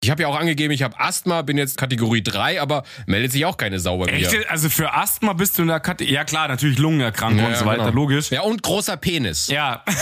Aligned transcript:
Ich 0.00 0.10
habe 0.10 0.22
ja 0.22 0.28
auch 0.28 0.38
angegeben, 0.38 0.72
ich 0.72 0.84
habe 0.84 0.98
Asthma, 1.00 1.42
bin 1.42 1.58
jetzt 1.58 1.76
Kategorie 1.76 2.22
3, 2.22 2.62
aber 2.62 2.84
meldet 3.06 3.32
sich 3.32 3.44
auch 3.44 3.56
keine 3.56 3.80
Sau 3.80 3.98
bei 3.98 4.12
mir. 4.12 4.48
Also 4.48 4.70
für 4.70 4.94
Asthma 4.94 5.32
bist 5.32 5.58
du 5.58 5.62
in 5.62 5.68
der 5.68 5.80
Kategorie. 5.80 6.14
Ja 6.14 6.24
klar, 6.24 6.46
natürlich 6.46 6.78
Lungenerkrankung 6.78 7.40
Ja, 7.40 7.46
und 7.48 7.56
so 7.56 7.64
ja, 7.64 7.66
weiter, 7.66 7.84
genau. 7.86 7.94
logisch. 7.96 8.30
Ja, 8.30 8.42
und 8.42 8.62
großer 8.62 8.96
Penis. 8.96 9.48
Ja. 9.48 9.84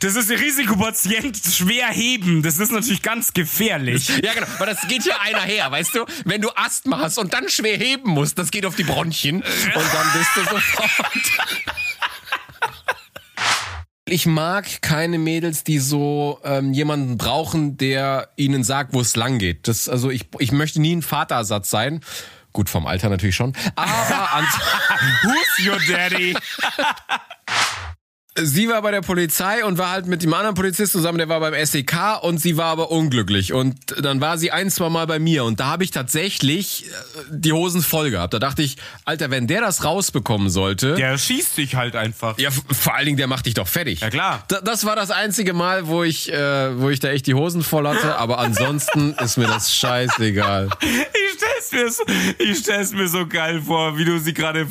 Das 0.00 0.14
ist 0.14 0.30
Risikopatient, 0.30 1.38
schwer 1.38 1.88
heben. 1.88 2.42
Das 2.42 2.58
ist 2.58 2.70
natürlich 2.70 3.02
ganz 3.02 3.32
gefährlich. 3.32 4.08
Ja, 4.22 4.34
genau, 4.34 4.46
weil 4.58 4.66
das 4.66 4.86
geht 4.88 5.02
hier 5.02 5.20
einer 5.20 5.40
her, 5.40 5.70
weißt 5.70 5.94
du? 5.94 6.04
Wenn 6.24 6.42
du 6.42 6.50
Asthma 6.54 6.98
hast 7.00 7.18
und 7.18 7.32
dann 7.32 7.48
schwer 7.48 7.76
heben 7.78 8.10
musst, 8.10 8.38
das 8.38 8.50
geht 8.50 8.66
auf 8.66 8.76
die 8.76 8.84
Bronchien 8.84 9.36
und 9.36 9.44
dann 9.44 10.12
bist 10.12 10.30
du 10.36 10.40
sofort. 10.42 11.00
Ich 14.08 14.24
mag 14.24 14.82
keine 14.82 15.18
Mädels, 15.18 15.64
die 15.64 15.80
so 15.80 16.38
ähm, 16.44 16.72
jemanden 16.72 17.18
brauchen, 17.18 17.76
der 17.76 18.28
ihnen 18.36 18.62
sagt, 18.62 18.94
wo 18.94 19.00
es 19.00 19.16
lang 19.16 19.38
geht. 19.38 19.66
Das, 19.66 19.88
also 19.88 20.10
ich, 20.10 20.28
ich 20.38 20.52
möchte 20.52 20.80
nie 20.80 20.94
ein 20.94 21.02
Vaterersatz 21.02 21.70
sein. 21.70 22.00
Gut, 22.52 22.70
vom 22.70 22.86
Alter 22.86 23.08
natürlich 23.08 23.34
schon. 23.34 23.52
Aber 23.74 23.88
Who's 25.24 25.66
your 25.66 25.78
daddy? 25.88 26.36
sie 28.36 28.68
war 28.68 28.82
bei 28.82 28.90
der 28.90 29.00
Polizei 29.00 29.64
und 29.64 29.78
war 29.78 29.90
halt 29.90 30.06
mit 30.06 30.22
dem 30.22 30.32
anderen 30.34 30.54
Polizist 30.54 30.92
zusammen, 30.92 31.18
der 31.18 31.28
war 31.28 31.40
beim 31.40 31.54
SEK 31.64 32.22
und 32.22 32.38
sie 32.38 32.56
war 32.56 32.66
aber 32.66 32.90
unglücklich. 32.90 33.52
Und 33.52 33.76
dann 34.02 34.20
war 34.20 34.38
sie 34.38 34.50
ein, 34.52 34.70
zwei 34.70 34.88
Mal 34.88 35.06
bei 35.06 35.18
mir 35.18 35.44
und 35.44 35.60
da 35.60 35.66
habe 35.66 35.84
ich 35.84 35.90
tatsächlich 35.90 36.86
äh, 36.86 36.88
die 37.30 37.52
Hosen 37.52 37.82
voll 37.82 38.10
gehabt. 38.10 38.34
Da 38.34 38.38
dachte 38.38 38.62
ich, 38.62 38.76
Alter, 39.04 39.30
wenn 39.30 39.46
der 39.46 39.60
das 39.60 39.84
rausbekommen 39.84 40.50
sollte. 40.50 40.94
Der 40.94 41.16
schießt 41.18 41.56
dich 41.56 41.74
halt 41.74 41.96
einfach. 41.96 42.38
Ja, 42.38 42.50
vor 42.50 42.94
allen 42.94 43.06
Dingen, 43.06 43.16
der 43.16 43.26
macht 43.26 43.46
dich 43.46 43.54
doch 43.54 43.68
fertig. 43.68 44.00
Ja, 44.00 44.10
klar. 44.10 44.44
Da, 44.48 44.60
das 44.60 44.84
war 44.84 44.96
das 44.96 45.10
einzige 45.10 45.52
Mal, 45.52 45.86
wo 45.86 46.02
ich, 46.02 46.32
äh, 46.32 46.78
wo 46.80 46.90
ich 46.90 47.00
da 47.00 47.08
echt 47.08 47.26
die 47.26 47.34
Hosen 47.34 47.62
voll 47.62 47.86
hatte, 47.88 48.16
aber 48.16 48.38
ansonsten 48.38 49.14
ist 49.20 49.38
mir 49.38 49.46
das 49.46 49.74
scheißegal. 49.74 50.68
Ich 50.80 51.36
stell's 51.36 51.72
mir 51.72 51.90
so, 51.90 52.02
ich 52.38 52.58
stell's 52.58 52.92
mir 52.92 53.08
so 53.08 53.26
geil 53.26 53.62
vor, 53.62 53.98
wie 53.98 54.04
du 54.04 54.18
sie 54.18 54.34
gerade 54.34 54.66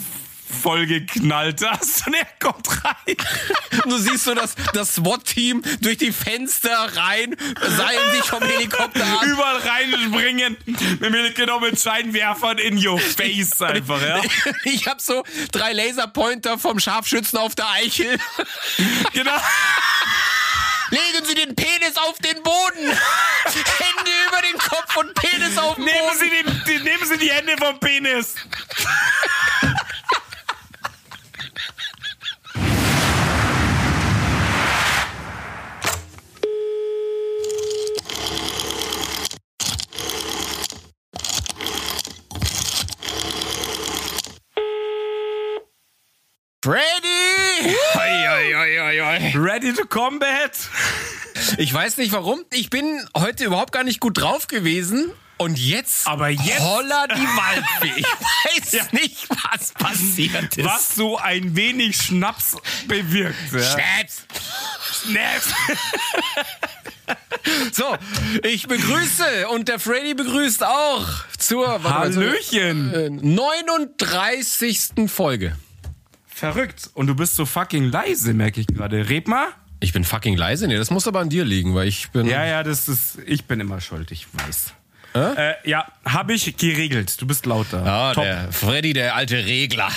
voll 0.56 0.86
geknallt 0.86 1.62
hast 1.70 2.08
und 2.08 2.14
er 2.14 2.28
kommt 2.40 2.68
rein. 2.84 3.16
Du 3.86 3.98
siehst 3.98 4.24
so 4.24 4.34
das, 4.34 4.56
das 4.74 4.96
SWAT-Team 4.96 5.62
durch 5.82 5.98
die 5.98 6.12
Fenster 6.12 6.72
rein, 6.96 7.36
seilen 7.62 8.12
sich 8.16 8.24
vom 8.24 8.42
Helikopter 8.42 9.06
ab. 9.06 9.24
Überall 9.24 9.58
reinspringen. 9.58 10.58
Mit, 11.00 11.36
genau 11.36 11.60
mit 11.60 11.80
Scheinwerfern 11.80 12.58
in 12.58 12.86
your 12.86 13.00
face 13.00 13.62
einfach, 13.62 14.02
ja. 14.02 14.22
Ich 14.64 14.88
hab 14.88 15.02
so 15.02 15.24
drei 15.52 15.74
Laserpointer 15.74 16.58
vom 16.58 16.80
Scharfschützen 16.80 17.38
auf 17.38 17.54
der 17.54 17.70
Eichel. 17.70 18.18
Genau. 19.14 19.40
Legen 20.90 21.26
Sie 21.26 21.36
den 21.36 21.56
Penis 21.56 21.98
auf 21.98 22.18
den 22.20 22.42
Boden. 22.44 22.86
Hände 22.86 24.12
über 24.28 24.42
den 24.42 24.58
Kopf 24.58 24.96
und 24.98 25.14
Penis 25.16 25.58
auf 25.58 25.76
den 25.76 25.86
Nehmen 25.86 26.00
Boden. 26.00 26.20
Sie, 26.20 26.30
den, 26.30 26.64
die, 26.68 26.84
nehmen 26.84 27.06
Sie 27.06 27.18
die 27.18 27.32
Hände 27.32 27.56
vom 27.58 27.80
Penis. 27.80 28.36
Freddy! 46.66 47.76
Oi, 47.96 48.56
oi, 48.56 48.80
oi, 48.82 49.02
oi. 49.02 49.32
Ready 49.38 49.72
to 49.74 49.86
combat? 49.86 50.50
Ich 51.60 51.72
weiß 51.72 51.98
nicht 51.98 52.12
warum. 52.12 52.44
Ich 52.52 52.72
bin 52.72 53.08
heute 53.16 53.46
überhaupt 53.46 53.72
gar 53.72 53.84
nicht 53.84 54.00
gut 54.00 54.18
drauf 54.20 54.48
gewesen. 54.48 55.12
Und 55.38 55.60
jetzt, 55.60 56.08
Aber 56.08 56.30
jetzt- 56.30 56.60
holla 56.62 57.06
die 57.06 57.22
Waldfee. 57.22 58.00
Ich 58.58 58.74
weiß 58.74 58.94
nicht, 58.94 59.28
was 59.30 59.74
passiert 59.74 60.58
ist. 60.58 60.66
Was 60.66 60.96
so 60.96 61.20
ein 61.20 61.56
wenig 61.56 61.98
Schnaps 61.98 62.58
bewirkt. 62.88 63.36
Ja. 63.52 63.60
Schnaps. 63.62 64.24
Schnaps. 65.04 65.54
So, 67.74 67.96
ich 68.42 68.68
begrüße 68.68 69.50
und 69.50 69.68
der 69.68 69.78
Freddy 69.80 70.16
begrüßt 70.16 70.64
auch 70.64 71.06
zur 71.38 71.68
warte 71.84 71.84
mal, 71.84 72.12
zur, 72.12 72.24
Hallöchen. 72.24 72.92
äh, 72.92 73.10
39. 73.12 74.90
Folge. 75.08 75.56
Verrückt. 76.36 76.90
Und 76.96 77.08
du 77.08 77.16
bist 77.16 77.36
so 77.36 77.46
fucking 77.46 77.86
leise, 77.86 78.34
merke 78.34 78.60
ich 78.60 78.68
gerade. 78.68 79.08
Red 79.08 79.30
mal. 79.30 79.48
Ich 79.80 79.94
bin 79.94 80.04
fucking 80.04 80.36
leise. 80.36 80.68
Nee, 80.68 80.76
das 80.76 80.92
muss 80.92 81.08
aber 81.08 81.22
an 81.22 81.30
dir 81.30 81.46
liegen, 81.46 81.74
weil 81.76 81.88
ich 81.88 82.10
bin. 82.10 82.26
Ja, 82.26 82.46
ja, 82.46 82.62
das 82.62 82.90
ist. 82.90 83.20
Ich 83.26 83.46
bin 83.46 83.62
immer 83.62 83.80
schuld, 83.80 84.12
ich 84.12 84.28
weiß. 84.34 84.74
Äh, 85.16 85.54
ja, 85.70 85.86
habe 86.06 86.34
ich 86.34 86.58
geregelt. 86.58 87.22
Du 87.22 87.26
bist 87.28 87.46
lauter. 87.46 87.86
Ah, 87.86 88.14
Top. 88.14 88.24
der 88.24 88.52
Freddy, 88.52 88.94
der 88.94 89.16
alte 89.16 89.38
Regler. 89.46 89.90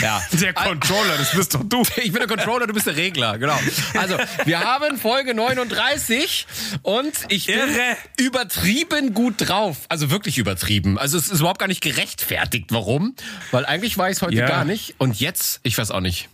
Ja. 0.00 0.20
Der 0.32 0.52
Controller, 0.52 1.16
das 1.16 1.32
bist 1.32 1.54
doch 1.54 1.62
du. 1.64 1.82
Ich 1.96 2.12
bin 2.12 2.20
der 2.20 2.26
Controller, 2.26 2.66
du 2.66 2.74
bist 2.74 2.86
der 2.86 2.96
Regler, 2.96 3.38
genau. 3.38 3.58
Also, 3.98 4.18
wir 4.44 4.60
haben 4.60 4.98
Folge 4.98 5.32
39 5.34 6.46
und 6.82 7.12
ich 7.28 7.46
bin 7.46 7.56
Irre. 7.58 7.96
übertrieben 8.18 9.14
gut 9.14 9.34
drauf. 9.38 9.78
Also 9.88 10.10
wirklich 10.10 10.36
übertrieben. 10.38 10.98
Also 10.98 11.16
es 11.16 11.28
ist 11.30 11.40
überhaupt 11.40 11.58
gar 11.58 11.68
nicht 11.68 11.80
gerechtfertigt. 11.82 12.66
Warum? 12.70 13.14
Weil 13.50 13.64
eigentlich 13.64 13.96
war 13.96 14.10
ich 14.10 14.16
es 14.16 14.22
heute 14.22 14.34
Ja. 14.36 14.46
gar 14.46 14.64
nicht. 14.64 14.94
Und 14.98 15.18
jetzt, 15.18 15.60
ich 15.62 15.76
weiß 15.78 15.90
auch 15.90 16.00
nicht. 16.00 16.28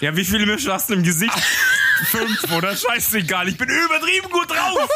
Ja, 0.00 0.16
wie 0.16 0.24
viele 0.24 0.44
Mische 0.46 0.72
hast 0.72 0.90
du 0.90 0.94
im 0.94 1.04
Gesicht? 1.04 1.32
Fünf, 2.06 2.50
oder? 2.52 2.76
Scheißegal, 2.76 3.48
ich 3.48 3.56
bin 3.56 3.68
übertrieben 3.68 4.28
gut 4.30 4.50
drauf. 4.50 4.88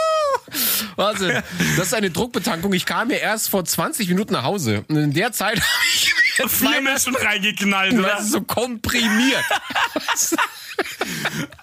Warte, 0.97 1.43
das 1.77 1.89
ist 1.89 1.95
eine 1.95 2.11
Druckbetankung. 2.11 2.73
Ich 2.73 2.87
kam 2.87 3.09
mir 3.09 3.19
erst 3.19 3.49
vor 3.49 3.65
20 3.65 4.09
Minuten 4.09 4.33
nach 4.33 4.45
Hause. 4.45 4.85
Und 4.89 4.97
in 4.97 5.13
der 5.13 5.33
Zeit 5.33 5.57
habe 5.61 5.85
ich 5.95 6.15
mir 6.39 6.49
Vier 6.49 6.71
meine, 6.71 6.93
Mischen 6.93 7.17
reingeknallt, 7.17 7.93
das 7.95 7.99
oder? 7.99 8.19
ist 8.21 8.31
so 8.31 8.41
komprimiert. 8.43 9.45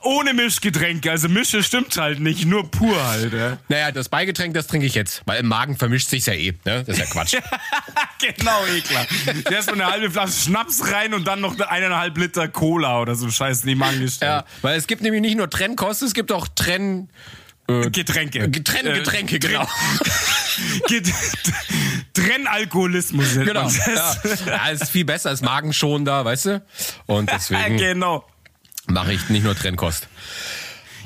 Ohne 0.01 0.34
Mischgetränke. 0.34 1.12
Also 1.12 1.29
Mische 1.29 1.63
stimmt 1.63 1.96
halt 1.97 2.19
nicht, 2.19 2.46
nur 2.46 2.69
pur 2.69 3.03
halt. 3.06 3.34
Ja. 3.34 3.57
naja, 3.69 3.91
das 3.91 4.09
Beigetränk, 4.09 4.53
das 4.53 4.68
trinke 4.68 4.85
ich 4.85 4.96
jetzt. 4.96 5.22
Weil 5.25 5.40
im 5.40 5.47
Magen 5.47 5.78
vermischt 5.78 6.09
sich's 6.09 6.25
ja 6.25 6.34
eh. 6.34 6.53
Ne? 6.66 6.84
Das 6.85 6.90
ist 6.90 7.00
ja 7.00 7.06
Quatsch. 7.06 7.38
genau, 8.19 8.66
eh 8.66 8.81
klar. 8.81 9.06
Erst 9.50 9.69
mal 9.69 9.81
eine 9.81 9.91
halbe 9.91 10.12
Flasche 10.12 10.34
Schnaps 10.34 10.91
rein 10.91 11.13
und 11.13 11.25
dann 11.25 11.41
noch 11.41 11.59
eineinhalb 11.59 12.17
Liter 12.17 12.47
Cola 12.47 13.02
oder 13.02 13.16
so 13.16 13.25
ein 13.25 13.31
Scheiß 13.31 13.63
neben 13.63 13.84
angestellt. 13.84 14.31
Ja, 14.31 14.46
weil 14.62 14.78
es 14.78 14.88
gibt 14.88 15.02
nämlich 15.02 15.22
nicht 15.22 15.38
nur 15.38 15.50
Trennkost, 15.50 16.02
es 16.02 16.13
gibt 16.13 16.31
auch 16.31 16.47
Trenn... 16.53 17.09
Getränke. 17.68 18.50
Getrenn 18.50 18.94
Getränke, 18.94 19.40
genau. 19.40 19.68
Get 20.88 21.12
Trennalkoholismus 22.14 23.34
genau. 23.34 23.64
man 23.64 23.74
Ja. 23.88 24.16
das. 24.24 24.46
ja, 24.46 24.70
ist 24.70 24.90
viel 24.90 25.06
besser, 25.06 25.31
ist 25.31 25.44
magenschonender, 25.44 26.24
weißt 26.24 26.46
du? 26.46 26.66
Und 27.08 27.31
deswegen 27.31 27.78
genau. 27.78 28.26
mache 28.88 29.14
ich 29.14 29.30
nicht 29.30 29.44
nur 29.44 29.56
Trennkost. 29.56 30.08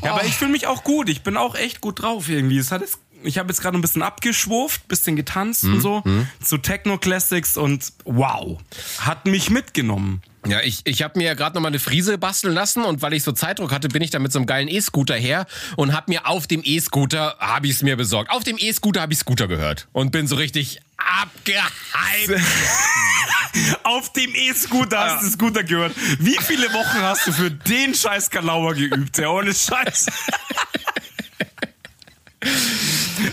Ja, 0.03 0.14
aber 0.14 0.25
ich 0.25 0.36
fühle 0.36 0.52
mich 0.52 0.68
auch 0.68 0.84
gut. 0.84 1.09
Ich 1.09 1.24
bin 1.24 1.38
auch 1.38 1.56
echt 1.56 1.81
gut 1.81 2.02
drauf 2.02 2.30
irgendwie. 2.30 2.58
Es 2.58 2.72
hat 2.72 2.81
jetzt, 2.81 3.00
ich 3.24 3.38
habe 3.38 3.50
jetzt 3.50 3.62
gerade 3.62 3.78
ein 3.78 3.81
bisschen 3.81 4.02
abgeschwurft, 4.02 4.88
bisschen 4.88 5.16
getanzt 5.16 5.63
Mhm, 5.63 5.74
und 5.75 5.81
so 5.81 6.03
zu 6.44 6.57
Techno 6.57 6.97
Classics 6.97 7.57
und 7.57 7.91
wow, 8.06 8.59
hat 9.00 9.25
mich 9.25 9.50
mitgenommen. 9.50 10.22
Ja, 10.47 10.62
ich, 10.62 10.81
ich 10.85 11.03
habe 11.03 11.19
mir 11.19 11.25
ja 11.25 11.34
gerade 11.34 11.56
noch 11.56 11.62
mal 11.62 11.68
eine 11.68 11.79
Friese 11.79 12.18
basteln 12.18 12.53
lassen 12.53 12.84
und 12.85 13.02
weil 13.02 13.13
ich 13.13 13.24
so 13.24 13.34
Zeitdruck 13.34 13.72
hatte, 13.74 13.90
bin 13.90 14.02
ich 14.02 14.09
da 14.09 14.19
mit 14.19 14.31
so 14.31 14.40
einem 14.40 14.46
geilen 14.46 14.69
E-Scooter 14.69 15.16
her 15.16 15.46
und 15.75 15.94
habe 15.94 16.12
mir 16.12 16.28
auf 16.28 16.47
dem 16.47 16.62
E-Scooter, 16.63 17.35
habe 17.40 17.68
ich 17.68 17.74
es 17.74 17.84
mir 17.84 17.97
besorgt. 17.97 18.31
Auf 18.31 18.46
dem 18.46 18.58
E-Scooter 18.58 19.02
habe 19.02 19.12
ich 19.12 19.19
Scooter 19.19 19.47
gehört 19.50 19.90
und 19.91 20.12
bin 20.12 20.28
so 20.28 20.35
richtig 20.38 20.79
abgehypt. 20.97 22.41
Auf 23.84 24.13
dem 24.13 24.34
E-Scooter 24.34 25.00
hast 25.00 25.24
du 25.25 25.29
Scooter 25.31 25.63
gehört. 25.63 25.94
Wie 26.19 26.38
viele 26.41 26.72
Wochen 26.72 27.02
hast 27.02 27.28
du 27.28 27.31
für 27.31 27.50
den 27.52 27.96
scheiß 27.96 28.29
Kalauer 28.29 28.75
geübt? 28.75 29.18
Ja, 29.18 29.29
ohne 29.29 29.53
Scheiß. 29.53 30.06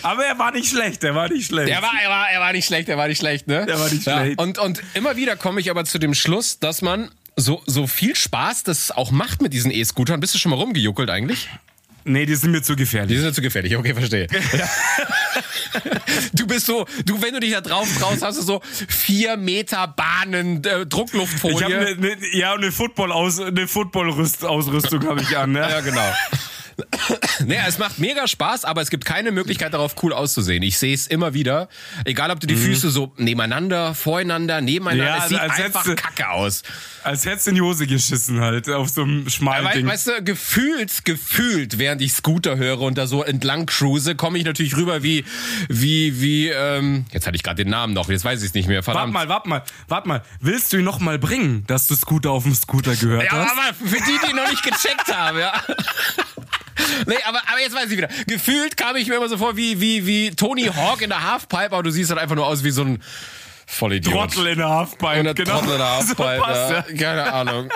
Aber 0.03 0.25
er 0.25 0.39
war 0.39 0.53
nicht 0.53 0.69
schlecht, 0.69 1.05
er 1.05 1.15
war 1.15 1.29
nicht 1.29 1.47
schlecht. 1.47 1.69
Er 1.71 1.81
war, 1.83 1.93
er, 2.03 2.11
war, 2.11 2.31
er 2.31 2.41
war 2.41 2.53
nicht 2.53 2.67
schlecht, 2.67 2.89
er 2.89 2.97
war 2.99 3.07
nicht 3.09 3.19
schlecht, 3.19 3.47
ne? 3.47 3.67
Er 3.69 3.79
war 3.79 3.89
nicht 3.89 4.03
schlecht. 4.03 4.39
Und, 4.39 4.59
und 4.59 4.83
immer 4.95 5.17
wieder 5.17 5.37
komme 5.37 5.61
ich 5.61 5.71
aber 5.71 5.85
zu 5.85 5.99
dem 5.99 6.15
Schluss, 6.15 6.59
dass 6.59 6.83
man 6.83 7.11
so, 7.37 7.63
so 7.67 7.87
viel 7.87 8.17
Spaß 8.17 8.65
das 8.65 8.91
auch 8.91 9.11
macht 9.11 9.43
mit 9.43 9.53
diesen 9.53 9.71
E-Scootern. 9.71 10.19
Bist 10.21 10.35
du 10.35 10.39
schon 10.39 10.51
mal 10.51 10.57
rumgejuckelt 10.57 11.11
eigentlich? 11.11 11.49
nee, 12.09 12.25
die 12.25 12.37
sind 12.37 12.53
mir 12.53 12.63
zu 12.63 12.75
Die 12.77 12.85
gefährlich. 12.85 13.17
sind 13.17 13.27
ja 13.27 13.33
zu 13.33 13.43
gefährlich, 13.43 13.77
okay, 13.77 13.95
verstehe. 13.95 14.27
Ja. 14.57 14.69
Du 16.33 16.47
bist 16.47 16.65
so, 16.67 16.87
du, 17.05 17.21
wenn 17.21 17.35
du 17.35 17.41
dich 17.41 17.53
da 17.53 17.61
drauf 17.61 17.87
traust, 17.99 18.23
hast 18.23 18.39
du 18.39 18.43
so 18.43 18.61
vier 18.89 19.37
Meter 19.37 19.87
Bahnen, 19.89 20.65
äh, 20.65 20.69
Ich 20.69 20.73
habe 20.73 20.87
Druckluftfolie. 20.87 21.69
ne, 21.69 21.97
ne, 21.97 22.17
ja, 22.33 22.55
und 22.55 22.63
eine 22.63 22.73
Football-Aus, 22.73 23.41
eine 23.41 23.69
Football-Ausrüstung 23.69 25.07
habe 25.07 25.21
ich 25.21 25.37
an, 25.37 25.53
ne? 25.53 25.61
ja, 25.61 25.81
genau. 25.81 26.15
Nee, 27.45 27.59
es 27.67 27.79
macht 27.79 27.99
mega 27.99 28.27
Spaß, 28.27 28.65
aber 28.65 28.81
es 28.83 28.91
gibt 28.91 29.05
keine 29.05 29.31
Möglichkeit 29.33 29.75
darauf, 29.75 29.95
cool 30.03 30.13
auszusehen. 30.13 30.63
Ich 30.63 30.79
sehe 30.79 30.95
es 30.95 31.07
immer 31.07 31.35
wieder. 31.35 31.69
Egal, 32.05 32.31
ob 32.31 32.41
du 32.41 32.47
die 32.47 32.57
Füße 32.57 32.91
so 32.91 33.13
nebeneinander, 33.17 33.95
voreinander, 33.95 34.61
nebeneinander, 34.61 35.05
Mhm. 35.05 35.17
Ja, 35.19 35.23
es 35.25 35.29
sieht 35.29 35.39
als 35.41 35.61
einfach 35.61 35.85
du- 35.85 35.95
kacke 35.95 36.29
aus. 36.31 36.63
Als 37.05 37.25
hättest 37.25 37.47
du 37.47 37.51
in 37.51 37.55
die 37.57 37.63
Hose 37.63 37.87
geschissen 37.87 38.41
halt, 38.41 38.69
auf 38.69 38.89
so 38.89 39.03
einem 39.03 39.29
schmalen 39.29 39.69
Ding. 39.73 39.87
weißt 39.87 40.07
du, 40.09 40.25
gefühlt, 40.25 41.05
gefühlt, 41.05 41.79
während 41.79 42.03
ich 42.03 42.13
Scooter 42.13 42.57
höre 42.57 42.81
und 42.81 42.99
da 42.99 43.07
so 43.07 43.23
entlang 43.23 43.67
cruise, 43.67 44.15
komme 44.17 44.39
ich 44.39 44.45
natürlich 44.45 44.77
rüber 44.77 45.03
wie, 45.05 45.25
wie, 45.69 46.21
wie, 46.21 46.49
ähm, 46.49 47.05
jetzt 47.13 47.27
hatte 47.27 47.37
ich 47.37 47.43
gerade 47.45 47.63
den 47.63 47.71
Namen 47.71 47.93
noch, 47.95 48.09
jetzt 48.09 48.25
weiß 48.25 48.41
ich 48.43 48.49
es 48.49 48.55
nicht 48.55 48.67
mehr, 48.69 48.79
Warte 48.79 48.93
verdammt. 48.93 49.13
mal, 49.13 49.29
warte 49.29 49.49
mal, 49.49 49.63
warte 49.89 50.09
mal. 50.09 50.23
Willst 50.41 50.73
du 50.73 50.79
ihn 50.79 50.85
noch 50.85 50.99
mal 50.99 51.19
bringen, 51.19 51.65
dass 51.69 51.87
du 51.87 51.95
Scooter 51.95 52.31
auf 52.33 52.43
dem 52.43 52.55
Scooter 52.55 52.97
gehört 52.97 53.25
Ja, 53.25 53.33
hast? 53.33 53.53
aber 53.53 53.75
für 53.89 53.97
die, 53.99 54.19
die 54.29 54.33
noch 54.35 54.51
nicht 54.51 54.63
gecheckt 54.65 55.15
haben, 55.15 55.39
ja. 55.39 55.53
Nee, 57.07 57.17
aber, 57.27 57.41
aber 57.47 57.61
jetzt 57.61 57.75
weiß 57.75 57.91
ich 57.91 57.97
wieder. 57.97 58.09
Gefühlt 58.27 58.77
kam 58.77 58.97
ich 58.97 59.09
mir 59.09 59.17
immer 59.17 59.29
so 59.29 59.39
vor 59.39 59.57
wie, 59.57 59.81
wie, 59.81 60.07
wie 60.07 60.31
Tony 60.31 60.65
Hawk 60.65 61.03
in 61.03 61.11
der 61.11 61.23
Halfpipe, 61.31 61.73
aber 61.73 61.83
du 61.83 61.91
siehst 61.91 62.11
halt 62.11 62.21
einfach 62.21 62.37
nur 62.37 62.47
aus 62.47 62.65
wie 62.65 62.71
so 62.71 62.83
ein 62.83 63.03
Vollidiot. 63.67 64.15
Trottel 64.15 64.47
in 64.47 64.59
der 64.59 64.69
Halfpipe, 64.69 65.19
Und 65.19 65.25
der 65.25 65.35
genau. 65.35 65.59
Trottel 65.59 65.73
in 65.73 65.79
der 65.79 66.03
So 66.03 66.17
Halfpipe, 66.17 66.41
passt, 66.41 66.71
ja. 66.71 66.97
Keine 66.97 67.33
Ahnung. 67.33 67.69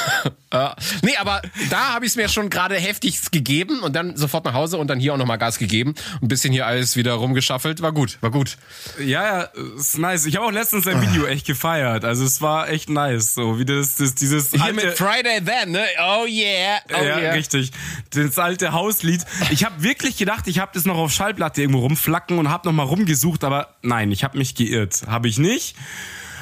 ja. 0.52 0.74
Nee, 1.02 1.16
aber 1.18 1.42
da 1.70 1.92
habe 1.92 2.06
ich 2.06 2.12
es 2.12 2.16
mir 2.16 2.28
schon 2.28 2.48
gerade 2.48 2.76
heftig 2.76 3.30
gegeben 3.30 3.80
und 3.80 3.94
dann 3.94 4.16
sofort 4.16 4.46
nach 4.46 4.54
Hause 4.54 4.78
und 4.78 4.88
dann 4.88 4.98
hier 4.98 5.12
auch 5.12 5.18
nochmal 5.18 5.38
Gas 5.38 5.58
gegeben. 5.58 5.94
Ein 6.22 6.28
bisschen 6.28 6.52
hier 6.52 6.66
alles 6.66 6.96
wieder 6.96 7.12
rumgeschaffelt. 7.12 7.82
War 7.82 7.92
gut, 7.92 8.18
war 8.22 8.30
gut. 8.30 8.56
Ja, 8.98 9.22
ja, 9.22 9.42
ist 9.76 9.98
nice. 9.98 10.24
Ich 10.24 10.36
habe 10.36 10.46
auch 10.46 10.52
letztens 10.52 10.86
ein 10.86 11.00
Video 11.02 11.26
echt 11.26 11.46
gefeiert. 11.46 12.04
Also 12.04 12.24
es 12.24 12.40
war 12.40 12.70
echt 12.70 12.88
nice, 12.88 13.34
so 13.34 13.58
wie 13.58 13.66
das, 13.66 13.96
das 13.96 14.14
dieses 14.14 14.50
Hier 14.50 14.62
alte, 14.62 14.74
mit 14.74 14.96
Friday 14.96 15.44
Then, 15.44 15.72
ne? 15.72 15.84
Oh 16.00 16.24
yeah, 16.26 16.78
oh 16.90 17.04
ja, 17.04 17.18
yeah. 17.18 17.32
richtig. 17.32 17.70
Das 18.10 18.38
alte 18.38 18.72
Hauslied. 18.72 19.24
Ich 19.50 19.64
habe 19.64 19.82
wirklich 19.82 20.16
gedacht, 20.16 20.46
ich 20.46 20.58
habe 20.58 20.70
das 20.74 20.86
noch 20.86 20.96
auf 20.96 21.12
Schallplatte 21.12 21.60
irgendwo 21.60 21.80
rumflacken 21.80 22.38
und 22.38 22.48
habe 22.48 22.66
noch 22.68 22.74
mal 22.74 22.84
rumgesucht, 22.84 23.44
aber 23.44 23.76
nein, 23.82 24.10
ich 24.10 24.24
habe 24.24 24.38
mich 24.38 24.54
geirrt. 24.54 25.02
Habe 25.06 25.28
ich 25.28 25.33
nicht. 25.38 25.76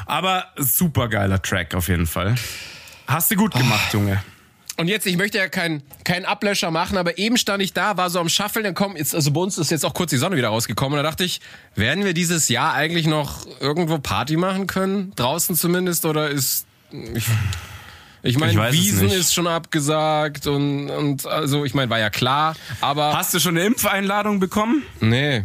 Aber 0.06 0.46
super 0.56 1.08
geiler 1.08 1.40
Track 1.40 1.74
auf 1.74 1.88
jeden 1.88 2.06
Fall. 2.06 2.34
Hast 3.06 3.30
du 3.30 3.36
gut 3.36 3.52
gemacht, 3.54 3.92
Junge. 3.92 4.22
Und 4.78 4.88
jetzt, 4.88 5.06
ich 5.06 5.16
möchte 5.16 5.38
ja 5.38 5.48
keinen 5.48 5.82
keinen 6.02 6.24
Ablöscher 6.24 6.70
machen, 6.70 6.96
aber 6.96 7.18
eben 7.18 7.36
stand 7.36 7.62
ich 7.62 7.72
da, 7.74 7.98
war 7.98 8.08
so 8.08 8.18
am 8.18 8.28
Schaffeln, 8.28 8.64
dann 8.64 8.74
kommt 8.74 8.96
jetzt, 8.96 9.14
also 9.14 9.30
bei 9.30 9.40
uns 9.40 9.58
ist 9.58 9.70
jetzt 9.70 9.84
auch 9.84 9.92
kurz 9.92 10.10
die 10.10 10.16
Sonne 10.16 10.36
wieder 10.36 10.48
rausgekommen 10.48 10.98
und 10.98 11.04
da 11.04 11.08
dachte 11.10 11.24
ich, 11.24 11.40
werden 11.74 12.04
wir 12.04 12.14
dieses 12.14 12.48
Jahr 12.48 12.72
eigentlich 12.72 13.06
noch 13.06 13.46
irgendwo 13.60 13.98
Party 13.98 14.36
machen 14.36 14.66
können? 14.66 15.12
Draußen 15.14 15.56
zumindest 15.56 16.06
oder 16.06 16.30
ist, 16.30 16.66
ich, 16.90 17.26
ich 18.22 18.38
meine, 18.38 18.72
Wiesen 18.72 19.10
ist 19.10 19.34
schon 19.34 19.46
abgesagt 19.46 20.46
und, 20.46 20.88
und 20.90 21.26
also, 21.26 21.64
ich 21.64 21.74
meine, 21.74 21.90
war 21.90 21.98
ja 21.98 22.10
klar, 22.10 22.56
aber, 22.80 23.12
Hast 23.16 23.34
du 23.34 23.40
schon 23.40 23.56
eine 23.56 23.66
Impfeinladung 23.66 24.40
bekommen? 24.40 24.82
nee. 25.00 25.44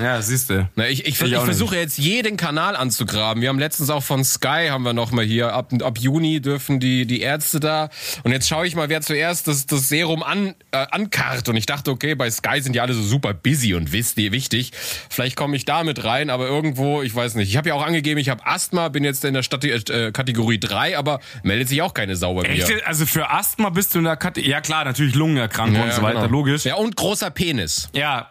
Ja, 0.00 0.20
siehst 0.22 0.50
du. 0.50 0.68
Na, 0.76 0.88
ich, 0.88 1.06
ich, 1.06 1.20
ich, 1.20 1.32
Ich 1.32 1.38
versuche 1.38 1.76
jetzt 1.76 1.98
jeden 1.98 2.36
Kanal 2.36 2.76
anzugraben. 2.76 3.42
Wir 3.42 3.48
haben 3.48 3.58
letztens 3.58 3.90
auch 3.90 4.02
von 4.02 4.24
Sky 4.24 4.68
haben 4.70 4.82
wir 4.84 4.92
noch 4.92 5.12
mal 5.12 5.24
hier 5.24 5.52
ab, 5.52 5.72
ab 5.82 5.98
Juni 5.98 6.40
dürfen 6.40 6.80
die 6.80 7.06
die 7.06 7.20
Ärzte 7.20 7.60
da 7.60 7.90
und 8.22 8.32
jetzt 8.32 8.48
schaue 8.48 8.66
ich 8.66 8.74
mal, 8.74 8.88
wer 8.88 9.00
zuerst 9.00 9.48
das, 9.48 9.66
das 9.66 9.88
Serum 9.88 10.22
an 10.22 10.54
äh, 10.72 10.86
ankarrt 10.90 11.48
und 11.48 11.56
ich 11.56 11.66
dachte, 11.66 11.90
okay, 11.90 12.14
bei 12.14 12.30
Sky 12.30 12.60
sind 12.60 12.74
die 12.74 12.80
alle 12.80 12.94
so 12.94 13.02
super 13.02 13.34
busy 13.34 13.74
und 13.74 13.92
wisst 13.92 14.18
ihr 14.18 14.32
wichtig. 14.32 14.72
Vielleicht 15.08 15.36
komme 15.36 15.56
ich 15.56 15.64
da 15.64 15.84
mit 15.84 16.04
rein, 16.04 16.30
aber 16.30 16.46
irgendwo, 16.46 17.02
ich 17.02 17.14
weiß 17.14 17.34
nicht. 17.36 17.48
Ich 17.48 17.56
habe 17.56 17.68
ja 17.68 17.74
auch 17.74 17.84
angegeben, 17.84 18.18
ich 18.18 18.28
habe 18.28 18.46
Asthma, 18.46 18.88
bin 18.88 19.04
jetzt 19.04 19.24
in 19.24 19.34
der 19.34 19.42
Stadt, 19.42 19.64
äh, 19.64 20.12
Kategorie 20.12 20.58
3, 20.58 20.98
aber 20.98 21.20
meldet 21.42 21.68
sich 21.68 21.82
auch 21.82 21.94
keine 21.94 22.16
Sau 22.16 22.34
bei 22.34 22.42
mir. 22.42 22.50
Echt? 22.50 22.86
Also 22.86 23.06
für 23.06 23.30
Asthma 23.30 23.70
bist 23.70 23.94
du 23.94 23.98
in 23.98 24.04
der 24.04 24.16
Kategorie. 24.16 24.50
Ja 24.50 24.60
klar, 24.60 24.84
natürlich 24.84 25.14
Lungenerkrankung 25.14 25.76
Ja, 25.76 25.84
und 25.84 25.92
so 25.92 26.02
weiter, 26.02 26.22
genau. 26.22 26.32
logisch. 26.32 26.64
Ja, 26.64 26.76
und 26.76 26.96
großer 26.96 27.30
Penis. 27.30 27.88
Ja, 27.94 28.28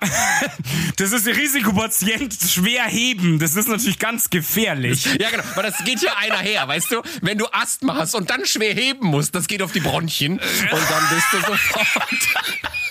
das 0.98 1.12
ist 1.12 1.25
der 1.25 1.36
Risikopatient, 1.54 2.34
schwer 2.34 2.86
heben. 2.86 3.38
Das 3.38 3.56
ist 3.56 3.68
natürlich 3.68 4.00
ganz 4.00 4.30
gefährlich. 4.30 5.06
Ja, 5.20 5.30
genau, 5.30 5.44
weil 5.56 5.64
das 5.64 5.84
geht 5.84 6.00
hier 6.00 6.18
einer 6.18 6.40
her, 6.40 6.68
weißt 6.68 6.92
du? 6.92 7.02
Wenn 7.22 7.38
du 7.38 7.46
Asthma 7.52 7.96
hast 7.96 8.16
und 8.16 8.30
dann 8.30 8.46
schwer 8.46 8.74
heben 8.74 9.08
musst, 9.08 9.36
das 9.36 9.48
geht 9.48 9.62
auf 9.62 9.72
die 9.72 9.80
Bronchien 9.80 10.34
und 10.34 10.42
dann 10.90 11.10
bist 11.10 11.28
du 11.32 11.38
sofort. 11.38 12.83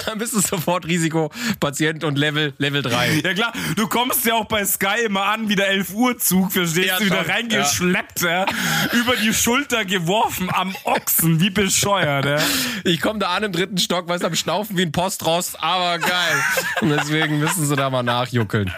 Dann 0.06 0.18
bist 0.18 0.34
du 0.34 0.40
sofort 0.40 0.86
Risikopatient 0.86 2.04
und 2.04 2.16
Level, 2.18 2.54
Level 2.58 2.82
3. 2.82 3.20
Ja 3.24 3.34
klar, 3.34 3.52
du 3.76 3.86
kommst 3.88 4.24
ja 4.24 4.34
auch 4.34 4.46
bei 4.46 4.64
Sky 4.64 5.04
immer 5.06 5.24
an 5.24 5.48
wie 5.48 5.54
der 5.56 5.68
11 5.68 5.92
Uhr 5.94 6.18
Zug, 6.18 6.52
verstehst 6.52 6.86
Ja, 6.88 6.98
du, 6.98 7.06
wieder 7.06 7.24
schon, 7.24 7.32
reingeschleppt, 7.32 8.22
ja. 8.22 8.46
über 8.92 9.16
die 9.16 9.32
Schulter 9.34 9.84
geworfen 9.84 10.50
am 10.52 10.74
Ochsen, 10.84 11.40
wie 11.40 11.50
bescheuert. 11.50 12.24
Ja. 12.24 12.38
Ich 12.84 13.00
komme 13.00 13.18
da 13.18 13.30
an 13.30 13.42
im 13.44 13.52
dritten 13.52 13.78
Stock, 13.78 14.08
weißt 14.08 14.22
du, 14.22 14.28
am 14.28 14.34
Schnaufen 14.34 14.76
wie 14.76 14.82
ein 14.82 14.92
Postrost, 14.92 15.62
aber 15.62 15.98
geil. 15.98 16.44
Und 16.80 16.90
deswegen 16.90 17.38
müssen 17.38 17.66
sie 17.66 17.76
da 17.76 17.90
mal 17.90 18.02
nachjuckeln. 18.02 18.72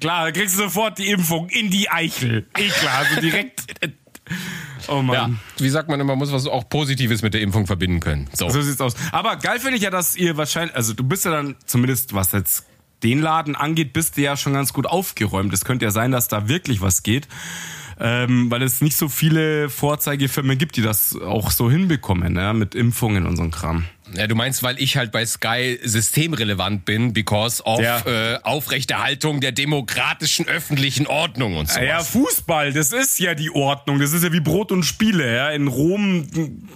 Klar, 0.00 0.24
da 0.26 0.32
kriegst 0.32 0.58
du 0.58 0.62
sofort 0.64 0.98
die 0.98 1.08
Impfung 1.10 1.48
in 1.48 1.70
die 1.70 1.88
Eichel. 1.90 2.46
Eh 2.56 2.68
klar, 2.68 2.98
also 2.98 3.20
direkt. 3.20 3.62
Oh 4.88 5.02
Mann. 5.02 5.14
Ja, 5.14 5.62
wie 5.64 5.68
sagt 5.68 5.88
man 5.88 6.00
immer, 6.00 6.12
man 6.12 6.18
muss 6.18 6.32
was 6.32 6.46
auch 6.46 6.68
Positives 6.68 7.22
mit 7.22 7.34
der 7.34 7.40
Impfung 7.40 7.66
verbinden 7.66 8.00
können. 8.00 8.28
So. 8.32 8.48
So 8.48 8.62
sieht's 8.62 8.80
aus. 8.80 8.94
Aber 9.12 9.36
geil 9.36 9.58
finde 9.60 9.76
ich 9.76 9.82
ja, 9.82 9.90
dass 9.90 10.16
ihr 10.16 10.36
wahrscheinlich, 10.36 10.76
also 10.76 10.92
du 10.92 11.04
bist 11.04 11.24
ja 11.24 11.30
dann 11.30 11.56
zumindest, 11.66 12.14
was 12.14 12.32
jetzt 12.32 12.66
den 13.02 13.20
Laden 13.20 13.54
angeht, 13.54 13.92
bist 13.92 14.16
du 14.16 14.22
ja 14.22 14.36
schon 14.36 14.54
ganz 14.54 14.72
gut 14.72 14.86
aufgeräumt. 14.86 15.52
Es 15.52 15.64
könnte 15.64 15.84
ja 15.84 15.90
sein, 15.90 16.10
dass 16.10 16.28
da 16.28 16.48
wirklich 16.48 16.80
was 16.80 17.02
geht. 17.02 17.28
Ähm, 18.00 18.50
weil 18.50 18.62
es 18.62 18.80
nicht 18.80 18.96
so 18.96 19.08
viele 19.08 19.70
Vorzeigefirmen 19.70 20.58
gibt, 20.58 20.76
die 20.76 20.82
das 20.82 21.16
auch 21.16 21.52
so 21.52 21.70
hinbekommen, 21.70 22.34
ja, 22.34 22.52
mit 22.52 22.74
Impfungen 22.74 23.24
und 23.24 23.36
so 23.36 23.48
Kram. 23.50 23.84
Ja, 24.16 24.26
du 24.26 24.34
meinst, 24.34 24.62
weil 24.62 24.80
ich 24.80 24.96
halt 24.96 25.12
bei 25.12 25.24
Sky 25.26 25.78
systemrelevant 25.82 26.84
bin, 26.84 27.12
because 27.12 27.62
of 27.64 27.80
Ja. 27.80 28.00
äh, 28.06 28.38
Aufrechterhaltung 28.42 29.40
der 29.40 29.52
demokratischen 29.52 30.46
öffentlichen 30.46 31.06
Ordnung 31.06 31.56
und 31.56 31.70
so. 31.70 31.80
Ja, 31.80 32.02
Fußball, 32.02 32.72
das 32.72 32.92
ist 32.92 33.18
ja 33.18 33.34
die 33.34 33.50
Ordnung. 33.50 33.98
Das 33.98 34.12
ist 34.12 34.22
ja 34.24 34.32
wie 34.32 34.40
Brot 34.40 34.72
und 34.72 34.82
Spiele, 34.84 35.34
ja. 35.34 35.50
In 35.50 35.68
Rom 35.68 36.26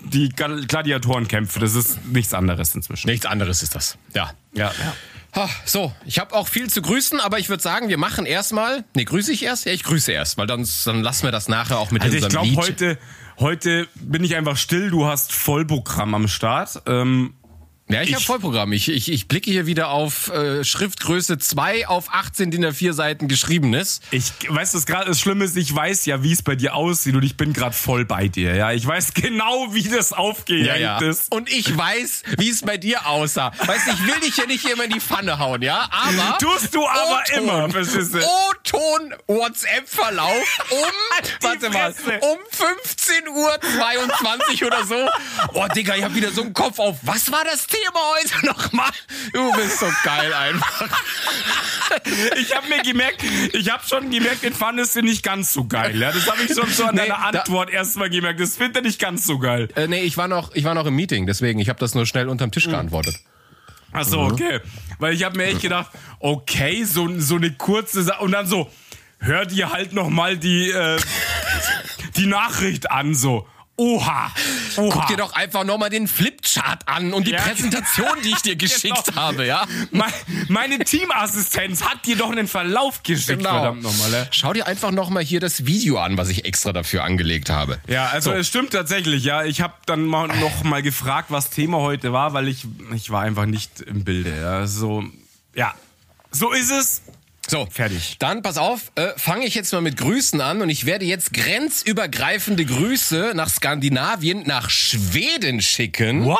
die 0.05 0.29
Gladiatorenkämpfe, 0.31 1.59
das 1.61 1.75
ist 1.75 2.05
nichts 2.07 2.35
anderes 2.35 2.75
inzwischen. 2.75 3.09
Nichts 3.09 3.27
anderes 3.27 3.63
ist 3.63 3.75
das. 3.75 3.99
Ja. 4.15 4.31
Ja, 4.55 4.73
ja. 4.79 4.95
Ha, 5.37 5.49
So, 5.67 5.93
ich 6.07 6.19
habe 6.19 6.35
auch 6.35 6.49
viel 6.49 6.71
zu 6.71 6.81
grüßen, 6.81 7.21
aber 7.21 7.39
ich 7.39 7.49
würde 7.51 7.63
sagen, 7.63 7.89
wir 7.91 7.99
machen 7.99 8.25
erstmal. 8.25 8.85
Nee, 8.95 9.05
grüße 9.05 9.31
ich 9.33 9.43
erst? 9.43 9.67
Ja, 9.67 9.73
ich 9.73 9.83
grüße 9.85 10.11
erst, 10.11 10.39
weil 10.39 10.47
dann, 10.47 10.67
dann 10.87 11.03
lassen 11.03 11.25
wir 11.25 11.33
das 11.33 11.49
nachher 11.49 11.79
auch 11.79 11.91
mit 11.91 12.03
Also 12.03 12.17
ich 12.17 12.25
unserem 12.25 12.45
glaube, 12.45 12.49
Lied. 12.49 12.59
heute, 12.59 12.99
heute 13.41 13.89
bin 13.95 14.25
ich 14.25 14.37
einfach 14.37 14.57
still. 14.57 14.91
Du 14.91 15.07
hast 15.07 15.33
Vollprogramm 15.33 16.15
am 16.15 16.29
Start. 16.29 16.83
Ähm, 16.87 17.35
Ja, 17.89 18.03
ich, 18.03 18.11
Ich- 18.11 18.15
habe 18.17 18.25
Vollprogramm. 18.25 18.73
Ich, 18.73 18.89
ich, 18.91 19.11
ich 19.11 19.29
blicke 19.29 19.51
hier 19.51 19.65
wieder 19.67 19.89
auf 19.89 20.29
äh, 20.29 20.63
Schriftgröße 20.63 21.39
2 21.39 21.89
auf 21.89 22.13
18 22.13 22.51
DIN 22.51 22.67
A4 22.67 22.93
Seiten 22.93 23.29
geschriebenes. 23.29 24.01
ich 24.11 24.31
weiß, 24.47 24.75
was 24.75 24.85
gerade 24.85 25.07
das 25.07 25.19
Schlimme 25.21 25.45
ist, 25.47 25.57
ich 25.57 25.75
weiß 25.75 26.05
ja, 26.07 26.23
wie 26.23 26.33
es 26.33 26.43
bei 26.43 26.55
dir 26.55 26.75
aussieht 26.75 27.15
und 27.15 27.23
ich 27.23 27.37
bin 27.39 27.55
gerade 27.55 27.75
voll 27.75 28.05
bei 28.05 28.29
dir. 28.29 28.55
Ja, 28.55 28.73
ich 28.73 28.87
weiß 28.87 29.15
genau, 29.15 29.73
wie 29.73 29.85
das 29.89 30.13
aufgehängt 30.13 31.01
ist. 31.03 31.33
Und 31.33 31.51
ich 31.51 31.75
weiß, 31.77 32.25
wie 32.37 32.51
es 32.51 32.61
bei 32.63 32.77
dir 32.77 33.07
aussah. 33.07 33.53
Weißt 33.65 33.87
du, 33.89 33.93
ich 33.93 34.07
will 34.07 34.21
dich 34.21 34.37
ja 34.37 34.45
nicht 34.45 34.61
hier 34.63 34.75
immer 34.75 34.85
in 34.85 34.91
die 34.91 35.01
Pfanne 35.01 35.39
hauen, 35.39 35.63
ja? 35.63 35.89
Aber. 35.91 36.39
Tust 36.39 36.75
du 36.75 36.87
aber 36.87 37.23
immer, 37.37 37.71
verstehst 37.71 38.13
du? 38.15 38.19
O-Ton 38.19 39.15
WhatsApp-Verlauf 39.29 40.59
um, 40.71 40.77
warte 41.41 41.71
mal, 41.71 41.95
um 42.21 42.39
15 42.51 43.29
Uhr 43.29 43.59
22 43.79 44.65
oder 44.67 44.85
so. 44.85 45.09
Oh, 45.55 45.67
Digga, 45.75 45.95
ich 45.97 46.05
hab 46.05 46.15
wieder 46.15 46.31
so 46.31 46.43
einen 46.43 46.53
Kopf 46.53 46.79
auf. 46.79 46.97
Was 47.03 47.33
war 47.33 47.45
das 47.45 47.67
Thema 47.67 47.78
heute 47.87 48.47
nochmal? 48.47 48.91
Du 49.33 49.53
bist 49.53 49.81
so 49.81 49.87
geil 50.05 50.33
einfach. 50.33 50.89
Ich 52.41 52.55
habe 52.55 52.69
mir 52.69 52.83
gemerkt, 52.83 53.23
ich 53.53 53.71
habe 53.71 53.83
schon 53.87 54.11
gemerkt, 54.11 54.43
den 54.43 54.53
fandest 54.53 54.97
du 54.97 55.03
nicht 55.03 55.23
ganz 55.23 55.53
so 55.53 55.65
geil. 55.65 55.97
Ja, 55.97 56.13
das 56.13 56.31
habe 56.31 56.43
ich 56.43 56.55
schon 56.55 56.69
so 56.71 56.85
an 56.85 56.95
Nee, 56.95 57.03
deiner 57.03 57.19
Antwort 57.25 57.71
erstmal 57.71 58.11
gemerkt. 58.11 58.41
Das 58.41 58.57
findet 58.57 58.77
er 58.77 58.83
nicht 58.83 59.01
ganz 59.01 59.27
so 59.27 59.39
geil. 59.39 59.69
Äh, 59.75 59.87
nee, 59.89 60.03
ich 60.03 60.17
war 60.17 60.29
noch, 60.29 60.55
ich 60.55 60.65
war 60.65 60.75
noch 60.75 60.87
im 60.87 60.97
Meeting, 60.97 61.27
deswegen, 61.27 61.59
ich 61.61 61.69
habe 61.69 61.79
das 61.79 61.95
nur 61.95 62.07
schnell 62.07 62.29
unterm 62.29 62.51
Tisch 62.51 62.67
geantwortet. 62.67 63.17
Ach 63.93 64.05
so, 64.05 64.21
okay. 64.21 64.61
Weil 64.99 65.15
ich 65.15 65.25
habe 65.25 65.37
mir 65.39 65.45
echt 65.47 65.63
gedacht, 65.63 65.91
okay, 66.21 66.85
so, 66.85 67.09
so 67.19 67.37
eine 67.37 67.53
kurze 67.53 68.03
Sache 68.03 68.23
und 68.23 68.33
dann 68.33 68.47
so, 68.47 68.71
hör 69.19 69.47
dir 69.47 69.73
halt 69.73 69.93
noch 69.95 70.11
mal 70.11 70.37
die, 70.37 70.71
äh, 70.71 70.99
die 72.17 72.27
Nachricht 72.27 72.91
an, 72.91 73.15
so. 73.15 73.49
Oha, 73.81 74.33
oha. 74.77 74.91
Guck 74.93 75.07
dir 75.07 75.17
doch 75.17 75.33
einfach 75.35 75.63
nochmal 75.63 75.89
den 75.89 76.09
Flipchart 76.09 76.87
an 76.89 77.13
und 77.15 77.29
die 77.29 77.31
Ja. 77.31 77.41
Präsentation, 77.43 78.09
die 78.25 78.31
ich 78.31 78.43
dir 78.43 78.57
geschickt 78.57 79.05
Genau. 79.07 79.17
habe, 79.17 79.47
ja? 79.47 79.65
Me- 79.93 80.05
Meine 80.49 80.81
Teamassistenz 80.81 81.83
hat 81.85 82.05
dir 82.05 82.17
doch 82.17 82.31
einen 82.33 82.49
Verlauf 82.49 83.03
geschickt, 83.05 83.39
Genau. 83.39 83.51
verdammt 83.51 83.83
nochmal. 83.83 84.13
Ja. 84.13 84.27
Schau 84.33 84.53
dir 84.53 84.67
einfach 84.67 84.91
nochmal 84.91 85.23
hier 85.23 85.39
das 85.39 85.65
Video 85.65 85.99
an, 85.99 86.17
was 86.17 86.29
ich 86.29 86.45
extra 86.45 86.73
dafür 86.73 87.05
angelegt 87.05 87.51
habe. 87.51 87.79
Ja, 87.87 88.07
also 88.09 88.31
So. 88.33 88.37
es 88.37 88.49
stimmt 88.49 88.73
tatsächlich, 88.73 89.23
ja. 89.25 89.45
Ich 89.45 89.61
habe 89.61 89.75
dann 89.87 90.05
mal 90.07 90.27
noch 90.27 90.65
mal 90.65 90.83
gefragt, 90.83 91.31
was 91.31 91.51
Thema 91.51 91.79
heute 91.79 92.13
war, 92.13 92.33
weil 92.33 92.49
ich 92.49 92.67
ich 92.95 93.11
war 93.11 93.23
einfach 93.23 93.47
nicht 93.47 93.81
im 93.83 94.03
Bilde. 94.03 94.35
Ja, 94.41 94.67
so 94.67 95.05
ja, 95.55 95.73
so 96.33 96.51
ist 96.53 96.71
es. 96.73 97.03
So, 97.51 97.67
Fertig. 97.71 98.17
Dann 98.19 98.43
pass 98.43 98.59
auf, 98.59 98.93
äh, 98.95 99.09
fange 99.17 99.47
ich 99.47 99.55
jetzt 99.55 99.73
mal 99.73 99.81
mit 99.81 99.97
Grüßen 99.97 100.41
an 100.43 100.61
und 100.61 100.69
ich 100.69 100.85
werde 100.85 101.07
jetzt 101.07 101.33
grenzübergreifende 101.33 102.67
Grüße 102.67 103.33
nach 103.35 103.49
Skandinavien, 103.49 104.43
nach 104.47 104.69
Schweden 104.69 105.63
schicken. 105.63 106.27
What? 106.27 106.39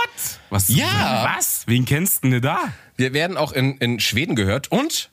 Was? 0.51 0.69
Ja. 0.69 1.35
Was? 1.35 1.63
Wen 1.67 1.87
kennst 1.87 2.25
du 2.25 2.29
denn 2.29 2.43
da? 2.43 2.73
Wir 2.97 3.15
werden 3.15 3.39
auch 3.39 3.53
in, 3.53 3.79
in 3.79 4.01
Schweden 4.01 4.37
gehört 4.37 4.71
und 4.71 5.11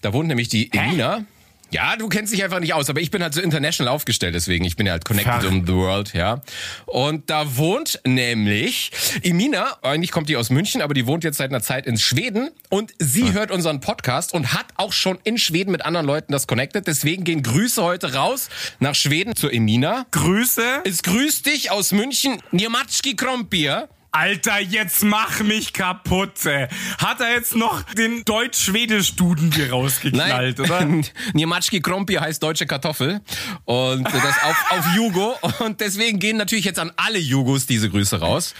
da 0.00 0.12
wohnt 0.12 0.28
nämlich 0.28 0.48
die 0.48 0.72
Elina. 0.72 1.24
Ja, 1.72 1.96
du 1.96 2.08
kennst 2.08 2.32
dich 2.34 2.44
einfach 2.44 2.60
nicht 2.60 2.74
aus, 2.74 2.90
aber 2.90 3.00
ich 3.00 3.10
bin 3.10 3.22
halt 3.22 3.32
so 3.32 3.40
international 3.40 3.92
aufgestellt, 3.92 4.34
deswegen. 4.34 4.64
Ich 4.66 4.76
bin 4.76 4.86
ja 4.86 4.92
halt 4.92 5.06
connected 5.06 5.32
Verrückt. 5.32 5.52
um 5.52 5.66
the 5.66 5.72
world, 5.72 6.12
ja. 6.12 6.42
Und 6.84 7.30
da 7.30 7.56
wohnt 7.56 7.98
nämlich 8.04 8.90
Emina, 9.22 9.78
eigentlich 9.80 10.10
kommt 10.10 10.28
die 10.28 10.36
aus 10.36 10.50
München, 10.50 10.82
aber 10.82 10.92
die 10.92 11.06
wohnt 11.06 11.24
jetzt 11.24 11.38
seit 11.38 11.48
einer 11.50 11.62
Zeit 11.62 11.86
in 11.86 11.96
Schweden 11.96 12.50
und 12.68 12.92
sie 12.98 13.32
hört 13.32 13.50
unseren 13.50 13.80
Podcast 13.80 14.34
und 14.34 14.52
hat 14.52 14.66
auch 14.76 14.92
schon 14.92 15.18
in 15.24 15.38
Schweden 15.38 15.72
mit 15.72 15.86
anderen 15.86 16.04
Leuten 16.06 16.32
das 16.32 16.46
connected. 16.46 16.86
Deswegen 16.86 17.24
gehen 17.24 17.42
Grüße 17.42 17.82
heute 17.82 18.12
raus 18.12 18.50
nach 18.78 18.94
Schweden 18.94 19.34
zu 19.34 19.48
Emina. 19.48 20.04
Grüße. 20.10 20.82
Es 20.84 21.02
grüßt 21.02 21.46
dich 21.46 21.70
aus 21.70 21.92
München, 21.92 22.38
Niematschki 22.50 23.16
Krompir. 23.16 23.88
Alter, 24.14 24.60
jetzt 24.60 25.02
mach 25.02 25.40
mich 25.40 25.72
kaputt. 25.72 26.44
Ey. 26.44 26.68
Hat 26.98 27.20
er 27.20 27.32
jetzt 27.32 27.56
noch 27.56 27.82
den 27.94 28.26
Deutsch-Schwedisch-Duden 28.26 29.52
hier 29.52 29.70
rausgeknallt, 29.70 30.60
oder? 30.60 30.86
Niematschki 31.32 31.80
Krompi 31.80 32.14
heißt 32.16 32.42
deutsche 32.42 32.66
Kartoffel. 32.66 33.22
Und 33.64 34.04
das 34.04 34.42
auf, 34.44 34.64
auf 34.70 34.86
Jugo. 34.94 35.34
Und 35.60 35.80
deswegen 35.80 36.18
gehen 36.18 36.36
natürlich 36.36 36.66
jetzt 36.66 36.78
an 36.78 36.92
alle 36.96 37.18
Jugos 37.18 37.66
diese 37.66 37.88
Grüße 37.88 38.20
raus. 38.20 38.54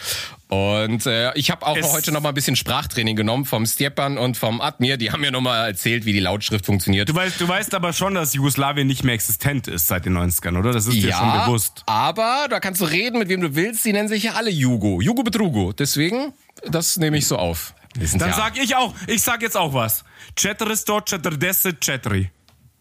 Und 0.53 1.07
äh, 1.07 1.33
ich 1.35 1.51
habe 1.51 1.65
auch 1.67 1.79
Es- 1.79 1.95
heute 1.95 2.13
noch 2.13 2.21
mal 2.21 2.29
ein 2.29 2.35
bisschen 2.35 2.57
Sprachtraining 2.57 3.17
genommen 3.17 3.47
vom 3.47 3.65
Stjepan 3.65 4.19
und 4.19 4.37
vom 4.37 4.61
Admir. 4.61 4.99
Die 4.99 5.11
haben 5.11 5.23
mir 5.23 5.31
noch 5.31 5.41
mal 5.41 5.67
erzählt, 5.67 6.05
wie 6.05 6.13
die 6.13 6.21
Lautschrift 6.21 6.67
funktioniert. 6.67 7.09
Du 7.09 7.15
weißt, 7.15 7.41
du 7.41 7.49
weißt 7.49 7.75
aber 7.75 7.95
schon, 7.95 8.13
dass 8.15 8.35
Jugoslawien 8.35 8.87
nicht 8.87 9.03
mehr 9.03 9.15
existent 9.15 9.67
ist 9.67 9.87
seit 9.87 10.05
den 10.05 10.15
90ern, 10.19 10.59
oder? 10.59 10.73
Das 10.73 10.87
ist 10.87 10.93
dir 11.03 11.15
schon 11.15 11.33
bewusst. 11.33 11.83
aber 11.87 12.49
da 12.51 12.61
kannst 12.61 12.83
du 12.83 12.85
reden, 12.85 13.19
mit 13.19 13.31
wem 13.31 13.41
du 13.41 13.55
willst. 13.55 13.83
Die 13.87 13.95
nennen 13.95 14.09
sich 14.09 14.25
ja 14.25 14.33
alle 14.35 14.51
Jugo. 14.51 15.01
Jugo 15.01 15.23
Betrugo. 15.23 15.73
Deswegen, 15.73 16.35
das 16.69 16.99
nehme 16.99 17.17
ich 17.17 17.27
so 17.27 17.39
auf. 17.39 17.73
Dann 17.95 18.21
ja, 18.29 18.35
sag 18.35 18.59
ich 18.63 18.77
auch, 18.77 18.93
ich 19.07 19.23
sag 19.23 19.41
jetzt 19.41 19.57
auch 19.57 19.73
was. 19.73 20.05
Četiristo 20.37 21.01
četrdeset 21.01 21.81
četiri. 21.81 22.31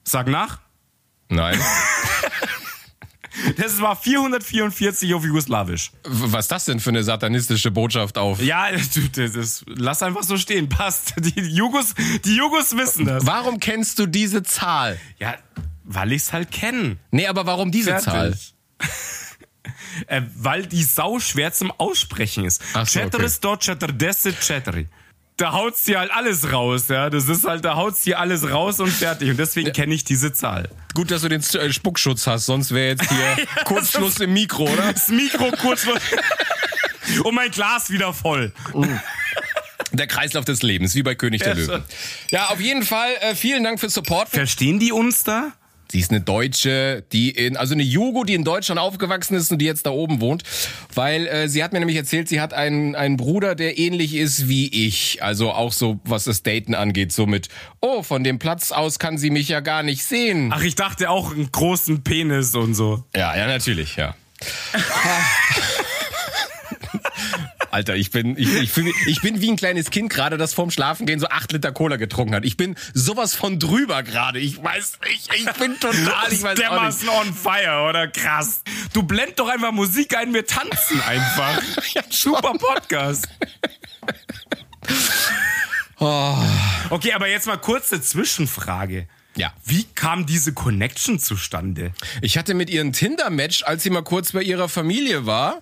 Sag 0.04 0.28
nach. 0.28 0.60
Nein. 1.30 1.58
Das 3.57 3.81
war 3.81 3.95
444 3.95 5.13
auf 5.13 5.24
Jugoslawisch. 5.24 5.91
Was 6.03 6.45
ist 6.45 6.51
das 6.51 6.65
denn 6.65 6.79
für 6.79 6.89
eine 6.89 7.03
satanistische 7.03 7.71
Botschaft 7.71 8.17
auf? 8.17 8.41
Ja, 8.41 8.67
du, 8.71 9.01
das 9.15 9.36
ist, 9.36 9.63
lass 9.67 10.03
einfach 10.03 10.24
so 10.24 10.38
stehen, 10.38 10.69
passt. 10.69 11.13
Die 11.17 11.41
Jugos, 11.41 11.93
die 12.25 12.36
Jugos 12.36 12.75
wissen 12.75 13.05
das. 13.05 13.25
Warum 13.25 13.60
kennst 13.60 14.00
du 14.00 14.05
diese 14.05 14.43
Zahl? 14.43 15.00
Ja, 15.19 15.36
weil 15.83 16.12
ich's 16.12 16.33
halt 16.33 16.51
kenne. 16.51 16.98
Nee, 17.12 17.27
aber 17.27 17.45
warum 17.45 17.71
diese 17.71 17.98
Zahl? 17.98 18.38
äh, 20.07 20.21
weil 20.36 20.65
die 20.65 20.83
Sau 20.83 21.19
schwer 21.19 21.53
zum 21.53 21.71
Aussprechen 21.71 22.45
ist. 22.45 22.62
Ach 22.74 22.88
so, 22.88 23.00
okay. 23.00 23.10
Četiristo 23.10 23.55
četrdeset 23.57 24.39
četiri. 24.39 24.88
Da 25.38 25.54
haut's 25.54 25.84
dir 25.84 26.00
halt 26.00 26.12
alles 26.12 26.52
raus, 26.52 26.88
ja. 26.90 27.10
Das 27.10 27.28
ist 27.28 27.46
halt, 27.46 27.66
da 27.66 27.76
haut's 27.76 28.02
dir 28.02 28.20
alles 28.20 28.50
raus 28.50 28.80
und 28.80 28.92
fertig. 28.92 29.30
Und 29.32 29.38
deswegen 29.38 29.72
kenne 29.74 29.94
ich 29.96 30.04
diese 30.04 30.34
Zahl. 30.34 30.70
Gut, 30.94 31.10
dass 31.10 31.22
du 31.24 31.30
den 31.30 31.42
äh, 31.42 31.72
Spuckschutz 31.74 32.28
hast, 32.28 32.46
sonst 32.46 32.72
wäre 32.74 32.90
jetzt 32.90 33.10
hier 33.10 33.48
Kurzschluss 33.66 34.20
im 34.20 34.34
Mikro, 34.34 34.64
oder? 34.64 34.94
Das 34.94 35.08
Mikro 35.08 35.52
kurz 35.60 35.84
vor. 35.84 35.96
Und 37.24 37.36
mein 37.36 37.50
Glas 37.52 37.90
wieder 37.90 38.14
voll. 38.14 38.54
Der 39.92 40.08
Kreislauf 40.08 40.46
des 40.46 40.62
Lebens, 40.62 40.96
wie 40.96 41.04
bei 41.04 41.16
König 41.16 41.42
der 41.42 41.56
Ja, 41.56 41.60
Löwen. 41.60 41.84
Ja, 42.30 42.48
auf 42.50 42.62
jeden 42.62 42.84
Fall 42.84 43.10
äh, 43.22 43.36
vielen 43.36 43.64
Dank 43.64 43.80
fürs 43.80 43.94
Support. 43.94 44.30
Verstehen 44.30 44.80
die 44.80 44.92
uns 44.92 45.24
da? 45.24 45.52
Sie 45.91 46.00
ist 46.00 46.10
eine 46.10 46.21
Deutsche, 46.21 47.03
die 47.12 47.31
in, 47.31 47.57
also 47.57 47.74
eine 47.74 47.83
Jugo, 47.83 48.24
die 48.24 48.33
in 48.33 48.45
Deutschland 48.45 48.79
aufgewachsen 48.79 49.36
ist 49.36 49.51
und 49.51 49.60
die 49.60 49.65
jetzt 49.65 49.86
da 49.86 49.89
oben 49.89 50.21
wohnt. 50.21 50.43
Weil 50.95 51.27
äh, 51.27 51.50
sie 51.50 51.62
hat 51.65 51.74
mir 51.74 51.79
nämlich 51.79 51.98
erzählt, 51.98 52.29
sie 52.29 52.39
hat 52.39 52.53
einen, 52.53 52.95
einen 52.95 53.17
Bruder, 53.17 53.55
der 53.55 53.77
ähnlich 53.77 54.15
ist 54.15 54.48
wie 54.48 54.67
ich. 54.88 55.21
Also 55.21 55.51
auch 55.51 55.74
so, 55.74 56.00
was 56.05 56.24
das 56.24 56.43
Daten 56.43 56.75
angeht, 56.75 57.12
so 57.12 57.25
mit, 57.25 57.50
oh, 57.81 58.03
von 58.03 58.24
dem 58.24 58.39
Platz 58.39 58.71
aus 58.71 59.00
kann 59.00 59.17
sie 59.17 59.31
mich 59.31 59.50
ja 59.50 59.60
gar 59.60 59.83
nicht 59.83 60.05
sehen. 60.05 60.53
Ach, 60.53 60.63
ich 60.63 60.75
dachte 60.75 61.10
auch 61.10 61.33
einen 61.33 61.51
großen 61.51 62.05
Penis 62.05 62.55
und 62.55 62.74
so. 62.74 63.03
Ja, 63.13 63.36
ja, 63.36 63.48
natürlich, 63.48 63.98
ja. 63.98 64.15
Alter, 67.72 67.96
ich 67.96 68.12
bin, 68.12 68.38
ich, 68.38 68.54
ich, 68.54 68.70
fühl 68.72 68.92
ich 69.06 69.22
bin 69.22 69.40
wie 69.40 69.50
ein 69.50 69.56
kleines 69.56 69.90
Kind 69.92 70.12
gerade, 70.12 70.38
das 70.38 70.54
vorm 70.54 70.72
Schlafengehen 70.72 71.20
so 71.20 71.28
acht 71.28 71.54
Liter 71.54 71.72
Cola 71.72 71.96
getrunken 71.96 72.36
hat. 72.36 72.44
Ich 72.44 72.58
bin 72.58 72.75
sowas 72.94 73.34
von 73.34 73.60
drüber 73.60 74.04
gerade. 74.04 74.40
Ich 74.40 74.62
weiß, 74.62 75.00
ich, 75.10 75.30
ich 75.34 75.51
bin 75.54 75.80
total, 75.80 76.32
ich 76.32 76.44
weiß. 76.44 76.60
Dermaßen 76.60 77.08
on 77.08 77.34
fire, 77.34 77.88
oder? 77.90 78.08
Krass. 78.08 78.63
Du 78.94 79.04
blend 79.04 79.40
doch 79.40 79.48
einfach 79.48 79.72
Musik 79.72 80.18
ein, 80.18 80.34
wir 80.34 80.46
tanzen 80.46 81.01
einfach. 81.08 81.62
Super 82.10 82.54
Podcast. 82.60 83.30
Okay, 86.90 87.13
aber 87.13 87.28
jetzt 87.30 87.48
mal 87.48 87.58
kurze 87.58 88.01
Zwischenfrage. 88.01 89.08
Ja. 89.36 89.54
Wie 89.63 89.86
kam 89.96 90.25
diese 90.25 90.54
Connection 90.54 91.20
zustande? 91.20 91.94
Ich 92.22 92.38
hatte 92.38 92.54
mit 92.54 92.70
ihr 92.70 92.82
ein 92.82 92.92
Tinder-Match, 92.92 93.63
als 93.63 93.84
sie 93.84 93.90
mal 93.90 94.04
kurz 94.04 94.34
bei 94.34 94.42
ihrer 94.42 94.68
Familie 94.68 95.25
war. 95.25 95.62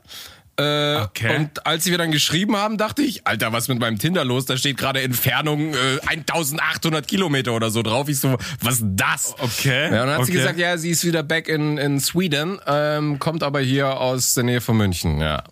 Äh, 0.59 0.89
Okay. 0.99 1.35
Und 1.35 1.65
als 1.65 1.85
wir 1.85 1.97
dann 1.97 2.11
geschrieben 2.11 2.55
haben, 2.57 2.77
dachte 2.77 3.01
ich, 3.01 3.25
Alter, 3.25 3.51
was 3.53 3.63
ist 3.65 3.67
mit 3.69 3.79
meinem 3.79 3.97
Tinder 3.99 4.23
los? 4.25 4.45
Da 4.45 4.57
steht 4.57 4.77
gerade 4.77 5.01
Entfernung 5.01 5.73
äh, 5.73 5.99
1800 6.07 7.07
Kilometer 7.07 7.53
oder 7.53 7.69
so 7.71 7.81
drauf. 7.81 8.09
Ich 8.09 8.19
so, 8.19 8.37
was 8.61 8.75
ist 8.75 8.83
das? 8.85 9.35
Okay, 9.39 9.83
Ja, 9.93 10.01
und 10.01 10.07
dann 10.07 10.09
hat 10.09 10.25
sie 10.25 10.31
okay. 10.31 10.39
gesagt, 10.41 10.59
ja, 10.59 10.77
sie 10.77 10.89
ist 10.91 11.03
wieder 11.05 11.23
back 11.23 11.47
in, 11.47 11.77
in 11.77 11.99
Sweden, 11.99 12.59
ähm, 12.67 13.19
kommt 13.19 13.43
aber 13.43 13.59
hier 13.61 13.99
aus 13.99 14.33
der 14.33 14.43
Nähe 14.43 14.61
von 14.61 14.77
München, 14.77 15.19
ja. 15.19 15.43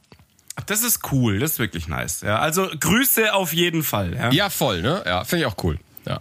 Das 0.66 0.84
ist 0.84 1.12
cool, 1.12 1.40
das 1.40 1.52
ist 1.54 1.60
wirklich 1.60 1.88
nice. 1.88 2.22
Ja, 2.22 2.40
also 2.40 2.68
Grüße 2.80 3.34
auf 3.34 3.54
jeden 3.54 3.84
Fall. 3.84 4.14
Ja. 4.16 4.32
Ja, 4.32 4.50
voll, 4.50 4.82
ne? 4.82 5.04
Ja, 5.06 5.24
finde 5.24 5.46
ich 5.46 5.52
auch 5.52 5.64
cool. 5.64 5.78
Ja. 6.08 6.20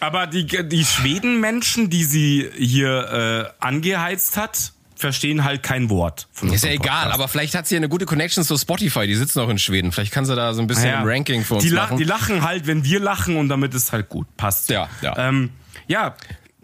Aber 0.00 0.26
die, 0.26 0.46
die 0.46 0.84
Schweden-Menschen, 0.84 1.88
die 1.90 2.04
sie 2.04 2.50
hier 2.56 3.52
äh, 3.60 3.64
angeheizt 3.64 4.36
hat, 4.36 4.72
verstehen 5.04 5.44
halt 5.44 5.62
kein 5.62 5.90
Wort. 5.90 6.28
Von 6.32 6.50
Ist 6.50 6.64
ja 6.64 6.70
egal, 6.70 7.12
aber 7.12 7.28
vielleicht 7.28 7.54
hat 7.54 7.66
sie 7.66 7.76
eine 7.76 7.90
gute 7.90 8.06
Connection 8.06 8.42
zu 8.42 8.56
Spotify. 8.56 9.06
Die 9.06 9.14
sitzen 9.16 9.38
auch 9.40 9.50
in 9.50 9.58
Schweden. 9.58 9.92
Vielleicht 9.92 10.12
kann 10.12 10.24
sie 10.24 10.34
da 10.34 10.54
so 10.54 10.62
ein 10.62 10.66
bisschen 10.66 10.86
Ja. 10.88 11.00
ein 11.00 11.06
Ranking 11.06 11.44
für 11.44 11.56
uns 11.56 11.62
die, 11.64 11.68
lach- 11.68 11.90
machen. 11.90 11.98
die 11.98 12.04
lachen 12.04 12.42
halt, 12.42 12.66
wenn 12.66 12.84
wir 12.84 13.00
lachen 13.00 13.36
und 13.36 13.50
damit 13.50 13.74
ist 13.74 13.92
halt 13.92 14.08
gut. 14.08 14.26
Passt. 14.38 14.70
Ja, 14.70 14.88
ja. 15.02 15.28
Ähm, 15.28 15.50
ja, 15.88 16.14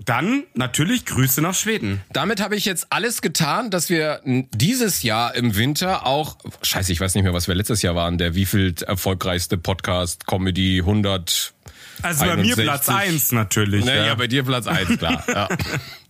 dann 0.07 0.45
natürlich 0.55 1.05
Grüße 1.05 1.43
nach 1.43 1.55
Schweden. 1.55 2.01
Damit 2.15 2.41
habe 2.41 2.57
ich 2.57 2.65
jetzt 2.65 2.87
alles 2.89 3.21
getan, 3.21 3.71
dass 3.71 3.91
wir 3.91 4.23
dieses 4.25 5.03
Jahr 5.03 5.35
im 5.35 5.55
Winter 5.57 6.07
auch, 6.07 6.39
scheiße, 6.63 6.91
ich 6.93 7.01
weiß 7.01 7.15
nicht 7.15 7.25
mehr, 7.25 7.35
was 7.35 7.47
wir 7.47 7.55
letztes 7.55 7.83
Jahr 7.83 7.95
waren, 7.95 8.17
der 8.17 8.35
wievielte 8.35 8.87
erfolgreichste 8.89 9.59
Podcast, 9.59 10.27
Comedy 10.27 10.79
100. 10.81 11.53
Also 12.01 12.25
bei 12.25 12.37
mir 12.37 12.57
61. 12.57 12.65
Platz 12.65 12.89
eins 12.89 13.33
natürlich. 13.33 13.85
Ne, 13.85 14.07
ja. 14.07 14.15
bei 14.15 14.27
dir 14.27 14.43
Platz 14.43 14.67
eins 14.67 14.97
klar. 14.97 15.23
ja. 15.29 15.49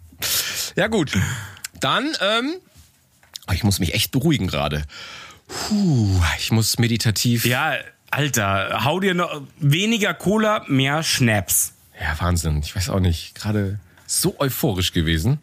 ja 0.77 0.87
gut, 0.87 1.11
dann, 1.81 2.07
ähm, 2.21 2.55
oh, 3.49 3.53
ich 3.53 3.65
muss 3.65 3.79
mich 3.79 3.95
echt 3.95 4.13
beruhigen 4.13 4.47
gerade. 4.47 4.85
Puh, 5.49 6.21
ich 6.39 6.53
muss 6.53 6.79
meditativ. 6.79 7.45
ja, 7.45 7.75
Alter, 8.11 8.85
hau 8.85 8.99
dir 9.01 9.15
noch 9.15 9.43
weniger 9.59 10.15
Cola, 10.15 10.65
mehr 10.67 11.03
Schnaps. 11.03 11.75
Ja, 12.01 12.19
Wahnsinn. 12.21 12.61
Ich 12.65 12.75
weiß 12.75 12.91
auch 12.91 13.01
nicht. 13.01 13.35
Gerade 13.35 13.79
so 14.07 14.35
euphorisch 14.41 14.93
gewesen. 14.93 15.39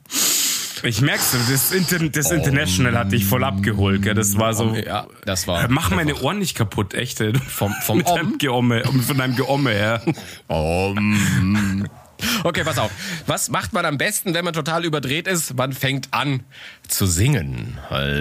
Ich 0.84 1.02
merk's, 1.02 1.36
das, 1.50 1.72
Inter 1.72 2.00
das 2.10 2.30
International 2.30 2.98
hat 2.98 3.12
dich 3.12 3.26
voll 3.26 3.44
abgeholt, 3.44 4.04
gell? 4.04 4.14
Das 4.14 4.38
war 4.38 4.54
so. 4.54 4.76
Ja, 4.76 5.08
das 5.26 5.48
war. 5.48 5.68
Mach 5.70 5.90
meine 5.90 6.16
Ohren 6.16 6.40
nicht 6.40 6.56
kaputt, 6.56 6.94
echt. 6.94 7.20
ey. 7.22 7.34
Vom, 7.34 7.74
vom 7.82 7.98
Mit 8.00 8.08
deinem 8.08 8.34
Om. 8.34 8.38
Geomme, 8.38 8.84
von 8.84 9.18
deinem 9.18 9.36
Geomme, 9.36 9.78
ja. 9.78 10.02
Om. 10.48 11.88
Okay, 12.44 12.64
pass 12.64 12.78
auf. 12.78 12.92
Was 13.26 13.50
macht 13.50 13.74
man 13.74 13.86
am 13.86 13.98
besten, 13.98 14.34
wenn 14.34 14.46
man 14.46 14.54
total 14.54 14.86
überdreht 14.86 15.28
ist? 15.28 15.56
Man 15.56 15.74
fängt 15.74 16.14
an 16.14 16.44
zu 16.88 17.06
singen. 17.06 17.78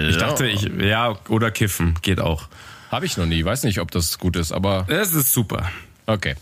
Ich 0.09 0.17
dachte, 0.17 0.47
ich, 0.47 0.69
ja, 0.79 1.17
oder 1.29 1.51
kiffen, 1.51 1.95
geht 2.01 2.19
auch. 2.19 2.47
Habe 2.91 3.05
ich 3.05 3.17
noch 3.17 3.25
nie. 3.25 3.43
Weiß 3.43 3.63
nicht, 3.63 3.79
ob 3.79 3.91
das 3.91 4.17
gut 4.17 4.35
ist, 4.35 4.51
aber 4.51 4.85
Das 4.87 5.13
ist 5.13 5.33
super. 5.33 5.69
Okay. 6.07 6.35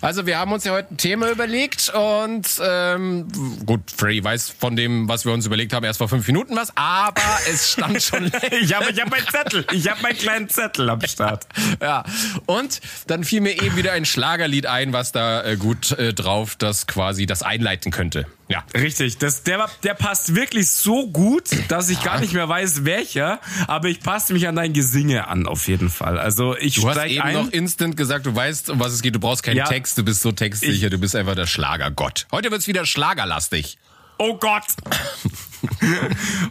Also 0.00 0.26
wir 0.26 0.38
haben 0.38 0.52
uns 0.52 0.64
ja 0.64 0.72
heute 0.72 0.92
ein 0.92 0.96
Thema 0.98 1.30
überlegt 1.30 1.90
und 1.94 2.46
ähm, 2.62 3.26
gut, 3.64 3.90
Freddy 3.90 4.22
weiß 4.22 4.50
von 4.50 4.76
dem, 4.76 5.08
was 5.08 5.24
wir 5.24 5.32
uns 5.32 5.46
überlegt 5.46 5.72
haben, 5.72 5.84
erst 5.84 5.98
vor 5.98 6.08
fünf 6.08 6.26
Minuten 6.26 6.54
was, 6.56 6.76
aber 6.76 7.22
es 7.50 7.72
stand 7.72 8.02
schon 8.02 8.26
Ich 8.60 8.74
habe 8.74 8.90
ich 8.90 9.00
hab 9.00 9.10
meinen 9.10 9.26
Zettel, 9.26 9.66
ich 9.72 9.88
habe 9.88 10.02
meinen 10.02 10.18
kleinen 10.18 10.48
Zettel 10.48 10.90
am 10.90 11.00
Start. 11.02 11.46
Ja, 11.80 12.04
und 12.46 12.80
dann 13.06 13.24
fiel 13.24 13.40
mir 13.40 13.60
eben 13.62 13.76
wieder 13.76 13.92
ein 13.92 14.04
Schlagerlied 14.04 14.66
ein, 14.66 14.92
was 14.92 15.12
da 15.12 15.44
äh, 15.44 15.56
gut 15.56 15.92
äh, 15.92 16.12
drauf 16.12 16.56
das 16.56 16.86
quasi 16.86 17.26
das 17.26 17.42
einleiten 17.42 17.90
könnte. 17.90 18.26
Ja. 18.48 18.62
Richtig, 18.74 19.16
das, 19.18 19.42
der, 19.42 19.68
der 19.84 19.94
passt 19.94 20.34
wirklich 20.34 20.70
so 20.70 21.06
gut, 21.08 21.44
dass 21.68 21.88
ich 21.88 22.02
gar 22.02 22.20
nicht 22.20 22.34
mehr 22.34 22.46
weiß, 22.48 22.84
welcher, 22.84 23.40
aber 23.68 23.88
ich 23.88 24.00
passe 24.00 24.34
mich 24.34 24.46
an 24.46 24.56
dein 24.56 24.74
Gesinge 24.74 25.28
an, 25.28 25.46
auf 25.46 25.66
jeden 25.66 25.88
Fall. 25.88 26.18
Also 26.18 26.54
ich 26.58 26.74
Du 26.74 26.88
hast 26.90 27.02
eben 27.06 27.22
ein. 27.22 27.34
noch 27.34 27.50
instant 27.50 27.96
gesagt, 27.96 28.26
du 28.26 28.34
weißt, 28.36 28.68
um 28.68 28.80
was 28.80 28.92
es 28.92 29.00
geht. 29.00 29.14
Du 29.14 29.18
brauchst 29.20 29.42
keinen 29.42 29.56
Ja. 29.56 29.64
Text, 29.64 29.96
du 29.96 30.02
bist 30.04 30.20
so 30.20 30.30
textsicher, 30.30 30.90
du 30.90 30.98
bist 30.98 31.16
einfach 31.16 31.34
der 31.34 31.46
Schlagergott. 31.46 32.26
Heute 32.32 32.50
wird's 32.50 32.66
wieder 32.66 32.84
schlagerlastig. 32.84 33.78
Oh 34.18 34.36
Gott! 34.36 34.62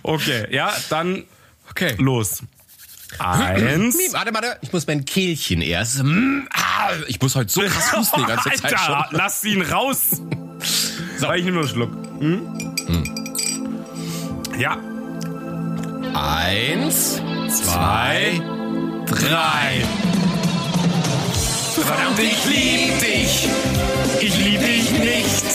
okay, 0.04 0.48
ja, 0.52 0.74
dann 0.90 1.24
Okay. 1.70 1.96
los. 1.98 2.44
Eins. 3.20 3.96
Warte, 4.12 4.34
warte, 4.34 4.58
ich 4.62 4.74
muss 4.74 4.88
mein 4.88 5.06
Kehlchen 5.06 5.62
erst. 5.62 6.04
Mm, 6.04 6.48
ah, 6.52 6.90
Ich 7.08 7.22
muss 7.22 7.36
heute 7.36 7.52
so 7.52 7.62
krass 7.62 7.94
husten 7.96 8.22
die 8.22 8.26
ganze 8.26 8.50
Zeit 8.50 8.66
Alter, 8.66 9.06
schon. 9.10 9.18
lass 9.18 9.44
ihn 9.44 9.62
raus. 9.62 10.22
So, 11.24 11.32
ich 11.32 11.46
nehme 11.46 11.52
nur 11.52 11.62
einen 11.62 11.70
Schluck. 11.70 11.92
Hm? 12.20 12.42
Ja, 14.60 14.78
Eins, 16.14 17.22
zwei, 17.48 18.42
drei. 19.06 19.86
Verdammt, 21.76 22.20
ich 22.20 22.46
lieb 22.46 23.00
dich. 23.00 23.48
ich 24.20 24.38
liebe 24.38 24.66
dich 24.66 24.92
nicht. 25.00 25.46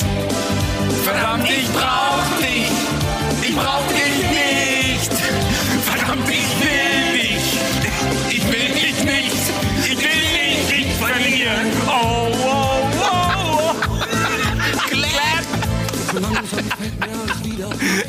Verdammt, 1.04 1.44
ich 1.50 1.70
brauch 1.74 2.24
dich. 2.40 2.70
Ich 3.42 3.54
brauch 3.54 3.86
dich 3.88 4.24
nicht. 4.30 5.47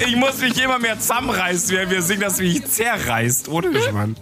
Ich 0.08 0.16
muss 0.16 0.38
mich 0.40 0.58
immer 0.62 0.80
mehr 0.80 1.00
zusammenreißen, 1.00 1.76
wenn 1.76 1.90
wir 1.90 2.02
singen, 2.02 2.22
dass 2.22 2.40
mich 2.40 2.66
zerreißt. 2.66 3.48
Ohne 3.50 3.72
dich, 3.72 3.92
Mann. 3.92 4.16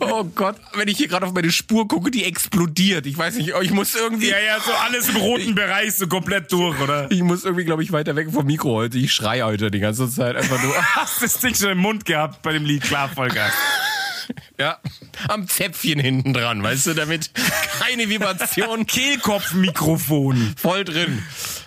Oh 0.00 0.24
Gott, 0.24 0.56
wenn 0.74 0.88
ich 0.88 0.96
hier 0.98 1.08
gerade 1.08 1.26
auf 1.26 1.32
meine 1.32 1.50
Spur 1.50 1.88
gucke, 1.88 2.10
die 2.10 2.24
explodiert. 2.24 3.06
Ich 3.06 3.16
weiß 3.16 3.36
nicht, 3.36 3.52
ich 3.60 3.70
muss 3.72 3.94
irgendwie. 3.94 4.28
Ja, 4.28 4.38
ja, 4.38 4.60
so 4.60 4.72
alles 4.72 5.08
im 5.08 5.16
roten 5.16 5.54
Bereich, 5.54 5.94
so 5.94 6.06
komplett 6.06 6.52
durch, 6.52 6.78
oder? 6.80 7.10
Ich 7.10 7.22
muss 7.22 7.44
irgendwie, 7.44 7.64
glaube 7.64 7.82
ich, 7.82 7.92
weiter 7.92 8.14
weg 8.16 8.28
vom 8.32 8.46
Mikro 8.46 8.74
heute. 8.74 8.98
Ich 8.98 9.12
schreie 9.12 9.44
heute 9.44 9.70
die 9.70 9.80
ganze 9.80 10.10
Zeit 10.10 10.36
einfach 10.36 10.62
nur. 10.62 10.74
Hast 10.96 11.22
das 11.22 11.38
Ding 11.38 11.54
schon 11.54 11.70
im 11.70 11.78
Mund 11.78 12.04
gehabt 12.04 12.42
bei 12.42 12.52
dem 12.52 12.64
Lied, 12.64 12.82
klar, 12.82 13.08
Vollgas. 13.08 13.52
Ja, 14.58 14.78
am 15.28 15.46
Zäpfchen 15.46 16.00
hinten 16.00 16.32
dran, 16.34 16.62
weißt 16.62 16.86
du, 16.88 16.94
damit 16.94 17.30
keine 17.78 18.08
Vibration 18.08 18.84
Kehlkopfmikrofon. 18.86 20.54
voll 20.56 20.84
drin. 20.84 21.22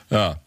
Ja. 0.09 0.39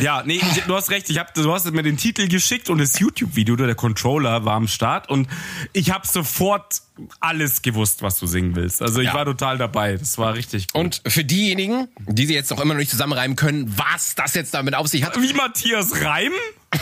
Ja, 0.00 0.22
nee, 0.24 0.34
ich, 0.36 0.62
du 0.62 0.74
hast 0.74 0.90
recht. 0.90 1.08
Ich 1.10 1.18
hab, 1.18 1.34
du 1.34 1.52
hast 1.52 1.70
mir 1.70 1.82
den 1.82 1.96
Titel 1.96 2.28
geschickt 2.28 2.70
und 2.70 2.78
das 2.78 2.98
YouTube-Video, 2.98 3.56
der 3.56 3.74
Controller 3.74 4.44
war 4.44 4.54
am 4.54 4.68
Start 4.68 5.08
und 5.08 5.28
ich 5.72 5.90
habe 5.92 6.06
sofort 6.06 6.82
alles 7.20 7.62
gewusst, 7.62 8.02
was 8.02 8.18
du 8.18 8.26
singen 8.26 8.54
willst. 8.56 8.82
Also 8.82 9.00
ich 9.00 9.06
Ja. 9.08 9.14
war 9.14 9.24
total 9.24 9.58
dabei. 9.58 9.96
Das 9.96 10.18
war 10.18 10.34
richtig 10.34 10.68
gut. 10.68 10.80
Und 10.80 11.02
für 11.06 11.24
diejenigen, 11.24 11.88
die 12.06 12.26
sie 12.26 12.34
jetzt 12.34 12.50
noch 12.50 12.60
immer 12.60 12.74
noch 12.74 12.78
nicht 12.80 12.90
zusammenreimen 12.90 13.36
können, 13.36 13.72
was 13.76 14.14
das 14.14 14.34
jetzt 14.34 14.54
damit 14.54 14.74
auf 14.74 14.88
sich 14.88 15.04
hat. 15.04 15.20
Wie 15.20 15.32
Matthias 15.32 16.02
Reim? 16.02 16.32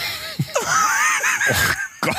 Gott. 2.01 2.17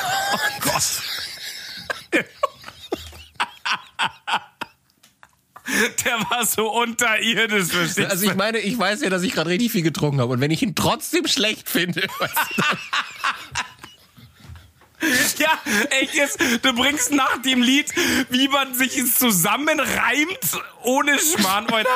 Der 6.06 6.20
war 6.30 6.46
so 6.46 6.72
unterirdisch, 6.72 7.68
verstehst 7.70 8.12
Also 8.12 8.26
ich 8.26 8.32
du? 8.32 8.38
meine, 8.38 8.60
ich 8.60 8.78
weiß 8.78 9.02
ja, 9.02 9.10
dass 9.10 9.24
ich 9.24 9.34
gerade 9.34 9.50
richtig 9.50 9.72
viel 9.72 9.82
getrunken 9.82 10.20
habe. 10.22 10.34
Und 10.34 10.42
wenn 10.42 10.52
ich 10.52 10.62
ihn 10.62 10.76
trotzdem 10.76 11.28
schlecht 11.28 11.70
finde, 11.70 12.02
weißt 12.20 12.36
du, 12.58 12.64
Ja, 15.44 15.60
echt 16.00 16.14
jetzt, 16.14 16.40
du 16.62 16.74
bringst 16.74 17.12
nach 17.12 17.42
dem 17.42 17.62
Lied, 17.62 17.88
wie 18.30 18.48
man 18.48 18.74
sich 18.74 18.98
es 18.98 19.16
zusammenreimt, 19.20 20.40
ohne 20.84 21.18
Schmarrn, 21.20 21.68
Alter. 21.68 21.90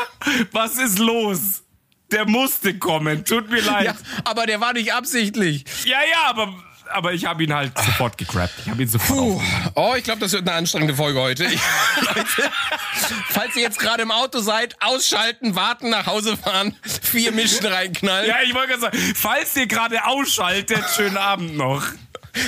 Was 0.52 0.78
ist 0.78 1.00
los? 1.00 1.64
Der 2.12 2.26
musste 2.28 2.78
kommen, 2.78 3.24
tut 3.26 3.50
mir 3.50 3.62
leid. 3.62 3.86
ja, 3.86 3.96
aber 4.24 4.46
der 4.46 4.60
war 4.62 4.74
nicht 4.74 4.94
absichtlich. 4.94 5.66
Ja, 5.86 5.98
ja, 6.12 6.26
aber, 6.30 6.54
aber 6.92 7.14
ich 7.14 7.26
habe 7.26 7.44
ihn 7.44 7.54
halt 7.54 7.78
sofort 7.78 8.18
gegrabt. 8.18 8.54
Ich 8.64 8.70
habe 8.70 8.82
ihn 8.82 8.88
sofort 8.88 9.20
Puh. 9.20 9.42
Oh, 9.76 9.94
ich 9.98 10.04
glaube, 10.04 10.20
das 10.20 10.32
wird 10.32 10.48
eine 10.48 10.58
anstrengende 10.58 10.96
Folge 10.96 11.20
heute. 11.20 11.46
Ich, 11.46 11.62
Leute, 12.02 12.28
falls 13.30 13.56
ihr 13.56 13.64
jetzt 13.64 13.80
gerade 13.80 14.04
im 14.04 14.12
Auto 14.12 14.40
seid, 14.40 14.76
ausschalten, 14.82 15.56
warten, 15.56 15.90
nach 15.90 16.08
Hause 16.08 16.38
fahren, 16.38 16.76
vier 16.84 17.32
Mischen 17.32 17.66
reinknallen. 17.66 18.28
Ja, 18.28 18.38
ich 18.44 18.54
wollte 18.54 18.70
gerade 18.70 18.82
sagen, 18.82 18.98
falls 19.16 19.56
ihr 19.56 19.68
gerade 19.68 20.06
ausschaltet, 20.06 20.84
schönen 20.96 21.18
Abend 21.18 21.56
noch. 21.58 21.84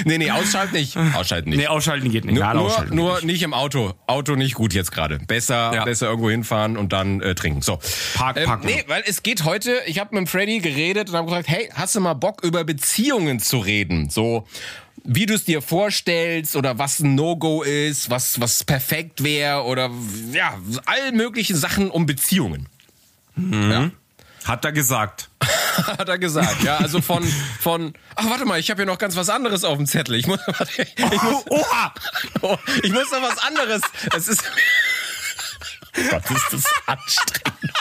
Nee, 0.05 0.17
nee, 0.17 0.31
ausschalten 0.31 0.73
nicht. 0.75 0.97
Ausschalten 0.97 1.49
nicht. 1.49 1.59
Nee, 1.59 1.67
ausschalten 1.67 2.09
geht 2.11 2.25
nicht. 2.25 2.35
Nur, 2.35 2.43
Ja, 2.43 2.53
nur, 2.53 2.85
nur 2.91 3.15
geht 3.17 3.25
nicht 3.25 3.43
im 3.43 3.53
Auto. 3.53 3.93
Auto 4.07 4.35
nicht 4.35 4.55
gut 4.55 4.73
jetzt 4.73 4.91
gerade. 4.91 5.19
Besser, 5.19 5.71
Ja. 5.73 5.83
besser 5.85 6.07
irgendwo 6.07 6.29
hinfahren 6.29 6.77
und 6.77 6.93
dann 6.93 7.21
äh, 7.21 7.35
trinken. 7.35 7.61
So. 7.61 7.79
Park, 8.15 8.37
ähm, 8.37 8.45
park. 8.45 8.63
nee, 8.63 8.83
weil 8.87 9.03
es 9.05 9.23
geht 9.23 9.43
heute, 9.43 9.81
ich 9.85 9.99
habe 9.99 10.15
mit 10.17 10.29
Freddy 10.29 10.59
geredet 10.59 11.09
und 11.09 11.15
habe 11.15 11.27
gesagt, 11.27 11.47
hey, 11.49 11.69
hast 11.73 11.95
du 11.95 11.99
mal 12.01 12.13
Bock 12.13 12.43
über 12.43 12.63
Beziehungen 12.63 13.39
zu 13.39 13.59
reden? 13.59 14.09
So 14.09 14.45
wie 15.05 15.25
du 15.25 15.33
es 15.33 15.45
dir 15.45 15.61
vorstellst 15.61 16.55
oder 16.57 16.77
was 16.77 16.99
ein 16.99 17.15
No-Go 17.15 17.63
ist, 17.63 18.09
was 18.09 18.39
was 18.41 18.63
perfekt 18.65 19.23
wäre 19.23 19.63
oder 19.63 19.89
ja, 20.33 20.57
all 20.85 21.11
möglichen 21.13 21.55
Sachen 21.55 21.89
um 21.89 22.05
Beziehungen. 22.05 22.67
nicht. 23.35 23.91
Hat 24.49 24.65
er 24.65 24.71
gesagt. 24.71 25.29
Hat 25.77 26.09
er 26.09 26.17
gesagt. 26.17 26.63
Ja, 26.63 26.77
also 26.77 27.01
von 27.01 27.23
von 27.61 27.93
Ach, 28.15 28.27
warte 28.31 28.45
mal, 28.45 28.59
ich 28.59 28.71
habe 28.71 28.81
hier 28.81 28.87
noch 28.87 28.97
ganz 28.97 29.15
was 29.15 29.29
anderes 29.29 29.63
auf 29.63 29.77
dem 29.77 29.85
Zettel. 29.85 30.15
Ich 30.15 30.25
muss 30.25 30.39
warte, 30.47 30.81
ich 30.81 31.21
muss 31.21 31.45
Oha! 31.49 31.93
Oh, 32.41 32.57
ich 32.81 32.91
muss 32.91 33.11
noch 33.11 33.21
was 33.21 33.37
anderes. 33.43 33.81
Es 34.15 34.27
ist. 34.27 34.43
Gott, 36.09 36.31
ist 36.31 36.47
das 36.51 36.63
anstrengend. 36.87 37.73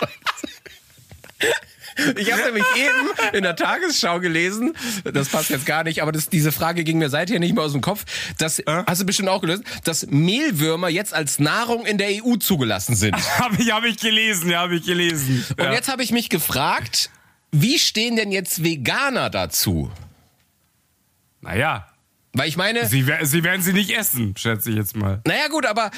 Ich 2.17 2.33
habe 2.33 2.43
nämlich 2.43 2.65
eben 2.77 3.35
in 3.35 3.43
der 3.43 3.57
Tagesschau 3.57 4.21
gelesen, 4.21 4.75
das 5.05 5.29
passt 5.29 5.51
jetzt 5.51 5.67
gar 5.67 5.85
nicht, 5.85 6.03
aber 6.03 6.13
das, 6.13 6.29
diese 6.29 6.53
Frage 6.53 6.85
ging 6.85 6.99
mir 6.99 7.11
seither 7.11 7.39
nicht 7.39 7.55
mehr 7.55 7.65
aus 7.65 7.73
dem 7.73 7.81
Kopf. 7.81 8.05
Das 8.39 8.63
hast 8.67 9.01
du 9.03 9.07
bestimmt 9.07 9.29
auch 9.29 9.41
gelöst, 9.41 9.65
dass 9.85 10.07
Mehlwürmer 10.07 10.89
jetzt 10.89 11.15
als 11.15 11.39
Nahrung 11.39 11.87
in 11.87 11.99
der 11.99 12.25
EU 12.25 12.37
zugelassen 12.37 12.97
sind. 12.97 13.17
Habe 13.39 13.57
ich, 13.63 13.73
hab 13.73 13.85
ich 13.85 13.99
gelesen, 13.99 14.51
ja, 14.51 14.61
habe 14.61 14.77
ich 14.77 14.85
gelesen. 14.85 15.45
Und 15.57 15.65
ja. 15.65 15.73
jetzt 15.73 15.89
habe 15.89 16.03
ich 16.03 16.13
mich 16.13 16.29
gefragt, 16.29 17.11
wie 17.51 17.79
stehen 17.79 18.17
denn 18.17 18.33
jetzt 18.33 18.63
Veganer 18.65 19.31
dazu? 19.31 19.91
Naja, 21.41 21.89
Weil 22.33 22.49
ich 22.49 22.57
meine, 22.57 22.87
sie, 22.87 23.07
sie 23.23 23.45
werden 23.45 23.63
sie 23.63 23.73
nicht 23.73 23.97
essen, 23.97 24.35
schätze 24.37 24.71
ich 24.71 24.77
jetzt 24.77 24.97
mal. 24.97 25.21
naja 25.27 25.49
gut, 25.49 25.67
aber 25.67 25.91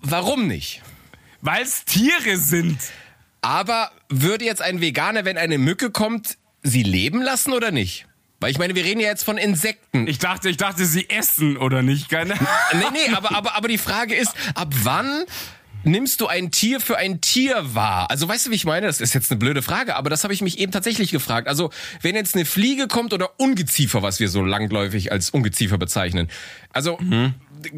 warum 0.00 0.46
nicht? 0.46 0.82
Weil 1.40 1.62
es 1.62 1.84
Tiere 1.84 2.36
sind. 2.36 2.78
Aber 3.42 3.90
würde 4.08 4.44
jetzt 4.44 4.62
ein 4.62 4.80
Veganer, 4.80 5.24
wenn 5.24 5.36
eine 5.36 5.58
Mücke 5.58 5.90
kommt, 5.90 6.38
sie 6.62 6.82
leben 6.82 7.20
lassen 7.20 7.52
oder 7.52 7.72
nicht? 7.72 8.06
Weil 8.40 8.50
ich 8.50 8.58
meine, 8.58 8.74
wir 8.74 8.84
reden 8.84 9.00
ja 9.00 9.08
jetzt 9.08 9.24
von 9.24 9.36
Insekten. 9.36 10.06
Ich 10.08 10.18
dachte, 10.18 10.48
ich 10.48 10.56
dachte, 10.56 10.84
sie 10.84 11.08
essen 11.10 11.56
oder 11.56 11.82
nicht. 11.82 12.08
Keine 12.08 12.34
nee, 12.72 12.84
nee, 12.92 13.14
aber, 13.14 13.36
aber, 13.36 13.56
aber 13.56 13.68
die 13.68 13.78
Frage 13.78 14.14
ist, 14.14 14.32
ab 14.54 14.72
wann 14.82 15.24
nimmst 15.84 16.20
du 16.20 16.26
ein 16.26 16.50
Tier 16.50 16.80
für 16.80 16.96
ein 16.96 17.20
Tier 17.20 17.74
wahr? 17.74 18.10
Also 18.10 18.28
weißt 18.28 18.46
du, 18.46 18.50
wie 18.50 18.54
ich 18.54 18.64
meine? 18.64 18.86
Das 18.86 19.00
ist 19.00 19.14
jetzt 19.14 19.30
eine 19.30 19.38
blöde 19.38 19.62
Frage, 19.62 19.96
aber 19.96 20.10
das 20.10 20.24
habe 20.24 20.34
ich 20.34 20.40
mich 20.40 20.58
eben 20.58 20.72
tatsächlich 20.72 21.10
gefragt. 21.10 21.48
Also 21.48 21.70
wenn 22.00 22.14
jetzt 22.14 22.34
eine 22.34 22.44
Fliege 22.44 22.88
kommt 22.88 23.12
oder 23.12 23.30
Ungeziefer, 23.38 24.02
was 24.02 24.20
wir 24.20 24.28
so 24.28 24.42
langläufig 24.42 25.12
als 25.12 25.30
Ungeziefer 25.30 25.78
bezeichnen. 25.78 26.28
Also 26.72 26.98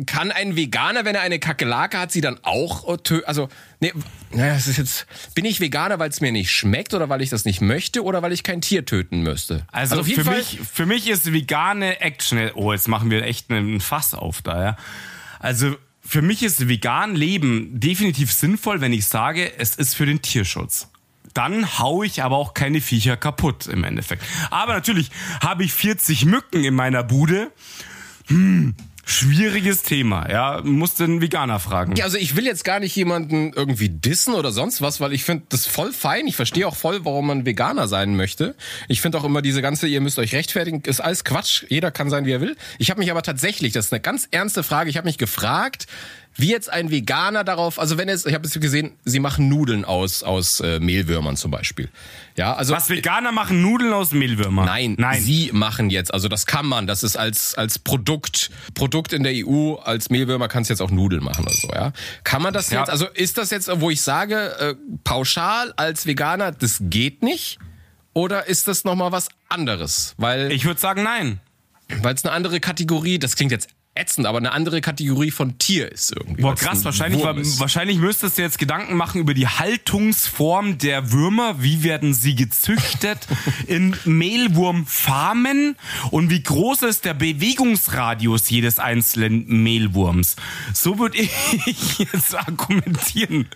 kann 0.07 0.31
ein 0.33 0.57
Veganer, 0.57 1.05
wenn 1.05 1.14
er 1.14 1.23
eine 1.23 1.38
Kakerlake 1.38 1.99
hat, 1.99 2.12
sie 2.12 2.20
dann 2.20 2.38
auch 2.42 2.92
äh, 2.92 2.99
tö 2.99 3.23
Also 3.27 3.49
nee, 3.81 3.92
naja, 4.31 4.55
das 4.55 4.66
ist 4.66 4.79
jetzt 4.79 5.07
bin 5.35 5.44
ich 5.44 5.61
Veganer, 5.61 5.99
weil 5.99 6.11
es 6.11 6.20
mir 6.20 6.33
nicht 6.33 6.51
schmeckt 6.51 6.94
oder 6.94 7.09
weil 7.09 7.23
ich 7.23 7.31
das 7.31 7.44
nicht 7.44 7.61
möchte 7.61 8.03
oder 8.03 8.23
weil 8.23 8.33
ich 8.33 8.42
kein 8.42 8.61
Tier 8.61 8.85
töten 8.85 9.23
müsste? 9.23 9.66
Also, 9.70 10.01
jeden 10.03 10.23
für, 10.23 10.25
Fall 10.25 10.38
mich, 10.38 10.61
für 10.73 10.87
mich 10.87 11.09
ist 11.09 11.33
vegane 11.33 12.01
Action. 12.01 12.51
Oh, 12.55 12.73
jetzt 12.73 12.88
machen 12.88 13.11
wir 13.11 13.23
echt 13.25 13.51
einen 13.51 13.81
Fass 13.81 14.14
auf 14.14 14.42
da, 14.42 14.62
ja. 14.62 14.77
Also 15.38 15.77
für 16.05 16.23
mich 16.23 16.42
ist 16.42 16.68
vegan 16.68 17.14
Leben 17.14 17.81
definitiv 17.81 18.33
sinnvoll, 18.33 18.81
wenn 18.81 18.92
ich 18.92 19.07
sage, 19.07 19.59
es 19.59 19.75
ist 19.75 19.94
für 19.94 20.07
den 20.07 20.23
Tierschutz. 20.23 20.88
Dann 21.33 21.79
hau 21.79 22.03
ich 22.03 22.23
aber 22.23 22.37
auch 22.37 22.55
keine 22.55 22.81
Viecher 22.81 23.16
kaputt 23.16 23.66
im 23.66 23.83
Endeffekt. 23.83 24.23
Aber 24.51 24.75
natürlich 24.75 25.11
habe 25.42 25.64
ich 25.64 25.73
40 25.73 26.27
Mücken 26.27 26.62
in 26.62 26.75
meiner 26.75 27.03
Bude. 27.03 27.51
Hm, 28.29 28.75
schwieriges 29.05 29.83
Thema, 29.83 30.31
ja. 30.31 30.61
Muss 30.62 30.95
den 30.95 31.21
Veganer 31.21 31.61
fragen. 31.61 31.97
Ja, 31.97 32.05
also 32.05 32.17
ich 32.17 32.37
will 32.37 32.47
jetzt 32.47 32.64
gar 32.64 32.81
nicht 32.81 32.95
jemanden 32.97 33.53
irgendwie 33.55 33.88
dissen 33.88 34.35
oder 34.35 34.53
sonst 34.53 34.81
was, 34.81 35.01
weil 35.01 35.12
ich 35.12 35.25
finde 35.25 35.45
das 35.49 35.67
voll 35.67 35.93
fein. 35.93 36.27
Ich 36.27 36.37
verstehe 36.37 36.67
auch 36.67 36.77
voll, 36.77 37.05
warum 37.05 37.27
man 37.27 37.47
Veganer 37.47 37.88
sein 37.88 38.17
möchte. 38.17 38.55
Ich 38.88 39.01
finde 39.01 39.19
auch 39.19 39.25
immer 39.25 39.43
diese 39.43 39.62
ganze, 39.62 39.87
ihr 39.87 40.01
müsst 40.01 40.19
euch 40.19 40.35
rechtfertigen, 40.35 40.83
ist 40.83 41.01
alles 41.01 41.25
Quatsch. 41.25 41.64
Jeder 41.69 41.90
kann 41.90 42.11
sein, 42.11 42.27
wie 42.27 42.33
er 42.33 42.40
will. 42.40 42.57
Ich 42.79 42.90
habe 42.90 43.01
mich 43.01 43.11
aber 43.11 43.23
tatsächlich, 43.23 43.73
das 43.73 43.87
ist 43.87 43.93
eine 43.93 44.01
ganz 44.01 44.29
ernste 44.31 44.62
Frage, 44.62 44.90
ich 44.90 44.97
habe 44.97 45.07
mich 45.07 45.19
gefragt, 45.19 45.87
wie 46.37 46.51
jetzt 46.51 46.68
ein 46.70 46.90
Veganer 46.90 47.44
darauf, 47.44 47.79
also 47.79 47.97
wenn 47.99 48.09
es, 48.09 48.27
ich 48.27 48.35
habe 48.35 48.47
es 48.47 48.53
gesehen, 48.55 48.92
sie 49.05 49.20
machen 49.20 49.49
Nudeln 49.49 49.85
aus 49.85 50.23
aus 50.23 50.61
äh, 50.61 50.81
Mehlwürmern 50.81 51.37
zum 51.37 51.51
Beispiel. 51.51 51.88
Ja, 52.37 52.55
also 52.55 52.75
Was 52.75 52.88
Veganer 52.90 53.31
machen 53.33 53.62
Nudeln 53.62 53.92
aus 53.92 54.11
Mehlwürmern? 54.12 54.66
Nein, 54.66 54.97
Nein. 54.99 55.23
sie 55.23 55.51
machen 55.53 55.90
jetzt, 55.90 56.12
also 56.12 56.29
das 56.29 56.47
kann 56.47 56.66
man, 56.66 56.87
das 56.87 57.03
ist 57.05 57.16
als 57.16 57.55
als 57.55 57.79
Produkt 57.79 58.51
Produkt 58.75 59.12
in 59.12 59.23
der 59.23 59.33
EU 59.47 59.75
als 59.77 60.11
Mehlwürmer 60.11 60.49
kannst 60.49 60.70
du 60.70 60.73
jetzt 60.75 60.81
auch 60.81 60.90
Nudeln 60.90 61.23
machen 61.23 61.44
oder 61.44 61.55
so, 61.55 61.68
ja? 61.73 61.92
Kann 62.25 62.42
man 62.42 62.53
das 62.53 62.70
Ja. 62.70 62.81
jetzt, 62.81 62.90
also 62.90 63.07
ist 63.14 63.38
das 63.38 63.51
jetzt, 63.51 63.70
wo 63.81 63.90
ich 63.90 64.03
sage 64.03 64.37
äh, 64.59 64.75
pauschal 65.05 65.73
als 65.77 66.07
Veganer, 66.07 66.51
das 66.53 66.79
geht 66.81 67.23
nicht? 67.23 67.59
Oder 68.12 68.47
ist 68.47 68.68
das 68.68 68.85
noch 68.85 68.94
mal 68.94 69.11
was 69.12 69.29
anderes? 69.49 70.14
Weil 70.18 70.53
Ich 70.53 70.64
würde 70.64 70.81
sagen, 70.81 71.03
nein. 71.03 71.40
weil 72.03 72.14
es 72.14 72.25
eine 72.25 72.33
andere 72.33 72.61
Kategorie, 72.61 73.18
das 73.18 73.37
klingt 73.37 73.53
jetzt 73.53 73.68
ätzend, 73.96 74.26
aber 74.26 74.38
eine 74.38 74.52
andere 74.52 74.80
Kategorie 74.80 75.30
von 75.30 75.57
Tier 75.59 75.90
ist 75.92 76.12
irgendwie. 76.16 76.42
Boah, 76.42 76.54
krass, 76.54 76.78
ein 76.80 76.85
wahrscheinlich, 76.85 77.20
Wurm 77.22 77.37
wa- 77.37 77.40
ist. 77.40 77.61
wahrscheinlich 77.61 77.98
müsstest 77.98 78.38
du 78.38 78.42
jetzt 78.42 78.59
Gedanken 78.59 78.96
machen 78.96 79.20
über 79.20 79.35
die 79.35 79.46
Haltungsform 79.46 80.78
der 80.78 81.12
Würmer. 81.12 81.62
Wie 81.62 81.83
werden 81.83 82.12
sie 82.14 82.35
gezüchtet 82.35 83.18
in 83.66 83.96
Mehlwurmfarmen? 84.04 85.76
Und 86.11 86.30
wie 86.30 86.42
groß 86.42 86.83
ist 86.83 87.04
der 87.04 87.14
Bewegungsradius 87.14 88.50
jedes 88.50 88.78
einzelnen 88.78 89.46
Mehlwurms? 89.62 90.37
So 90.72 90.98
würde 90.98 91.18
ich 91.18 91.98
jetzt 91.98 92.35
argumentieren. 92.35 93.48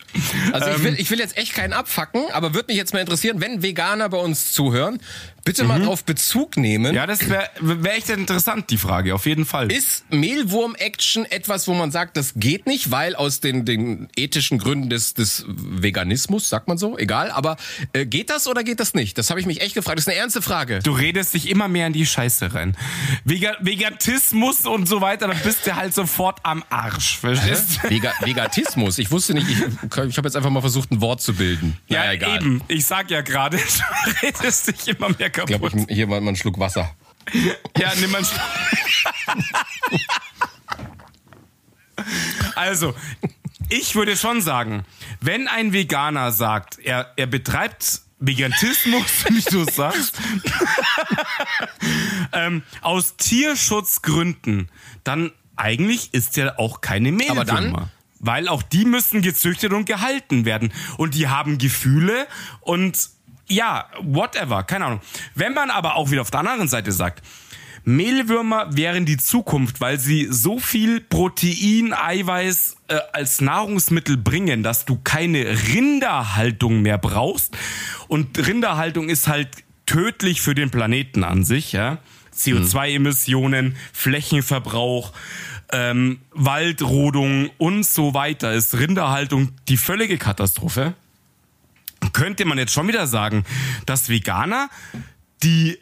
Also 0.53 0.69
Ähm. 0.71 0.77
ich, 0.77 0.83
will, 0.85 0.95
ich 0.99 1.11
will 1.11 1.19
jetzt 1.19 1.37
echt 1.37 1.55
keinen 1.55 1.73
abfacken, 1.73 2.23
aber 2.33 2.55
würde 2.55 2.67
mich 2.69 2.77
jetzt 2.77 2.93
mal 2.93 3.01
interessieren, 3.01 3.41
wenn 3.41 3.63
Veganer 3.63 4.09
bei 4.09 4.19
uns 4.19 4.53
zuhören, 4.53 5.01
bitte 5.45 5.65
mal 5.65 5.81
drauf 5.81 6.05
Bezug 6.05 6.57
nehmen. 6.57 6.91
Mhm. 6.93 6.97
Ja, 6.97 7.07
das 7.07 7.29
wäre 7.29 7.49
wär 7.61 7.95
echt 7.97 8.11
interessant, 8.11 8.71
die 8.71 8.77
Frage, 8.79 9.15
auf 9.15 9.27
jeden 9.27 9.47
Fall. 9.47 9.71
Ist 9.73 10.05
Mehlwurm-Action 10.13 11.25
etwas, 11.25 11.69
wo 11.69 11.75
man 11.75 11.91
sagt, 11.91 12.17
das 12.17 12.33
geht 12.37 12.67
nicht, 12.67 12.91
weil 12.91 13.15
aus 13.17 13.41
den, 13.41 13.65
den 13.65 14.09
ethischen 14.17 14.59
Gründen 14.59 14.91
des, 14.91 15.15
des 15.15 15.45
Veganismus, 15.49 16.49
sagt 16.49 16.69
man 16.69 16.79
so, 16.79 16.99
egal, 16.99 17.31
aber 17.31 17.57
äh, 17.93 18.07
geht 18.07 18.31
das 18.31 18.47
oder 18.47 18.65
geht 18.65 18.81
das 18.81 18.95
nicht? 18.95 19.19
Das 19.19 19.31
habe 19.31 19.41
ich 19.41 19.47
mich 19.47 19.61
echt 19.61 19.75
gefragt. 19.75 19.99
Das 19.99 20.05
ist 20.07 20.09
eine 20.13 20.19
ernste 20.19 20.43
Frage. 20.43 20.81
Du 20.81 20.93
redest 20.93 21.35
dich 21.35 21.49
immer 21.49 21.69
mehr 21.69 21.87
in 21.87 21.93
die 21.93 22.07
Scheiße 22.07 22.55
rein. 22.55 22.77
Vega 23.25 23.57
Vegatismus 23.61 24.67
und 24.67 24.89
so 24.89 25.01
weiter, 25.01 25.29
dann 25.29 25.39
bist 25.43 25.67
du 25.67 25.75
halt 25.77 25.95
sofort 25.95 26.41
am 26.43 26.65
Arsch. 26.71 27.19
Verstehst 27.19 27.81
du? 27.83 27.91
Vega 27.91 28.13
Vegatismus. 28.21 28.99
Ich 28.99 29.11
wusste 29.11 29.35
nicht, 29.35 29.49
ich, 29.49 29.59
ich 29.61 29.97
habe 30.19 30.29
jetzt 30.29 30.37
einfach 30.37 30.51
mal 30.51 30.61
versucht, 30.61 30.91
ein 30.91 31.01
Wort 31.01 31.21
zu 31.23 31.35
bilden. 31.35 31.77
Ja, 31.89 32.01
Naja, 32.01 32.13
egal. 32.13 32.37
eben. 32.37 32.63
Ich 32.69 32.87
sag 32.87 33.11
ja 33.11 33.21
gerade, 33.23 33.57
du 34.05 34.11
redest 34.27 34.69
dich 34.69 34.89
immer 34.89 35.09
mehr 35.19 35.31
Ich 35.45 35.47
glaube, 35.47 35.69
kaputt. 35.71 35.87
ich, 35.89 35.95
hier 35.95 36.07
mal, 36.07 36.21
mal 36.21 36.29
einen 36.29 36.37
Schluck 36.37 36.59
Wasser. 36.59 36.95
Ja, 37.77 37.93
nimm 38.01 38.11
mal 38.11 38.19
einen 38.19 38.27
Schluck. 38.27 38.41
Also, 42.55 42.95
ich 43.69 43.95
würde 43.95 44.17
schon 44.17 44.41
sagen, 44.41 44.85
wenn 45.21 45.49
ein 45.49 45.73
Veganer 45.73 46.33
sagt, 46.33 46.79
er, 46.79 47.13
er 47.17 47.27
betreibt 47.27 48.03
Veganismus, 48.21 49.25
wie 49.29 49.43
du 49.43 49.65
sagst, 49.65 50.17
ähm, 52.33 52.63
aus 52.81 53.17
Tierschutzgründen, 53.17 54.71
dann 55.05 55.33
eigentlich 55.57 56.15
ist 56.15 56.37
ja 56.37 56.57
auch 56.59 56.81
keine 56.81 57.13
Mehlwürmer. 57.13 57.41
Aber 57.41 57.45
dann- 57.45 57.91
Weil 58.21 58.49
auch 58.49 58.63
die 58.63 58.85
müssen 58.85 59.23
gezüchtet 59.23 59.73
und 59.73 59.85
gehalten 59.85 60.45
werden. 60.45 60.73
Und 60.97 61.15
die 61.15 61.29
haben 61.29 61.59
Gefühle 61.59 62.27
und 62.61 63.11
ja, 63.49 63.87
whatever, 64.01 64.63
keine 64.63 64.87
Ahnung. 64.87 65.01
Wenn 65.35 65.55
man 65.55 65.71
aber 65.71 65.97
auch 65.97 66.11
wieder 66.11 66.23
auf 66.23 66.31
der 66.31 66.41
anderen 66.41 66.69
Seite 66.69 66.93
sagt, 66.93 67.23
Mehlwürmer 67.85 68.77
wären 68.77 69.07
die 69.07 69.17
Zukunft, 69.17 69.81
weil 69.81 69.99
sie 69.99 70.29
so 70.31 70.59
viel 70.59 71.01
Protein, 71.01 71.95
Eiweiß 71.95 72.77
äh, 72.89 72.99
als 73.13 73.41
Nahrungsmittel 73.41 74.19
bringen, 74.19 74.63
dass 74.63 74.85
du 74.85 74.99
keine 75.03 75.47
Rinderhaltung 75.73 76.83
mehr 76.83 76.99
brauchst. 76.99 77.57
Und 78.07 78.47
Rinderhaltung 78.47 79.09
ist 79.09 79.27
halt 79.27 79.49
tödlich 79.87 80.43
für 80.43 80.55
den 80.55 80.71
Planeten 80.71 81.25
an 81.25 81.45
sich, 81.45 81.73
ja. 81.73 81.99
CO2-Emissionen, 82.37 83.75
Flächenverbrauch, 83.93 85.13
ähm, 85.73 86.21
Waldrodung 86.33 87.51
und 87.59 87.85
so 87.85 88.15
weiter 88.15 88.53
ist 88.53 88.79
Rinderhaltung 88.79 89.53
die 89.69 89.77
völlige 89.77 90.19
Katastrophe 90.19 90.95
könnte 92.13 92.45
man 92.45 92.59
jetzt 92.59 92.73
schon 92.73 92.89
wieder 92.89 93.07
sagen, 93.07 93.45
dass 93.87 94.09
Veganer, 94.09 94.69
die 95.43 95.79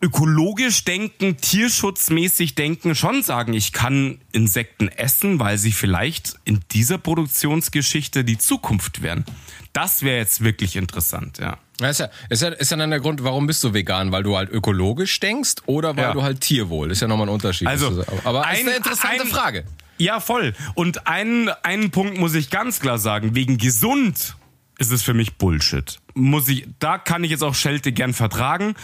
ökologisch 0.00 0.84
denken, 0.84 1.38
tierschutzmäßig 1.38 2.54
denken, 2.54 2.94
schon 2.94 3.22
sagen, 3.24 3.52
ich 3.52 3.72
kann 3.72 4.20
Insekten 4.30 4.88
essen, 4.88 5.40
weil 5.40 5.58
sie 5.58 5.72
vielleicht 5.72 6.36
in 6.44 6.60
dieser 6.70 6.98
Produktionsgeschichte 6.98 8.22
die 8.24 8.38
Zukunft 8.38 9.02
wären. 9.02 9.24
Das 9.72 10.02
wäre 10.02 10.18
jetzt 10.18 10.42
wirklich 10.44 10.76
interessant, 10.76 11.38
ja. 11.38 11.58
Ist 11.80 12.00
ja, 12.00 12.08
ist 12.28 12.42
ja, 12.42 12.48
ist 12.48 12.70
ja 12.70 12.76
dann 12.76 12.90
der 12.90 13.00
Grund, 13.00 13.22
warum 13.22 13.46
bist 13.46 13.62
du 13.62 13.72
vegan? 13.74 14.10
Weil 14.10 14.22
du 14.24 14.36
halt 14.36 14.50
ökologisch 14.50 15.18
denkst 15.20 15.54
oder 15.66 15.96
weil 15.96 16.04
Ja. 16.04 16.12
du 16.12 16.22
halt 16.22 16.40
Tierwohl? 16.40 16.90
Ist 16.90 17.00
ja 17.02 17.06
nochmal 17.08 17.26
ein 17.28 17.32
Unterschied. 17.34 17.68
Also, 17.68 18.04
aber 18.24 18.40
ist 18.40 18.46
ein- 18.46 18.66
eine 18.68 18.76
interessante 18.76 19.22
ein- 19.22 19.28
Frage. 19.28 19.64
Ja, 19.98 20.20
voll. 20.20 20.54
Und 20.74 21.06
einen, 21.08 21.48
einen 21.62 21.90
Punkt 21.90 22.18
muss 22.18 22.34
ich 22.34 22.50
ganz 22.50 22.78
klar 22.80 22.98
sagen. 22.98 23.34
Wegen 23.34 23.58
gesund 23.58 24.36
ist 24.78 24.92
es 24.92 25.02
für 25.02 25.14
mich 25.14 25.36
Bullshit. 25.36 26.00
Muss 26.14 26.48
ich, 26.48 26.66
da 26.78 26.98
kann 26.98 27.24
ich 27.24 27.30
jetzt 27.30 27.42
auch 27.42 27.54
Schelte 27.54 27.92
gern 27.92 28.14
vertragen, 28.14 28.74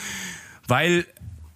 weil 0.66 1.06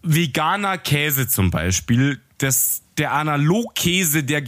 veganer 0.03 0.79
Käse 0.79 1.29
zum 1.29 1.51
Beispiel, 1.51 2.21
das, 2.39 2.83
der 2.97 3.13
Analogkäse, 3.13 4.23
der, 4.23 4.43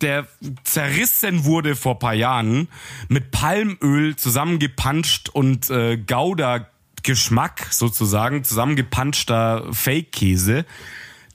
der 0.00 0.26
zerrissen 0.64 1.44
wurde 1.44 1.76
vor 1.76 1.98
paar 2.00 2.14
Jahren, 2.14 2.68
mit 3.08 3.30
Palmöl 3.30 4.16
zusammengepanscht 4.16 5.28
und 5.28 5.70
äh, 5.70 5.96
Gouda-Geschmack 5.96 7.68
sozusagen, 7.70 8.42
zusammengepanschter 8.42 9.72
Fake-Käse, 9.72 10.66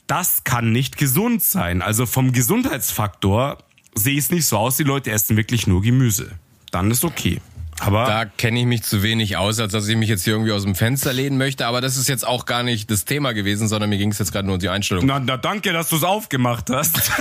das 0.07 0.43
kann 0.43 0.73
nicht 0.73 0.97
gesund 0.97 1.41
sein. 1.41 1.81
Also 1.81 2.05
vom 2.05 2.33
Gesundheitsfaktor 2.33 3.59
sehe 3.95 4.13
ich 4.13 4.25
es 4.25 4.29
nicht 4.29 4.45
so 4.45 4.57
aus, 4.57 4.75
die 4.75 4.83
Leute 4.83 5.11
essen 5.11 5.37
wirklich 5.37 5.67
nur 5.67 5.81
Gemüse. 5.81 6.31
Dann 6.71 6.91
ist 6.91 7.05
okay. 7.05 7.39
Aber 7.85 8.05
Da 8.05 8.25
kenne 8.25 8.59
ich 8.61 8.65
mich 8.65 8.83
zu 8.83 9.03
wenig 9.03 9.37
aus, 9.37 9.59
als 9.59 9.73
dass 9.73 9.87
ich 9.87 9.95
mich 9.97 10.09
jetzt 10.09 10.23
hier 10.23 10.33
irgendwie 10.33 10.51
aus 10.51 10.63
dem 10.63 10.75
Fenster 10.75 11.11
lehnen 11.13 11.37
möchte. 11.37 11.65
Aber 11.67 11.81
das 11.81 11.97
ist 11.97 12.07
jetzt 12.07 12.25
auch 12.25 12.45
gar 12.45 12.63
nicht 12.63 12.89
das 12.89 13.05
Thema 13.05 13.33
gewesen, 13.33 13.67
sondern 13.67 13.89
mir 13.89 13.97
ging 13.97 14.11
es 14.11 14.19
jetzt 14.19 14.31
gerade 14.31 14.45
nur 14.45 14.55
um 14.55 14.59
die 14.59 14.69
Einstellung. 14.69 15.05
na, 15.05 15.19
na 15.19 15.37
danke, 15.37 15.73
dass 15.73 15.89
du 15.89 15.97
es 15.97 16.03
aufgemacht 16.03 16.69
hast. 16.69 16.97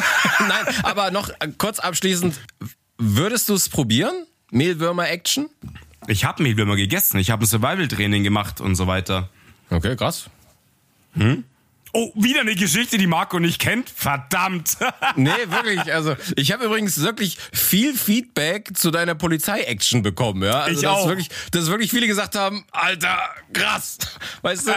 Nein, 0.40 0.74
aber 0.82 1.10
noch 1.10 1.30
äh, 1.30 1.48
kurz 1.58 1.78
abschließend. 1.78 2.38
Würdest 2.98 3.48
du 3.48 3.54
es 3.54 3.68
probieren? 3.68 4.14
Mehlwürmer-Action? 4.50 5.48
Ich 6.06 6.24
habe 6.24 6.42
Mehlwürmer 6.42 6.76
gegessen, 6.76 7.18
ich 7.18 7.30
habe 7.30 7.44
ein 7.44 7.46
Survival-Training 7.46 8.22
gemacht 8.24 8.60
und 8.60 8.74
so 8.74 8.86
weiter. 8.86 9.28
Okay, 9.70 9.96
krass. 9.96 10.28
Oh, 11.94 12.10
wieder 12.14 12.40
eine 12.40 12.54
Geschichte, 12.54 12.96
die 12.96 13.06
Marco 13.06 13.38
nicht 13.38 13.58
kennt? 13.60 13.90
Verdammt. 13.90 14.76
Nee, 15.16 15.30
wirklich. 15.48 15.92
Also 15.92 16.16
ich 16.36 16.52
habe 16.52 16.64
übrigens 16.64 16.98
wirklich 17.02 17.36
viel 17.52 17.94
Feedback 17.94 18.70
zu 18.76 18.90
deiner 18.90 19.14
Polizei-Action 19.14 20.02
bekommen. 20.02 20.42
Ja? 20.42 20.60
Also, 20.60 20.76
Ich 20.76 20.82
dass 20.82 20.90
auch. 20.90 21.08
Wirklich, 21.08 21.28
dass 21.50 21.66
wirklich 21.66 21.90
viele 21.90 22.06
gesagt 22.06 22.34
haben, 22.34 22.64
Alter, 22.70 23.18
krass. 23.52 23.98
Weißt 24.40 24.68
du? 24.68 24.72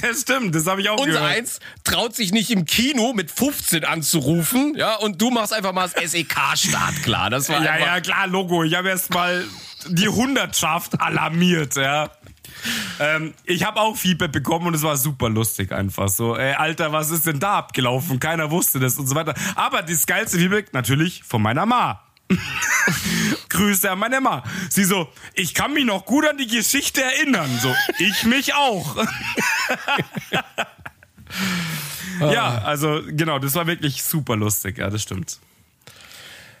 das 0.00 0.20
stimmt, 0.22 0.54
das 0.54 0.66
habe 0.66 0.80
ich 0.80 0.88
auch 0.88 0.98
Unser 0.98 1.12
gehört. 1.12 1.36
Eins 1.36 1.60
traut 1.84 2.14
sich 2.16 2.32
nicht 2.32 2.50
im 2.50 2.64
Kino 2.64 3.12
mit 3.12 3.30
15 3.30 3.84
anzurufen, 3.84 4.74
ja, 4.76 4.94
und 4.96 5.20
du 5.20 5.30
machst 5.30 5.52
einfach 5.52 5.72
mal 5.72 5.88
das 5.88 6.12
SEK-Start 6.12 7.02
klar. 7.02 7.28
Das 7.28 7.48
war 7.50 7.62
Ja, 7.62 7.78
ja, 7.78 8.00
klar, 8.00 8.26
Logo. 8.26 8.64
Ich 8.64 8.74
habe 8.74 8.88
erst 8.88 9.12
mal 9.12 9.44
die 9.86 10.08
Hundertschaft 10.08 11.00
alarmiert, 11.00 11.76
ja. 11.76 12.10
Ähm, 13.00 13.34
ich 13.44 13.64
habe 13.64 13.80
auch 13.80 13.96
Feedback 13.96 14.32
bekommen 14.32 14.66
und 14.66 14.74
es 14.74 14.82
war 14.82 14.96
super 14.96 15.28
lustig 15.28 15.72
einfach 15.72 16.08
so. 16.08 16.36
Ey, 16.36 16.54
Alter, 16.54 16.92
was 16.92 17.10
ist 17.10 17.26
denn 17.26 17.40
da 17.40 17.58
abgelaufen? 17.58 18.20
Keiner 18.20 18.50
wusste 18.50 18.80
das 18.80 18.98
und 18.98 19.06
so 19.06 19.14
weiter. 19.14 19.34
Aber 19.54 19.82
das 19.82 20.06
geilste 20.06 20.38
Feedback 20.38 20.72
natürlich 20.72 21.22
von 21.22 21.42
meiner 21.42 21.66
Ma. 21.66 22.02
Grüße 23.48 23.90
an 23.90 23.98
meine 23.98 24.20
Ma. 24.20 24.42
Sie 24.68 24.84
so, 24.84 25.08
ich 25.34 25.54
kann 25.54 25.72
mich 25.72 25.84
noch 25.84 26.04
gut 26.04 26.26
an 26.26 26.36
die 26.36 26.46
Geschichte 26.46 27.02
erinnern. 27.02 27.50
So, 27.62 27.74
ich 27.98 28.24
mich 28.24 28.54
auch. 28.54 28.96
ja, 32.20 32.58
also 32.58 33.02
genau, 33.06 33.38
das 33.38 33.54
war 33.54 33.66
wirklich 33.66 34.02
super 34.02 34.36
lustig. 34.36 34.78
Ja, 34.78 34.90
das 34.90 35.02
stimmt. 35.02 35.38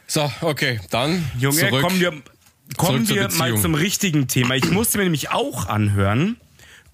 So, 0.06 0.32
okay, 0.40 0.80
dann 0.90 1.30
Junge, 1.38 1.58
zurück. 1.58 1.82
kommen 1.82 2.00
wir, 2.00 2.22
kommen 2.76 3.08
wir 3.08 3.28
mal 3.38 3.56
zum 3.56 3.74
richtigen 3.74 4.28
Thema. 4.28 4.54
Ich 4.54 4.70
musste 4.70 4.98
mir 4.98 5.04
nämlich 5.04 5.30
auch 5.30 5.66
anhören. 5.66 6.36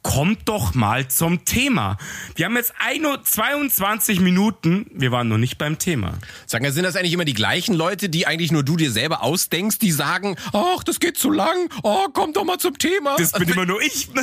Kommt 0.04 0.48
doch 0.48 0.74
mal 0.74 1.08
zum 1.08 1.44
Thema. 1.44 1.98
Wir 2.36 2.46
haben 2.46 2.56
jetzt 2.56 2.72
21 2.78 3.34
22 3.34 4.20
Minuten. 4.20 4.86
Wir 4.92 5.10
waren 5.10 5.28
noch 5.28 5.38
nicht 5.38 5.58
beim 5.58 5.78
Thema. 5.78 6.18
Sag 6.46 6.62
mal, 6.62 6.70
sind 6.70 6.84
das 6.84 6.94
eigentlich 6.94 7.14
immer 7.14 7.24
die 7.24 7.34
gleichen 7.34 7.74
Leute, 7.74 8.08
die 8.08 8.26
eigentlich 8.26 8.52
nur 8.52 8.62
du 8.62 8.76
dir 8.76 8.92
selber 8.92 9.22
ausdenkst, 9.22 9.78
die 9.78 9.90
sagen, 9.90 10.36
ach, 10.52 10.84
das 10.84 11.00
geht 11.00 11.18
zu 11.18 11.30
lang, 11.30 11.68
oh, 11.82 12.06
komm 12.12 12.32
doch 12.32 12.44
mal 12.44 12.58
zum 12.58 12.78
Thema. 12.78 13.16
Das 13.16 13.32
bin 13.32 13.48
immer 13.48 13.66
nur 13.66 13.82
ich. 13.82 14.08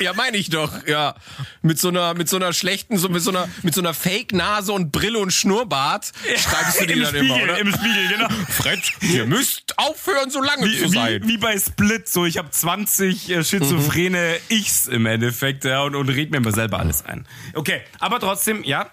Ja, 0.00 0.14
meine 0.14 0.38
ich 0.38 0.48
doch, 0.48 0.86
ja. 0.86 1.14
Mit 1.60 1.78
so 1.78 1.88
einer, 1.88 2.14
mit 2.14 2.26
so 2.26 2.36
einer 2.36 2.54
schlechten, 2.54 2.96
so 2.96 3.10
mit 3.10 3.22
so 3.22 3.30
einer, 3.30 3.50
mit 3.62 3.74
so 3.74 3.82
einer 3.82 3.92
Fake-Nase 3.92 4.72
und 4.72 4.92
Brille 4.92 5.18
und 5.18 5.30
Schnurrbart 5.30 6.12
schreibst 6.38 6.80
du 6.80 6.86
die 6.86 6.94
Im 6.94 7.02
dann 7.02 7.08
Spiegel, 7.08 7.26
immer, 7.26 7.42
oder? 7.44 7.58
Im 7.58 7.70
Spiegel, 7.70 8.08
genau. 8.08 8.28
Fred, 8.48 8.80
ihr 9.02 9.26
müsst 9.26 9.78
aufhören, 9.78 10.30
so 10.30 10.40
lange 10.40 10.62
zu 10.62 10.84
Wie, 10.84 10.88
sein. 10.88 11.22
wie, 11.24 11.28
wie 11.28 11.36
bei 11.36 11.58
Split, 11.58 12.08
so 12.08 12.24
ich 12.24 12.38
habe 12.38 12.50
20 12.50 13.28
äh, 13.28 13.44
schizophrene 13.44 14.38
Ichs 14.50 14.86
im 14.86 15.06
Endeffekt 15.06 15.64
ja, 15.64 15.82
und, 15.82 15.94
und 15.94 16.08
red 16.08 16.30
mir 16.30 16.40
mal 16.40 16.54
selber 16.54 16.78
alles 16.78 17.04
ein. 17.04 17.26
Okay, 17.54 17.80
aber 17.98 18.20
trotzdem, 18.20 18.62
ja, 18.64 18.90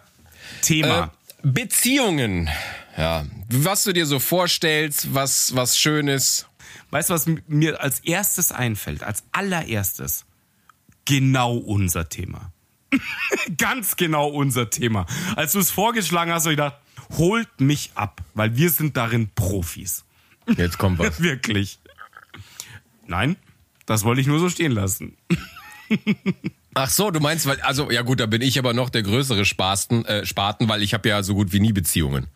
Thema. 0.61 1.11
Äh, 1.43 1.47
Beziehungen. 1.47 2.49
Ja. 2.97 3.25
Was 3.49 3.83
du 3.83 3.93
dir 3.93 4.05
so 4.05 4.19
vorstellst, 4.19 5.13
was, 5.13 5.55
was 5.55 5.77
Schönes. 5.77 6.47
Weißt 6.89 7.09
du, 7.09 7.13
was 7.13 7.25
mir 7.47 7.81
als 7.81 7.99
erstes 7.99 8.51
einfällt? 8.51 9.03
Als 9.03 9.23
allererstes? 9.31 10.25
Genau 11.05 11.55
unser 11.55 12.09
Thema. 12.09 12.51
Ganz 13.57 13.95
genau 13.95 14.29
unser 14.29 14.69
Thema. 14.69 15.05
Als 15.35 15.53
du 15.53 15.59
es 15.59 15.71
vorgeschlagen 15.71 16.31
hast, 16.31 16.43
habe 16.43 16.53
ich 16.53 16.57
gedacht, 16.57 16.77
holt 17.17 17.61
mich 17.61 17.91
ab, 17.95 18.21
weil 18.33 18.55
wir 18.57 18.69
sind 18.69 18.97
darin 18.97 19.29
Profis. 19.35 20.03
Jetzt 20.55 20.77
kommt 20.77 20.99
was. 20.99 21.19
Wirklich. 21.21 21.79
Nein, 23.05 23.37
das 23.87 24.03
wollte 24.03 24.21
ich 24.21 24.27
nur 24.27 24.39
so 24.39 24.49
stehen 24.49 24.71
lassen. 24.73 25.17
Ach 26.75 26.89
so, 26.89 27.09
du 27.09 27.19
meinst, 27.19 27.47
weil, 27.47 27.59
also, 27.61 27.89
ja 27.89 28.03
gut, 28.03 28.19
da 28.19 28.27
bin 28.27 28.41
ich 28.43 28.59
aber 28.59 28.73
noch 28.73 28.89
der 28.91 29.01
größere 29.01 29.45
Spasten, 29.45 30.05
äh, 30.05 30.25
Spaten, 30.25 30.69
weil 30.69 30.83
ich 30.83 30.93
habe 30.93 31.09
ja 31.09 31.23
so 31.23 31.33
gut 31.33 31.51
wie 31.51 31.59
nie 31.59 31.73
Beziehungen. 31.73 32.27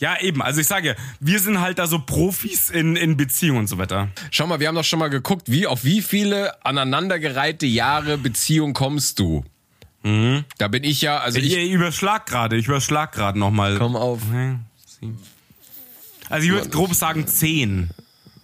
Ja, 0.00 0.20
eben. 0.20 0.42
Also 0.42 0.60
ich 0.60 0.66
sage, 0.66 0.96
wir 1.20 1.40
sind 1.40 1.60
halt 1.60 1.78
da 1.78 1.86
so 1.86 1.98
Profis 1.98 2.70
in, 2.70 2.94
in 2.96 3.16
Beziehungen 3.16 3.60
und 3.60 3.66
so 3.66 3.78
weiter. 3.78 4.08
Schau 4.30 4.46
mal, 4.46 4.60
wir 4.60 4.68
haben 4.68 4.76
doch 4.76 4.84
schon 4.84 5.00
mal 5.00 5.10
geguckt, 5.10 5.50
wie, 5.50 5.66
auf 5.66 5.84
wie 5.84 6.02
viele 6.02 6.64
aneinandergereihte 6.64 7.66
Jahre 7.66 8.16
Beziehung 8.16 8.74
kommst 8.74 9.18
du? 9.18 9.44
Da 10.04 10.68
bin 10.68 10.84
ich 10.84 11.02
ja, 11.02 11.18
also 11.18 11.38
Ich, 11.38 11.54
ich, 11.54 11.70
überschlag 11.72 12.26
gerade, 12.26 12.56
ich 12.56 12.66
überschlag 12.66 13.12
gerade 13.12 13.38
nochmal. 13.38 13.76
komm 13.76 13.96
auf, 13.96 14.20
Also 16.30 16.46
ich 16.46 16.52
würde 16.52 16.68
grob 16.70 16.94
sagen 16.94 17.26
zehn. 17.26 17.90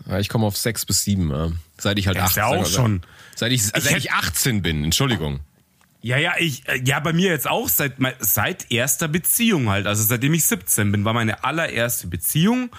ja, 0.06 0.18
ich 0.18 0.28
komme 0.28 0.46
auf 0.46 0.56
sechs 0.56 0.84
bis 0.84 1.04
sieben, 1.04 1.30
ja. 1.30 1.52
Seit 1.78 1.98
ich 1.98 2.06
halt 2.06 2.16
ist 2.16 2.22
18 2.38 2.42
ja 2.42 2.46
auch 2.48 2.66
schon. 2.66 3.02
Seit 3.34 3.52
ich, 3.52 3.64
seit 3.66 3.84
hätt- 3.84 3.96
ich 3.98 4.12
18 4.12 4.62
bin, 4.62 4.84
Entschuldigung. 4.84 5.40
Ja, 6.00 6.18
ja, 6.18 6.34
ich, 6.38 6.68
äh, 6.68 6.80
ja, 6.84 7.00
bei 7.00 7.12
mir 7.12 7.30
jetzt 7.30 7.48
auch 7.48 7.68
seit, 7.68 7.94
seit 8.20 8.70
erster 8.70 9.08
Beziehung 9.08 9.70
halt. 9.70 9.86
Also 9.86 10.02
seitdem 10.04 10.34
ich 10.34 10.44
17 10.44 10.92
bin, 10.92 11.04
war 11.04 11.14
meine 11.14 11.44
allererste 11.44 12.06
Beziehung. 12.08 12.70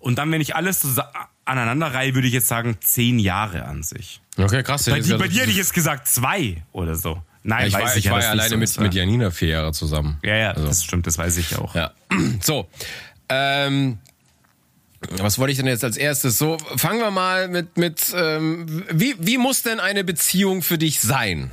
Und 0.00 0.18
dann, 0.18 0.32
wenn 0.32 0.40
ich 0.40 0.56
alles 0.56 0.80
so 0.80 0.90
sa- 0.90 1.12
aneinander 1.44 1.94
reihe, 1.94 2.14
würde 2.14 2.26
ich 2.26 2.34
jetzt 2.34 2.48
sagen 2.48 2.76
zehn 2.80 3.20
Jahre 3.20 3.64
an 3.66 3.82
sich. 3.84 4.20
Okay, 4.36 4.62
krass. 4.64 4.84
Bei, 4.86 4.98
das 4.98 5.08
ja- 5.08 5.16
bei 5.16 5.28
dir 5.28 5.42
hätte 5.42 5.50
ich 5.52 5.56
jetzt 5.58 5.74
gesagt 5.74 6.08
zwei 6.08 6.62
oder 6.72 6.96
so. 6.96 7.22
Nein, 7.44 7.62
Ja, 7.62 7.66
ich 7.68 7.74
weiß 7.74 7.82
war, 7.82 7.90
ich 7.92 7.98
ich 7.98 8.04
ja, 8.06 8.12
war 8.12 8.22
ja 8.22 8.30
alleine 8.30 8.48
so 8.50 8.56
mit, 8.56 8.68
ist, 8.68 8.80
mit 8.80 8.94
Janina 8.94 9.30
vier 9.30 9.48
Jahre 9.48 9.72
zusammen. 9.72 10.18
Ja, 10.24 10.36
ja, 10.36 10.50
Also. 10.50 10.66
das 10.66 10.84
stimmt, 10.84 11.06
das 11.06 11.18
weiß 11.18 11.36
ich 11.38 11.56
auch. 11.56 11.74
Ja. 11.74 11.92
So. 12.40 12.68
Ähm, 13.28 13.98
was 15.18 15.38
wollte 15.38 15.52
ich 15.52 15.58
denn 15.58 15.66
jetzt 15.66 15.84
als 15.84 15.96
erstes? 15.96 16.38
So, 16.38 16.58
fangen 16.76 17.00
wir 17.00 17.10
mal 17.10 17.48
mit, 17.48 17.76
mit 17.76 18.14
ähm, 18.16 18.84
wie, 18.90 19.14
wie 19.18 19.38
muss 19.38 19.62
denn 19.62 19.80
eine 19.80 20.04
Beziehung 20.04 20.62
für 20.62 20.78
dich 20.78 21.00
sein? 21.00 21.50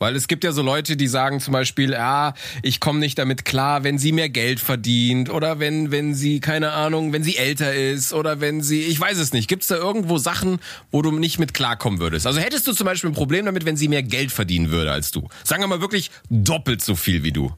Weil 0.00 0.16
es 0.16 0.28
gibt 0.28 0.44
ja 0.44 0.52
so 0.52 0.60
Leute, 0.60 0.96
die 0.96 1.06
sagen 1.06 1.40
zum 1.40 1.52
Beispiel, 1.52 1.92
ja, 1.92 2.34
ich 2.62 2.80
komme 2.80 2.98
nicht 2.98 3.18
damit 3.18 3.44
klar, 3.44 3.84
wenn 3.84 3.96
sie 3.96 4.12
mehr 4.12 4.28
Geld 4.28 4.60
verdient 4.60 5.30
oder 5.30 5.60
wenn, 5.60 5.92
wenn 5.92 6.14
sie, 6.14 6.40
keine 6.40 6.72
Ahnung, 6.72 7.12
wenn 7.12 7.22
sie 7.22 7.36
älter 7.36 7.72
ist 7.72 8.12
oder 8.12 8.40
wenn 8.40 8.60
sie, 8.60 8.82
ich 8.82 9.00
weiß 9.00 9.18
es 9.18 9.32
nicht. 9.32 9.48
Gibt 9.48 9.62
es 9.62 9.68
da 9.68 9.76
irgendwo 9.76 10.18
Sachen, 10.18 10.58
wo 10.90 11.00
du 11.00 11.12
nicht 11.12 11.38
mit 11.38 11.54
klarkommen 11.54 12.00
würdest? 12.00 12.26
Also 12.26 12.40
hättest 12.40 12.66
du 12.66 12.72
zum 12.72 12.86
Beispiel 12.86 13.10
ein 13.10 13.14
Problem 13.14 13.46
damit, 13.46 13.64
wenn 13.64 13.76
sie 13.76 13.88
mehr 13.88 14.02
Geld 14.02 14.32
verdienen 14.32 14.70
würde 14.70 14.92
als 14.92 15.10
du? 15.10 15.28
Sagen 15.44 15.62
wir 15.62 15.68
mal 15.68 15.80
wirklich 15.80 16.10
doppelt 16.28 16.82
so 16.82 16.96
viel 16.96 17.22
wie 17.22 17.32
du. 17.32 17.54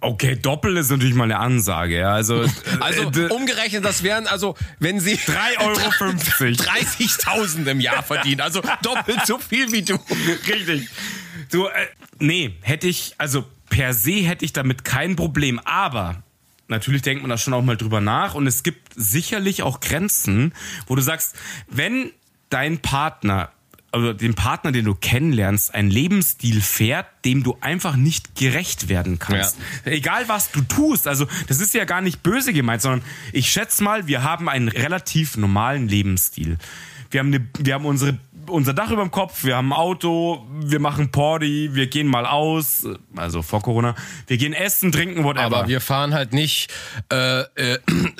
Okay, 0.00 0.36
Doppel 0.36 0.76
ist 0.76 0.90
natürlich 0.90 1.14
mal 1.14 1.24
eine 1.24 1.38
Ansage, 1.38 1.98
ja. 1.98 2.12
Also, 2.12 2.44
Also 2.80 3.10
äh, 3.10 3.28
umgerechnet, 3.28 3.84
das 3.84 4.02
wären 4.02 4.26
also, 4.26 4.54
wenn 4.78 5.00
sie 5.00 5.14
3,50 5.16 5.58
Euro. 5.60 5.78
30.000 5.78 7.66
im 7.70 7.80
Jahr 7.80 8.02
verdienen, 8.02 8.42
also 8.42 8.60
doppelt 8.82 9.26
so 9.26 9.38
viel 9.38 9.72
wie 9.72 9.82
du. 9.82 9.98
Richtig. 10.46 10.88
Du, 11.50 11.66
äh, 11.66 11.70
nee, 12.18 12.54
hätte 12.60 12.86
ich, 12.86 13.14
also 13.18 13.44
per 13.70 13.94
se 13.94 14.16
hätte 14.16 14.44
ich 14.44 14.52
damit 14.52 14.84
kein 14.84 15.16
Problem, 15.16 15.58
aber 15.60 16.22
natürlich 16.68 17.00
denkt 17.00 17.22
man 17.22 17.30
da 17.30 17.38
schon 17.38 17.54
auch 17.54 17.62
mal 17.62 17.76
drüber 17.78 18.02
nach 18.02 18.34
und 18.34 18.46
es 18.46 18.62
gibt 18.62 18.92
sicherlich 18.94 19.62
auch 19.62 19.80
Grenzen, 19.80 20.52
wo 20.86 20.96
du 20.96 21.02
sagst, 21.02 21.34
wenn 21.68 22.10
dein 22.50 22.78
Partner 22.78 23.50
also 23.92 24.14
den 24.14 24.34
Partner, 24.34 24.72
den 24.72 24.86
du 24.86 24.94
kennenlernst, 24.94 25.74
einen 25.74 25.90
Lebensstil 25.90 26.62
fährt, 26.62 27.06
dem 27.26 27.42
du 27.42 27.58
einfach 27.60 27.94
nicht 27.94 28.34
gerecht 28.34 28.88
werden 28.88 29.18
kannst. 29.18 29.58
Egal 29.84 30.28
was 30.28 30.50
du 30.50 30.62
tust, 30.62 31.06
also 31.06 31.26
das 31.46 31.60
ist 31.60 31.74
ja 31.74 31.84
gar 31.84 32.00
nicht 32.00 32.22
böse 32.22 32.54
gemeint, 32.54 32.80
sondern 32.80 33.02
ich 33.32 33.52
schätze 33.52 33.84
mal, 33.84 34.06
wir 34.06 34.22
haben 34.22 34.48
einen 34.48 34.68
relativ 34.68 35.36
normalen 35.36 35.88
Lebensstil. 35.88 36.56
Wir 37.10 37.20
haben, 37.20 37.34
eine, 37.34 37.46
wir 37.58 37.74
haben 37.74 37.84
unsere, 37.84 38.18
unser 38.48 38.74
Dach 38.74 38.90
über 38.90 39.02
dem 39.02 39.10
Kopf, 39.10 39.44
wir 39.44 39.56
haben 39.56 39.72
ein 39.72 39.78
Auto, 39.78 40.46
wir 40.60 40.80
machen 40.80 41.10
Party, 41.10 41.70
wir 41.72 41.86
gehen 41.86 42.06
mal 42.06 42.26
aus, 42.26 42.86
also 43.16 43.42
vor 43.42 43.62
Corona, 43.62 43.94
wir 44.26 44.36
gehen 44.36 44.52
essen, 44.52 44.92
trinken, 44.92 45.24
whatever. 45.24 45.44
Aber 45.44 45.68
wir 45.68 45.80
fahren 45.80 46.14
halt 46.14 46.32
nicht 46.32 46.70
äh, 47.12 47.40
äh, 47.42 47.78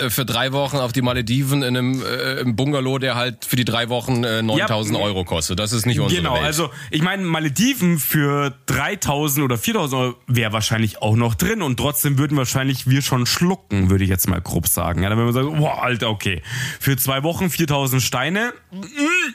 für 0.08 0.24
drei 0.24 0.52
Wochen 0.52 0.76
auf 0.76 0.92
die 0.92 1.02
Malediven 1.02 1.62
in 1.62 1.76
einem 1.76 2.02
äh, 2.02 2.40
im 2.40 2.56
Bungalow, 2.56 2.98
der 2.98 3.14
halt 3.14 3.44
für 3.44 3.56
die 3.56 3.64
drei 3.64 3.88
Wochen 3.88 4.24
äh, 4.24 4.42
9000 4.42 4.98
Ja, 4.98 5.04
Euro 5.04 5.24
kostet. 5.24 5.58
Das 5.58 5.72
ist 5.72 5.86
nicht 5.86 6.00
unsere 6.00 6.20
Genau, 6.20 6.34
Welt. 6.34 6.44
also 6.44 6.70
ich 6.90 7.02
meine, 7.02 7.22
Malediven 7.24 7.98
für 7.98 8.54
3000 8.66 9.44
oder 9.44 9.58
4000 9.58 10.00
Euro 10.02 10.14
wäre 10.26 10.52
wahrscheinlich 10.52 11.00
auch 11.02 11.16
noch 11.16 11.34
drin 11.34 11.62
und 11.62 11.76
trotzdem 11.78 12.18
würden 12.18 12.36
wahrscheinlich 12.36 12.86
wir 12.88 13.02
schon 13.02 13.26
schlucken, 13.26 13.90
würde 13.90 14.04
ich 14.04 14.10
jetzt 14.10 14.28
mal 14.28 14.40
grob 14.40 14.66
sagen. 14.66 15.02
Ja, 15.02 15.08
dann 15.08 15.18
würden 15.18 15.28
wir 15.34 15.42
sagen, 15.44 15.58
boah, 15.58 15.82
Alter, 15.82 16.10
okay, 16.10 16.42
für 16.80 16.96
zwei 16.96 17.22
Wochen 17.22 17.50
4000 17.50 18.02
Steine 18.02 18.52
mm, 18.70 18.82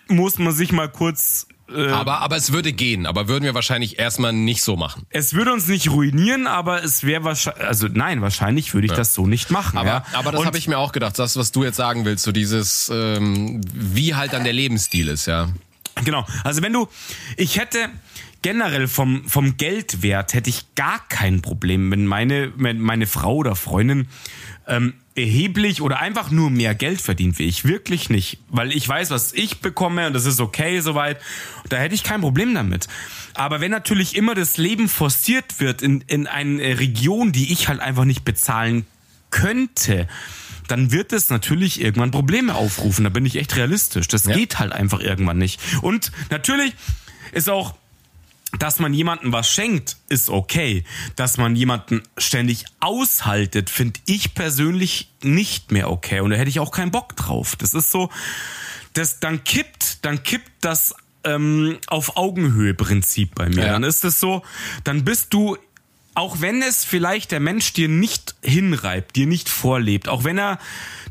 muss 0.08 0.38
man 0.38 0.54
sich 0.54 0.72
mal 0.72 0.90
kurz... 0.90 1.48
Äh, 1.70 1.90
aber, 1.90 2.22
aber 2.22 2.38
es 2.38 2.54
würde 2.54 2.72
gehen, 2.72 3.06
aber 3.06 3.28
würden 3.28 3.44
wir 3.44 3.54
wahrscheinlich 3.54 4.00
erstmal 4.00 4.32
nicht 4.32 4.62
so 4.62 4.78
machen. 4.78 5.06
es 5.10 5.34
würde 5.34 5.52
uns 5.52 5.68
nicht 5.68 5.92
ruinieren, 5.92 6.48
aber 6.48 6.82
es 6.82 7.04
wäre 7.04 7.26
wahrscheinlich, 7.26 7.66
also 7.66 7.88
nein, 7.92 8.22
wahrscheinlich 8.22 8.74
würde 8.74 8.88
ich 8.88 8.94
das 8.94 9.14
so 9.14 9.28
nicht 9.28 9.52
machen. 9.52 9.78
Aber, 9.78 9.88
ja. 9.88 10.06
aber 10.14 10.32
das 10.32 10.46
habe 10.46 10.58
ich 10.58 10.70
mir 10.70 10.78
auch 10.78 10.94
gedacht, 10.94 11.20
das, 11.20 11.36
was 11.36 11.52
du 11.52 11.66
jetzt 11.66 11.76
sagen 11.76 12.06
willst, 12.06 12.24
so 12.24 12.32
dieses, 12.32 12.90
ähm, 12.94 13.60
wie 13.74 14.16
halt 14.16 14.32
dann 14.32 14.46
der 14.46 14.54
Lebensstil 14.54 15.10
ist, 15.10 15.26
ja. 15.26 15.50
Genau. 16.06 16.26
Also 16.44 16.62
wenn 16.62 16.72
du, 16.72 16.88
ich 17.36 17.58
hätte 17.58 17.90
generell 18.42 18.88
vom, 18.88 19.28
vom 19.28 19.58
Geldwert 19.58 20.34
hätte 20.34 20.50
ich 20.50 20.74
gar 20.76 21.06
kein 21.10 21.42
Problem, 21.42 21.92
wenn 21.92 22.06
meine, 22.06 22.54
wenn 22.56 22.80
meine 22.80 23.08
Frau 23.08 23.36
oder 23.36 23.56
Freundin 23.56 24.08
ähm, 24.68 24.94
erheblich 25.18 25.82
oder 25.82 26.00
einfach 26.00 26.32
nur 26.32 26.50
mehr 26.50 26.76
Geld 26.76 27.02
verdient 27.02 27.40
wie 27.40 27.46
ich. 27.46 27.66
Wirklich 27.66 28.10
nicht. 28.10 28.38
Weil 28.50 28.72
ich 28.72 28.88
weiß, 28.88 29.10
was 29.10 29.34
ich 29.34 29.60
bekomme 29.60 30.08
und 30.08 30.14
das 30.14 30.26
ist 30.26 30.40
okay 30.40 30.80
soweit. 30.80 31.20
Da 31.70 31.78
hätte 31.78 31.96
ich 31.96 32.04
kein 32.04 32.22
Problem 32.22 32.54
damit. 32.54 32.88
Aber 33.34 33.60
wenn 33.60 33.72
natürlich 33.72 34.16
immer 34.16 34.36
das 34.36 34.58
Leben 34.58 34.88
forciert 34.90 35.60
wird 35.60 35.82
in, 35.82 36.02
in 36.08 36.28
eine 36.28 36.80
Region, 36.80 37.32
die 37.32 37.52
ich 37.52 37.68
halt 37.68 37.80
einfach 37.80 38.06
nicht 38.06 38.24
bezahlen 38.26 38.86
könnte, 39.30 40.08
dann 40.68 40.92
wird 40.92 41.14
es 41.14 41.30
natürlich 41.30 41.82
irgendwann 41.82 42.12
Probleme 42.12 42.56
aufrufen. 42.56 43.04
Da 43.04 43.10
bin 43.10 43.26
ich 43.26 43.36
echt 43.38 43.56
realistisch. 43.56 44.08
Das 44.08 44.24
geht 44.24 44.60
halt 44.60 44.74
einfach 44.74 45.00
irgendwann 45.00 45.38
nicht. 45.38 45.60
Und 45.82 46.12
natürlich 46.30 46.74
ist 47.32 47.50
auch, 47.50 47.76
dass 48.60 48.80
man 48.80 48.94
jemandem 48.94 49.34
was 49.34 49.50
schenkt, 49.50 49.98
ist 50.10 50.30
okay. 50.30 50.84
Dass 51.16 51.38
man 51.38 51.56
jemanden 51.56 52.02
ständig 52.18 52.66
aushaltet, 52.80 53.70
finde 53.70 54.00
ich 54.06 54.36
persönlich 54.36 55.12
nicht 55.22 55.72
mehr 55.72 55.90
okay. 55.90 56.22
Und 56.22 56.32
da 56.32 56.38
hätte 56.38 56.50
ich 56.50 56.60
auch 56.60 56.72
keinen 56.72 56.92
Bock 56.92 57.16
drauf. 57.16 57.56
Das 57.58 57.74
ist 57.74 57.92
so, 57.92 58.10
das 58.94 59.20
dann 59.20 59.44
kippt, 59.44 60.06
dann 60.06 60.24
kippt 60.24 60.52
das 60.62 60.96
ähm, 61.24 61.78
auf 61.88 62.16
Augenhöhe 62.16 62.74
Prinzip 62.74 63.36
bei 63.36 63.50
mir. 63.50 63.66
Ja. 63.66 63.74
Dann 63.74 63.84
ist 63.84 64.06
es 64.06 64.20
so, 64.20 64.44
dann 64.84 65.04
bist 65.04 65.34
du 65.34 65.58
auch 66.18 66.42
wenn 66.42 66.62
es 66.64 66.84
vielleicht 66.84 67.32
der 67.32 67.40
Mensch 67.40 67.74
dir 67.74 67.88
nicht 67.88 68.36
hinreibt, 68.42 69.16
dir 69.16 69.28
nicht 69.28 69.50
vorlebt, 69.50 70.10
auch 70.10 70.24
wenn 70.24 70.38
er 70.40 70.58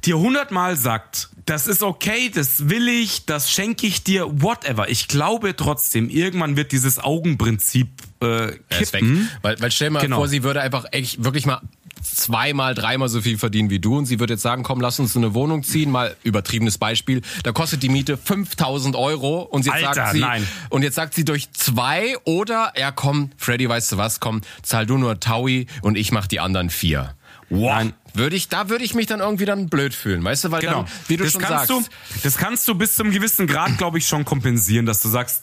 dir 0.04 0.18
hundertmal 0.18 0.76
sagt, 0.76 1.30
das 1.46 1.68
ist 1.68 1.84
okay, 1.84 2.28
das 2.28 2.68
will 2.68 2.88
ich, 2.88 3.24
das 3.24 3.52
schenke 3.52 3.86
ich 3.86 4.02
dir, 4.02 4.42
whatever. 4.42 4.88
Ich 4.88 5.06
glaube 5.06 5.54
trotzdem, 5.54 6.08
irgendwann 6.10 6.56
wird 6.56 6.72
dieses 6.72 6.98
Augenprinzip 6.98 7.88
äh, 8.20 8.26
Er 8.26 8.80
ist 8.80 8.92
weg. 8.92 9.00
kippen. 9.02 9.28
Weil, 9.42 9.60
weil 9.60 9.70
stell 9.70 9.90
mal 9.90 10.00
Genau. 10.00 10.16
vor, 10.16 10.28
sie 10.28 10.42
würde 10.42 10.60
einfach 10.60 10.86
echt 10.90 11.22
wirklich 11.22 11.46
mal 11.46 11.60
zweimal, 12.02 12.74
dreimal 12.74 13.08
so 13.08 13.20
viel 13.20 13.38
verdienen 13.38 13.70
wie 13.70 13.78
du 13.78 13.96
und 13.98 14.06
sie 14.06 14.20
würde 14.20 14.34
jetzt 14.34 14.42
sagen, 14.42 14.62
komm, 14.62 14.80
lass 14.80 14.98
uns 15.00 15.14
in 15.16 15.24
eine 15.24 15.34
Wohnung 15.34 15.62
ziehen, 15.62 15.90
mal 15.90 16.16
übertriebenes 16.22 16.78
Beispiel, 16.78 17.22
da 17.42 17.52
kostet 17.52 17.82
die 17.82 17.88
Miete 17.88 18.16
5000 18.16 18.96
Euro 18.96 19.42
und 19.42 19.64
jetzt 19.66 19.74
Alter, 19.74 19.94
sagt 19.94 20.12
sie, 20.12 20.20
nein. 20.20 20.46
und 20.70 20.82
jetzt 20.82 20.94
sagt 20.94 21.14
sie 21.14 21.24
durch 21.24 21.50
zwei 21.52 22.16
oder, 22.24 22.72
ja 22.78 22.90
komm, 22.90 23.30
Freddy, 23.36 23.68
weißt 23.68 23.92
du 23.92 23.96
was, 23.96 24.20
komm, 24.20 24.42
zahl 24.62 24.86
du 24.86 24.98
nur 24.98 25.20
Taui 25.20 25.66
und 25.82 25.96
ich 25.96 26.12
mach 26.12 26.26
die 26.26 26.40
anderen 26.40 26.70
vier. 26.70 27.14
Wow. 27.48 27.70
Nein. 27.74 27.92
Würde 28.14 28.34
ich, 28.34 28.48
da 28.48 28.68
würde 28.70 28.82
ich 28.82 28.94
mich 28.94 29.06
dann 29.06 29.20
irgendwie 29.20 29.44
dann 29.44 29.68
blöd 29.68 29.94
fühlen, 29.94 30.24
weißt 30.24 30.44
du, 30.44 30.50
weil 30.50 30.60
Genau. 30.62 30.82
dann, 30.84 30.86
wie 31.06 31.16
du 31.18 31.24
das 31.24 31.34
schon 31.34 31.42
kannst 31.42 31.68
sagst. 31.68 31.88
Du, 31.88 32.18
das 32.22 32.38
kannst 32.38 32.66
du 32.66 32.74
bis 32.74 32.96
zum 32.96 33.10
gewissen 33.10 33.46
Grad, 33.46 33.76
glaube 33.78 33.98
ich, 33.98 34.08
schon 34.08 34.24
kompensieren, 34.24 34.86
dass 34.86 35.02
du 35.02 35.08
sagst, 35.08 35.42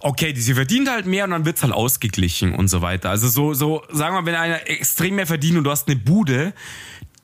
okay, 0.00 0.34
sie 0.36 0.54
verdient 0.54 0.88
halt 0.88 1.06
mehr 1.06 1.24
und 1.24 1.30
dann 1.30 1.44
wird's 1.44 1.62
halt 1.62 1.72
ausgeglichen 1.72 2.54
und 2.54 2.68
so 2.68 2.82
weiter. 2.82 3.10
Also 3.10 3.28
so, 3.28 3.54
so, 3.54 3.82
sagen 3.90 4.14
wir 4.14 4.22
mal, 4.22 4.26
wenn 4.26 4.34
einer 4.34 4.68
extrem 4.68 5.16
mehr 5.16 5.26
verdient 5.26 5.58
und 5.58 5.64
du 5.64 5.70
hast 5.70 5.88
eine 5.88 5.96
Bude, 5.96 6.52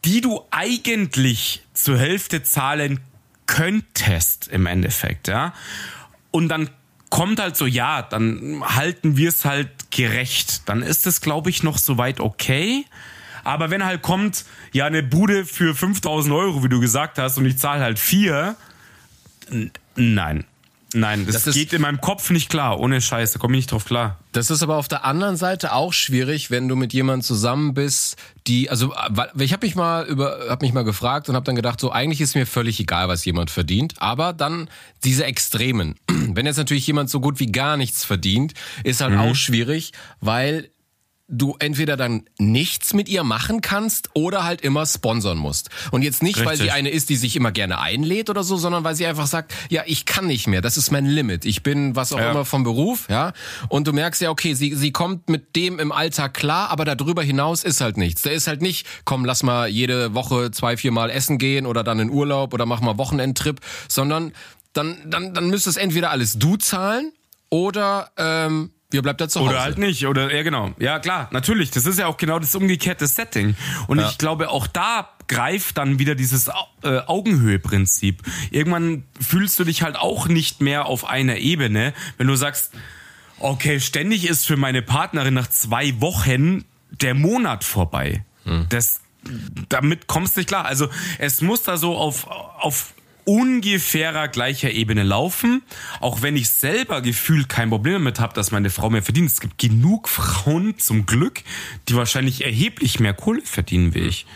die 0.05 0.21
du 0.21 0.43
eigentlich 0.51 1.63
zur 1.73 1.99
Hälfte 1.99 2.43
zahlen 2.43 3.01
könntest 3.47 4.49
im 4.49 4.67
Endeffekt, 4.67 5.29
ja. 5.29 5.55
Und 6.31 6.49
dann 6.49 6.71
kommt 7.11 7.41
halt 7.41 7.57
so, 7.57 7.67
ja, 7.67 8.03
dann 8.03 8.63
halten 8.65 9.17
wir 9.17 9.29
es 9.29 9.45
halt 9.45 9.69
gerecht. 9.91 10.69
Dann 10.69 10.83
ist 10.83 11.07
es, 11.07 11.21
glaube 11.21 11.49
ich, 11.49 11.63
noch 11.63 11.79
soweit 11.79 12.19
okay. 12.19 12.85
Aber 13.45 13.71
wenn 13.71 13.85
halt 13.85 14.03
kommt, 14.03 14.45
ja, 14.73 14.87
eine 14.87 15.03
Bude 15.03 15.45
für 15.45 15.75
5000 15.75 16.35
Euro, 16.35 16.65
wie 16.65 16.69
du 16.69 16.81
gesagt 16.81 17.19
hast, 17.19 17.39
und 17.39 17.47
ich 17.47 17.59
zahle 17.59 17.83
halt 17.83 17.99
vier, 17.99 18.57
nein. 19.95 20.45
Nein, 20.94 21.26
das, 21.26 21.42
das 21.42 21.54
geht 21.54 21.72
in 21.72 21.83
meinem 21.83 22.00
Kopf 22.00 22.30
nicht 22.30 22.48
klar. 22.48 22.78
Ohne 22.78 23.00
Scheiß, 23.00 23.33
da 23.33 23.38
komme 23.40 23.54
ich 23.54 23.64
nicht 23.64 23.72
drauf 23.72 23.85
klar. 23.85 24.20
Das 24.30 24.50
ist 24.50 24.62
aber 24.62 24.76
auf 24.76 24.87
der 24.87 25.04
anderen 25.04 25.37
Seite 25.37 25.72
auch 25.72 25.92
schwierig, 25.92 26.50
wenn 26.50 26.68
du 26.68 26.76
mit 26.76 26.92
jemandem 26.92 27.22
zusammen 27.22 27.74
bist, 27.74 28.16
die, 28.46 28.70
also 28.70 28.94
ich 29.38 29.52
habe 29.52 29.66
mich 29.66 29.74
mal 29.74 30.07
über, 30.07 30.46
habe 30.48 30.64
mich 30.64 30.72
mal 30.72 30.85
gefragt 30.85 31.28
und 31.28 31.35
habe 31.35 31.44
dann 31.44 31.57
gedacht, 31.57 31.80
so 31.80 31.90
eigentlich 31.90 32.20
ist 32.20 32.37
mir 32.37 32.46
völlig 32.46 32.78
egal, 32.78 33.09
was 33.09 33.24
jemand 33.24 33.50
verdient. 33.50 33.94
Aber 33.98 34.33
dann 34.33 34.68
diese 35.02 35.24
Extremen. 35.24 35.96
Wenn 36.09 36.46
jetzt 36.46 36.59
natürlich 36.59 36.87
jemand 36.87 37.11
so 37.11 37.20
gut 37.20 37.40
wie 37.40 37.50
gar 37.50 37.76
nichts 37.76 38.04
verdient, 38.04 38.54
ist 38.85 39.00
halt 39.00 39.12
mhm. 39.12 39.20
auch 39.20 39.35
schwierig, 39.35 39.92
weil 40.20 40.70
du 41.27 41.57
entweder 41.59 41.97
dann 41.97 42.25
nichts 42.39 42.93
mit 42.93 43.09
ihr 43.09 43.25
machen 43.25 43.63
kannst 43.63 44.11
oder 44.13 44.45
halt 44.45 44.61
immer 44.61 44.85
sponsern 44.85 45.39
musst. 45.39 45.71
Und 45.91 46.03
jetzt 46.03 46.23
nicht, 46.23 46.37
Richtig. 46.37 46.47
weil 46.47 46.57
sie 46.59 46.71
eine 46.71 46.91
ist, 46.91 47.09
die 47.09 47.17
sich 47.17 47.35
immer 47.35 47.51
gerne 47.51 47.79
einlädt 47.79 48.29
oder 48.29 48.43
so, 48.43 48.59
sondern 48.59 48.85
weil 48.85 48.95
sie 48.95 49.07
einfach 49.07 49.27
sagt, 49.27 49.55
ja, 49.71 49.83
ich 49.87 50.05
kann 50.05 50.27
nicht 50.27 50.47
mehr, 50.47 50.61
das 50.61 50.77
ist 50.77 50.91
mein 50.91 51.07
Limit. 51.07 51.47
Ich 51.47 51.63
bin 51.63 51.97
was 51.97 52.13
auch 52.13 52.19
ja. 52.19 52.31
immer 52.31 52.45
vom 52.45 52.63
Beruf, 52.63 53.09
ja. 53.09 53.33
Und 53.69 53.87
du 53.87 53.93
merkst 53.93 54.21
ja, 54.21 54.31
okay, 54.31 54.53
sie, 54.53 54.75
sie 54.75 54.93
kommt 54.93 55.31
mit 55.31 55.57
dem 55.57 55.79
im 55.79 55.93
Alltag 55.93 56.35
klar, 56.35 56.71
aber 56.71 56.85
darüber 56.85 57.23
hinaus 57.23 57.65
ist 57.65 57.81
halt 57.81 57.97
nichts. 57.97 58.23
Da 58.23 58.31
ist 58.31 58.47
halt 58.47 58.61
nicht, 58.61 58.87
komm, 59.07 59.25
lass 59.25 59.43
mal 59.43 59.69
jede 59.69 60.15
Woche 60.15 60.51
zwei, 60.51 60.77
vier 60.77 60.93
Mal 60.93 61.09
essen 61.11 61.39
gehen 61.39 61.65
oder 61.65 61.83
dann 61.83 62.01
in 62.01 62.11
Urlaub 62.11 62.53
oder 62.53 62.67
mach 62.67 62.83
mal 62.83 62.99
Wochenendtrip, 62.99 63.61
sondern 63.89 64.33
dann, 64.75 64.99
dann, 65.07 65.33
dann 65.33 65.49
müsstest 65.49 65.79
entweder 65.79 66.11
alles 66.11 66.39
du 66.39 66.57
zahlen 66.57 67.13
oder 67.49 68.11
ähm, 68.19 68.71
wir 68.94 69.02
bleibt 69.02 69.20
da 69.20 69.28
zu 69.28 69.40
Hause. 69.40 69.50
Oder 69.50 69.62
halt 69.62 69.78
nicht. 69.78 70.07
Oder 70.07 70.35
ja, 70.35 70.42
genau. 70.42 70.72
Ja, 70.78 71.00
klar, 71.00 71.28
natürlich. 71.33 71.70
Das 71.70 71.85
ist 71.85 71.98
ja 71.98 72.07
auch 72.07 72.16
genau 72.16 72.38
das 72.38 72.54
umgekehrte 72.54 73.07
Setting. 73.07 73.57
Und 73.88 73.98
ja. 73.98 74.09
ich 74.09 74.18
glaube, 74.18 74.48
auch 74.48 74.66
da 74.66 75.11
greift 75.26 75.78
dann 75.78 75.98
wieder 75.98 76.14
dieses 76.14 76.48
äh, 76.83 77.00
Augenhöhe-Prinzip. 77.07 78.22
Irgendwann 78.50 79.04
fühlst 79.20 79.59
du 79.59 79.64
dich 79.64 79.83
halt 79.83 79.96
auch 79.96 80.28
nicht 80.28 80.61
mehr 80.61 80.87
auf 80.87 81.04
einer 81.07 81.38
Ebene, 81.38 81.92
wenn 82.18 82.28
du 82.28 82.37
sagst, 82.37 82.72
okay, 83.40 83.80
ständig 83.80 84.28
ist 84.28 84.46
für 84.46 84.57
meine 84.57 84.80
Partnerin 84.80 85.35
nach 85.35 85.48
zwei 85.48 86.00
Wochen 86.00 86.64
der 86.90 87.14
Monat 87.14 87.64
vorbei. 87.64 88.24
Hm. 88.44 88.66
Das, 88.68 89.00
damit 89.68 90.07
kommst 90.07 90.37
du 90.37 90.40
nicht 90.40 90.48
klar. 90.48 90.66
Also 90.66 90.88
es 91.18 91.40
muss 91.40 91.64
da 91.64 91.76
so 91.76 91.96
auf, 91.96 92.28
auf 92.28 92.94
ungefährer 93.25 94.29
gleicher 94.29 94.71
Ebene 94.71 95.03
laufen, 95.03 95.63
auch 96.01 96.23
wenn 96.23 96.37
ich 96.37 96.51
selber 96.51 97.01
gefühlt 97.01 97.49
kein 97.49 97.71
Problem 97.71 97.95
damit 97.95 98.21
habe, 98.21 98.35
dass 98.35 98.51
meine 98.51 98.71
Frau 98.71 98.91
mehr 98.91 99.03
verdient. 99.03 99.31
Es 99.31 99.41
gibt 99.41 99.59
genug 99.59 100.09
Frauen 100.09 100.79
zum 100.79 101.07
Glück, 101.07 101.43
die 101.89 101.97
wahrscheinlich 101.97 102.45
erheblich 102.45 103.01
mehr 103.01 103.15
Kohle 103.15 103.43
verdienen 103.43 103.95
wie 103.95 104.01
ich. 104.01 104.27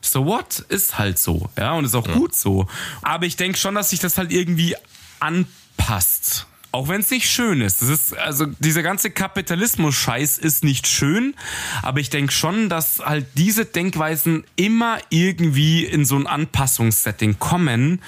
So 0.00 0.26
what? 0.26 0.58
Ist 0.68 0.98
halt 0.98 1.18
so, 1.18 1.48
ja, 1.58 1.72
und 1.72 1.84
ist 1.84 1.94
auch 1.94 2.06
ja. 2.06 2.14
gut 2.14 2.36
so. 2.36 2.66
Aber 3.02 3.24
ich 3.26 3.36
denke 3.36 3.58
schon, 3.58 3.74
dass 3.74 3.90
sich 3.90 4.00
das 4.00 4.18
halt 4.18 4.32
irgendwie 4.32 4.76
anpasst. 5.20 6.46
Auch 6.74 6.88
wenn 6.88 7.02
es 7.02 7.10
nicht 7.12 7.30
schön 7.30 7.60
ist. 7.60 7.82
Das 7.82 7.88
ist, 7.88 8.18
also 8.18 8.46
dieser 8.58 8.82
ganze 8.82 9.08
Kapitalismus-Scheiß 9.08 10.38
ist 10.38 10.64
nicht 10.64 10.88
schön, 10.88 11.36
aber 11.82 12.00
ich 12.00 12.10
denke 12.10 12.32
schon, 12.32 12.68
dass 12.68 12.98
halt 12.98 13.26
diese 13.34 13.64
Denkweisen 13.64 14.42
immer 14.56 14.98
irgendwie 15.08 15.84
in 15.84 16.04
so 16.04 16.16
ein 16.16 16.26
Anpassungssetting 16.26 17.38
kommen 17.38 18.02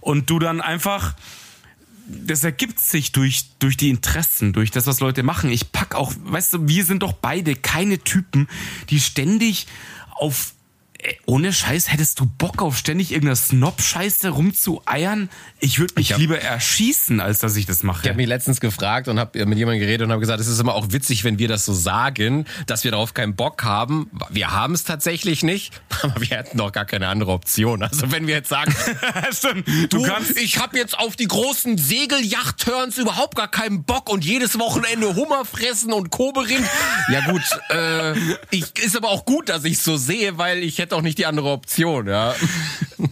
und 0.00 0.30
du 0.30 0.38
dann 0.38 0.62
einfach 0.62 1.14
das 2.06 2.42
ergibt 2.42 2.80
sich 2.80 3.12
durch, 3.12 3.50
durch 3.58 3.76
die 3.76 3.90
Interessen, 3.90 4.54
durch 4.54 4.70
das, 4.70 4.86
was 4.86 5.00
Leute 5.00 5.22
machen. 5.22 5.50
Ich 5.50 5.72
pack 5.72 5.94
auch, 5.94 6.14
weißt 6.24 6.54
du, 6.54 6.68
wir 6.68 6.86
sind 6.86 7.02
doch 7.02 7.12
beide 7.12 7.54
keine 7.54 7.98
Typen, 7.98 8.48
die 8.88 9.00
ständig 9.00 9.66
auf 10.12 10.54
ohne 11.26 11.52
Scheiß, 11.52 11.92
hättest 11.92 12.20
du 12.20 12.26
Bock 12.26 12.62
auf 12.62 12.76
ständig 12.76 13.12
irgendeine 13.12 13.36
Snob-Scheiße 13.36 14.30
rumzueiern? 14.30 15.28
Ich 15.60 15.78
würde 15.78 15.94
mich 15.96 16.06
ich 16.06 16.12
hab, 16.12 16.20
lieber 16.20 16.40
erschießen, 16.40 17.20
als 17.20 17.40
dass 17.40 17.56
ich 17.56 17.66
das 17.66 17.82
mache. 17.82 18.02
Ich 18.02 18.08
habe 18.08 18.16
mich 18.16 18.26
letztens 18.26 18.60
gefragt 18.60 19.08
und 19.08 19.18
habe 19.18 19.46
mit 19.46 19.58
jemandem 19.58 19.80
geredet 19.80 20.06
und 20.06 20.10
habe 20.10 20.20
gesagt, 20.20 20.40
es 20.40 20.48
ist 20.48 20.60
immer 20.60 20.74
auch 20.74 20.92
witzig, 20.92 21.24
wenn 21.24 21.38
wir 21.38 21.48
das 21.48 21.64
so 21.64 21.72
sagen, 21.72 22.46
dass 22.66 22.84
wir 22.84 22.90
darauf 22.90 23.14
keinen 23.14 23.36
Bock 23.36 23.64
haben. 23.64 24.10
Wir 24.30 24.52
haben 24.52 24.74
es 24.74 24.84
tatsächlich 24.84 25.42
nicht, 25.42 25.80
aber 26.02 26.20
wir 26.20 26.28
hätten 26.28 26.58
doch 26.58 26.72
gar 26.72 26.84
keine 26.84 27.08
andere 27.08 27.32
Option. 27.32 27.82
Also 27.82 28.10
wenn 28.12 28.26
wir 28.26 28.34
jetzt 28.34 28.48
sagen, 28.48 28.74
stimmt, 29.32 29.66
du, 29.66 29.86
du 29.98 30.02
kannst, 30.02 30.36
ich 30.38 30.58
habe 30.58 30.76
jetzt 30.76 30.98
auf 30.98 31.16
die 31.16 31.28
großen 31.28 31.78
Segelyacht-Turns 31.78 32.98
überhaupt 32.98 33.36
gar 33.36 33.50
keinen 33.50 33.84
Bock 33.84 34.10
und 34.10 34.24
jedes 34.24 34.58
Wochenende 34.58 35.14
Hummer 35.14 35.44
fressen 35.44 35.92
und 35.92 36.10
Koberind. 36.10 36.66
ja 37.10 37.20
gut, 37.30 37.42
äh, 37.70 38.14
ich, 38.50 38.78
ist 38.78 38.96
aber 38.96 39.08
auch 39.08 39.24
gut, 39.24 39.48
dass 39.48 39.64
ich 39.64 39.78
so 39.78 39.96
sehe, 39.96 40.38
weil 40.38 40.62
ich 40.62 40.78
hätte 40.78 40.95
auch 40.96 41.02
nicht 41.02 41.18
die 41.18 41.26
andere 41.26 41.50
Option, 41.50 42.06
ja. 42.06 42.34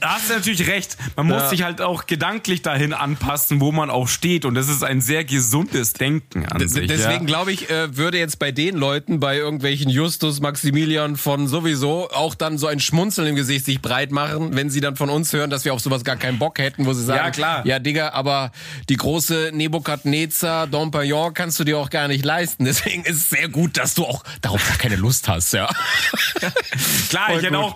Da 0.00 0.14
hast 0.14 0.30
du 0.30 0.34
natürlich 0.34 0.66
recht. 0.66 0.96
Man 1.14 1.26
muss 1.26 1.42
ja. 1.42 1.48
sich 1.50 1.62
halt 1.62 1.82
auch 1.82 2.06
gedanklich 2.06 2.62
dahin 2.62 2.94
anpassen, 2.94 3.60
wo 3.60 3.70
man 3.70 3.90
auch 3.90 4.08
steht. 4.08 4.46
Und 4.46 4.54
das 4.54 4.68
ist 4.68 4.82
ein 4.82 5.02
sehr 5.02 5.24
gesundes 5.24 5.92
Denken 5.92 6.46
an 6.46 6.58
D 6.58 6.66
sich. 6.66 6.86
Deswegen 6.86 7.26
ja. 7.26 7.26
glaube 7.26 7.52
ich, 7.52 7.68
äh, 7.68 7.94
würde 7.96 8.18
jetzt 8.18 8.38
bei 8.38 8.50
den 8.50 8.76
Leuten, 8.76 9.20
bei 9.20 9.36
irgendwelchen 9.36 9.90
Justus, 9.90 10.40
Maximilian 10.40 11.16
von 11.16 11.48
sowieso, 11.48 12.08
auch 12.10 12.34
dann 12.34 12.56
so 12.56 12.66
ein 12.66 12.80
Schmunzeln 12.80 13.28
im 13.28 13.36
Gesicht 13.36 13.66
sich 13.66 13.82
breit 13.82 14.10
machen, 14.10 14.56
wenn 14.56 14.70
sie 14.70 14.80
dann 14.80 14.96
von 14.96 15.10
uns 15.10 15.32
hören, 15.32 15.50
dass 15.50 15.64
wir 15.64 15.74
auf 15.74 15.80
sowas 15.80 16.02
gar 16.02 16.16
keinen 16.16 16.38
Bock 16.38 16.58
hätten, 16.58 16.86
wo 16.86 16.94
sie 16.94 17.04
sagen, 17.04 17.24
ja, 17.24 17.30
klar. 17.30 17.66
ja 17.66 17.78
Digga, 17.78 18.10
aber 18.10 18.52
die 18.88 18.96
große 18.96 19.50
Nebukadnezar 19.52 20.66
Dompagnon 20.66 21.34
kannst 21.34 21.60
du 21.60 21.64
dir 21.64 21.78
auch 21.78 21.90
gar 21.90 22.08
nicht 22.08 22.24
leisten. 22.24 22.64
Deswegen 22.74 23.04
ist 23.04 23.16
es 23.16 23.30
sehr 23.30 23.48
gut, 23.48 23.76
dass 23.76 23.94
du 23.94 24.04
auch 24.06 24.24
darauf 24.40 24.66
gar 24.66 24.78
keine 24.78 24.96
Lust 24.96 25.28
hast, 25.28 25.52
ja. 25.52 25.66
klar, 27.10 27.26
Voll 27.26 27.38
ich 27.38 27.46
hätte 27.46 27.58
auch, 27.58 27.73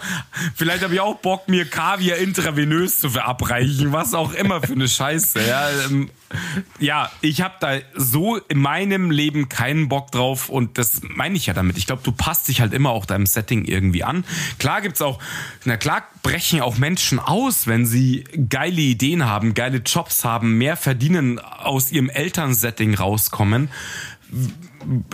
vielleicht 0.54 0.82
habe 0.82 0.94
ich 0.94 1.00
auch 1.00 1.16
Bock, 1.16 1.48
mir 1.48 1.64
Kaviar 1.64 2.18
intravenös 2.18 2.98
zu 2.98 3.10
verabreichen, 3.10 3.92
was 3.92 4.14
auch 4.14 4.32
immer 4.32 4.60
für 4.60 4.72
eine 4.72 4.88
Scheiße. 4.88 5.46
Ja, 5.46 5.68
ähm, 5.86 6.10
ja 6.78 7.10
ich 7.20 7.40
habe 7.40 7.54
da 7.60 7.78
so 7.94 8.36
in 8.36 8.58
meinem 8.58 9.10
Leben 9.10 9.48
keinen 9.48 9.88
Bock 9.88 10.10
drauf 10.10 10.48
und 10.48 10.78
das 10.78 11.00
meine 11.02 11.36
ich 11.36 11.46
ja 11.46 11.54
damit. 11.54 11.78
Ich 11.78 11.86
glaube, 11.86 12.02
du 12.04 12.12
passt 12.12 12.48
dich 12.48 12.60
halt 12.60 12.72
immer 12.72 12.90
auch 12.90 13.06
deinem 13.06 13.26
Setting 13.26 13.64
irgendwie 13.64 14.04
an. 14.04 14.24
Klar 14.58 14.80
gibt's 14.80 15.02
auch, 15.02 15.18
na 15.64 15.76
klar 15.76 16.04
brechen 16.22 16.60
auch 16.60 16.78
Menschen 16.78 17.18
aus, 17.18 17.66
wenn 17.66 17.86
sie 17.86 18.24
geile 18.48 18.80
Ideen 18.80 19.24
haben, 19.24 19.54
geile 19.54 19.78
Jobs 19.78 20.24
haben, 20.24 20.58
mehr 20.58 20.76
verdienen, 20.76 21.38
aus 21.38 21.92
ihrem 21.92 22.10
Elternsetting 22.10 22.94
rauskommen 22.94 23.70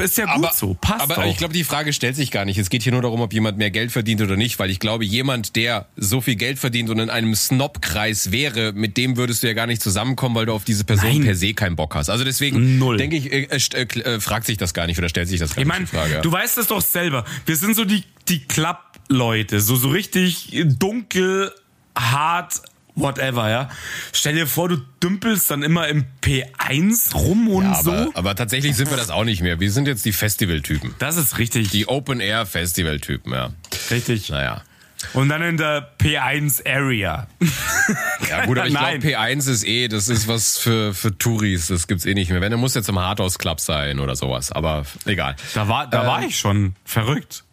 ist 0.02 0.18
ja 0.18 0.26
gut 0.26 0.44
aber, 0.46 0.52
so, 0.54 0.74
passt 0.74 1.02
Aber 1.02 1.18
auch. 1.18 1.30
ich 1.30 1.36
glaube, 1.36 1.54
die 1.54 1.64
Frage 1.64 1.92
stellt 1.92 2.16
sich 2.16 2.30
gar 2.30 2.44
nicht. 2.44 2.58
Es 2.58 2.68
geht 2.68 2.82
hier 2.82 2.92
nur 2.92 3.02
darum, 3.02 3.20
ob 3.20 3.32
jemand 3.32 3.58
mehr 3.58 3.70
Geld 3.70 3.92
verdient 3.92 4.20
oder 4.20 4.36
nicht, 4.36 4.58
weil 4.58 4.70
ich 4.70 4.80
glaube, 4.80 5.04
jemand, 5.04 5.56
der 5.56 5.88
so 5.96 6.20
viel 6.20 6.36
Geld 6.36 6.58
verdient 6.58 6.90
und 6.90 6.98
in 6.98 7.10
einem 7.10 7.34
Snob-Kreis 7.34 8.32
wäre, 8.32 8.72
mit 8.72 8.96
dem 8.96 9.16
würdest 9.16 9.42
du 9.42 9.46
ja 9.46 9.52
gar 9.52 9.66
nicht 9.66 9.82
zusammenkommen, 9.82 10.34
weil 10.34 10.46
du 10.46 10.52
auf 10.52 10.64
diese 10.64 10.84
Person 10.84 11.10
Nein. 11.10 11.24
per 11.24 11.34
se 11.34 11.54
keinen 11.54 11.76
Bock 11.76 11.94
hast. 11.94 12.10
Also 12.10 12.24
deswegen 12.24 12.78
Null. 12.78 12.96
denke 12.96 13.16
ich, 13.16 13.32
äh, 13.32 13.42
äh, 13.44 13.82
äh, 13.82 14.20
fragt 14.20 14.46
sich 14.46 14.58
das 14.58 14.74
gar 14.74 14.86
nicht 14.86 14.98
oder 14.98 15.08
stellt 15.08 15.28
sich 15.28 15.40
das 15.40 15.54
gar 15.54 15.62
ich 15.62 15.68
mein, 15.68 15.82
nicht 15.82 15.92
die 15.92 15.96
Frage. 15.96 16.20
Du 16.22 16.32
weißt 16.32 16.58
es 16.58 16.66
doch 16.66 16.82
selber. 16.82 17.24
Wir 17.46 17.56
sind 17.56 17.76
so 17.76 17.84
die, 17.84 18.04
die 18.28 18.40
Klapp-Leute, 18.40 19.60
so, 19.60 19.76
so 19.76 19.88
richtig 19.88 20.50
dunkel, 20.78 21.52
hart, 21.96 22.62
whatever, 22.94 23.50
ja. 23.50 23.68
Stell 24.12 24.34
dir 24.34 24.46
vor, 24.46 24.68
du 24.68 24.76
dümpelst 25.02 25.50
dann 25.50 25.62
immer 25.62 25.88
im 25.88 26.04
P1 26.22 27.14
rum 27.14 27.48
und 27.48 27.64
ja, 27.64 27.72
aber, 27.72 28.04
so. 28.04 28.12
Aber 28.14 28.34
tatsächlich 28.34 28.76
sind 28.76 28.90
wir 28.90 28.96
das 28.96 29.10
auch 29.10 29.24
nicht 29.24 29.42
mehr. 29.42 29.60
Wir 29.60 29.70
sind 29.70 29.88
jetzt 29.88 30.04
die 30.04 30.12
Festivaltypen. 30.12 30.94
Das 30.98 31.16
ist 31.16 31.38
richtig. 31.38 31.70
Die 31.70 31.88
Open-Air-Festival-Typen, 31.88 33.32
ja. 33.32 33.50
Richtig. 33.90 34.30
Naja. 34.30 34.62
Und 35.12 35.28
dann 35.28 35.42
in 35.42 35.56
der 35.58 35.96
P1 35.98 36.66
Area. 36.66 37.26
Ja 38.30 38.46
gut, 38.46 38.58
aber 38.58 38.68
ich 38.68 38.74
glaube 38.74 38.96
P1 38.96 39.50
ist 39.50 39.66
eh, 39.66 39.86
das 39.86 40.08
ist 40.08 40.26
was 40.26 40.56
für 40.56 40.94
für 40.94 41.16
Touris, 41.18 41.66
das 41.66 41.86
gibt's 41.86 42.06
eh 42.06 42.14
nicht 42.14 42.30
mehr. 42.30 42.40
Wenn 42.40 42.52
du 42.52 42.56
musst 42.56 42.74
jetzt 42.74 42.88
im 42.88 42.98
Hardhouse 42.98 43.38
Club 43.38 43.60
sein 43.60 44.00
oder 44.00 44.16
sowas, 44.16 44.50
aber 44.50 44.86
egal. 45.04 45.36
Da 45.52 45.68
war 45.68 45.86
da 45.86 46.04
äh, 46.04 46.06
war 46.06 46.22
ich 46.22 46.38
schon 46.38 46.74
verrückt 46.86 47.44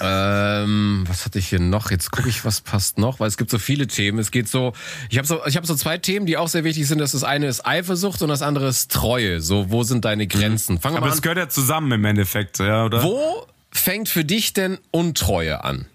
ähm, 0.00 1.04
was 1.06 1.24
hatte 1.24 1.38
ich 1.38 1.48
hier 1.48 1.60
noch? 1.60 1.90
Jetzt 1.90 2.10
gucke 2.10 2.28
ich, 2.28 2.44
was 2.44 2.60
passt 2.60 2.98
noch, 2.98 3.20
weil 3.20 3.28
es 3.28 3.36
gibt 3.36 3.50
so 3.50 3.58
viele 3.58 3.86
Themen. 3.86 4.18
Es 4.18 4.30
geht 4.30 4.48
so, 4.48 4.72
ich 5.08 5.18
habe 5.18 5.26
so, 5.26 5.44
ich 5.46 5.56
habe 5.56 5.66
so 5.66 5.74
zwei 5.74 5.98
Themen, 5.98 6.26
die 6.26 6.36
auch 6.36 6.48
sehr 6.48 6.64
wichtig 6.64 6.86
sind. 6.88 6.98
Das, 6.98 7.12
das 7.12 7.24
eine 7.24 7.46
ist 7.46 7.64
Eifersucht 7.64 8.22
und 8.22 8.28
das 8.28 8.42
andere 8.42 8.68
ist 8.68 8.90
Treue. 8.90 9.40
So, 9.40 9.70
wo 9.70 9.84
sind 9.84 10.04
deine 10.04 10.26
Grenzen? 10.26 10.80
Fangen 10.80 10.96
Aber 10.96 11.08
es 11.08 11.22
gehört 11.22 11.38
ja 11.38 11.48
zusammen 11.48 11.92
im 11.92 12.04
Endeffekt, 12.04 12.58
ja, 12.58 12.84
oder? 12.84 13.02
Wo 13.02 13.46
fängt 13.70 14.08
für 14.08 14.24
dich 14.24 14.52
denn 14.52 14.78
Untreue 14.90 15.62
an? 15.64 15.86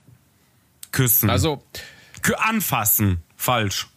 Küssen. 0.92 1.30
Also 1.30 1.64
anfassen, 2.38 3.24
falsch. 3.36 3.88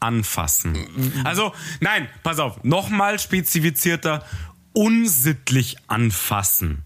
Anfassen. 0.00 0.76
Also, 1.24 1.52
nein, 1.80 2.08
pass 2.22 2.38
auf, 2.38 2.62
nochmal 2.62 3.18
spezifizierter. 3.18 4.24
unsittlich 4.72 5.76
anfassen. 5.88 6.84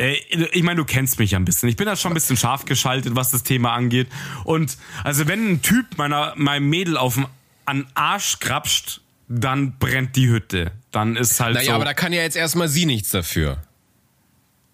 Äh, 0.00 0.14
ich 0.52 0.62
meine, 0.62 0.76
du 0.76 0.84
kennst 0.84 1.18
mich 1.18 1.32
ja 1.32 1.38
ein 1.38 1.44
bisschen. 1.44 1.68
Ich 1.68 1.76
bin 1.76 1.86
da 1.86 1.94
schon 1.94 2.12
ein 2.12 2.14
bisschen 2.14 2.36
scharf 2.36 2.64
geschaltet, 2.64 3.14
was 3.14 3.30
das 3.30 3.42
Thema 3.42 3.72
angeht. 3.72 4.08
Und 4.44 4.78
also 5.04 5.28
wenn 5.28 5.52
ein 5.52 5.62
Typ 5.62 5.98
meiner, 5.98 6.32
meinem 6.36 6.68
Mädel 6.68 6.96
auf 6.96 7.14
den 7.14 7.26
an 7.66 7.86
Arsch 7.94 8.40
krapscht, 8.40 9.00
dann 9.28 9.78
brennt 9.78 10.16
die 10.16 10.28
Hütte. 10.28 10.72
Dann 10.90 11.14
ist 11.14 11.38
halt 11.38 11.54
naja, 11.54 11.66
so. 11.66 11.72
aber 11.74 11.84
da 11.84 11.94
kann 11.94 12.12
ja 12.12 12.22
jetzt 12.22 12.36
erstmal 12.36 12.68
sie 12.68 12.84
nichts 12.84 13.10
dafür. 13.10 13.58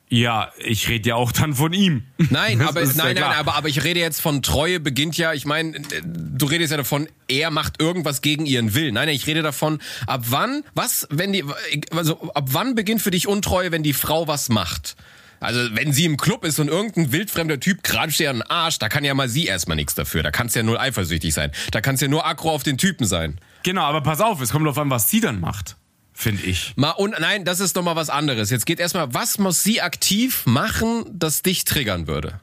Ja, 0.09 0.53
ich 0.59 0.89
rede 0.89 1.11
ja 1.11 1.15
auch 1.17 1.33
dann 1.33 1.55
von 1.55 1.73
ihm. 1.73 2.05
Nein, 2.31 2.59
Das 2.61 2.69
aber 2.69 2.85
ja 2.85 2.93
nein, 2.95 3.17
nein, 3.17 3.25
aber, 3.25 3.55
aber 3.55 3.69
ich 3.69 3.83
rede 3.85 4.01
jetzt 4.01 4.23
von 4.23 4.41
Treue 4.41 4.79
beginnt 4.81 5.19
ja, 5.19 5.35
ich 5.35 5.45
meine, 5.45 5.79
du 6.05 6.47
redest 6.47 6.71
ja 6.71 6.77
davon, 6.77 7.09
er 7.29 7.51
macht 7.51 7.83
irgendwas 7.83 8.23
gegen 8.23 8.47
ihren 8.47 8.73
Willen. 8.75 8.95
Nein, 8.95 9.09
nein, 9.09 9.17
ich 9.17 9.27
rede 9.27 9.43
davon, 9.43 9.81
ab 10.07 10.23
wann, 10.29 10.63
was, 10.75 11.07
wenn 11.11 11.33
die, 11.33 11.45
also 11.91 12.33
ab 12.33 12.49
wann 12.53 12.77
beginnt 12.77 13.03
für 13.03 13.11
dich 13.11 13.27
Untreue, 13.27 13.73
wenn 13.73 13.83
die 13.83 13.93
Frau 13.93 14.29
was 14.29 14.49
macht? 14.49 14.97
Also 15.41 15.61
wenn 15.75 15.93
sie 15.93 16.05
im 16.05 16.17
Club 16.17 16.45
ist 16.45 16.59
und 16.59 16.69
irgendein 16.69 17.13
wildfremder 17.13 17.61
Typ 17.61 17.83
kratscht 17.83 18.21
ihr 18.21 18.31
an 18.31 18.37
den 18.37 18.43
Arsch, 18.43 18.79
da 18.79 18.89
kann 18.89 19.05
ja 19.05 19.15
mal 19.15 19.29
sie 19.29 19.47
erstmal 19.47 19.77
nichts 19.77 19.95
dafür. 19.95 20.23
Da 20.23 20.31
kannst 20.31 20.57
ja 20.57 20.63
nur 20.63 20.81
eifersüchtig 20.81 21.35
sein. 21.35 21.53
Da 21.71 21.81
kannst 21.81 22.03
ja 22.03 22.09
nur 22.09 22.27
aggro 22.27 22.51
auf 22.51 22.63
den 22.63 22.79
Typen 22.79 23.07
sein. 23.07 23.39
Genau, 23.63 23.83
aber 23.83 24.01
pass 24.01 24.21
auf, 24.21 24.41
es 24.41 24.51
kommt 24.51 24.67
drauf 24.67 24.79
an, 24.79 24.91
was 24.91 25.11
sie 25.11 25.21
dann 25.21 25.41
macht, 25.41 25.77
finde 26.13 26.43
ich. 26.45 26.73
Mal 26.77 26.91
und 26.93 27.19
nein, 27.19 27.45
das 27.45 27.61
ist 27.61 27.77
doch 27.77 27.83
mal 27.83 27.97
was 27.97 28.11
anderes. 28.11 28.51
Jetzt 28.51 28.67
geht 28.67 28.81
erstmal, 28.81 29.13
was 29.13 29.39
muss 29.39 29.63
sie 29.63 29.81
aktiv 29.81 30.47
machen, 30.47 31.05
das 31.13 31.43
dich 31.43 31.65
triggern 31.65 32.07
würde? 32.07 32.41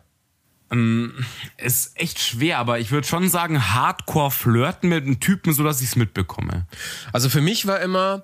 Ist 1.58 1.92
echt 2.00 2.20
schwer, 2.20 2.58
aber 2.58 2.80
ich 2.80 2.90
würde 2.90 3.08
schon 3.08 3.30
sagen, 3.30 3.74
Hardcore 3.74 4.32
flirten 4.32 4.90
mit 4.90 5.06
einem 5.06 5.20
Typen, 5.20 5.54
so 5.54 5.64
dass 5.64 5.82
ich 5.82 5.90
es 5.90 5.96
mitbekomme. 5.96 6.66
Also 7.12 7.30
für 7.30 7.42
mich 7.42 7.68
war 7.68 7.80
immer, 7.80 8.24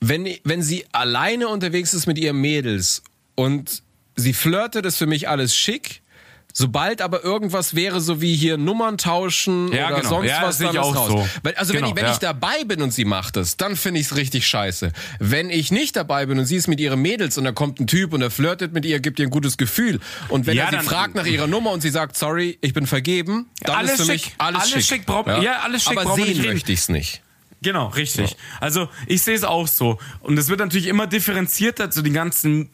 wenn, 0.00 0.28
wenn 0.44 0.62
sie 0.62 0.84
alleine 0.92 1.48
unterwegs 1.48 1.94
ist 1.94 2.06
mit 2.06 2.18
ihren 2.18 2.40
Mädels 2.40 3.02
und 3.36 3.82
sie 4.18 4.32
flirtet, 4.34 4.84
ist 4.86 4.96
für 4.98 5.06
mich 5.06 5.28
alles 5.28 5.56
schick. 5.56 6.02
Sobald 6.54 7.02
aber 7.02 7.22
irgendwas 7.22 7.76
wäre, 7.76 8.00
so 8.00 8.20
wie 8.20 8.34
hier 8.34 8.56
Nummern 8.56 8.98
tauschen 8.98 9.70
Ja, 9.72 9.88
oder 9.88 9.96
genau. 9.98 10.08
sonst 10.08 10.28
Ja, 10.28 10.42
was, 10.42 10.58
sehe 10.58 10.66
dann 10.66 10.76
ich 10.76 10.80
ist 10.90 10.96
raus. 10.96 11.08
so. 11.08 11.28
Also 11.54 11.72
Genau, 11.72 11.84
wenn, 11.86 11.90
ich, 11.90 11.96
wenn 11.96 12.04
ja. 12.06 12.12
ich 12.12 12.18
dabei 12.18 12.64
bin 12.64 12.82
und 12.82 12.92
sie 12.92 13.04
macht 13.04 13.36
es, 13.36 13.56
dann 13.58 13.76
finde 13.76 14.00
ich 14.00 14.06
es 14.06 14.16
richtig 14.16 14.48
scheiße. 14.48 14.92
Wenn 15.20 15.50
ich 15.50 15.70
nicht 15.70 15.94
dabei 15.94 16.26
bin 16.26 16.38
und 16.38 16.46
sie 16.46 16.56
ist 16.56 16.66
mit 16.66 16.80
ihren 16.80 17.00
Mädels 17.00 17.38
und 17.38 17.44
da 17.44 17.52
kommt 17.52 17.78
ein 17.78 17.86
Typ 17.86 18.12
und 18.12 18.22
er 18.22 18.30
flirtet 18.30 18.72
mit 18.72 18.84
ihr, 18.86 18.98
gibt 18.98 19.20
ihr 19.20 19.26
ein 19.26 19.30
gutes 19.30 19.56
Gefühl. 19.56 20.00
Und 20.30 20.46
wenn 20.46 20.56
Ja, 20.56 20.64
er 20.70 20.80
sie 20.80 20.86
fragt 20.88 21.14
nach 21.14 21.26
ihrer 21.26 21.46
Nummer 21.46 21.70
und 21.70 21.80
sie 21.82 21.90
sagt, 21.90 22.16
sorry, 22.16 22.58
ich 22.60 22.72
bin 22.72 22.86
vergeben, 22.88 23.46
dann 23.60 23.76
Alles 23.76 23.92
ist 23.92 23.96
für 24.06 24.12
schick. 24.12 24.24
mich 24.24 24.34
alles, 24.38 24.60
Alles 24.62 24.70
schick. 24.72 24.82
schick, 24.84 25.06
braucht- 25.06 25.28
ja, 25.28 25.60
alles 25.60 25.84
schick, 25.84 25.98
aber 25.98 26.14
sehen 26.16 26.44
möchte 26.44 26.72
ich 26.72 26.80
es 26.80 26.88
nicht. 26.88 27.22
Genau, 27.60 27.88
richtig. 27.88 28.36
Also 28.60 28.88
ich 29.06 29.22
sehe 29.22 29.34
es 29.34 29.44
auch 29.44 29.68
so. 29.68 29.98
Und 30.20 30.38
es 30.38 30.48
wird 30.48 30.60
natürlich 30.60 30.86
immer 30.86 31.06
differenzierter 31.06 31.90
zu 31.90 32.02
den 32.02 32.12
ganzen 32.14 32.70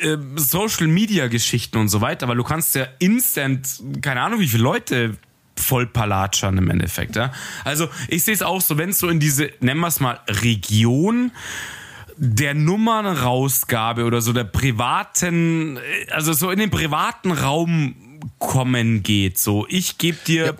äh, 0.00 0.18
Social 0.36 0.86
Media 0.86 1.28
Geschichten 1.28 1.78
und 1.78 1.88
so 1.88 2.00
weiter, 2.00 2.28
weil 2.28 2.36
du 2.36 2.44
kannst 2.44 2.74
ja 2.74 2.86
instant, 2.98 3.68
keine 4.02 4.20
Ahnung, 4.20 4.40
wie 4.40 4.48
viele 4.48 4.62
Leute 4.62 5.16
voll 5.56 5.86
palatschern 5.86 6.58
im 6.58 6.70
Endeffekt. 6.70 7.16
Ja? 7.16 7.32
Also 7.64 7.88
ich 8.08 8.24
sehe 8.24 8.34
es 8.34 8.42
auch 8.42 8.60
so, 8.60 8.78
wenn 8.78 8.90
es 8.90 8.98
so 8.98 9.08
in 9.08 9.20
diese, 9.20 9.50
nennen 9.60 9.80
wir 9.80 9.88
es 9.88 10.00
mal, 10.00 10.20
Region 10.28 11.32
der 12.18 12.54
Nummernrausgabe 12.54 14.04
oder 14.04 14.22
so 14.22 14.32
der 14.32 14.44
privaten, 14.44 15.76
äh, 15.76 16.10
also 16.10 16.32
so 16.32 16.50
in 16.50 16.58
den 16.58 16.70
privaten 16.70 17.30
Raum 17.30 17.94
kommen 18.38 19.02
geht. 19.02 19.38
So, 19.38 19.66
ich 19.68 19.98
gebe 19.98 20.18
dir 20.26 20.56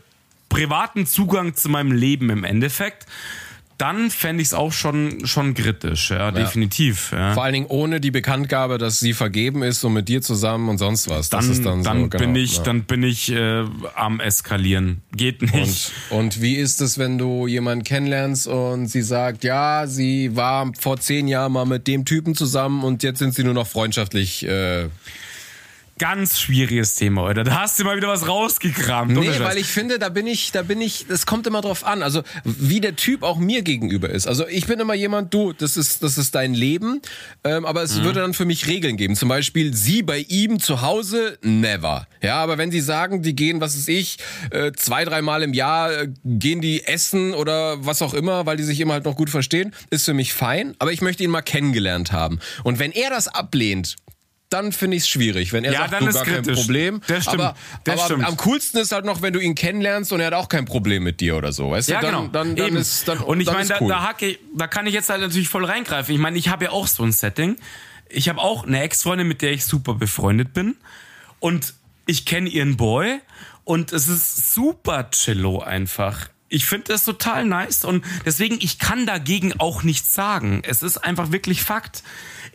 privaten 0.48 1.06
Zugang 1.06 1.54
zu 1.54 1.68
meinem 1.68 1.92
Leben 1.92 2.30
im 2.30 2.44
Endeffekt. 2.44 3.06
Dann 3.78 4.10
fände 4.10 4.40
ich 4.40 4.48
es 4.48 4.54
auch 4.54 4.72
schon, 4.72 5.26
schon 5.26 5.52
kritisch, 5.52 6.10
ja, 6.10 6.30
definitiv. 6.30 7.12
Ja. 7.12 7.34
Vor 7.34 7.44
allen 7.44 7.52
Dingen 7.52 7.66
ohne 7.66 8.00
die 8.00 8.10
Bekanntgabe, 8.10 8.78
dass 8.78 9.00
sie 9.00 9.12
vergeben 9.12 9.62
ist 9.62 9.84
und 9.84 9.92
mit 9.92 10.08
dir 10.08 10.22
zusammen 10.22 10.70
und 10.70 10.78
sonst 10.78 11.10
was. 11.10 11.28
Das 11.28 11.44
Dann, 11.44 11.52
ist 11.52 11.64
dann, 11.64 11.82
dann 11.82 12.00
so, 12.04 12.08
genau, 12.08 12.24
bin 12.24 12.36
ich, 12.36 12.56
ja. 12.56 12.62
dann 12.62 12.84
bin 12.84 13.02
ich 13.02 13.30
äh, 13.30 13.64
am 13.94 14.20
eskalieren. 14.20 15.02
Geht 15.14 15.42
nicht. 15.42 15.92
Und, 16.08 16.18
und 16.18 16.40
wie 16.40 16.54
ist 16.54 16.80
es, 16.80 16.96
wenn 16.96 17.18
du 17.18 17.46
jemanden 17.46 17.84
kennenlernst 17.84 18.46
und 18.46 18.86
sie 18.86 19.02
sagt, 19.02 19.44
ja, 19.44 19.86
sie 19.86 20.34
war 20.34 20.72
vor 20.78 20.98
zehn 20.98 21.28
Jahren 21.28 21.52
mal 21.52 21.66
mit 21.66 21.86
dem 21.86 22.06
Typen 22.06 22.34
zusammen 22.34 22.82
und 22.82 23.02
jetzt 23.02 23.18
sind 23.18 23.34
sie 23.34 23.44
nur 23.44 23.54
noch 23.54 23.66
freundschaftlich. 23.66 24.46
Äh, 24.46 24.88
Ganz 25.98 26.38
schwieriges 26.38 26.94
Thema, 26.94 27.22
oder? 27.24 27.42
Da 27.42 27.60
hast 27.62 27.78
du 27.80 27.84
mal 27.84 27.96
wieder 27.96 28.08
was 28.08 28.28
rausgekramt. 28.28 29.12
nee, 29.12 29.28
Scheiß. 29.28 29.40
weil 29.40 29.56
ich 29.56 29.66
finde, 29.68 29.98
da 29.98 30.10
bin 30.10 30.26
ich, 30.26 30.52
da 30.52 30.60
bin 30.60 30.82
ich, 30.82 31.06
das 31.08 31.24
kommt 31.24 31.46
immer 31.46 31.62
drauf 31.62 31.84
an. 31.86 32.02
Also 32.02 32.22
wie 32.44 32.82
der 32.82 32.96
Typ 32.96 33.22
auch 33.22 33.38
mir 33.38 33.62
gegenüber 33.62 34.10
ist. 34.10 34.26
Also 34.26 34.46
ich 34.46 34.66
bin 34.66 34.78
immer 34.78 34.92
jemand, 34.92 35.32
du, 35.32 35.54
das 35.54 35.78
ist, 35.78 36.02
das 36.02 36.18
ist 36.18 36.34
dein 36.34 36.52
Leben, 36.52 37.00
ähm, 37.44 37.64
aber 37.64 37.80
Mhm. 37.80 37.86
es 37.86 38.02
würde 38.02 38.20
dann 38.20 38.34
für 38.34 38.44
mich 38.44 38.66
Regeln 38.66 38.98
geben. 38.98 39.16
Zum 39.16 39.30
Beispiel 39.30 39.72
sie 39.72 40.02
bei 40.02 40.18
ihm 40.28 40.60
zu 40.60 40.82
Hause, 40.82 41.38
never. 41.42 42.06
Ja, 42.20 42.42
aber 42.42 42.58
wenn 42.58 42.70
sie 42.70 42.80
sagen, 42.80 43.22
die 43.22 43.34
gehen, 43.34 43.62
was 43.62 43.74
ist 43.74 43.88
ich, 43.88 44.18
äh, 44.50 44.72
zwei, 44.72 45.06
dreimal 45.06 45.42
im 45.42 45.54
Jahr 45.54 45.92
äh, 45.92 46.08
gehen 46.26 46.60
die 46.60 46.84
essen 46.84 47.32
oder 47.32 47.86
was 47.86 48.02
auch 48.02 48.12
immer, 48.12 48.44
weil 48.44 48.58
die 48.58 48.64
sich 48.64 48.80
immer 48.80 48.92
halt 48.92 49.06
noch 49.06 49.16
gut 49.16 49.30
verstehen, 49.30 49.72
ist 49.88 50.04
für 50.04 50.14
mich 50.14 50.34
fein. 50.34 50.74
Aber 50.78 50.92
ich 50.92 51.00
möchte 51.00 51.24
ihn 51.24 51.30
mal 51.30 51.40
kennengelernt 51.40 52.12
haben. 52.12 52.38
Und 52.64 52.78
wenn 52.78 52.92
er 52.92 53.08
das 53.08 53.28
ablehnt, 53.28 53.96
dann 54.48 54.70
finde 54.72 54.96
ich 54.96 55.02
es 55.04 55.08
schwierig. 55.08 55.52
Wenn 55.52 55.64
er 55.64 55.72
Ja, 55.72 55.78
sagt, 55.80 55.92
dann 55.94 56.02
du 56.04 56.08
ist 56.10 56.14
gar 56.14 56.24
kein 56.24 56.34
kritisch. 56.42 56.60
Problem. 56.60 57.00
Das 57.08 57.24
stimmt. 57.24 57.40
Aber, 57.42 57.56
Das 57.84 57.94
aber 58.00 58.04
stimmt. 58.04 58.24
am 58.26 58.36
coolsten 58.36 58.78
ist 58.78 58.92
halt 58.92 59.04
noch, 59.04 59.20
wenn 59.22 59.32
du 59.32 59.40
ihn 59.40 59.54
kennenlernst 59.54 60.12
und 60.12 60.20
er 60.20 60.26
hat 60.28 60.34
auch 60.34 60.48
kein 60.48 60.64
Problem 60.66 61.02
mit 61.02 61.20
dir 61.20 61.36
oder 61.36 61.52
so. 61.52 61.70
Weißt 61.70 61.88
Ja, 61.88 62.00
du, 62.00 62.06
dann, 62.06 62.14
genau. 62.16 62.28
dann, 62.28 62.56
dann 62.56 62.66
Eben. 62.68 62.76
ist 62.76 63.08
dann 63.08 63.18
Und 63.18 63.40
ich 63.40 63.46
dann 63.46 63.56
meine, 63.56 63.68
da, 63.68 63.78
cool. 63.80 63.88
da, 63.88 64.14
ich- 64.20 64.38
da 64.56 64.66
kann 64.68 64.86
ich 64.86 64.94
jetzt 64.94 65.08
halt 65.08 65.20
natürlich 65.20 65.48
voll 65.48 65.64
reingreifen. 65.64 66.14
Ich 66.14 66.20
meine, 66.20 66.38
ich 66.38 66.48
habe 66.48 66.66
ja 66.66 66.70
auch 66.70 66.86
so 66.86 67.02
ein 67.02 67.12
Setting. 67.12 67.56
Ich 68.08 68.28
habe 68.28 68.40
auch 68.40 68.64
eine 68.66 68.80
Ex-Freundin, 68.82 69.26
mit 69.26 69.42
der 69.42 69.50
ich 69.52 69.64
super 69.64 69.94
befreundet 69.94 70.52
bin. 70.54 70.76
Und 71.40 71.74
ich 72.06 72.24
kenne 72.24 72.48
ihren 72.48 72.76
Boy. 72.76 73.18
Und 73.64 73.92
es 73.92 74.06
ist 74.06 74.52
super 74.54 75.10
chillo 75.10 75.58
einfach. 75.60 76.28
Ich 76.48 76.66
finde 76.66 76.92
das 76.92 77.02
total 77.02 77.44
nice 77.44 77.84
und 77.84 78.04
deswegen, 78.24 78.58
ich 78.60 78.78
kann 78.78 79.04
dagegen 79.06 79.54
auch 79.58 79.82
nichts 79.82 80.14
sagen. 80.14 80.62
Es 80.64 80.84
ist 80.84 80.98
einfach 80.98 81.32
wirklich 81.32 81.62
Fakt. 81.62 82.04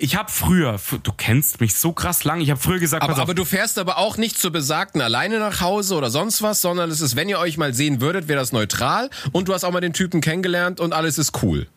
Ich 0.04 0.16
habe 0.16 0.32
früher, 0.32 0.80
du 1.04 1.12
kennst 1.16 1.62
mich 1.62 1.76
so 1.76 1.94
krass 1.94 2.24
lang, 2.24 2.42
ich 2.42 2.50
habe 2.50 2.60
früher 2.60 2.80
gesagt, 2.80 3.04
aber, 3.04 3.18
aber 3.20 3.36
du 3.36 3.46
fährst 3.46 3.78
aber 3.78 4.00
auch 4.00 4.18
nicht 4.18 4.36
zur 4.36 4.50
Besagten 4.50 5.00
alleine 5.00 5.38
nach 5.38 5.62
Hause 5.62 5.94
oder 5.94 6.10
sonst 6.10 6.42
was, 6.42 6.60
sondern 6.60 6.90
es 6.90 7.02
ist, 7.02 7.16
wenn 7.16 7.30
ihr 7.30 7.38
euch 7.38 7.60
mal 7.60 7.76
sehen 7.76 8.02
würdet, 8.02 8.28
wäre 8.28 8.40
das 8.40 8.52
neutral 8.52 9.12
und 9.32 9.48
du 9.48 9.54
hast 9.54 9.64
auch 9.64 9.72
mal 9.72 9.80
den 9.80 9.94
Typen 9.94 10.20
kennengelernt 10.20 10.80
und 10.80 10.94
alles 10.94 11.20
ist 11.20 11.44
cool. 11.44 11.68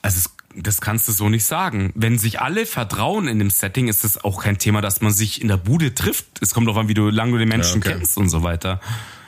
Also 0.00 0.30
das 0.54 0.80
kannst 0.80 1.08
du 1.08 1.12
so 1.12 1.28
nicht 1.28 1.44
sagen. 1.44 1.92
Wenn 1.96 2.20
sich 2.20 2.40
alle 2.40 2.66
vertrauen 2.66 3.26
in 3.26 3.40
dem 3.40 3.50
Setting, 3.50 3.88
ist 3.88 4.04
es 4.04 4.22
auch 4.22 4.44
kein 4.44 4.58
Thema, 4.58 4.80
dass 4.80 5.00
man 5.00 5.12
sich 5.12 5.42
in 5.42 5.48
der 5.48 5.56
Bude 5.56 5.92
trifft. 5.92 6.26
Es 6.40 6.54
kommt 6.54 6.68
darauf 6.68 6.82
an, 6.82 6.88
wie 6.88 6.94
du 6.94 7.10
lange 7.10 7.32
du 7.32 7.38
den 7.38 7.48
Menschen 7.48 7.82
Ja, 7.82 7.88
okay. 7.88 7.98
kennst 7.98 8.16
und 8.16 8.28
so 8.28 8.44
weiter. 8.44 8.80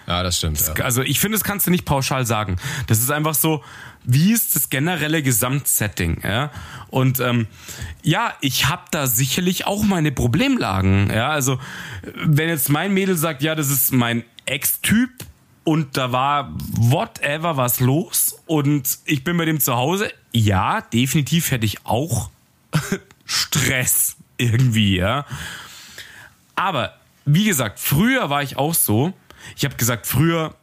Ja, 0.07 0.23
das 0.23 0.39
stimmt. 0.39 0.61
Ja. 0.61 0.85
Also 0.85 1.03
ich 1.03 1.19
finde, 1.19 1.39
das 1.39 1.45
kannst 1.45 1.67
du 1.67 1.71
nicht 1.71 1.85
pauschal 1.85 2.27
sagen. 2.27 2.57
Das 2.87 2.99
ist 2.99 3.11
einfach 3.11 3.35
so, 3.35 3.63
wie 4.05 4.33
ist 4.33 4.55
das 4.55 4.69
generelle 4.69 5.23
Gesamtsetting? 5.23 6.21
Ja? 6.23 6.51
Und 6.89 7.21
ähm, 7.21 7.47
ja, 8.03 8.35
ich 8.41 8.69
habe 8.69 8.83
da 8.91 9.07
sicherlich 9.07 9.67
auch 9.67 9.83
meine 9.83 10.13
Problemlagen. 10.13 11.11
Ja, 11.11 11.31
also 11.31 11.59
wenn 12.15 12.49
jetzt 12.49 12.69
mein 12.69 12.93
Mädel 12.93 13.17
sagt, 13.17 13.43
ja, 13.43 13.55
das 13.55 13.71
ist 13.71 13.93
mein 13.93 14.25
Ex-Typ 14.47 15.11
und 15.65 15.97
da 15.97 16.13
war 16.13 16.53
whatever 16.73 17.57
was 17.57 17.81
los 17.81 18.39
und 18.45 18.99
ich 19.07 19.25
bin 19.25 19.39
bei 19.39 19.47
dem 19.47 19.61
zu 19.61 19.75
Hause, 19.75 20.13
ja, 20.33 20.83
definitiv 20.83 21.51
hätte 21.51 21.65
ich 21.65 21.87
auch 21.87 22.31
Stress 23.25 24.17
irgendwie, 24.37 24.99
ja. 24.99 25.25
Aber 26.55 26.95
wie 27.25 27.45
gesagt, 27.45 27.81
früher 27.81 28.29
war 28.29 28.43
ich 28.43 28.59
auch 28.59 28.75
so. 28.75 29.15
Ich 29.57 29.65
habe 29.65 29.77
gesagt, 29.77 30.07
früher 30.07 30.55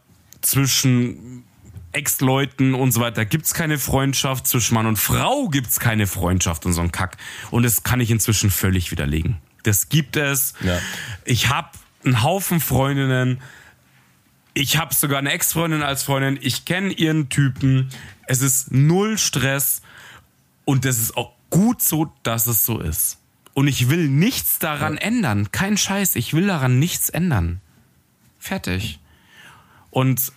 zwischen 0.42 1.44
Ex-Leuten 1.92 2.74
und 2.74 2.92
so 2.92 3.02
weiter 3.02 3.26
gibt's 3.26 3.54
keine 3.54 3.78
Freundschaft, 3.78 4.48
zwischen 4.48 4.76
Mann 4.76 4.86
und 4.86 4.98
Frau 4.98 5.50
gibt's 5.50 5.80
keine 5.80 6.08
Freundschaft 6.08 6.66
und 6.66 6.74
so 6.74 6.82
ein 6.82 6.92
Kack. 6.92 7.18
Und 7.52 7.64
das 7.64 7.84
kann 7.84 8.00
ich 8.00 8.12
inzwischen 8.12 8.50
völlig 8.50 8.92
widerlegen. 8.92 9.38
Das 9.64 9.90
gibt 9.90 10.16
es. 10.16 10.54
Ja. 10.62 10.80
Ich 11.26 11.50
habe 11.50 11.70
einen 12.04 12.24
Haufen 12.24 12.60
Freundinnen. 12.60 13.42
Ich 14.54 14.78
habe 14.78 14.94
sogar 14.94 15.20
eine 15.20 15.32
Ex-Freundin 15.32 15.84
als 15.84 16.04
Freundin. 16.04 16.40
Ich 16.42 16.66
kenne 16.66 16.92
ihren 16.94 17.30
Typen. 17.30 17.90
Es 18.28 18.42
ist 18.42 18.72
null 18.72 19.18
Stress. 19.18 19.82
Und 20.66 20.86
das 20.86 20.98
ist 20.98 21.18
auch 21.18 21.34
gut 21.50 21.82
so, 21.82 22.12
dass 22.24 22.48
es 22.48 22.66
so 22.66 22.80
ist. 22.80 23.18
Und 23.54 23.68
ich 23.68 23.90
will 23.90 24.08
nichts 24.08 24.60
daran 24.60 24.98
ändern. 24.98 25.52
Kein 25.52 25.78
Scheiß. 25.78 26.16
Ich 26.16 26.34
will 26.34 26.48
daran 26.48 26.80
nichts 26.80 27.10
ändern. 27.10 27.60
Fertig. 28.42 29.00
Und 29.92 30.34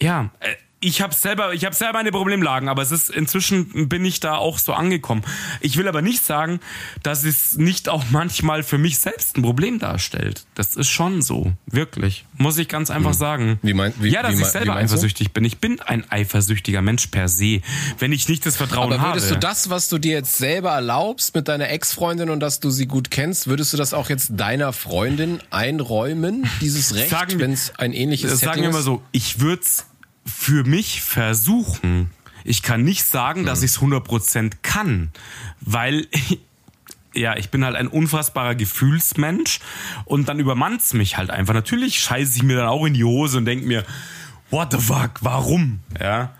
ja, 0.00 0.30
äh, 0.38 0.54
ich 0.84 1.00
habe 1.00 1.14
selber, 1.14 1.54
ich 1.54 1.64
habe 1.64 1.74
selber 1.74 1.94
meine 1.94 2.12
Problemlagen, 2.12 2.68
aber 2.68 2.82
es 2.82 2.90
ist 2.90 3.08
inzwischen 3.08 3.88
bin 3.88 4.04
ich 4.04 4.20
da 4.20 4.36
auch 4.36 4.58
so 4.58 4.74
angekommen. 4.74 5.22
Ich 5.60 5.78
will 5.78 5.88
aber 5.88 6.02
nicht 6.02 6.22
sagen, 6.22 6.60
dass 7.02 7.24
es 7.24 7.54
nicht 7.54 7.88
auch 7.88 8.04
manchmal 8.10 8.62
für 8.62 8.76
mich 8.76 8.98
selbst 8.98 9.36
ein 9.36 9.42
Problem 9.42 9.78
darstellt. 9.78 10.44
Das 10.54 10.76
ist 10.76 10.88
schon 10.88 11.22
so, 11.22 11.52
wirklich, 11.66 12.26
muss 12.36 12.58
ich 12.58 12.68
ganz 12.68 12.90
einfach 12.90 13.12
hm. 13.12 13.18
sagen. 13.18 13.58
Wie 13.62 13.72
mein, 13.72 13.94
wie, 13.98 14.10
ja, 14.10 14.22
dass 14.22 14.36
wie, 14.36 14.42
ich 14.42 14.48
selber 14.48 14.76
eifersüchtig 14.76 15.32
bin. 15.32 15.44
Ich 15.44 15.58
bin 15.58 15.80
ein 15.80 16.08
eifersüchtiger 16.10 16.82
Mensch 16.82 17.06
per 17.06 17.28
se, 17.28 17.62
wenn 17.98 18.12
ich 18.12 18.28
nicht 18.28 18.44
das 18.44 18.56
Vertrauen 18.56 18.92
habe. 18.92 19.00
Aber 19.00 19.14
würdest 19.14 19.30
habe. 19.30 19.40
du 19.40 19.46
das, 19.46 19.70
was 19.70 19.88
du 19.88 19.96
dir 19.96 20.12
jetzt 20.12 20.36
selber 20.36 20.72
erlaubst 20.72 21.34
mit 21.34 21.48
deiner 21.48 21.70
Ex-Freundin 21.70 22.28
und 22.28 22.40
dass 22.40 22.60
du 22.60 22.68
sie 22.68 22.86
gut 22.86 23.10
kennst, 23.10 23.46
würdest 23.46 23.72
du 23.72 23.78
das 23.78 23.94
auch 23.94 24.10
jetzt 24.10 24.32
deiner 24.32 24.74
Freundin 24.74 25.40
einräumen, 25.50 26.48
dieses 26.60 26.94
Recht, 26.94 27.38
wenn 27.38 27.52
es 27.52 27.72
ein 27.78 27.94
ähnliches 27.94 28.38
Sagen 28.38 28.60
wir 28.60 28.70
mal 28.70 28.82
so, 28.82 29.02
ich 29.12 29.40
würde 29.40 29.62
es 29.62 29.86
für 30.24 30.64
mich 30.64 31.02
versuchen. 31.02 32.10
Ich 32.44 32.62
kann 32.62 32.82
nicht 32.82 33.04
sagen, 33.04 33.44
dass 33.44 33.62
ich 33.62 33.72
es 33.72 33.80
100% 33.80 34.52
kann, 34.62 35.10
weil 35.60 36.06
ja, 37.14 37.36
ich 37.36 37.50
bin 37.50 37.64
halt 37.64 37.76
ein 37.76 37.88
unfassbarer 37.88 38.54
Gefühlsmensch 38.54 39.60
und 40.04 40.28
dann 40.28 40.38
übermannt's 40.38 40.94
mich 40.94 41.16
halt 41.16 41.30
einfach. 41.30 41.54
Natürlich 41.54 41.98
scheiße 42.00 42.36
ich 42.36 42.42
mir 42.42 42.56
dann 42.56 42.68
auch 42.68 42.84
in 42.84 42.94
die 42.94 43.04
Hose 43.04 43.38
und 43.38 43.44
denk 43.44 43.64
mir, 43.64 43.84
what 44.50 44.72
the 44.72 44.78
fuck, 44.78 45.12
warum? 45.20 45.80
Ja. 46.00 46.32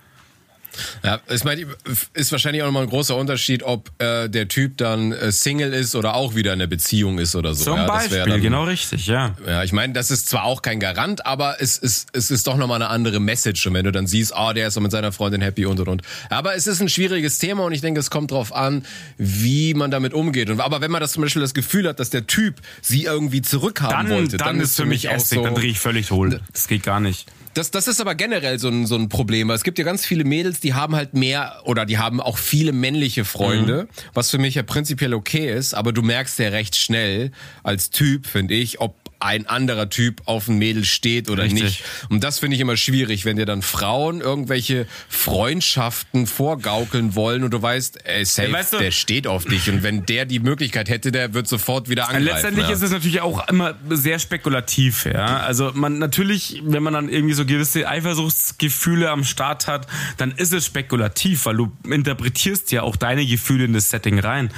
Ja, 1.03 1.20
ich 1.31 1.45
meine, 1.45 1.66
ist 2.14 2.33
wahrscheinlich 2.33 2.62
auch 2.62 2.66
nochmal 2.66 2.85
ein 2.85 2.89
großer 2.89 3.16
Unterschied, 3.16 3.62
ob 3.62 3.91
äh, 3.99 4.29
der 4.29 4.49
Typ 4.49 4.77
dann 4.79 5.12
äh, 5.12 5.33
Single 5.33 5.72
ist 5.72 5.95
oder 5.95 6.14
auch 6.14 6.35
wieder 6.35 6.53
in 6.53 6.61
einer 6.61 6.68
Beziehung 6.68 7.18
ist 7.18 7.37
oder 7.37 7.55
so. 7.55 7.64
Zum 7.64 7.77
ja, 7.77 7.87
Beispiel, 7.87 8.25
dann, 8.25 8.41
genau 8.41 8.64
richtig, 8.64 9.07
ja. 9.07 9.35
Ja, 9.47 9.62
ich 9.62 9.72
meine, 9.72 9.93
das 9.93 10.11
ist 10.11 10.29
zwar 10.29 10.45
auch 10.45 10.62
kein 10.62 10.81
Garant, 10.81 11.27
aber 11.27 11.57
es 11.61 11.79
ist, 11.79 12.09
es 12.12 12.31
ist 12.31 12.47
doch 12.47 12.57
nochmal 12.57 12.83
eine 12.83 12.91
andere 12.91 13.20
Message. 13.20 13.66
Und 13.66 13.75
wenn 13.75 13.85
du 13.85 13.93
dann 13.93 14.07
siehst, 14.07 14.35
ah, 14.35 14.51
oh, 14.51 14.53
der 14.53 14.68
ist 14.68 14.81
mit 14.81 14.91
seiner 14.91 15.12
Freundin 15.12 15.41
happy 15.41 15.66
und 15.66 15.81
und 15.81 15.89
und. 15.89 16.03
Aber 16.31 16.55
es 16.55 16.66
ist 16.66 16.81
ein 16.81 16.89
schwieriges 16.89 17.39
Thema 17.39 17.64
und 17.64 17.72
ich 17.72 17.81
denke, 17.81 18.01
es 18.01 18.11
kommt 18.11 18.31
drauf 18.31 18.55
an, 18.55 18.85
wie 19.18 19.75
man 19.75 19.91
damit 19.91 20.14
umgeht. 20.14 20.51
Und, 20.51 20.61
aber 20.61 20.81
wenn 20.81 20.91
man 20.91 21.01
das 21.01 21.12
zum 21.12 21.22
Beispiel 21.22 21.43
das 21.43 21.55
Gefühl 21.55 21.89
hat, 21.89 22.01
dass 22.01 22.11
der 22.11 22.27
Typ 22.27 22.57
sie 22.81 23.05
irgendwie 23.05 23.43
zurückhaben 23.43 24.09
dann, 24.09 24.11
wollte, 24.11 24.37
dann, 24.37 24.49
dann 24.49 24.61
ist 24.61 24.77
für 24.77 24.85
mich 24.85 25.09
auch 25.09 25.20
so, 25.20 25.43
dann 25.43 25.55
drehe 25.55 25.70
ich 25.70 25.81
völlig 25.81 26.11
hohl. 26.11 26.41
Das 26.53 26.68
geht 26.68 26.83
gar 26.83 27.01
nicht. 27.01 27.27
Das, 27.55 27.71
das 27.71 27.89
ist 27.89 28.01
aber 28.01 28.15
generell 28.15 28.59
so 28.59 28.69
ein, 28.69 28.87
so 28.87 28.97
ein 28.97 29.09
Problem. 29.09 29.49
Es 29.51 29.63
gibt 29.63 29.79
ja 29.79 29.85
ganz 29.85 30.05
viele 30.05 30.25
Mädels, 30.25 30.61
die 30.61 30.75
haben 30.75 30.97
halt 30.97 31.15
mehr 31.15 31.63
oder 31.65 31.87
die 31.87 31.99
haben 31.99 32.21
auch 32.21 32.39
viele 32.39 32.73
männliche 32.73 33.25
Freunde, 33.25 33.85
mhm. 33.85 34.11
was 34.13 34.31
für 34.31 34.39
mich 34.39 34.57
ja 34.57 34.63
prinzipiell 34.63 35.15
okay 35.15 35.53
ist, 35.53 35.73
aber 35.73 35.93
du 35.93 36.03
merkst 36.03 36.39
ja 36.41 36.49
recht 36.49 36.77
schnell 36.77 37.31
als 37.63 37.91
Typ, 37.91 38.27
finde 38.27 38.55
ich, 38.55 38.81
ob 38.81 39.04
ein 39.25 39.47
anderer 39.47 39.89
Typ 39.89 40.20
auf 40.27 40.49
ein 40.49 40.59
Mädel 40.59 40.85
steht 40.85 41.31
oder 41.31 41.45
Richtig. 41.45 41.62
nicht. 41.62 41.85
Und 42.11 42.22
das 42.22 42.41
finde 42.41 42.57
ich 42.57 42.61
immer 42.61 42.77
schwierig, 42.77 43.25
wenn 43.25 43.37
dir 43.37 43.47
dann 43.47 43.62
Frauen 43.62 44.20
irgendwelche 44.20 44.87
Freundschaften 45.09 46.27
vorgaukeln 46.27 47.14
wollen 47.14 47.43
und 47.43 47.51
du 47.51 47.62
weißt, 47.62 48.05
ey, 48.05 48.25
safe, 48.27 48.49
ja, 48.49 48.55
weißt 48.55 48.75
du, 48.75 48.79
der 48.79 48.91
steht 48.91 49.27
auf 49.27 49.47
dich. 49.47 49.70
Und 49.70 49.83
wenn 49.83 50.05
der 50.05 50.27
die 50.27 50.41
Möglichkeit 50.41 50.91
hätte, 50.91 51.11
der 51.11 51.33
wird 51.33 51.49
sofort 51.49 51.89
wieder 51.89 52.11
angreifen. 52.11 52.25
Letztendlich 52.27 52.66
ja. 52.66 52.75
ist 52.75 52.83
es 52.83 52.91
natürlich 52.91 53.22
auch 53.22 53.49
immer 53.49 53.75
sehr 53.89 54.18
spekulativ, 54.18 55.07
ja. 55.07 55.39
Also 55.39 55.72
man 55.72 55.99
natürlich, 55.99 56.61
wenn 56.62 56.83
man 56.83 56.93
dann 56.93 57.09
irgendwie 57.09 57.35
so 57.35 57.47
gewisse 57.47 57.89
Eifersuchtsgefühle 57.89 59.09
am 59.09 59.25
Start 59.25 59.66
hat, 59.66 59.87
dann 60.18 60.33
ist 60.33 60.53
es 60.53 60.66
spekulativ, 60.66 61.47
weil 61.47 61.57
du 61.57 61.72
interpretierst 61.89 62.72
ja 62.72 62.83
auch 62.83 62.97
deine 62.97 63.25
Gefühle 63.25 63.64
in 63.64 63.72
das 63.72 63.89
Setting 63.89 64.18
rein. 64.18 64.51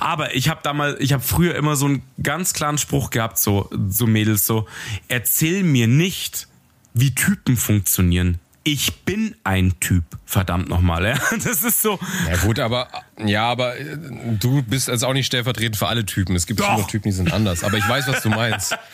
Aber 0.00 0.34
ich 0.34 0.48
habe 0.48 0.58
damals, 0.64 0.98
ich 0.98 1.12
habe 1.12 1.22
früher 1.22 1.54
immer 1.54 1.76
so 1.76 1.86
einen 1.86 2.02
ganz 2.20 2.52
klaren 2.52 2.78
Spruch 2.78 3.10
gehabt, 3.10 3.38
so 3.38 3.70
so 3.88 4.07
Mädels 4.08 4.46
so, 4.46 4.66
erzähl 5.08 5.62
mir 5.62 5.86
nicht, 5.86 6.48
wie 6.94 7.14
Typen 7.14 7.56
funktionieren. 7.56 8.38
Ich 8.64 8.96
bin 9.04 9.34
ein 9.44 9.80
Typ, 9.80 10.04
verdammt 10.26 10.68
nochmal, 10.68 11.04
ja. 11.04 11.18
Das 11.44 11.64
ist 11.64 11.80
so. 11.80 11.98
Ja 12.28 12.36
gut, 12.38 12.58
aber 12.58 12.88
ja, 13.24 13.44
aber 13.44 13.78
äh, 13.78 13.96
du 14.38 14.62
bist 14.62 14.90
also 14.90 15.06
auch 15.06 15.14
nicht 15.14 15.26
stellvertretend 15.26 15.76
für 15.76 15.86
alle 15.86 16.04
Typen. 16.04 16.36
Es 16.36 16.46
gibt 16.46 16.60
schon 16.62 16.86
Typen, 16.86 17.08
die 17.08 17.16
sind 17.16 17.32
anders. 17.32 17.64
Aber 17.64 17.78
ich 17.78 17.88
weiß, 17.88 18.08
was 18.08 18.22
du 18.22 18.28
meinst. 18.28 18.76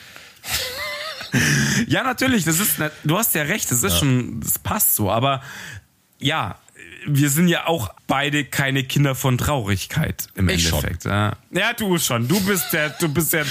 ja, 1.87 2.03
natürlich, 2.03 2.45
das 2.45 2.61
ist, 2.61 2.79
du 3.03 3.19
hast 3.19 3.35
ja 3.35 3.43
recht, 3.43 3.71
das 3.71 3.83
ist 3.83 3.93
ja. 3.93 3.99
schon, 3.99 4.41
das 4.41 4.59
passt 4.59 4.95
so, 4.95 5.11
aber 5.11 5.43
ja, 6.19 6.59
wir 7.07 7.29
sind 7.31 7.49
ja 7.49 7.67
auch 7.67 7.93
beide 8.07 8.45
keine 8.45 8.85
Kinder 8.85 9.15
von 9.15 9.37
Traurigkeit 9.39 10.29
im 10.35 10.49
ich 10.49 10.67
Endeffekt. 10.67 11.03
Schon. 11.03 11.12
Ja. 11.12 11.37
ja, 11.51 11.73
du 11.73 11.99
schon. 11.99 12.29
Du 12.29 12.41
bist 12.41 12.73
der, 12.73 12.91
du 12.91 13.09
bist 13.09 13.33
der 13.33 13.45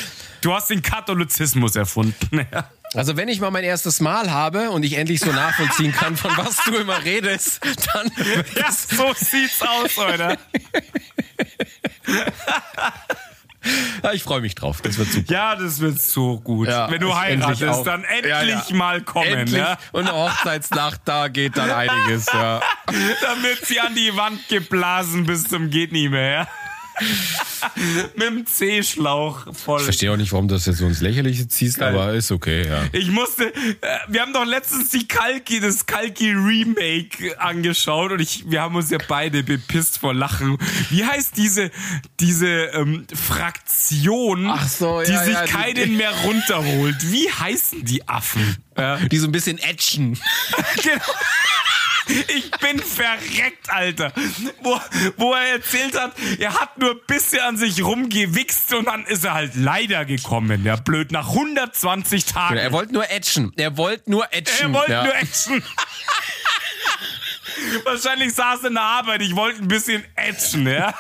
Du 0.44 0.54
hast 0.54 0.70
den 0.70 0.82
Katholizismus 0.82 1.76
erfunden. 1.76 2.46
Also 2.96 3.18
wenn 3.18 3.28
ich 3.28 3.40
mal 3.42 3.50
mein 3.50 3.64
erstes 3.64 4.02
Mal 4.02 4.30
habe 4.30 4.70
und 4.70 4.86
ich 4.86 4.94
endlich 4.94 5.20
so 5.20 5.32
nachvollziehen 5.32 5.92
kann, 5.92 6.16
von 6.16 6.30
was 6.38 6.64
du 6.64 6.76
immer 6.76 7.04
redest, 7.04 7.60
dann... 7.92 8.12
Ja, 8.56 8.72
so 8.72 9.12
sieht's 9.16 9.64
aus, 9.64 9.98
oder? 9.98 10.38
Ja, 14.04 14.14
ich 14.14 14.22
freue 14.22 14.42
mich 14.42 14.54
drauf. 14.54 14.82
Das 14.84 15.00
wird 15.00 15.12
super. 15.12 15.34
Ja, 15.34 15.56
das 15.56 15.80
wird 15.80 16.00
so 16.00 16.40
gut. 16.40 16.68
Ja, 16.68 16.92
Wenn 16.92 17.02
du 17.02 17.16
heiratest, 17.16 17.88
dann 17.88 18.04
endlich 18.04 18.30
ja, 18.30 18.44
ja. 18.44 18.76
mal 18.76 19.02
kommen. 19.02 19.26
Endlich. 19.26 19.60
Ja? 19.60 19.80
Und 19.92 20.08
eine 20.08 20.16
Hochzeitsnacht, 20.16 21.02
da 21.06 21.30
geht 21.30 21.58
dann 21.58 21.72
einiges. 21.72 22.28
Ja. 22.32 22.62
Dann 23.22 23.42
wird 23.42 23.66
sie 23.66 23.80
an 23.80 23.96
die 23.96 24.16
Wand 24.16 24.48
geblasen 24.50 25.26
bis 25.26 25.46
zum 25.48 25.72
geht 25.72 25.92
nie 25.92 26.10
mehr. 26.10 26.48
Mit 28.16 28.28
dem 28.28 28.46
C-Schlauch 28.46 29.54
voll. 29.54 29.80
Ich 29.80 29.86
verstehe 29.86 30.12
auch 30.12 30.18
nicht, 30.18 30.32
warum 30.32 30.48
du 30.48 30.56
das 30.56 30.66
jetzt 30.66 30.78
so 30.78 30.88
ins 30.88 31.02
Lächerliche 31.02 31.48
ziehst, 31.48 31.80
Geil. 31.80 31.94
aber 31.94 32.14
ist 32.14 32.32
okay, 32.32 32.68
ja. 32.68 32.84
Ich 32.92 33.10
musste, 33.10 33.54
äh, 33.54 33.98
wir 34.08 34.22
haben 34.22 34.34
doch 34.34 34.46
letztens 34.46 34.90
die 34.90 35.08
Kalki, 35.08 35.60
das 35.60 35.86
Kalki 35.86 36.32
Remake 36.32 37.40
angeschaut 37.40 38.12
und 38.12 38.20
ich, 38.20 38.50
wir 38.50 38.62
haben 38.62 38.76
uns 38.76 38.90
ja 38.90 39.00
beide 39.08 39.44
bepisst 39.44 40.00
vor 40.00 40.14
Lachen. 40.14 40.58
Wie 40.90 41.04
heißt 41.04 41.38
diese, 41.38 41.72
diese 42.20 42.48
ähm, 42.48 43.06
Fraktion, 43.14 44.52
so, 44.68 45.02
die 45.02 45.18
sich 45.18 45.34
ja, 45.34 45.46
keinen 45.46 45.90
die, 45.90 45.96
mehr 45.96 46.12
runterholt? 46.24 47.12
Wie 47.12 47.30
heißen 47.30 47.84
die 47.86 48.08
Affen? 48.08 48.58
Ja. 48.78 48.98
Die 48.98 49.18
so 49.18 49.28
ein 49.28 49.32
bisschen 49.32 49.58
etchen. 49.58 50.20
genau. 50.84 51.04
Ich 52.08 52.52
bin 52.52 52.80
verreckt, 52.80 53.70
Alter. 53.70 54.12
Wo, 54.62 54.80
wo 55.18 55.34
er 55.34 55.54
erzählt 55.54 56.00
hat, 56.00 56.14
er 56.40 56.60
hat 56.60 56.78
nur 56.78 56.92
ein 56.92 57.00
bisschen 57.08 57.42
an 57.42 57.58
sich 57.58 57.84
rumgewichst 57.84 58.74
und 58.74 58.86
dann 58.86 59.06
ist 59.06 59.24
er 59.24 59.34
halt 59.34 59.56
leider 59.56 60.06
gekommen. 60.06 60.66
Ja, 60.66 60.76
blöd, 60.76 61.12
nach 61.12 61.30
120 61.30 62.26
Tagen. 62.26 62.58
Er 62.58 62.72
wollte 62.72 62.94
nur 62.94 63.10
etchen. 63.10 63.54
Er 63.56 63.78
wollte 63.78 64.12
nur 64.12 64.32
etchen. 64.34 64.70
Er 64.70 64.74
wollte 64.74 64.92
ja. 64.92 65.04
nur 65.04 65.16
etchen. 65.16 65.64
Wahrscheinlich 67.86 68.34
saß 68.34 68.64
er 68.64 68.68
in 68.68 68.74
der 68.74 68.84
Arbeit, 68.84 69.22
ich 69.22 69.36
wollte 69.36 69.62
ein 69.62 69.68
bisschen 69.68 70.04
etchen, 70.16 70.68
ja. 70.68 70.94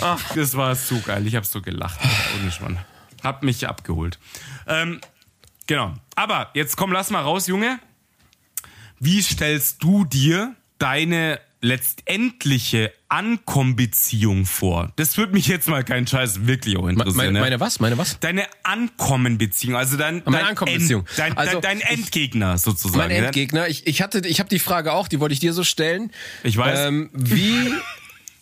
Ach, 0.00 0.20
das 0.34 0.56
war 0.56 0.76
zu 0.76 1.00
geil. 1.00 1.26
Ich 1.26 1.36
hab 1.36 1.46
so 1.46 1.62
gelacht. 1.62 1.98
Ohne 2.38 2.50
Schwann. 2.50 2.78
Hab 3.22 3.42
mich 3.42 3.66
abgeholt. 3.66 4.18
Ähm, 4.66 5.00
genau. 5.66 5.94
Aber 6.14 6.50
jetzt 6.54 6.76
komm, 6.76 6.92
lass 6.92 7.10
mal 7.10 7.22
raus, 7.22 7.46
Junge. 7.46 7.78
Wie 9.00 9.22
stellst 9.22 9.82
du 9.82 10.04
dir 10.04 10.54
deine 10.78 11.40
letztendliche 11.60 12.92
Ankommenbeziehung 13.08 14.44
vor? 14.44 14.92
Das 14.96 15.16
würde 15.16 15.32
mich 15.32 15.46
jetzt 15.46 15.68
mal 15.68 15.82
kein 15.82 16.06
Scheiß 16.06 16.46
wirklich 16.46 16.76
auch 16.76 16.86
interessieren. 16.86 17.16
Meine, 17.16 17.40
meine 17.40 17.60
was? 17.60 17.80
Meine 17.80 17.96
was? 17.96 18.20
Deine 18.20 18.44
Ankommenbeziehung, 18.62 19.76
also 19.76 19.96
dein, 19.96 20.22
meine 20.24 20.38
dein, 20.38 20.46
Ankommenbeziehung. 20.46 21.02
End, 21.02 21.18
dein, 21.18 21.36
also 21.38 21.60
dein 21.60 21.80
Endgegner 21.80 22.58
sozusagen. 22.58 22.98
Mein 22.98 23.10
Endgegner. 23.10 23.68
Ich, 23.68 23.86
ich 23.86 24.02
hatte, 24.02 24.20
ich 24.26 24.40
habe 24.40 24.50
die 24.50 24.58
Frage 24.58 24.92
auch, 24.92 25.08
die 25.08 25.20
wollte 25.20 25.32
ich 25.32 25.40
dir 25.40 25.52
so 25.52 25.64
stellen. 25.64 26.12
Ich 26.42 26.56
weiß. 26.56 26.88
Ähm, 26.88 27.10
wie 27.12 27.72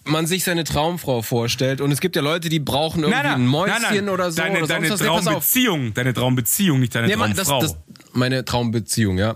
man 0.04 0.26
sich 0.26 0.44
seine 0.44 0.64
Traumfrau 0.64 1.22
vorstellt. 1.22 1.80
Und 1.80 1.92
es 1.92 2.00
gibt 2.00 2.16
ja 2.16 2.22
Leute, 2.22 2.48
die 2.48 2.58
brauchen 2.58 3.02
irgendwie 3.02 3.22
nein, 3.22 3.26
nein, 3.26 3.42
ein 3.42 3.46
Mäuschen 3.46 3.82
nein, 3.82 4.08
oder 4.08 4.30
so. 4.30 4.42
Deine, 4.42 4.58
oder 4.58 4.66
deine 4.66 4.88
Traumbeziehung, 4.96 5.94
deine 5.94 6.12
Traumbeziehung, 6.12 6.80
nicht 6.80 6.94
deine 6.94 7.06
nee, 7.06 7.14
Traumfrau. 7.14 7.60
Das, 7.60 7.72
das, 7.72 8.01
meine 8.12 8.44
Traumbeziehung, 8.44 9.18
ja. 9.18 9.34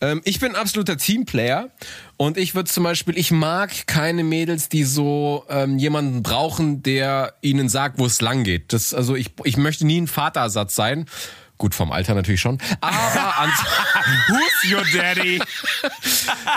Ähm, 0.00 0.20
ich 0.24 0.40
bin 0.40 0.54
absoluter 0.54 0.96
Teamplayer 0.96 1.70
und 2.16 2.36
ich 2.36 2.54
würde 2.54 2.70
zum 2.70 2.84
Beispiel, 2.84 3.16
ich 3.18 3.30
mag 3.30 3.86
keine 3.86 4.24
Mädels, 4.24 4.68
die 4.68 4.84
so 4.84 5.44
ähm, 5.48 5.78
jemanden 5.78 6.22
brauchen, 6.22 6.82
der 6.82 7.34
ihnen 7.42 7.68
sagt, 7.68 7.98
wo 7.98 8.06
es 8.06 8.20
lang 8.20 8.44
geht. 8.44 8.72
Das, 8.72 8.94
also 8.94 9.14
ich, 9.14 9.32
ich 9.44 9.56
möchte 9.56 9.86
nie 9.86 10.00
ein 10.00 10.08
Vaterersatz 10.08 10.74
sein. 10.74 11.06
Gut, 11.58 11.74
vom 11.74 11.90
Alter 11.90 12.14
natürlich 12.14 12.40
schon. 12.40 12.58
Aber 12.80 13.40
ans 13.40 13.54
Who's 14.28 14.70
your 14.70 14.84
daddy? 14.94 15.40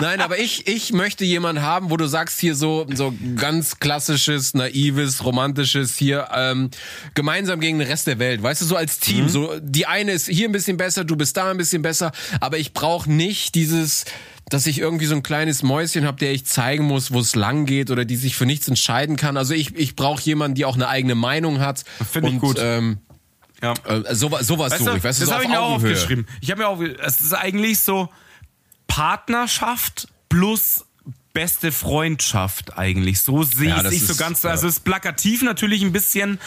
Nein, 0.00 0.20
aber 0.20 0.38
ich, 0.38 0.66
ich 0.66 0.92
möchte 0.92 1.24
jemanden 1.24 1.62
haben, 1.62 1.90
wo 1.90 1.96
du 1.96 2.06
sagst 2.06 2.38
hier 2.38 2.54
so, 2.54 2.86
so 2.92 3.14
ganz 3.36 3.78
klassisches, 3.78 4.52
naives, 4.52 5.24
romantisches 5.24 5.96
hier, 5.96 6.28
ähm, 6.34 6.70
gemeinsam 7.14 7.60
gegen 7.60 7.78
den 7.78 7.88
Rest 7.88 8.08
der 8.08 8.18
Welt. 8.18 8.42
Weißt 8.42 8.60
du, 8.60 8.66
so 8.66 8.76
als 8.76 8.98
Team. 8.98 9.24
Mhm. 9.24 9.28
So, 9.30 9.58
die 9.60 9.86
eine 9.86 10.12
ist 10.12 10.28
hier 10.28 10.48
ein 10.48 10.52
bisschen 10.52 10.76
besser, 10.76 11.04
du 11.04 11.16
bist 11.16 11.36
da 11.36 11.50
ein 11.50 11.56
bisschen 11.56 11.80
besser. 11.80 12.12
Aber 12.40 12.58
ich 12.58 12.74
brauche 12.74 13.10
nicht 13.10 13.54
dieses, 13.54 14.04
dass 14.50 14.66
ich 14.66 14.78
irgendwie 14.78 15.06
so 15.06 15.14
ein 15.14 15.22
kleines 15.22 15.62
Mäuschen 15.62 16.04
habe, 16.04 16.18
der 16.18 16.32
ich 16.32 16.44
zeigen 16.44 16.84
muss, 16.84 17.10
wo 17.10 17.20
es 17.20 17.34
lang 17.34 17.64
geht 17.64 17.90
oder 17.90 18.04
die 18.04 18.16
sich 18.16 18.36
für 18.36 18.44
nichts 18.44 18.68
entscheiden 18.68 19.16
kann. 19.16 19.38
Also 19.38 19.54
ich, 19.54 19.74
ich 19.76 19.96
brauche 19.96 20.22
jemanden, 20.22 20.56
die 20.56 20.66
auch 20.66 20.74
eine 20.74 20.88
eigene 20.88 21.14
Meinung 21.14 21.60
hat. 21.60 21.84
Finde 22.10 22.30
ich 22.30 22.38
gut. 22.38 22.58
Ähm, 22.60 22.98
ja. 23.62 23.74
Äh, 23.84 24.14
sowas, 24.14 24.46
sowas 24.46 24.72
weißt 24.72 24.86
du, 24.86 24.94
ich 24.94 25.04
weiß, 25.04 25.18
das 25.18 25.28
so 25.28 25.34
habe 25.34 25.44
ich 25.44 25.50
mir 25.50 25.60
auch 25.60 25.72
aufgeschrieben. 25.72 26.26
Ich 26.40 26.50
habe 26.50 26.62
mir 26.62 26.68
auch, 26.68 26.80
es 26.80 27.20
ist 27.20 27.34
eigentlich 27.34 27.80
so, 27.80 28.08
Partnerschaft 28.86 30.08
plus 30.28 30.84
beste 31.32 31.70
Freundschaft 31.72 32.76
eigentlich. 32.76 33.20
So 33.20 33.42
sehe 33.42 33.68
Ja, 33.68 33.76
ich 33.78 33.82
das 33.84 33.92
nicht 33.92 34.06
so 34.06 34.16
ganz. 34.16 34.44
Also 34.44 34.66
es 34.66 34.76
ist 34.78 34.84
plakativ 34.84 35.42
natürlich 35.42 35.82
ein 35.82 35.92
bisschen. 35.92 36.40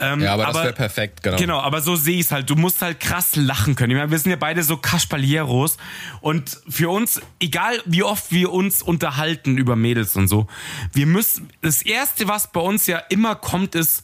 Ähm, 0.00 0.20
Ja, 0.20 0.34
aber, 0.34 0.46
das 0.46 0.54
wäre 0.56 0.72
perfekt, 0.72 1.22
genau. 1.22 1.36
Genau, 1.36 1.60
aber 1.60 1.80
so 1.80 1.96
sehe 1.96 2.16
ich 2.18 2.26
es 2.26 2.32
halt. 2.32 2.50
Du 2.50 2.56
musst 2.56 2.82
halt 2.82 3.00
krass 3.00 3.36
lachen 3.36 3.76
können. 3.76 3.92
Ich 3.92 3.96
meine, 3.96 4.10
wir 4.10 4.18
sind 4.18 4.30
ja 4.30 4.36
beide 4.36 4.62
so 4.62 4.76
Kasperlieros. 4.76 5.76
Und 6.20 6.60
für 6.68 6.90
uns, 6.90 7.20
egal 7.40 7.80
wie 7.86 8.02
oft 8.02 8.30
wir 8.30 8.52
uns 8.52 8.82
unterhalten 8.82 9.56
über 9.56 9.76
Mädels 9.76 10.16
und 10.16 10.28
so, 10.28 10.48
wir 10.92 11.06
müssen, 11.06 11.48
das 11.62 11.80
Erste, 11.82 12.28
was 12.28 12.50
bei 12.52 12.60
uns 12.60 12.86
ja 12.86 12.98
immer 12.98 13.36
kommt, 13.36 13.74
ist, 13.74 14.02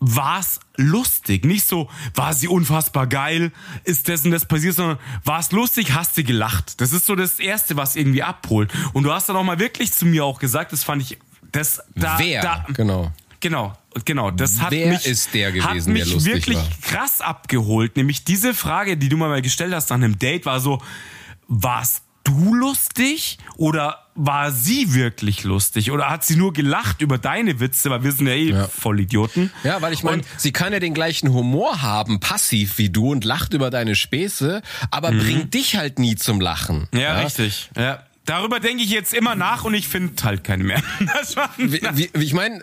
war's 0.00 0.60
lustig. 0.76 1.44
Nicht 1.44 1.66
so, 1.66 1.88
war 2.14 2.32
sie 2.32 2.48
unfassbar 2.48 3.06
geil, 3.06 3.52
ist 3.84 4.08
das 4.08 4.24
und 4.24 4.30
das 4.30 4.46
passiert, 4.46 4.74
sondern 4.74 4.98
war's 5.24 5.52
lustig, 5.52 5.92
hast 5.92 6.16
du 6.16 6.24
gelacht. 6.24 6.80
Das 6.80 6.92
ist 6.92 7.06
so 7.06 7.14
das 7.14 7.38
Erste, 7.38 7.76
was 7.76 7.96
irgendwie 7.96 8.22
abholt. 8.22 8.72
Und 8.94 9.04
du 9.04 9.12
hast 9.12 9.28
dann 9.28 9.36
auch 9.36 9.44
mal 9.44 9.58
wirklich 9.58 9.92
zu 9.92 10.06
mir 10.06 10.24
auch 10.24 10.38
gesagt, 10.38 10.72
das 10.72 10.82
fand 10.84 11.02
ich, 11.02 11.18
das, 11.52 11.82
da, 11.94 12.18
Wer? 12.18 12.42
da, 12.42 12.66
genau. 12.72 13.12
Genau, 13.40 13.72
genau. 14.04 14.30
Das 14.30 14.60
hat 14.60 14.70
Wer 14.70 14.88
mich, 14.92 15.06
ist 15.06 15.32
der 15.32 15.48
hat 15.48 15.54
gewesen, 15.72 15.92
mich 15.94 16.04
der 16.04 16.12
lustig 16.12 16.34
wirklich 16.34 16.58
war? 16.58 16.68
krass 16.82 17.20
abgeholt. 17.20 17.96
Nämlich 17.96 18.24
diese 18.24 18.52
Frage, 18.54 18.96
die 18.98 19.08
du 19.08 19.16
mal 19.16 19.40
gestellt 19.40 19.74
hast 19.74 19.88
nach 19.90 19.96
einem 19.96 20.18
Date, 20.18 20.44
war 20.44 20.60
so, 20.60 20.82
warst 21.48 22.02
du 22.24 22.54
lustig 22.54 23.38
oder 23.56 24.06
war 24.22 24.52
sie 24.52 24.92
wirklich 24.94 25.44
lustig? 25.44 25.90
Oder 25.90 26.10
hat 26.10 26.24
sie 26.24 26.36
nur 26.36 26.52
gelacht 26.52 27.00
über 27.00 27.16
deine 27.16 27.58
Witze, 27.58 27.88
weil 27.90 28.04
wir 28.04 28.12
sind 28.12 28.26
ja 28.26 28.34
eh 28.34 28.50
Ja. 28.50 28.68
Vollidioten. 28.68 29.50
Ja, 29.64 29.80
weil 29.80 29.92
ich 29.94 30.02
meine, 30.02 30.22
sie 30.36 30.52
kann 30.52 30.72
ja 30.72 30.78
den 30.78 30.92
gleichen 30.92 31.32
Humor 31.32 31.80
haben, 31.80 32.20
passiv 32.20 32.76
wie 32.78 32.90
du 32.90 33.10
und 33.12 33.24
lacht 33.24 33.54
über 33.54 33.70
deine 33.70 33.94
Späße, 33.94 34.60
aber 34.90 35.10
bringt 35.12 35.54
dich 35.54 35.76
halt 35.76 35.98
nie 35.98 36.16
zum 36.16 36.40
Lachen. 36.40 36.88
Mhm. 36.92 36.98
Ja, 36.98 37.18
richtig. 37.20 37.70
Ja. 37.76 38.02
Darüber 38.26 38.60
denke 38.60 38.82
ich 38.84 38.90
jetzt 38.90 39.12
immer 39.14 39.34
nach 39.34 39.64
und 39.64 39.74
ich 39.74 39.88
finde 39.88 40.22
halt 40.22 40.44
keine 40.44 40.62
mehr. 40.62 40.82
Wie, 41.56 41.80
wie, 41.94 42.10
ich 42.22 42.32
meine, 42.32 42.62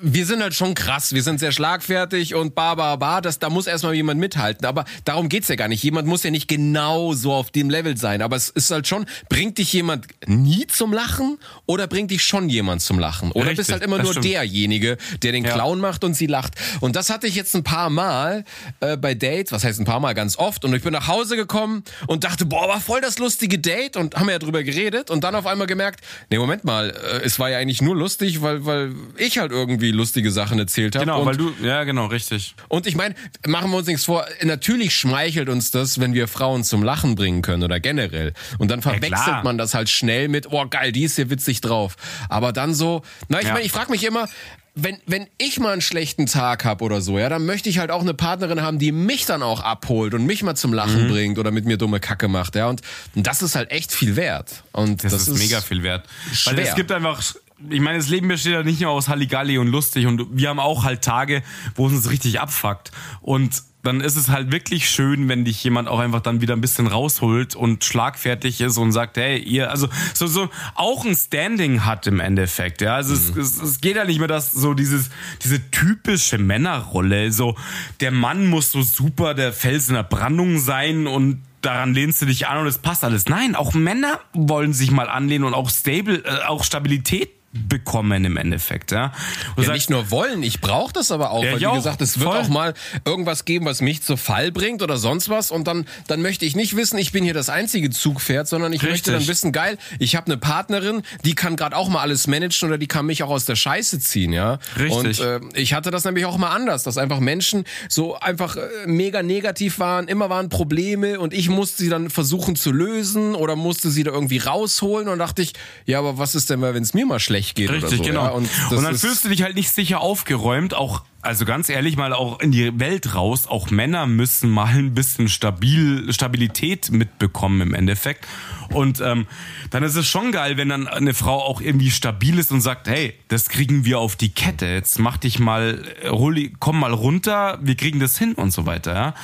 wir 0.00 0.24
sind 0.24 0.40
halt 0.42 0.54
schon 0.54 0.74
krass, 0.74 1.12
wir 1.12 1.22
sind 1.22 1.40
sehr 1.40 1.52
schlagfertig 1.52 2.34
und 2.34 2.54
ba, 2.54 2.74
ba, 2.74 2.96
ba, 2.96 3.20
das, 3.20 3.38
da 3.38 3.50
muss 3.50 3.66
erstmal 3.66 3.94
jemand 3.94 4.20
mithalten. 4.20 4.64
Aber 4.66 4.84
darum 5.04 5.28
geht's 5.28 5.48
ja 5.48 5.56
gar 5.56 5.68
nicht. 5.68 5.82
Jemand 5.82 6.06
muss 6.08 6.22
ja 6.22 6.30
nicht 6.30 6.48
genau 6.48 7.12
so 7.12 7.32
auf 7.34 7.50
dem 7.50 7.70
Level 7.70 7.96
sein. 7.96 8.22
Aber 8.22 8.36
es 8.36 8.48
ist 8.50 8.70
halt 8.70 8.86
schon, 8.86 9.04
bringt 9.28 9.58
dich 9.58 9.72
jemand 9.72 10.06
nie 10.26 10.66
zum 10.68 10.92
Lachen 10.92 11.38
oder 11.66 11.86
bringt 11.86 12.10
dich 12.10 12.24
schon 12.24 12.48
jemand 12.48 12.80
zum 12.80 12.98
Lachen? 12.98 13.30
Oder 13.32 13.46
Richtig, 13.46 13.58
bist 13.58 13.72
halt 13.72 13.82
immer 13.82 13.98
nur 13.98 14.12
stimmt. 14.12 14.26
derjenige, 14.26 14.96
der 15.22 15.32
den 15.32 15.44
Ja. 15.44 15.52
Clown 15.52 15.80
macht 15.80 16.04
und 16.04 16.14
sie 16.14 16.26
lacht. 16.26 16.54
Und 16.80 16.96
das 16.96 17.10
hatte 17.10 17.26
ich 17.26 17.34
jetzt 17.34 17.54
ein 17.54 17.64
paar 17.64 17.90
Mal 17.90 18.44
äh, 18.80 18.96
bei 18.96 19.14
Dates, 19.14 19.52
was 19.52 19.64
heißt 19.64 19.80
ein 19.80 19.84
paar 19.86 20.00
Mal, 20.00 20.14
ganz 20.14 20.38
oft. 20.38 20.64
Und 20.64 20.72
ich 20.74 20.82
bin 20.82 20.92
nach 20.92 21.08
Hause 21.08 21.36
gekommen 21.36 21.82
und 22.06 22.24
dachte, 22.24 22.46
boah, 22.46 22.68
war 22.68 22.80
voll 22.80 23.00
das 23.00 23.18
lustige 23.18 23.58
Date 23.58 23.96
und 23.96 24.14
haben 24.16 24.28
ja 24.30 24.38
drüber 24.38 24.62
geredet 24.62 24.83
und 25.10 25.24
dann 25.24 25.34
auf 25.34 25.46
einmal 25.46 25.66
gemerkt, 25.66 26.00
nee, 26.30 26.38
Moment 26.38 26.64
mal, 26.64 26.90
äh, 26.90 27.24
es 27.24 27.38
war 27.38 27.50
ja 27.50 27.58
eigentlich 27.58 27.82
nur 27.82 27.96
lustig, 27.96 28.42
weil, 28.42 28.64
weil 28.66 28.92
ich 29.16 29.38
halt 29.38 29.52
irgendwie 29.52 29.90
lustige 29.90 30.30
Sachen 30.30 30.58
erzählt 30.58 30.94
habe. 30.96 31.04
Genau, 31.04 31.20
und, 31.20 31.26
weil 31.26 31.36
du, 31.36 31.52
ja, 31.62 31.84
genau, 31.84 32.06
richtig. 32.06 32.54
und 32.68 32.86
ich 32.86 32.96
meine, 32.96 33.14
machen 33.46 33.70
wir 33.70 33.78
uns 33.78 33.86
nichts 33.86 34.04
vor, 34.04 34.26
natürlich 34.42 34.94
schmeichelt 34.94 35.48
uns 35.48 35.70
das, 35.70 36.00
wenn 36.00 36.14
wir 36.14 36.28
Frauen 36.28 36.64
zum 36.64 36.82
Lachen 36.82 37.14
bringen 37.14 37.42
können 37.42 37.62
oder 37.62 37.80
generell. 37.80 38.32
Und 38.58 38.70
dann 38.70 38.82
verwechselt 38.82 39.12
klar. 39.14 39.42
man 39.44 39.58
das 39.58 39.74
halt 39.74 39.88
schnell 39.88 40.28
mit, 40.28 40.50
oh 40.50 40.66
geil, 40.68 40.92
die 40.92 41.04
ist 41.04 41.16
hier 41.16 41.30
witzig 41.30 41.60
drauf. 41.60 41.96
Aber 42.28 42.52
dann 42.52 42.74
so, 42.74 43.02
na, 43.28 43.40
ich 43.40 43.46
Ja. 43.46 43.52
meine, 43.54 43.64
ich 43.64 43.72
frage 43.72 43.90
mich 43.90 44.04
immer, 44.04 44.28
wenn, 44.76 44.98
wenn 45.06 45.28
ich 45.38 45.60
mal 45.60 45.72
einen 45.72 45.80
schlechten 45.80 46.26
Tag 46.26 46.64
habe 46.64 46.82
oder 46.84 47.00
so, 47.00 47.18
ja, 47.18 47.28
dann 47.28 47.46
möchte 47.46 47.68
ich 47.68 47.78
halt 47.78 47.90
auch 47.92 48.00
eine 48.00 48.12
Partnerin 48.14 48.60
haben, 48.60 48.78
die 48.80 48.90
mich 48.90 49.24
dann 49.24 49.42
auch 49.42 49.60
abholt 49.60 50.14
und 50.14 50.26
mich 50.26 50.42
mal 50.42 50.56
zum 50.56 50.70
Mhm. 50.72 50.76
Lachen 50.76 51.08
bringt 51.08 51.38
oder 51.38 51.52
mit 51.52 51.64
mir 51.64 51.76
dumme 51.76 52.00
Kacke 52.00 52.26
macht, 52.26 52.56
ja. 52.56 52.66
Und 52.68 52.82
das 53.14 53.40
ist 53.42 53.54
halt 53.54 53.70
echt 53.70 53.92
viel 53.92 54.16
wert. 54.16 54.64
Und 54.72 55.04
Das, 55.04 55.12
das, 55.12 55.28
ist, 55.28 55.38
mega 55.38 55.60
viel 55.60 55.82
wert. 55.84 56.06
Weil 56.44 56.54
schwer. 56.54 56.68
es 56.68 56.74
gibt 56.74 56.90
einfach, 56.90 57.22
ich 57.70 57.80
meine, 57.80 57.98
das 57.98 58.08
Leben 58.08 58.28
besteht 58.28 58.52
ja 58.52 58.62
nicht 58.62 58.80
nur 58.80 58.90
aus 58.90 59.08
Halligalli 59.08 59.58
und 59.58 59.68
lustig 59.68 60.06
und 60.06 60.26
wir 60.32 60.48
haben 60.48 60.58
auch 60.60 60.84
halt 60.84 61.02
Tage, 61.02 61.42
wo 61.76 61.86
es 61.86 61.92
uns 61.92 62.10
richtig 62.10 62.40
abfuckt. 62.40 62.90
Und 63.20 63.62
dann 63.84 64.00
ist 64.00 64.16
es 64.16 64.28
halt 64.28 64.50
wirklich 64.50 64.88
schön, 64.88 65.28
wenn 65.28 65.44
dich 65.44 65.62
jemand 65.62 65.88
auch 65.88 65.98
einfach 65.98 66.20
dann 66.20 66.40
wieder 66.40 66.54
ein 66.56 66.60
bisschen 66.62 66.86
rausholt 66.86 67.54
und 67.54 67.84
schlagfertig 67.84 68.62
ist 68.62 68.78
und 68.78 68.92
sagt, 68.92 69.18
hey, 69.18 69.38
ihr, 69.38 69.70
also 69.70 69.88
so, 70.14 70.26
so 70.26 70.48
auch 70.74 71.04
ein 71.04 71.14
Standing 71.14 71.84
hat 71.84 72.06
im 72.06 72.18
Endeffekt, 72.18 72.80
ja. 72.80 72.94
Also 72.96 73.14
Mhm. 73.14 73.40
es, 73.40 73.56
es, 73.56 73.62
es 73.62 73.80
geht 73.82 73.96
ja 73.96 74.04
nicht 74.06 74.18
mehr 74.18 74.28
das, 74.28 74.52
so 74.52 74.72
dieses, 74.74 75.10
diese 75.42 75.70
typische 75.70 76.38
Männerrolle, 76.38 77.30
so 77.30 77.56
der 78.00 78.10
Mann 78.10 78.46
muss 78.46 78.72
so 78.72 78.80
super 78.82 79.34
der 79.34 79.52
Fels 79.52 79.88
in 79.88 79.94
der 79.94 80.02
Brandung 80.02 80.58
sein 80.58 81.06
und 81.06 81.42
daran 81.60 81.92
lehnst 81.94 82.22
du 82.22 82.26
dich 82.26 82.46
an 82.46 82.58
und 82.58 82.66
es 82.66 82.78
passt 82.78 83.04
alles. 83.04 83.26
Nein, 83.28 83.54
auch 83.54 83.74
Männer 83.74 84.18
wollen 84.32 84.72
sich 84.72 84.90
mal 84.90 85.08
anlehnen 85.10 85.44
und 85.44 85.52
auch 85.54 85.68
stable, 85.68 86.24
äh, 86.24 86.44
auch 86.46 86.64
Stabilität 86.64 87.30
bekommen 87.68 88.24
im 88.24 88.36
Endeffekt, 88.36 88.90
ja. 88.90 89.12
Und 89.56 89.62
Ja, 89.62 89.68
sagst, 89.68 89.72
nicht 89.74 89.90
nur 89.90 90.10
wollen, 90.10 90.42
ich 90.42 90.60
brauche 90.60 90.92
das 90.92 91.12
aber 91.12 91.30
auch, 91.30 91.44
Ja, 91.44 91.52
weil 91.52 91.60
wie 91.60 91.66
auch. 91.68 91.74
gesagt, 91.76 92.00
es 92.02 92.18
wird 92.18 92.30
Voll. 92.30 92.38
auch 92.40 92.48
mal 92.48 92.74
irgendwas 93.04 93.44
geben, 93.44 93.64
was 93.64 93.80
mich 93.80 94.02
zu 94.02 94.16
Fall 94.16 94.50
bringt 94.50 94.82
oder 94.82 94.96
sonst 94.96 95.28
was 95.28 95.50
und 95.52 95.66
dann 95.68 95.86
dann 96.08 96.20
möchte 96.20 96.44
ich 96.44 96.56
nicht 96.56 96.74
wissen, 96.76 96.98
ich 96.98 97.12
bin 97.12 97.22
hier 97.22 97.32
das 97.34 97.48
einzige 97.48 97.90
Zugpferd, 97.90 98.48
sondern 98.48 98.72
ich 98.72 98.82
möchte 98.82 99.12
Richtig. 99.12 99.14
dann 99.14 99.26
wissen, 99.28 99.52
geil, 99.52 99.78
ich 100.00 100.16
habe 100.16 100.26
eine 100.26 100.36
Partnerin, 100.36 101.02
die 101.24 101.34
kann 101.34 101.54
gerade 101.54 101.76
auch 101.76 101.88
mal 101.88 102.00
alles 102.00 102.26
managen 102.26 102.68
oder 102.68 102.78
die 102.78 102.88
kann 102.88 103.06
mich 103.06 103.22
auch 103.22 103.30
aus 103.30 103.44
der 103.44 103.56
Scheiße 103.56 104.00
ziehen, 104.00 104.32
ja. 104.32 104.58
Richtig. 104.76 105.20
Und 105.20 105.20
äh, 105.20 105.40
ich 105.54 105.74
hatte 105.74 105.90
das 105.92 106.04
nämlich 106.04 106.24
auch 106.24 106.36
mal 106.38 106.50
anders, 106.50 106.82
dass 106.82 106.98
einfach 106.98 107.20
Menschen 107.20 107.64
so 107.88 108.18
einfach 108.18 108.56
äh, 108.56 108.60
mega 108.86 109.22
negativ 109.22 109.78
waren, 109.78 110.08
immer 110.08 110.28
waren 110.28 110.48
Probleme 110.48 111.20
und 111.20 111.32
ich 111.32 111.48
musste 111.48 111.84
sie 111.84 111.88
dann 111.88 112.10
versuchen 112.10 112.56
zu 112.56 112.72
lösen 112.72 113.34
oder 113.36 113.54
musste 113.54 113.90
sie 113.90 114.02
da 114.02 114.10
irgendwie 114.10 114.38
rausholen 114.38 115.06
und 115.08 115.18
dachte 115.20 115.42
ich, 115.42 115.52
ja, 115.86 116.00
aber 116.00 116.18
was 116.18 116.34
ist 116.34 116.50
denn, 116.50 116.60
wenn 116.60 116.82
es 116.82 116.94
mir 116.94 117.06
mal 117.06 117.20
schlecht 117.20 117.43
geht 117.52 117.70
Richtig, 117.70 117.98
so, 117.98 118.02
genau. 118.02 118.24
ja? 118.24 118.30
Und, 118.30 118.48
und 118.70 118.82
dann 118.82 118.96
fühlst 118.96 119.24
du 119.24 119.28
dich 119.28 119.42
halt 119.42 119.54
nicht 119.54 119.70
sicher 119.70 120.00
aufgeräumt, 120.00 120.72
auch 120.72 121.02
also 121.24 121.44
ganz 121.44 121.68
ehrlich 121.68 121.96
mal 121.96 122.12
auch 122.12 122.40
in 122.40 122.52
die 122.52 122.78
Welt 122.78 123.14
raus, 123.14 123.46
auch 123.46 123.70
Männer 123.70 124.06
müssen 124.06 124.50
mal 124.50 124.66
ein 124.66 124.94
bisschen 124.94 125.28
stabil 125.28 126.12
Stabilität 126.12 126.90
mitbekommen 126.90 127.60
im 127.60 127.74
Endeffekt. 127.74 128.26
Und 128.70 129.00
ähm, 129.00 129.26
dann 129.70 129.82
ist 129.82 129.96
es 129.96 130.06
schon 130.06 130.32
geil, 130.32 130.56
wenn 130.56 130.68
dann 130.68 130.88
eine 130.88 131.14
Frau 131.14 131.42
auch 131.42 131.60
irgendwie 131.60 131.90
stabil 131.90 132.38
ist 132.38 132.52
und 132.52 132.60
sagt, 132.60 132.88
hey, 132.88 133.14
das 133.28 133.48
kriegen 133.48 133.84
wir 133.84 133.98
auf 133.98 134.16
die 134.16 134.30
Kette. 134.30 134.66
Jetzt 134.66 134.98
mach 134.98 135.16
dich 135.16 135.38
mal, 135.38 135.82
hol, 136.08 136.50
komm 136.58 136.80
mal 136.80 136.92
runter, 136.92 137.58
wir 137.62 137.76
kriegen 137.76 138.00
das 138.00 138.18
hin 138.18 138.34
und 138.34 138.52
so 138.52 138.66
weiter. 138.66 138.94
Ja? 138.94 139.14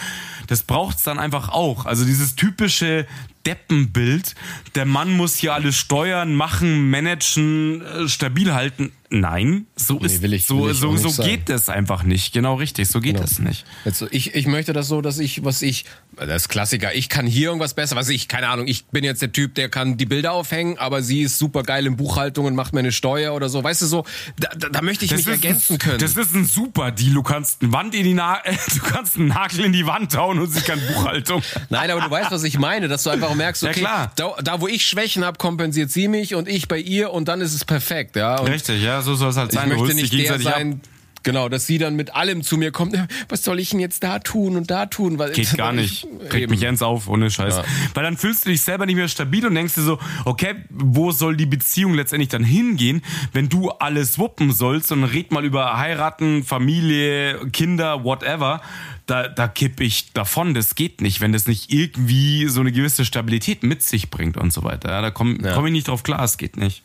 Das 0.46 0.62
braucht's 0.62 1.02
dann 1.02 1.18
einfach 1.18 1.48
auch. 1.48 1.86
Also 1.86 2.04
dieses 2.04 2.34
typische 2.34 3.06
Deppenbild, 3.46 4.34
der 4.74 4.84
Mann 4.84 5.16
muss 5.16 5.36
hier 5.36 5.54
alles 5.54 5.76
steuern, 5.76 6.34
machen, 6.34 6.90
managen, 6.90 7.82
äh, 7.82 8.08
stabil 8.08 8.52
halten. 8.52 8.92
Nein, 9.12 9.66
so 9.74 9.98
ist 9.98 10.22
will 10.22 10.32
ich- 10.34 10.46
so 10.46 10.64
will 10.64 10.70
ich 10.72 10.78
so 10.78 10.92
nicht 10.92 11.02
so 11.02 11.08
sein. 11.08 11.28
geht 11.28 11.48
das 11.48 11.68
einfach 11.68 12.04
nicht. 12.04 12.32
Genau 12.32 12.54
richtig, 12.54 12.88
so 12.88 13.00
geht 13.00 13.18
das 13.18 13.40
nicht. 13.40 13.64
Jetzt, 13.84 13.98
so, 13.98 14.06
ich, 14.10 14.34
ich 14.36 14.46
möchte 14.46 14.72
das 14.72 14.86
so, 14.86 15.00
dass 15.02 15.18
ich, 15.18 15.44
was 15.44 15.62
ich, 15.62 15.84
das 16.16 16.42
ist 16.42 16.48
Klassiker, 16.48 16.94
ich 16.94 17.08
kann 17.08 17.26
hier 17.26 17.48
irgendwas 17.48 17.74
besser, 17.74 17.96
was 17.96 18.08
ich, 18.08 18.28
keine 18.28 18.48
Ahnung, 18.48 18.66
ich 18.66 18.86
bin 18.86 19.04
jetzt 19.04 19.22
der 19.22 19.32
Typ, 19.32 19.54
der 19.54 19.68
kann 19.68 19.96
die 19.96 20.06
Bilder 20.06 20.32
aufhängen, 20.32 20.78
aber 20.78 21.02
sie 21.02 21.22
ist 21.22 21.38
super 21.38 21.62
geil 21.62 21.86
in 21.86 21.96
Buchhaltung 21.96 22.46
und 22.46 22.54
macht 22.54 22.72
mir 22.72 22.80
eine 22.80 22.92
Steuer 22.92 23.34
oder 23.34 23.48
so, 23.48 23.62
weißt 23.62 23.82
du 23.82 23.86
so, 23.86 24.04
da, 24.38 24.48
da, 24.56 24.68
da 24.68 24.82
möchte 24.82 25.04
ich 25.04 25.12
mich 25.12 25.26
ergänzen 25.26 25.74
ein, 25.74 25.78
können. 25.78 25.98
Das 25.98 26.16
ist 26.16 26.34
ein 26.34 26.44
super 26.44 26.90
Deal. 26.90 27.14
Du 27.14 27.22
kannst 27.22 27.62
eine 27.62 27.72
Wand 27.72 27.94
in 27.94 28.04
die 28.04 28.14
Na 28.14 28.38
äh, 28.44 28.56
du 28.74 28.80
kannst 28.80 29.16
einen 29.16 29.28
Nagel 29.28 29.64
in 29.64 29.72
die 29.72 29.86
Wand 29.86 30.16
hauen 30.16 30.38
und 30.38 30.52
sie 30.52 30.60
kann 30.60 30.80
Buchhaltung. 30.92 31.42
Nein, 31.68 31.90
aber 31.90 32.00
du 32.00 32.10
weißt, 32.10 32.30
was 32.30 32.42
ich 32.44 32.58
meine, 32.58 32.88
dass 32.88 33.04
du 33.04 33.10
einfach 33.10 33.34
merkst, 33.34 33.62
Ja, 33.62 33.70
okay, 33.70 33.80
klar. 33.80 34.12
Da, 34.16 34.34
da 34.42 34.60
wo 34.60 34.68
ich 34.68 34.84
Schwächen 34.84 35.24
habe, 35.24 35.38
kompensiert 35.38 35.90
sie 35.90 36.08
mich 36.08 36.34
und 36.34 36.48
ich 36.48 36.68
bei 36.68 36.78
ihr 36.78 37.12
und 37.12 37.28
dann 37.28 37.40
ist 37.40 37.54
es 37.54 37.64
perfekt, 37.64 38.16
ja. 38.16 38.38
Und 38.38 38.48
Richtig, 38.48 38.82
ja, 38.82 39.02
so 39.02 39.14
soll 39.14 39.30
es 39.30 39.36
halt 39.36 39.52
ich 39.52 39.58
sein. 39.58 39.70
Du 39.70 39.76
möchte 39.76 39.94
nicht 39.94 40.12
der 40.12 40.40
sein, 40.40 40.80
genau, 41.22 41.48
dass 41.48 41.66
sie 41.66 41.78
dann 41.78 41.96
mit 41.96 42.14
allem 42.14 42.42
zu 42.42 42.56
mir 42.56 42.70
kommt, 42.72 42.96
was 43.28 43.42
soll 43.44 43.58
ich 43.60 43.70
denn 43.70 43.80
jetzt 43.80 44.02
da 44.02 44.18
tun 44.18 44.56
und 44.56 44.70
da 44.70 44.86
tun? 44.86 45.18
Weil, 45.18 45.32
Geht 45.32 45.54
gar 45.56 45.72
nicht. 45.72 46.06
Kriegt 46.28 46.44
Eben. 46.44 46.50
mich 46.50 46.62
ernst 46.62 46.82
auf, 46.82 47.08
ohne 47.08 47.30
Scheiß. 47.30 47.56
Ja. 47.56 47.64
Weil 47.94 48.04
dann 48.04 48.16
fühlst 48.16 48.44
du 48.46 48.50
dich 48.50 48.62
selber 48.62 48.86
nicht 48.86 48.96
mehr 48.96 49.08
stabil 49.08 49.46
und 49.46 49.54
denkst 49.54 49.74
dir 49.74 49.82
so, 49.82 49.98
okay, 50.24 50.54
wo 50.70 51.10
soll 51.12 51.36
die 51.36 51.46
Beziehung 51.46 51.94
letztendlich 51.94 52.28
dann 52.28 52.44
hingehen, 52.44 53.02
wenn 53.32 53.48
du 53.48 53.70
alles 53.70 54.18
wuppen 54.18 54.52
sollst 54.52 54.92
und 54.92 55.04
red 55.04 55.32
mal 55.32 55.44
über 55.44 55.76
heiraten, 55.78 56.44
Familie, 56.44 57.38
Kinder, 57.52 58.04
whatever. 58.04 58.60
Da, 59.06 59.26
da 59.28 59.48
kipp 59.48 59.80
ich 59.80 60.12
davon. 60.12 60.54
Das 60.54 60.74
geht 60.76 61.00
nicht, 61.00 61.20
wenn 61.20 61.32
das 61.32 61.46
nicht 61.46 61.72
irgendwie 61.72 62.46
so 62.46 62.60
eine 62.60 62.70
gewisse 62.70 63.04
Stabilität 63.04 63.62
mit 63.64 63.82
sich 63.82 64.08
bringt 64.10 64.36
und 64.36 64.52
so 64.52 64.62
weiter. 64.62 64.90
Ja, 64.90 65.02
da 65.02 65.10
komme 65.10 65.38
Ja. 65.42 65.54
komm 65.54 65.66
ich 65.66 65.72
nicht 65.72 65.88
drauf 65.88 66.02
klar. 66.04 66.22
Es 66.22 66.38
geht 66.38 66.56
nicht. 66.56 66.82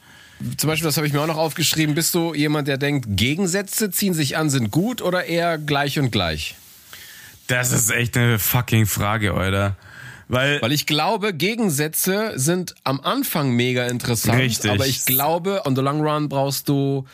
Zum 0.58 0.70
Beispiel, 0.70 0.86
das 0.86 0.98
habe 0.98 1.08
ich 1.08 1.14
mir 1.14 1.22
auch 1.22 1.28
noch 1.28 1.38
aufgeschrieben. 1.38 1.96
Bist 1.96 2.14
du 2.14 2.34
jemand, 2.34 2.68
der 2.68 2.78
denkt, 2.78 3.06
Gegensätze 3.10 3.90
ziehen 3.90 4.14
sich 4.14 4.38
an, 4.38 4.50
sind 4.50 4.72
gut 4.72 5.02
oder 5.02 5.26
eher 5.26 5.58
gleich 5.58 5.98
und 5.98 6.12
gleich? 6.12 6.56
Das 7.48 7.72
ist 7.72 7.92
echt 7.92 8.18
eine 8.18 8.40
fucking 8.40 8.86
Frage, 8.86 9.34
Alter. 9.34 9.78
Weil, 10.28 10.62
Weil 10.62 10.72
ich 10.72 10.88
glaube, 10.88 11.34
Gegensätze 11.34 12.34
sind 12.36 12.74
am 12.84 13.00
Anfang 13.00 13.52
mega 13.52 13.86
interessant. 13.86 14.40
Richtig. 14.40 14.72
Aber 14.72 14.88
ich 14.88 15.06
glaube, 15.06 15.62
on 15.66 15.76
the 15.76 15.82
long 15.82 16.02
run 16.02 16.30
brauchst 16.30 16.68
du 16.68 17.06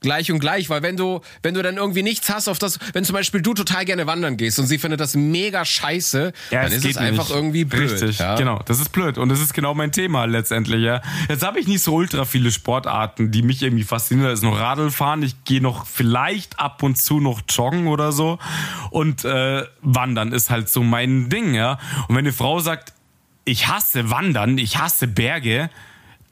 gleich 0.00 0.32
und 0.32 0.38
gleich, 0.38 0.68
weil 0.70 0.82
wenn 0.82 0.96
du, 0.96 1.20
wenn 1.42 1.54
du 1.54 1.62
dann 1.62 1.76
irgendwie 1.76 2.02
nichts 2.02 2.30
hast, 2.30 2.48
auf 2.48 2.58
das, 2.58 2.78
wenn 2.94 3.04
zum 3.04 3.14
Beispiel 3.14 3.42
du 3.42 3.54
total 3.54 3.84
gerne 3.84 4.06
wandern 4.06 4.36
gehst 4.36 4.58
und 4.58 4.66
sie 4.66 4.78
findet 4.78 5.00
das 5.00 5.14
mega 5.14 5.64
scheiße, 5.64 6.32
Ja, 6.50 6.62
dann 6.62 6.72
es 6.72 6.78
ist 6.84 6.92
es 6.92 6.96
einfach 6.96 7.24
nicht. 7.28 7.36
irgendwie 7.36 7.64
blöd. 7.64 7.90
Richtig, 7.90 8.18
ja? 8.18 8.34
genau. 8.36 8.60
Das 8.64 8.80
ist 8.80 8.90
blöd. 8.92 9.18
Und 9.18 9.28
das 9.28 9.40
ist 9.40 9.52
genau 9.54 9.74
mein 9.74 9.92
Thema 9.92 10.24
letztendlich, 10.24 10.82
ja. 10.82 11.02
Jetzt 11.28 11.42
habe 11.44 11.60
ich 11.60 11.66
nicht 11.68 11.82
so 11.82 11.94
ultra 11.94 12.24
viele 12.24 12.50
Sportarten, 12.50 13.30
die 13.30 13.42
mich 13.42 13.62
irgendwie 13.62 13.84
faszinieren. 13.84 14.28
Da 14.28 14.32
ist 14.32 14.42
noch 14.42 14.58
Radlfahren. 14.58 15.22
Ich 15.22 15.44
gehe 15.44 15.60
noch 15.60 15.86
vielleicht 15.86 16.58
ab 16.58 16.82
und 16.82 16.96
zu 16.96 17.20
noch 17.20 17.42
joggen 17.48 17.86
oder 17.86 18.12
so. 18.12 18.38
Und 18.90 19.24
äh, 19.24 19.64
Wandern 19.82 20.32
ist 20.32 20.50
halt 20.50 20.68
so 20.68 20.82
mein 20.82 21.28
Ding, 21.28 21.54
ja. 21.54 21.72
Und 22.08 22.16
wenn 22.16 22.24
eine 22.24 22.32
Frau 22.32 22.58
sagt, 22.60 22.92
ich 23.44 23.68
hasse 23.68 24.10
Wandern, 24.10 24.58
ich 24.58 24.78
hasse 24.78 25.06
Berge, 25.08 25.70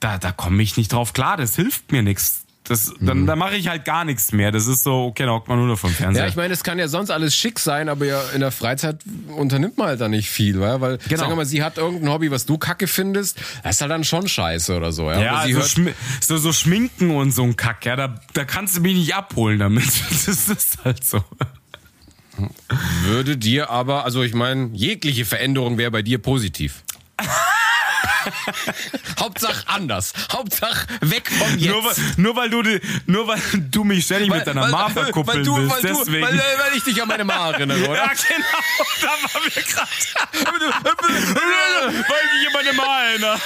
da, 0.01 0.19
da 0.19 0.33
komme 0.33 0.63
ich 0.63 0.77
nicht 0.77 0.93
drauf 0.93 1.13
klar. 1.13 1.37
Das 1.37 1.57
hilft 1.57 1.93
mir 1.93 2.03
nichts. 2.03 2.45
Das, 2.69 2.93
dann, 3.01 3.27
da 3.27 3.35
mache 3.37 3.57
ich 3.57 3.69
halt 3.69 3.85
gar 3.85 4.05
nichts 4.05 4.33
mehr. 4.33 4.53
Das 4.53 4.67
ist 4.67 4.83
so, 4.83 5.07
okay, 5.07 5.25
da 5.25 5.33
hockt 5.33 5.49
man 5.49 5.59
nur 5.59 5.67
noch 5.67 5.79
vom 5.79 5.91
Fernseher. 5.91 6.25
Ja, 6.25 6.29
ich 6.29 6.37
meine, 6.37 6.53
es 6.55 6.63
kann 6.63 6.79
ja 6.79 6.89
sonst 6.89 7.11
alles 7.11 7.35
schick 7.35 7.59
sein, 7.59 7.89
aber 7.89 8.05
ja 8.07 8.23
in 8.35 8.41
der 8.41 8.51
Freizeit 8.53 9.01
unternimmt 9.37 9.79
man 9.79 9.89
halt 9.89 10.01
da 10.01 10.09
nicht 10.09 10.31
viel, 10.31 10.61
weil, 10.61 10.81
weil 10.81 10.99
Genau. 11.09 11.21
sagen 11.21 11.33
wir 11.33 11.37
mal, 11.37 11.47
sie 11.47 11.63
hat 11.63 11.79
irgendein 11.79 12.11
Hobby, 12.11 12.31
was 12.31 12.47
du 12.47 12.59
kacke 12.59 12.87
findest, 12.87 13.39
das 13.63 13.77
ist 13.77 13.81
halt 13.81 13.91
dann 13.91 14.05
schon 14.05 14.29
scheiße 14.29 14.77
oder 14.77 14.93
so. 14.93 15.11
Ja, 15.11 15.21
Ja, 15.21 15.33
Oder 15.35 15.47
sie 15.47 15.53
so, 15.53 15.59
hört, 15.61 15.69
Schmi 15.71 15.95
so, 16.21 16.37
so 16.37 16.53
Schminken 16.53 17.11
und 17.11 17.33
so 17.33 17.43
ein 17.43 17.57
Kack, 17.57 17.85
ja, 17.87 17.97
da, 17.97 18.21
da 18.35 18.45
kannst 18.45 18.77
du 18.77 18.81
mich 18.81 18.95
nicht 18.97 19.15
abholen 19.15 19.59
damit. 19.59 19.85
Das 20.29 20.49
ist 20.49 20.85
halt 20.85 21.05
so. 21.05 21.23
würde 23.05 23.37
dir 23.37 23.71
aber, 23.71 24.05
also 24.05 24.23
ich 24.23 24.35
meine, 24.35 24.71
jegliche 24.73 25.25
Veränderung 25.25 25.79
wäre 25.79 25.91
bei 25.91 26.03
dir 26.03 26.19
positiv. 26.19 26.83
Hauptsache 29.21 29.65
anders. 29.69 30.13
Hauptsache 30.33 30.87
weg 31.01 31.31
von 31.31 31.59
jetzt. 31.59 31.71
Nur, 31.73 31.85
weil- 31.85 31.95
nur, 32.17 32.37
weil 32.37 32.51
du, 32.51 32.81
nur 33.07 33.27
weil 33.29 33.41
du 33.71 33.85
mich 33.85 34.05
ständig 34.05 34.31
mit 34.31 34.47
deiner 34.47 34.69
Ma 34.69 34.87
weil, 34.87 35.05
verkuppeln 35.05 35.45
du, 35.45 35.57
willst, 35.57 35.71
weil, 35.83 35.93
du, 35.93 35.99
deswegen. 35.99 36.23
weil, 36.27 36.39
weil 36.39 36.77
ich 36.77 36.85
dich 36.85 37.01
an 37.03 37.09
meine 37.09 37.25
Ma 37.25 37.51
erinnere, 37.51 37.79
oder? 37.89 37.95
ja, 37.95 38.07
genau, 38.07 38.47
da 39.01 39.09
waren 39.09 39.45
wir 39.45 39.63
gerade. 39.63 39.89
weil 42.09 42.21
ich 42.25 42.39
mich 42.39 42.47
an 42.49 42.53
meine 42.55 42.73
Ma 42.75 43.03
erinnere. 43.05 43.39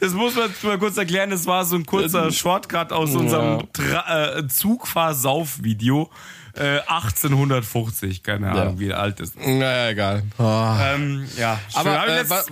Das 0.00 0.12
muss 0.12 0.36
man 0.36 0.54
mal 0.62 0.78
kurz 0.78 0.96
erklären. 0.96 1.30
Das 1.30 1.46
war 1.46 1.64
so 1.64 1.74
ein 1.76 1.84
kurzer 1.86 2.30
Shortcut 2.30 2.92
aus 2.92 3.14
unserem 3.14 3.72
Tra 3.72 4.36
äh, 4.38 4.46
Zugfahrsauf-Video. 4.46 6.10
Äh, 6.56 6.78
1850, 6.86 8.22
keine 8.22 8.50
Ahnung, 8.52 8.78
wie 8.78 8.92
alt 8.92 9.18
das 9.18 9.30
ist. 9.30 9.38
Naja, 9.38 9.90
egal. 9.90 10.22
Ähm, 10.38 11.26
ja, 11.36 11.58
Aber 11.74 12.06
äh, 12.08 12.18
jetzt- 12.18 12.30
wa, 12.30 12.42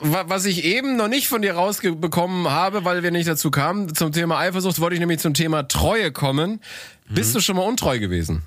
wa, 0.00 0.24
was 0.28 0.46
ich 0.46 0.64
eben 0.64 0.96
noch 0.96 1.08
nicht 1.08 1.28
von 1.28 1.42
dir 1.42 1.54
rausbekommen 1.54 2.48
habe, 2.50 2.84
weil 2.84 3.02
wir 3.02 3.10
nicht 3.10 3.28
dazu 3.28 3.50
kamen, 3.50 3.94
zum 3.94 4.12
Thema 4.12 4.38
Eifersucht, 4.38 4.80
wollte 4.80 4.94
ich 4.94 5.00
nämlich 5.00 5.18
zum 5.20 5.34
Thema 5.34 5.68
Treue 5.68 6.10
kommen. 6.10 6.60
Bist 7.08 7.34
du 7.34 7.40
schon 7.40 7.56
mal 7.56 7.62
untreu 7.62 7.98
gewesen? 7.98 8.42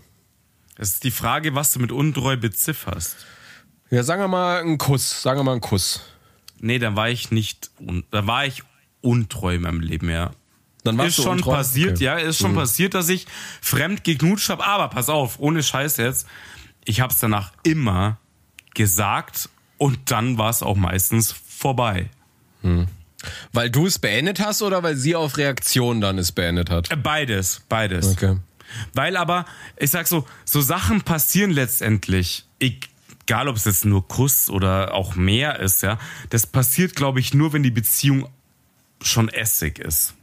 Das 0.77 0.89
ist 0.93 1.03
die 1.03 1.11
Frage, 1.11 1.53
was 1.53 1.71
du 1.71 1.79
mit 1.79 1.91
untreu 1.91 2.35
bezifferst. 2.37 3.17
Ja, 3.91 4.01
sagen 4.01 4.21
wir 4.21 4.27
mal 4.27 4.61
einen 4.61 4.79
Kuss. 4.79 5.21
Sagen 5.21 5.39
wir 5.39 5.43
mal 5.43 5.51
einen 5.51 5.61
Kuss. 5.61 6.01
Nee, 6.59 6.79
da 6.79 6.95
war 6.95 7.09
ich 7.09 7.29
nicht, 7.29 7.69
da 8.09 8.25
war 8.25 8.45
ich 8.47 8.63
untreu 9.01 9.55
in 9.55 9.61
meinem 9.61 9.81
Leben, 9.81 10.09
ja. 10.09 10.31
Dann 10.83 10.97
warst 10.97 11.09
Ist 11.11 11.17
du 11.19 11.23
schon 11.23 11.31
untreu? 11.37 11.53
passiert, 11.55 11.93
Okay. 11.95 12.03
ja, 12.03 12.17
ist 12.17 12.37
schon 12.39 12.55
passiert, 12.55 12.93
dass 12.93 13.07
ich 13.09 13.25
fremd 13.61 14.03
geknutscht 14.03 14.49
habe. 14.49 14.65
Aber 14.65 14.89
pass 14.89 15.09
auf, 15.09 15.39
ohne 15.39 15.63
Scheiß 15.63 15.97
jetzt, 15.97 16.27
ich 16.85 16.99
habe 17.01 17.13
es 17.13 17.19
danach 17.19 17.53
immer 17.63 18.17
gesagt 18.73 19.49
und 19.77 20.11
dann 20.11 20.37
war 20.37 20.49
es 20.49 20.61
auch 20.63 20.75
meistens 20.75 21.33
vorbei. 21.47 22.09
Weil 23.53 23.69
du 23.69 23.85
es 23.85 23.99
beendet 23.99 24.39
hast 24.39 24.61
oder 24.61 24.83
weil 24.83 24.95
sie 24.97 25.15
auf 25.15 25.37
Reaktion 25.37 26.01
dann 26.01 26.17
es 26.17 26.31
beendet 26.31 26.69
hat? 26.69 26.91
Äh, 26.91 26.95
Beides, 26.97 27.61
beides. 27.69 28.07
Okay. 28.13 28.37
Weil 28.93 29.17
aber, 29.17 29.45
ich 29.77 29.91
sag 29.91 30.07
so, 30.07 30.25
so 30.45 30.59
Sachen 30.61 31.01
passieren 31.01 31.51
letztendlich. 31.51 32.45
Egal, 32.59 33.47
ob 33.47 33.55
es 33.55 33.65
jetzt 33.65 33.85
nur 33.85 34.07
Kuss 34.07 34.49
oder 34.49 34.93
auch 34.93 35.15
mehr 35.15 35.59
ist, 35.59 35.83
ja. 35.83 35.99
Das 36.29 36.47
passiert, 36.47 36.95
glaube 36.95 37.19
ich, 37.19 37.33
nur, 37.33 37.53
wenn 37.53 37.63
die 37.63 37.71
Beziehung 37.71 38.27
schon 39.01 39.29
Essig 39.29 39.79
ist. 39.79 40.15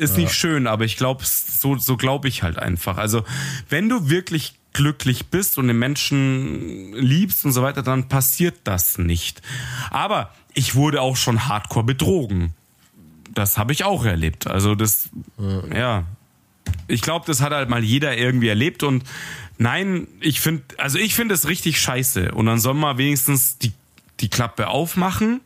Ist 0.00 0.16
nicht 0.16 0.32
schön, 0.32 0.66
aber 0.66 0.84
ich 0.84 0.96
glaube, 0.96 1.24
so, 1.24 1.76
so 1.76 1.96
glaube 1.96 2.28
ich 2.28 2.42
halt 2.42 2.58
einfach. 2.58 2.96
Also, 2.96 3.24
wenn 3.68 3.88
du 3.88 4.08
wirklich 4.08 4.54
glücklich 4.72 5.26
bist 5.26 5.58
und 5.58 5.68
den 5.68 5.78
Menschen 5.78 6.92
liebst 6.94 7.44
und 7.44 7.52
so 7.52 7.62
weiter, 7.62 7.82
dann 7.82 8.08
passiert 8.08 8.56
das 8.64 8.98
nicht. 8.98 9.42
Aber 9.90 10.32
ich 10.54 10.74
wurde 10.74 11.02
auch 11.02 11.16
schon 11.16 11.48
hardcore 11.48 11.84
betrogen. 11.84 12.54
Das 13.32 13.58
habe 13.58 13.72
ich 13.72 13.84
auch 13.84 14.04
erlebt. 14.04 14.46
Also, 14.46 14.74
das, 14.74 15.10
ja 15.74 16.04
ich 16.88 17.02
glaube, 17.02 17.26
das 17.26 17.40
hat 17.40 17.52
halt 17.52 17.68
mal 17.68 17.82
jeder 17.82 18.16
irgendwie 18.16 18.48
erlebt 18.48 18.82
und 18.82 19.04
nein, 19.58 20.06
ich 20.20 20.40
finde, 20.40 20.62
also 20.78 20.98
ich 20.98 21.14
finde 21.14 21.34
es 21.34 21.48
richtig 21.48 21.80
scheiße 21.80 22.32
und 22.32 22.46
dann 22.46 22.58
soll 22.58 22.74
man 22.74 22.98
wenigstens 22.98 23.58
die, 23.58 23.72
die 24.20 24.28
Klappe 24.28 24.68
aufmachen 24.68 25.40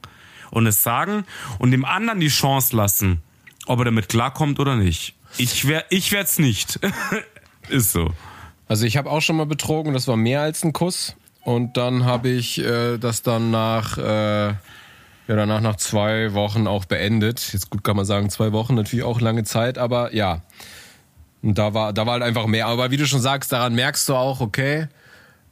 und 0.51 0.67
es 0.67 0.83
sagen 0.83 1.25
und 1.59 1.71
dem 1.71 1.85
anderen 1.85 2.21
die 2.21 2.29
Chance 2.29 2.77
lassen, 2.77 3.23
ob 3.67 3.79
er 3.81 3.87
damit 3.87 4.09
klarkommt 4.09 4.61
oder 4.61 4.77
nicht. 4.77 5.15
Ich 5.39 5.67
wär, 5.67 5.85
ich 5.91 6.13
werd's 6.13 6.39
nicht. 6.39 6.79
Ist 7.69 7.93
so. 7.93 8.11
Also 8.69 8.87
ich 8.87 8.97
habe 8.97 9.11
auch 9.11 9.21
schon 9.21 9.37
mal 9.37 9.47
betrogen, 9.47 9.93
das 9.93 10.09
war 10.09 10.17
mehr 10.17 10.41
als 10.41 10.65
ein 10.65 10.73
Kuss. 10.73 11.17
Und 11.43 11.77
dann 11.77 12.05
habe 12.05 12.31
ich 12.31 12.59
äh, 12.59 12.97
das 12.99 13.23
dann 13.23 13.51
nach, 13.51 13.99
äh, 13.99 14.49
ja, 14.49 14.57
danach 15.27 15.61
nach 15.61 15.77
zwei 15.77 16.33
Wochen 16.33 16.67
auch 16.67 16.87
beendet. 16.87 17.53
Jetzt 17.53 17.71
gut 17.71 17.85
kann 17.85 17.97
man 17.97 18.07
sagen, 18.07 18.31
zwei 18.31 18.53
Wochen, 18.53 18.75
natürlich 18.75 19.05
auch 19.05 19.21
lange 19.21 19.45
Zeit, 19.45 19.77
aber 19.77 20.15
ja. 20.15 20.43
Und 21.43 21.59
da 21.59 21.75
war, 21.75 21.93
da 21.93 22.07
war 22.07 22.15
halt 22.15 22.23
einfach 22.23 22.47
mehr. 22.47 22.67
Aber 22.67 22.91
wie 22.91 22.97
du 22.97 23.07
schon 23.07 23.21
sagst, 23.21 23.53
daran 23.53 23.75
merkst 23.75 24.09
du 24.09 24.15
auch, 24.15 24.41
okay, 24.41 24.89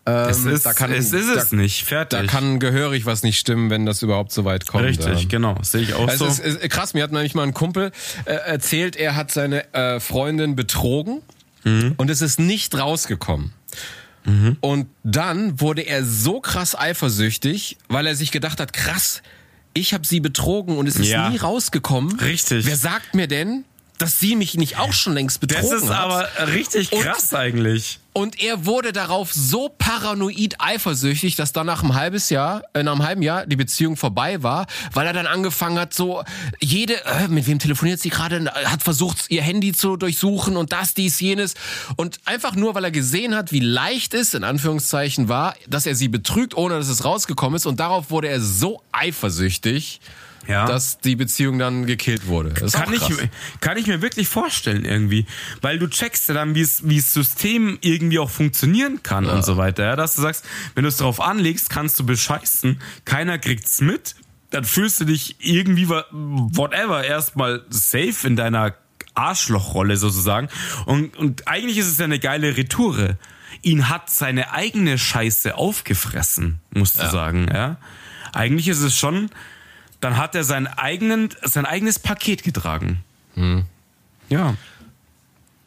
ähm, 0.07 0.29
Es 0.29 0.45
ist, 0.45 0.67
da 0.67 0.73
kann, 0.75 0.93
es, 0.93 1.13
ist 1.13 1.29
es 1.29 1.51
da, 1.51 1.57
nicht. 1.57 1.85
Fertig. 1.85 2.19
Da 2.21 2.27
kann 2.27 2.59
gehörig 2.59 3.07
was 3.07 3.23
nicht 3.23 3.39
stimmen, 3.39 3.71
wenn 3.71 3.87
das 3.87 4.03
überhaupt 4.03 4.33
so 4.33 4.45
weit 4.45 4.67
kommt. 4.67 4.85
Richtig, 4.85 5.23
Ja. 5.23 5.29
genau. 5.29 5.57
Sehe 5.63 5.83
ich 5.83 5.95
auch 5.95 6.09
Es 6.09 6.19
so. 6.19 6.27
ist, 6.27 6.39
ist 6.41 6.61
krass, 6.71 6.95
mir 6.95 7.03
hat 7.05 7.13
nämlich 7.13 7.35
mal 7.35 7.45
ein 7.45 7.55
Kumpel 7.55 7.93
äh, 8.25 8.33
erzählt, 8.33 8.97
er 8.97 9.15
hat 9.17 9.31
seine 9.31 9.73
äh, 9.75 10.01
Freundin 10.01 10.57
betrogen 10.57 11.23
und 11.65 12.11
es 12.11 12.21
ist 12.23 12.41
nicht 12.41 12.77
rausgekommen. 12.77 13.53
Und 14.61 14.87
dann 15.05 15.61
wurde 15.61 15.83
er 15.83 16.05
so 16.05 16.41
krass 16.41 16.77
eifersüchtig, 16.79 17.77
weil 17.89 18.07
er 18.07 18.15
sich 18.15 18.31
gedacht 18.31 18.61
hat, 18.61 18.73
krass, 18.73 19.21
ich 19.75 19.95
habe 19.95 20.07
sie 20.07 20.21
betrogen 20.21 20.77
und 20.77 20.87
es 20.89 20.97
ist 20.97 21.09
Ja. 21.09 21.29
nie 21.29 21.37
rausgekommen. 21.39 22.19
Richtig. 22.21 22.67
Wer 22.67 22.77
sagt 22.77 23.15
mir 23.15 23.27
denn, 23.27 23.65
dass 23.99 24.21
sie 24.21 24.37
mich 24.37 24.55
nicht 24.55 24.79
auch 24.79 24.93
schon 24.93 25.15
längst 25.15 25.41
betrogen 25.41 25.71
das 25.71 25.83
ist 25.85 25.89
hat? 25.91 25.99
aber 26.01 26.29
richtig 26.53 26.93
Und- 26.93 27.03
krass 27.03 27.33
eigentlich. 27.35 27.99
Und 28.15 28.43
er 28.43 28.67
wurde 28.67 28.93
darauf 28.93 29.33
so 29.33 29.71
paranoid 29.79 30.57
eifersüchtig, 30.59 31.37
dass 31.37 31.53
dann 31.53 31.67
nach 31.67 31.83
einem 31.83 31.95
halbes 31.95 32.29
Jahr, 32.29 32.63
äh, 32.75 32.83
nach 32.83 32.93
einem 32.93 33.05
halben 33.05 33.23
Jahr 33.23 33.47
die 33.47 33.57
Beziehung 33.57 33.97
vorbei 33.97 34.43
war, 34.43 34.67
weil 34.93 35.07
er 35.07 35.15
dann 35.15 35.27
angefangen 35.27 35.79
hat, 35.79 35.95
so 35.95 36.23
jede, 36.61 37.05
äh, 37.07 37.29
mit 37.29 37.47
wem 37.47 37.59
telefoniert 37.59 38.01
sie 38.01 38.11
gerade, 38.11 38.53
hat 38.67 38.83
versucht, 38.83 39.31
ihr 39.31 39.43
Handy 39.43 39.73
zu 39.73 39.97
durchsuchen 39.97 40.59
und 40.59 40.73
das, 40.73 40.93
dies, 40.93 41.21
jenes. 41.21 41.55
Und 41.97 42.21
einfach 42.27 42.55
nur, 42.55 42.75
weil 42.75 42.85
er 42.85 42.91
gesehen 42.91 43.35
hat, 43.35 43.51
wie 43.51 43.61
leicht 43.61 44.13
es, 44.13 44.35
in 44.35 44.45
Anführungszeichen, 44.45 45.29
war, 45.29 45.55
dass 45.67 45.87
er 45.87 45.95
sie 45.95 46.09
betrügt, 46.09 46.55
ohne 46.55 46.77
dass 46.77 46.89
es 46.89 47.05
rausgekommen 47.05 47.57
ist. 47.57 47.67
Und 47.67 47.81
darauf 47.81 48.11
wurde 48.11 48.29
er 48.29 48.41
so 48.41 48.83
eifersüchtig, 48.93 50.01
Ja. 50.49 50.67
dass 50.67 50.99
die 50.99 51.15
Beziehung 51.17 51.59
dann 51.59 51.87
gekillt 51.87 52.27
wurde. 52.27 52.51
Das 52.51 52.73
Kann 52.73 52.93
ich, 52.93 53.03
kann 53.61 53.77
ich 53.77 53.87
mir 53.87 54.03
wirklich 54.03 54.29
vorstellen 54.29 54.85
irgendwie. 54.85 55.27
Weil 55.61 55.79
du 55.79 55.87
checkst 55.89 56.29
ja 56.29 56.35
dann, 56.35 56.55
wie 56.55 56.63
es, 56.63 56.89
wie 56.89 56.97
das 56.97 57.13
System 57.13 57.79
irgendwie 57.81 58.19
auch 58.19 58.31
funktionieren 58.31 59.03
kann 59.03 59.27
und 59.27 59.45
so 59.45 59.57
weiter. 59.57 59.85
Ja, 59.85 59.97
dass 59.97 60.17
du 60.17 60.23
sagst, 60.23 60.45
wenn 60.75 60.83
du 60.83 60.89
es 60.89 60.97
drauf 60.97 61.21
anlegst, 61.21 61.71
kannst 61.71 61.99
du 62.01 62.07
bescheißen, 62.07 62.81
keiner 63.05 63.39
kriegt's 63.39 63.81
mit, 63.81 64.17
dann 64.51 64.65
fühlst 64.65 65.01
du 65.01 65.05
dich 65.05 65.37
irgendwie, 65.39 65.89
whatever, 65.89 67.05
erstmal 67.05 67.65
safe 67.71 68.27
in 68.27 68.37
deiner 68.37 68.75
Arschlochrolle 69.15 69.97
sozusagen. 69.97 70.49
Und, 70.87 71.17
und 71.17 71.49
eigentlich 71.49 71.79
ist 71.79 71.89
es 71.89 71.99
ja 71.99 72.05
eine 72.05 72.19
geile 72.19 72.57
Retoure. 72.57 73.17
Ihn 73.63 73.89
hat 73.89 74.11
seine 74.11 74.53
eigene 74.53 74.99
Scheiße 74.99 75.57
aufgefressen, 75.57 76.61
musst 76.75 77.01
du 77.01 77.09
sagen, 77.09 77.49
ja. 77.53 77.77
Eigentlich 78.33 78.69
ist 78.69 78.81
es 78.81 78.97
schon, 78.97 79.31
dann 80.03 80.17
hat 80.19 80.35
er 80.35 80.43
sein, 80.45 80.67
eigenen, 80.67 81.31
sein 81.43 81.65
eigenes 81.65 81.99
Paket 81.99 82.43
getragen. 82.43 83.03
Ja. 84.29 84.55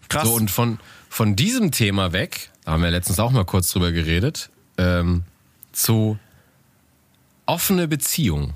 Krass. 0.09 0.27
So, 0.27 0.33
und 0.33 0.51
von, 0.51 0.77
von 1.09 1.35
diesem 1.35 1.71
Thema 1.71 2.11
weg, 2.11 2.49
da 2.65 2.73
haben 2.73 2.83
wir 2.83 2.91
letztens 2.91 3.17
auch 3.19 3.31
mal 3.31 3.45
kurz 3.45 3.71
drüber 3.71 3.91
geredet, 3.91 4.49
ähm, 4.77 5.23
zu 5.71 6.19
offene 7.45 7.87
Beziehung. 7.87 8.53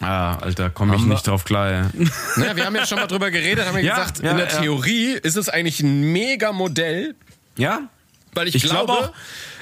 ah, 0.00 0.36
Alter, 0.38 0.70
komme 0.70 0.96
ich 0.96 1.02
nicht 1.02 1.26
drauf 1.26 1.44
klar. 1.44 1.70
ey. 1.94 2.06
Naja, 2.36 2.56
wir 2.56 2.66
haben 2.66 2.74
ja 2.74 2.84
schon 2.86 2.98
mal 2.98 3.06
drüber 3.06 3.30
geredet, 3.30 3.64
haben 3.64 3.78
Ja, 3.78 3.94
gesagt, 3.98 4.22
ja, 4.22 4.32
in 4.32 4.36
der 4.38 4.48
ja. 4.48 4.60
Theorie 4.60 5.12
ist 5.12 5.36
es 5.36 5.48
eigentlich 5.48 5.80
ein 5.80 6.12
mega 6.12 6.52
Modell, 6.52 7.14
Ja? 7.56 7.88
weil 8.34 8.48
ich, 8.48 8.56
Ich 8.56 8.62
glaube, 8.64 8.92
glaube 8.92 9.12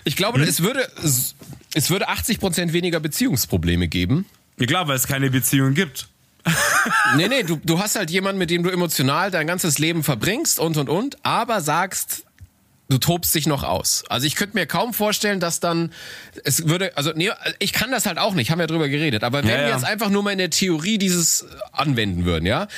ich 0.04 0.16
glaube, 0.16 0.42
es 0.42 0.62
würde, 0.62 0.88
es 1.74 1.90
würde 1.90 2.08
80% 2.08 2.72
weniger 2.72 2.98
Beziehungsprobleme 2.98 3.88
geben. 3.88 4.24
Ja 4.58 4.66
klar, 4.66 4.88
weil 4.88 4.96
es 4.96 5.06
keine 5.06 5.30
Beziehung 5.30 5.74
gibt. 5.74 6.08
nee, 7.16 7.28
nee, 7.28 7.42
du, 7.42 7.56
du 7.56 7.78
hast 7.78 7.96
halt 7.96 8.10
jemanden, 8.10 8.38
mit 8.38 8.50
dem 8.50 8.62
du 8.62 8.70
emotional 8.70 9.30
dein 9.30 9.46
ganzes 9.46 9.78
Leben 9.78 10.02
verbringst 10.02 10.60
und 10.60 10.76
und 10.76 10.88
und, 10.88 11.24
aber 11.24 11.60
sagst, 11.60 12.24
du 12.88 12.98
tobst 12.98 13.34
dich 13.34 13.46
noch 13.46 13.62
aus. 13.62 14.04
Also 14.08 14.26
ich 14.26 14.34
könnte 14.36 14.56
mir 14.56 14.66
kaum 14.66 14.92
vorstellen, 14.92 15.40
dass 15.40 15.58
dann 15.58 15.92
es 16.44 16.68
würde, 16.68 16.96
also 16.96 17.12
nee, 17.14 17.30
ich 17.58 17.72
kann 17.72 17.90
das 17.90 18.04
halt 18.06 18.18
auch 18.18 18.34
nicht, 18.34 18.50
haben 18.50 18.58
wir 18.58 18.66
drüber 18.66 18.88
geredet, 18.88 19.24
aber 19.24 19.42
wenn 19.42 19.48
Ja, 19.48 19.56
wir 19.56 19.68
ja. 19.68 19.74
jetzt 19.74 19.84
einfach 19.84 20.10
nur 20.10 20.22
mal 20.22 20.32
in 20.32 20.38
der 20.38 20.50
Theorie 20.50 20.98
dieses 20.98 21.46
anwenden 21.72 22.24
würden, 22.26 22.44
ja, 22.44 22.68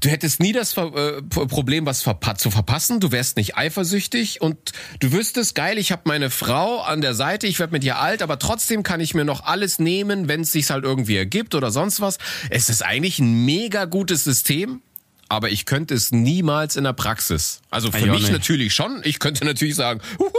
du 0.00 0.08
hättest 0.08 0.40
nie 0.40 0.52
das 0.52 0.76
äh, 0.76 1.20
Problem, 1.22 1.84
was 1.84 2.02
verpa 2.02 2.36
zu 2.36 2.50
verpassen, 2.50 3.00
du 3.00 3.10
wärst 3.10 3.36
nicht 3.36 3.56
eifersüchtig 3.56 4.40
und 4.40 4.56
du 5.00 5.10
wüsstest, 5.12 5.54
geil, 5.56 5.78
ich 5.78 5.90
habe 5.90 6.02
meine 6.04 6.30
Frau 6.30 6.80
an 6.80 7.00
der 7.00 7.14
Seite, 7.14 7.48
ich 7.48 7.58
werde 7.58 7.72
mit 7.72 7.82
ihr 7.82 7.98
alt, 7.98 8.22
aber 8.22 8.38
trotzdem 8.38 8.84
kann 8.84 9.00
ich 9.00 9.14
mir 9.14 9.24
noch 9.24 9.44
alles 9.44 9.78
nehmen, 9.80 10.28
wenn 10.28 10.42
es 10.42 10.52
sich 10.52 10.70
halt 10.70 10.84
irgendwie 10.84 11.16
ergibt 11.16 11.54
oder 11.56 11.72
sonst 11.72 12.00
was. 12.00 12.18
Es 12.50 12.68
ist 12.68 12.84
eigentlich 12.84 13.18
ein 13.18 13.44
mega 13.44 13.84
gutes 13.86 14.22
System. 14.22 14.80
Aber 15.28 15.50
ich 15.50 15.66
könnte 15.66 15.94
es 15.94 16.12
niemals 16.12 16.76
in 16.76 16.84
der 16.84 16.92
Praxis. 16.92 17.60
Also 17.70 17.90
für 17.90 17.98
Ich 17.98 18.06
mich 18.06 18.30
natürlich 18.30 18.74
schon. 18.74 19.00
Ich 19.04 19.18
könnte 19.18 19.44
natürlich 19.44 19.74
sagen, 19.74 20.00
huhu. 20.18 20.30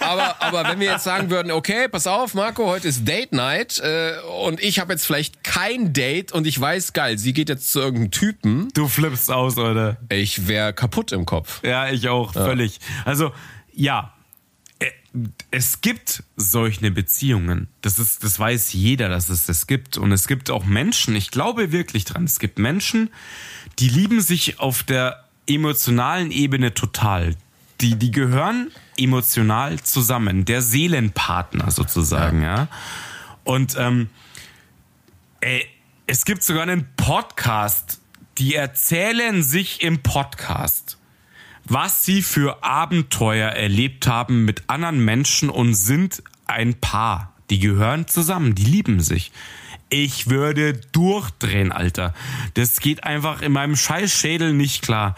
Aber, 0.00 0.40
aber 0.42 0.68
wenn 0.68 0.80
wir 0.80 0.92
jetzt 0.92 1.04
sagen 1.04 1.28
würden, 1.30 1.50
okay, 1.50 1.88
pass 1.88 2.06
auf, 2.06 2.34
Marco, 2.34 2.66
heute 2.66 2.88
ist 2.88 3.06
Date 3.06 3.32
Night 3.32 3.78
äh, 3.80 4.12
und 4.44 4.62
ich 4.62 4.78
habe 4.78 4.92
jetzt 4.92 5.04
vielleicht 5.04 5.44
kein 5.44 5.92
Date 5.92 6.32
und 6.32 6.46
ich 6.46 6.58
weiß, 6.58 6.92
geil, 6.92 7.18
sie 7.18 7.32
geht 7.32 7.48
jetzt 7.48 7.72
zu 7.72 7.80
irgendeinem 7.80 8.10
Typen, 8.10 8.68
Du 8.74 8.88
flippst 8.88 9.30
aus, 9.30 9.56
oder? 9.58 9.96
ich 10.08 10.46
wäre 10.46 10.72
kaputt 10.72 11.12
im 11.12 11.26
Kopf. 11.26 11.62
Ja, 11.62 11.90
ich 11.90 12.08
auch, 12.08 12.32
völlig. 12.32 12.78
Also, 13.04 13.32
ja. 13.74 14.12
äh, 14.78 14.86
Es 15.50 15.80
gibt 15.80 16.22
solche 16.36 16.90
Beziehungen. 16.90 17.68
Das 17.82 17.98
ist, 17.98 18.24
das 18.24 18.38
weiß 18.38 18.72
jeder, 18.72 19.08
dass 19.08 19.28
es 19.28 19.46
das 19.46 19.66
gibt. 19.66 19.96
Und 19.96 20.12
es 20.12 20.26
gibt 20.28 20.50
auch 20.50 20.64
Menschen, 20.64 21.16
ich 21.16 21.30
glaube 21.30 21.72
wirklich 21.72 22.04
dran, 22.04 22.24
es 22.24 22.38
gibt 22.38 22.58
Menschen, 22.58 23.10
die 23.78 23.88
lieben 23.88 24.20
sich 24.20 24.60
auf 24.60 24.82
der 24.82 25.24
emotionalen 25.46 26.30
Ebene 26.30 26.74
total. 26.74 27.36
Die, 27.80 27.96
die 27.96 28.10
gehören 28.10 28.70
emotional 28.96 29.80
zusammen. 29.80 30.44
Der 30.44 30.62
Seelenpartner 30.62 31.70
sozusagen, 31.70 32.42
ja. 32.42 32.68
Und 33.42 33.76
ähm, 33.78 34.08
ey, 35.40 35.66
es 36.06 36.24
gibt 36.24 36.42
sogar 36.42 36.62
einen 36.62 36.88
Podcast, 36.96 38.00
die 38.38 38.54
erzählen 38.54 39.42
sich 39.42 39.82
im 39.82 40.02
Podcast, 40.02 40.98
was 41.64 42.04
sie 42.04 42.22
für 42.22 42.62
Abenteuer 42.62 43.50
erlebt 43.50 44.06
haben 44.06 44.44
mit 44.44 44.64
anderen 44.68 45.04
Menschen 45.04 45.50
und 45.50 45.74
sind 45.74 46.22
ein 46.46 46.80
Paar. 46.80 47.32
Die 47.50 47.58
gehören 47.58 48.06
zusammen, 48.06 48.54
die 48.54 48.64
lieben 48.64 49.00
sich. 49.00 49.32
Ich 49.96 50.28
würde 50.28 50.72
durchdrehen, 50.74 51.70
Alter. 51.70 52.14
Das 52.54 52.80
geht 52.80 53.04
einfach 53.04 53.42
in 53.42 53.52
meinem 53.52 53.76
Scheißschädel 53.76 54.52
nicht 54.52 54.82
klar. 54.82 55.14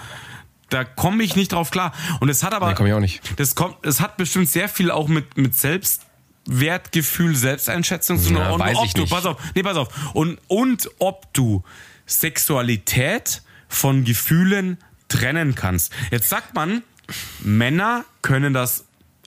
Da 0.69 0.85
komme 0.85 1.23
ich 1.23 1.35
nicht 1.35 1.53
drauf 1.53 1.71
klar. 1.71 1.93
Und 2.21 2.29
es 2.29 2.43
hat 2.43 2.53
aber. 2.53 2.69
Nee, 2.69 2.75
komm 2.75 2.87
ich 2.87 2.93
auch 2.93 3.01
nicht. 3.01 3.23
Das 3.41 3.55
kommt, 3.55 3.77
es 3.87 4.03
hat 4.03 4.19
bestimmt 4.19 4.51
sehr 4.51 4.69
viel 4.69 4.91
auch 4.91 5.09
mit, 5.09 5.39
mit 5.39 5.55
Selbstwertgefühl, 5.55 7.35
Selbsteinschätzung 7.37 8.19
zu 8.19 8.29
tun. 8.29 8.37
Ja, 8.37 8.51
und 8.51 8.61
weiß 8.61 8.77
ob 8.77 8.85
ich 8.85 8.93
du, 8.93 9.01
nicht. 9.01 9.11
pass 9.11 9.25
auf, 9.25 9.39
nee, 9.55 9.63
pass 9.63 9.79
auf. 9.79 9.89
Und, 10.13 10.39
und 10.47 10.91
ob 10.99 11.33
du 11.33 11.65
Sexualität 12.05 13.41
von 13.69 14.05
Gefühlen 14.05 14.77
trennen 15.09 15.55
kannst. 15.55 15.91
Jetzt 16.11 16.29
sagt 16.29 16.55
man, 16.55 16.83
Männer 17.41 18.05
können 18.21 18.53
das 18.53 18.85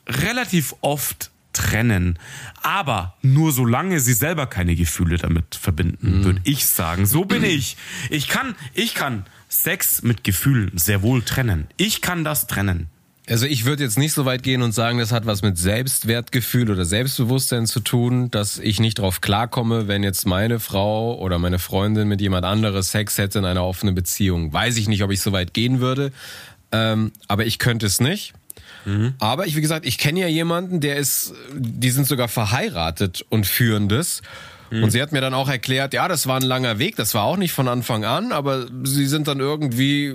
relativ 0.08 0.76
oft 0.82 1.32
trennen, 1.54 2.20
aber 2.62 3.16
nur 3.22 3.52
solange 3.52 4.00
sie 4.00 4.14
selber 4.14 4.48
keine 4.48 4.76
Gefühle 4.76 5.18
damit 5.18 5.56
verbinden, 5.56 6.24
würde 6.24 6.42
ich 6.44 6.66
sagen. 6.66 7.06
So 7.06 7.26
bin 7.26 7.44
ich. 7.44 7.78
Ich 8.10 8.28
kann, 8.28 8.56
ich 8.74 8.94
kann 8.94 9.26
Sex 9.48 10.04
mit 10.04 10.24
Gefühlen 10.24 10.72
sehr 10.76 11.02
wohl 11.02 11.24
trennen. 11.24 11.68
Ich 11.78 12.02
kann 12.02 12.24
das 12.24 12.48
trennen. 12.48 12.88
Also 13.30 13.46
ich 13.46 13.66
würde 13.66 13.84
jetzt 13.84 14.00
nicht 14.00 14.14
so 14.14 14.26
weit 14.26 14.42
gehen 14.42 14.64
und 14.64 14.72
sagen, 14.72 14.98
das 14.98 15.12
hat 15.12 15.28
was 15.28 15.44
mit 15.44 15.56
Selbstwertgefühl 15.56 16.72
oder 16.72 16.84
Selbstbewusstsein 16.84 17.68
zu 17.68 17.80
tun, 17.80 18.32
dass 18.32 18.58
ich 18.58 18.80
nicht 18.80 18.98
drauf 18.98 19.22
klarkomme, 19.22 19.88
wenn 19.88 20.02
jetzt 20.02 20.26
meine 20.26 20.60
Frau 20.60 21.16
oder 21.20 21.38
meine 21.38 21.60
Freundin 21.60 22.08
mit 22.08 22.22
jemand 22.22 22.46
anderes 22.46 22.92
Sex 22.92 23.20
hätte 23.20 23.38
in 23.38 23.46
einer 23.46 23.64
offenen 23.64 23.94
Beziehung. 23.94 24.52
Weiß 24.52 24.78
ich 24.78 24.88
nicht, 24.88 25.04
ob 25.04 25.12
ich 25.12 25.22
so 25.22 25.32
weit 25.32 25.54
gehen 25.54 25.80
würde, 25.80 26.12
ähm, 26.72 27.12
aber 27.28 27.46
ich 27.46 27.60
könnte 27.60 27.86
es 27.86 28.02
nicht. 28.02 28.34
Aber 29.20 29.46
ich, 29.48 29.56
wie 29.56 29.62
gesagt, 29.62 29.86
ich 29.86 29.98
kenne 29.98 30.20
ja 30.22 30.28
jemanden, 30.28 30.80
der 30.80 30.98
ist, 30.98 31.34
die 31.54 31.90
sind 31.92 32.08
sogar 32.08 32.28
verheiratet 32.28 33.26
und 33.30 33.46
führen 33.46 33.90
das. 33.90 34.22
Und 34.72 34.92
sie 34.92 35.02
hat 35.02 35.12
mir 35.12 35.20
dann 35.22 35.34
auch 35.34 35.50
erklärt, 35.50 35.96
ja, 35.96 36.08
das 36.08 36.28
war 36.28 36.36
ein 36.36 36.44
langer 36.44 36.78
Weg, 36.78 36.96
das 36.96 37.16
war 37.16 37.24
auch 37.24 37.38
nicht 37.38 37.54
von 37.54 37.68
Anfang 37.68 38.06
an, 38.06 38.32
aber 38.32 38.68
sie 38.84 39.08
sind 39.08 39.28
dann 39.28 39.40
irgendwie 39.40 40.14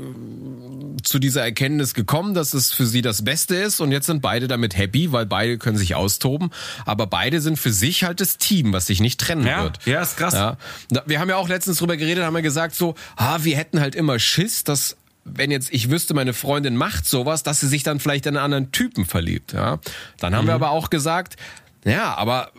zu 1.03 1.19
dieser 1.19 1.43
Erkenntnis 1.43 1.93
gekommen, 1.93 2.35
dass 2.35 2.55
es 2.55 2.73
für 2.73 2.87
sie 2.87 3.03
das 3.03 3.25
Beste 3.25 3.57
ist 3.57 3.81
und 3.81 3.91
jetzt 3.91 4.07
sind 4.07 4.23
beide 4.23 4.47
damit 4.47 4.77
happy, 4.77 5.11
weil 5.11 5.27
beide 5.27 5.59
können 5.59 5.77
sich 5.77 5.97
austoben, 5.97 6.51
aber 6.87 7.09
beide 7.09 7.41
sind 7.41 7.59
für 7.59 7.73
sich 7.73 8.05
halt 8.05 8.21
das 8.21 8.39
Team, 8.39 8.73
was 8.73 8.87
sich 8.87 9.01
nicht 9.01 9.21
trennen 9.21 9.45
Ja, 9.45 9.65
wird. 9.65 9.85
ja, 9.87 10.01
ist 10.03 10.17
krass. 10.17 10.35
Ja. 10.35 10.57
Wir 11.05 11.19
haben 11.19 11.29
ja 11.29 11.37
auch 11.37 11.49
letztens 11.49 11.79
drüber 11.79 11.97
geredet, 11.97 12.23
haben 12.25 12.35
wir 12.35 12.43
gesagt 12.43 12.77
so, 12.77 12.95
ah, 13.17 13.39
wir 13.43 13.57
hätten 13.57 13.81
halt 13.81 13.97
immer 13.97 14.21
Schiss, 14.21 14.63
dass 14.63 14.97
wenn 15.25 15.51
jetzt 15.51 15.73
ich 15.73 15.91
wüsste, 15.91 16.15
meine 16.15 16.35
Freundin 16.35 16.77
macht 16.77 17.07
sowas, 17.07 17.43
dass 17.43 17.61
sie 17.61 17.69
sich 17.69 17.83
dann 17.83 18.01
vielleicht 18.01 18.27
in 18.27 18.37
einen 18.37 18.45
anderen 18.45 18.73
Typen 18.73 19.05
verliebt, 19.05 19.53
ja. 19.53 19.79
Dann 20.19 20.35
haben 20.35 20.47
wir 20.47 20.55
aber 20.55 20.71
auch 20.71 20.91
gesagt, 20.91 21.37
ja, 21.85 22.15
aber 22.15 22.53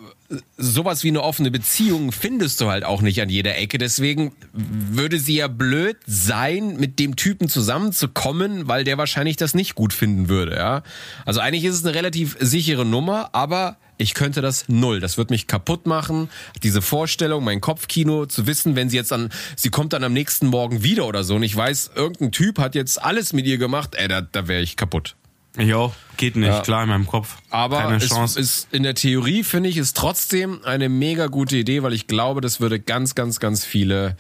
sowas 0.58 1.04
wie 1.04 1.10
eine 1.10 1.22
offene 1.22 1.52
Beziehung 1.52 2.12
findest 2.12 2.60
du 2.62 2.70
halt 2.70 2.84
auch 2.84 3.02
nicht 3.02 3.22
an 3.22 3.30
jeder 3.30 3.58
Ecke. 3.58 3.78
Deswegen 3.78 4.34
würde 4.54 5.20
sie 5.20 5.36
ja 5.36 5.48
blöd 5.48 5.98
sein, 6.08 6.78
mit 6.78 7.00
dem 7.00 7.16
Typen 7.16 7.48
zusammenzukommen, 7.48 8.68
weil 8.68 8.84
der 8.84 8.98
wahrscheinlich 8.98 9.38
das 9.38 9.54
nicht 9.54 9.76
gut 9.76 9.94
finden 9.94 10.28
würde, 10.30 10.56
ja. 10.56 10.84
Also 11.26 11.40
eigentlich 11.40 11.66
ist 11.66 11.76
es 11.76 11.86
eine 11.86 11.96
relativ 11.96 12.38
sichere 12.40 12.86
Nummer, 12.86 13.30
aber 13.34 13.78
ich 13.98 14.14
könnte 14.14 14.42
das 14.42 14.68
null. 14.68 15.00
Das 15.00 15.18
wird 15.18 15.30
mich 15.30 15.48
kaputt 15.48 15.86
machen. 15.86 16.30
Diese 16.64 16.82
Vorstellung, 16.82 17.44
mein 17.44 17.62
Kopfkino, 17.62 18.26
zu 18.26 18.48
wissen, 18.48 18.76
wenn 18.76 18.90
sie 18.90 18.98
jetzt 18.98 19.14
an, 19.14 19.30
sie 19.56 19.70
kommt 19.70 19.94
dann 19.94 20.04
am 20.04 20.14
nächsten 20.14 20.48
Morgen 20.48 20.84
wieder 20.84 21.06
oder 21.06 21.24
so 21.24 21.36
und 21.36 21.44
ich 21.44 21.56
weiß, 21.56 21.92
irgendein 21.96 22.32
Typ 22.32 22.60
hat 22.60 22.76
jetzt 22.76 23.02
alles 23.02 23.32
mit 23.34 23.46
ihr 23.46 23.58
gemacht, 23.58 23.96
ey, 23.96 24.08
da, 24.08 24.22
da 24.22 24.48
wäre 24.48 24.62
ich 24.62 24.76
kaputt. 24.76 25.16
Jo, 25.58 25.94
geht 26.18 26.36
nicht, 26.36 26.48
Ja. 26.48 26.62
klar 26.62 26.84
in 26.84 26.90
meinem 26.90 27.08
Kopf. 27.08 27.38
Aber 27.50 27.82
Keine 27.82 27.96
es 27.98 28.08
Chance. 28.10 28.40
ist 28.40 28.68
in 28.72 28.84
der 28.84 28.96
Theorie, 28.96 29.44
finde 29.44 29.70
ich, 29.70 29.78
ist 29.78 29.96
trotzdem 29.96 30.60
eine 30.66 30.90
mega 30.90 31.28
gute 31.28 31.56
Idee, 31.58 31.82
weil 31.84 31.94
ich 31.94 32.08
glaube, 32.08 32.42
das 32.42 32.60
würde 32.60 32.80
ganz, 32.80 33.16
ganz, 33.16 33.40
ganz 33.40 33.64
viele 33.66 34.18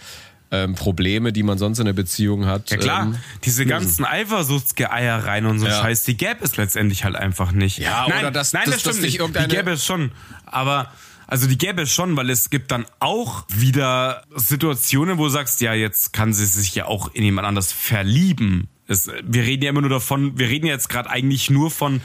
ähm, 0.51 0.75
Probleme, 0.75 1.33
die 1.33 1.41
man 1.43 1.57
sonst 1.57 1.79
in 1.79 1.85
der 1.85 1.93
Beziehung 1.93 2.45
hat. 2.45 2.69
Ja 2.69 2.77
klar, 2.77 3.01
Ähm, 3.03 3.17
diese 3.43 3.65
ganzen 3.65 4.05
Eifersuchtsgeeiereien 4.05 5.45
und 5.47 5.59
so 5.59 5.65
Ja. 5.67 5.81
Scheiß, 5.81 6.03
die 6.03 6.15
gäbe 6.17 6.43
es 6.43 6.55
letztendlich 6.55 7.03
halt 7.03 7.15
einfach 7.15 7.51
nicht. 7.51 7.79
Ja, 7.79 8.05
nein, 8.07 8.19
oder 8.19 8.31
dass- 8.31 8.53
nein, 8.53 8.63
das 8.65 8.75
dass 8.75 8.81
stimmt 8.81 8.95
nicht 8.97 9.03
nicht. 9.13 9.19
irgendeine- 9.19 9.47
Die 9.47 9.55
gäbe 9.55 9.71
es 9.71 9.83
schon, 9.83 10.11
aber 10.45 10.91
also 11.27 11.47
die 11.47 11.57
gäbe 11.57 11.81
es 11.81 11.91
schon, 11.91 12.15
weil 12.15 12.29
es 12.29 12.49
gibt 12.51 12.71
dann 12.71 12.85
auch 12.99 13.43
wieder 13.49 14.23
Situationen, 14.35 15.17
wo 15.17 15.23
du 15.25 15.29
sagst, 15.29 15.59
ja, 15.61 15.73
jetzt 15.73 16.13
kann 16.13 16.31
sie 16.33 16.45
sich 16.45 16.75
ja 16.75 16.85
auch 16.85 17.13
in 17.13 17.23
jemand 17.23 17.47
anders 17.47 17.71
verlieben. 17.71 18.67
Es, 18.87 19.09
wir 19.23 19.43
reden 19.43 19.63
ja 19.63 19.69
immer 19.69 19.81
nur 19.81 19.89
davon, 19.89 20.37
wir 20.37 20.47
reden 20.47 20.67
jetzt 20.67 20.89
gerade 20.89 21.09
eigentlich 21.09 21.49
nur 21.49 21.71
von 21.71 22.01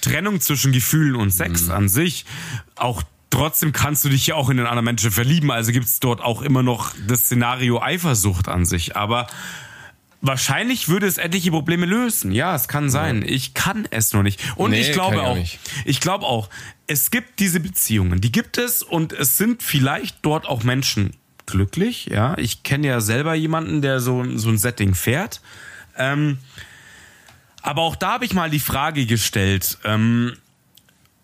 Trennung 0.00 0.40
zwischen 0.40 0.72
Gefühlen 0.72 1.14
und 1.14 1.30
Sex 1.30 1.70
an 1.70 1.88
sich. 1.88 2.24
Auch 2.74 3.02
trotzdem 3.30 3.72
kannst 3.72 4.04
du 4.04 4.08
dich 4.08 4.26
ja 4.26 4.34
auch 4.34 4.50
in 4.50 4.56
den 4.56 4.66
anderen 4.66 4.84
Menschen 4.84 5.10
verlieben. 5.10 5.50
Also 5.50 5.72
gibt 5.72 5.86
es 5.86 6.00
dort 6.00 6.20
auch 6.20 6.42
immer 6.42 6.62
noch 6.62 6.92
das 7.06 7.26
Szenario 7.26 7.80
Eifersucht 7.80 8.48
an 8.48 8.64
sich. 8.64 8.96
Aber 8.96 9.28
wahrscheinlich 10.20 10.88
würde 10.88 11.06
es 11.06 11.18
etliche 11.18 11.50
Probleme 11.50 11.86
lösen. 11.86 12.32
Ja, 12.32 12.54
es 12.54 12.66
kann 12.66 12.90
sein. 12.90 13.22
Ich 13.26 13.54
kann 13.54 13.86
es 13.90 14.12
nur 14.12 14.22
nicht. 14.22 14.40
Und 14.56 14.72
Nee, 14.72 14.80
ich 14.80 14.92
glaube 14.92 15.22
auch, 15.22 15.36
nicht. 15.36 15.58
ich 15.84 16.00
glaube 16.00 16.26
auch, 16.26 16.48
es 16.86 17.10
gibt 17.10 17.38
diese 17.40 17.60
Beziehungen, 17.60 18.20
die 18.20 18.32
gibt 18.32 18.58
es 18.58 18.82
und 18.82 19.12
es 19.12 19.36
sind 19.36 19.62
vielleicht 19.62 20.18
dort 20.22 20.46
auch 20.46 20.64
Menschen 20.64 21.14
glücklich. 21.46 22.06
Ja, 22.06 22.36
ich 22.38 22.62
kenne 22.62 22.86
ja 22.86 23.00
selber 23.00 23.34
jemanden, 23.34 23.82
der 23.82 24.00
so, 24.00 24.24
so 24.36 24.48
ein 24.48 24.58
Setting 24.58 24.94
fährt. 24.94 25.40
Ähm, 25.96 26.38
aber 27.62 27.82
auch 27.82 27.96
da 27.96 28.12
habe 28.12 28.24
ich 28.24 28.34
mal 28.34 28.50
die 28.50 28.60
Frage 28.60 29.06
gestellt, 29.06 29.78
ähm, 29.84 30.36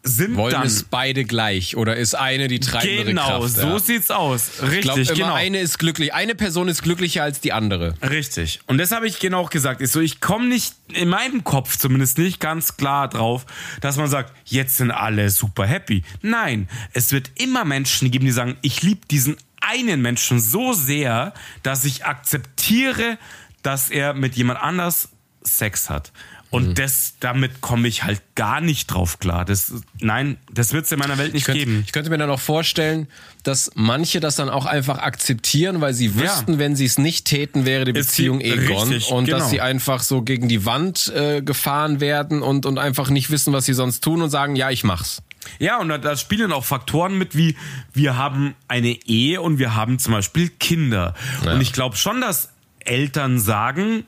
sind 0.02 0.36
wollen 0.36 0.52
dann 0.52 0.66
es 0.66 0.84
beide 0.84 1.24
gleich 1.24 1.76
oder 1.76 1.96
ist 1.96 2.14
eine 2.14 2.48
die 2.48 2.58
treibende 2.58 3.04
genau 3.04 3.40
Kraft? 3.40 3.56
so 3.56 3.66
ja. 3.66 3.78
sieht's 3.78 4.10
aus 4.10 4.48
Ich 4.72 4.80
glaube, 4.80 5.00
richtig 5.00 5.18
immer 5.18 5.26
genau 5.26 5.34
eine 5.34 5.60
ist 5.60 5.78
glücklich. 5.78 6.14
Eine 6.14 6.34
Person 6.34 6.68
ist 6.68 6.82
glücklicher 6.82 7.22
als 7.22 7.40
die 7.40 7.52
andere. 7.52 7.94
Richtig. 8.02 8.60
Und 8.66 8.78
das 8.78 8.92
habe 8.92 9.06
ich 9.06 9.18
genau 9.18 9.44
gesagt. 9.44 9.82
Ist 9.82 9.92
so, 9.92 10.00
ich 10.00 10.20
komme 10.22 10.48
nicht, 10.48 10.74
in 10.88 11.10
meinem 11.10 11.44
Kopf 11.44 11.76
zumindest 11.76 12.16
nicht 12.16 12.40
ganz 12.40 12.78
klar 12.78 13.08
drauf, 13.08 13.44
dass 13.82 13.98
man 13.98 14.08
sagt, 14.08 14.32
jetzt 14.46 14.78
sind 14.78 14.90
alle 14.90 15.28
super 15.28 15.66
happy. 15.66 16.02
Nein, 16.22 16.70
es 16.94 17.12
wird 17.12 17.30
immer 17.34 17.66
Menschen 17.66 18.10
geben, 18.10 18.24
die 18.24 18.32
sagen, 18.32 18.56
ich 18.62 18.80
liebe 18.80 19.06
diesen 19.10 19.36
einen 19.60 20.00
Menschen 20.00 20.40
so 20.40 20.72
sehr, 20.72 21.34
dass 21.62 21.84
ich 21.84 22.06
akzeptiere, 22.06 23.18
dass 23.62 23.90
er 23.90 24.14
mit 24.14 24.36
jemand 24.36 24.60
anders 24.60 25.10
Sex 25.42 25.88
hat. 25.90 26.12
Und 26.50 26.80
das, 26.80 27.14
damit 27.20 27.60
komme 27.60 27.86
ich 27.86 28.02
halt 28.02 28.20
gar 28.34 28.60
nicht 28.60 28.88
drauf 28.88 29.20
klar. 29.20 29.44
Das, 29.44 29.72
nein, 30.00 30.36
das 30.52 30.72
wird 30.72 30.84
es 30.84 30.90
in 30.90 30.98
meiner 30.98 31.16
Welt 31.16 31.32
nicht 31.32 31.42
Ich 31.42 31.46
könnte, 31.46 31.60
geben. 31.60 31.84
ich 31.86 31.92
könnte 31.92 32.10
mir 32.10 32.18
dann 32.18 32.28
auch 32.28 32.40
vorstellen, 32.40 33.06
dass 33.44 33.70
manche 33.76 34.18
das 34.18 34.34
dann 34.34 34.48
auch 34.48 34.66
einfach 34.66 34.98
akzeptieren, 34.98 35.80
weil 35.80 35.94
sie 35.94 36.16
wüssten, 36.16 36.58
wenn 36.58 36.74
sie 36.74 36.86
es 36.86 36.98
nicht 36.98 37.24
täten, 37.26 37.66
wäre 37.66 37.84
die 37.84 37.92
Beziehung 37.92 38.40
eh 38.40 38.56
gone. 38.66 39.00
Und 39.10 39.26
genau. 39.26 39.38
dass 39.38 39.50
sie 39.50 39.60
einfach 39.60 40.02
so 40.02 40.22
gegen 40.22 40.48
die 40.48 40.66
Wand 40.66 41.12
äh, 41.14 41.40
gefahren 41.40 42.00
werden 42.00 42.42
und, 42.42 42.66
und 42.66 42.78
einfach 42.78 43.10
nicht 43.10 43.30
wissen, 43.30 43.52
was 43.52 43.64
sie 43.64 43.74
sonst 43.74 44.02
tun 44.02 44.20
und 44.20 44.30
sagen, 44.30 44.56
ja, 44.56 44.70
ich 44.70 44.82
mach's. 44.82 45.22
Ja, 45.60 45.78
und 45.78 45.88
da, 45.88 45.98
da 45.98 46.16
spielen 46.16 46.50
auch 46.52 46.64
Faktoren 46.64 47.16
mit, 47.16 47.36
wie 47.36 47.56
wir 47.92 48.16
haben 48.16 48.54
eine 48.66 48.90
Ehe 49.06 49.40
und 49.40 49.60
wir 49.60 49.76
haben 49.76 50.00
zum 50.00 50.12
Beispiel 50.14 50.48
Kinder. 50.48 51.14
Ja. 51.44 51.54
Und 51.54 51.60
ich 51.60 51.72
glaube 51.72 51.96
schon, 51.96 52.20
dass 52.20 52.50
Eltern 52.86 53.38
sagen, 53.38 54.04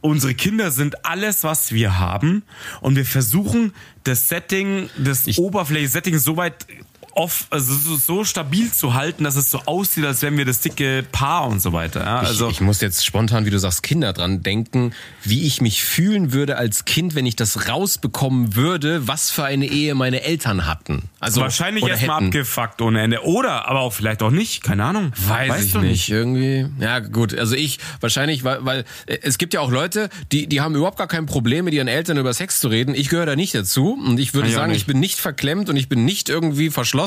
unsere 0.00 0.34
Kinder 0.34 0.70
sind 0.70 1.04
alles, 1.06 1.44
was 1.44 1.72
wir 1.72 1.98
haben. 1.98 2.42
Und 2.80 2.96
wir 2.96 3.06
versuchen, 3.06 3.72
das 4.04 4.28
Setting, 4.28 4.90
das 4.98 5.38
Oberfläche-Setting 5.38 6.18
so 6.18 6.36
weit 6.36 6.66
off, 7.14 7.46
also 7.50 7.74
so, 7.74 7.96
so 7.96 8.24
stabil 8.24 8.72
zu 8.72 8.94
halten, 8.94 9.24
dass 9.24 9.36
es 9.36 9.50
so 9.50 9.60
aussieht, 9.66 10.04
als 10.04 10.22
wären 10.22 10.36
wir 10.36 10.44
das 10.44 10.60
dicke 10.60 11.04
Paar 11.10 11.46
und 11.46 11.60
so 11.60 11.72
weiter. 11.72 12.00
Ja, 12.00 12.18
also, 12.20 12.48
ich, 12.48 12.54
ich 12.54 12.60
muss 12.60 12.80
jetzt 12.80 13.04
spontan, 13.04 13.44
wie 13.46 13.50
du 13.50 13.58
sagst, 13.58 13.82
Kinder 13.82 14.12
dran 14.12 14.42
denken, 14.42 14.92
wie 15.22 15.46
ich 15.46 15.60
mich 15.60 15.84
fühlen 15.84 16.32
würde 16.32 16.56
als 16.56 16.84
Kind, 16.84 17.14
wenn 17.14 17.26
ich 17.26 17.36
das 17.36 17.68
rausbekommen 17.68 18.56
würde, 18.56 19.06
was 19.08 19.30
für 19.30 19.44
eine 19.44 19.66
Ehe 19.66 19.94
meine 19.94 20.22
Eltern 20.22 20.66
hatten. 20.66 21.02
Also 21.20 21.40
wahrscheinlich 21.40 21.86
erstmal 21.86 22.24
abgefuckt 22.24 22.80
ohne 22.82 23.02
Ende. 23.02 23.24
Oder, 23.24 23.68
aber 23.68 23.80
auch 23.80 23.92
vielleicht 23.92 24.22
auch 24.22 24.30
nicht. 24.30 24.62
Keine 24.62 24.84
Ahnung. 24.84 25.12
Weiß 25.28 25.50
Weißt 25.50 25.66
ich 25.66 25.72
du 25.72 25.78
nicht. 25.80 26.08
Irgendwie. 26.08 26.66
Ja, 26.80 27.00
gut. 27.00 27.36
Also 27.36 27.54
ich 27.54 27.78
wahrscheinlich, 28.00 28.44
weil, 28.44 28.64
weil 28.64 28.84
äh, 29.06 29.18
es 29.22 29.38
gibt 29.38 29.54
ja 29.54 29.60
auch 29.60 29.70
Leute, 29.70 30.08
die, 30.32 30.46
die 30.46 30.60
haben 30.60 30.74
überhaupt 30.74 30.98
gar 30.98 31.08
kein 31.08 31.26
Problem, 31.26 31.64
mit 31.64 31.74
ihren 31.74 31.88
Eltern 31.88 32.16
über 32.16 32.32
Sex 32.32 32.60
zu 32.60 32.68
reden. 32.68 32.94
Ich 32.94 33.08
gehöre 33.08 33.26
da 33.26 33.36
nicht 33.36 33.54
dazu. 33.54 33.92
Und 33.92 34.18
ich 34.18 34.34
würde 34.34 34.48
auch 34.48 34.52
sagen, 34.52 34.72
nicht. 34.72 34.82
ich 34.82 34.86
bin 34.86 35.00
nicht 35.00 35.18
verklemmt 35.18 35.68
und 35.68 35.76
ich 35.76 35.88
bin 35.88 36.04
nicht 36.04 36.28
irgendwie 36.28 36.70
verschlossen. 36.70 37.01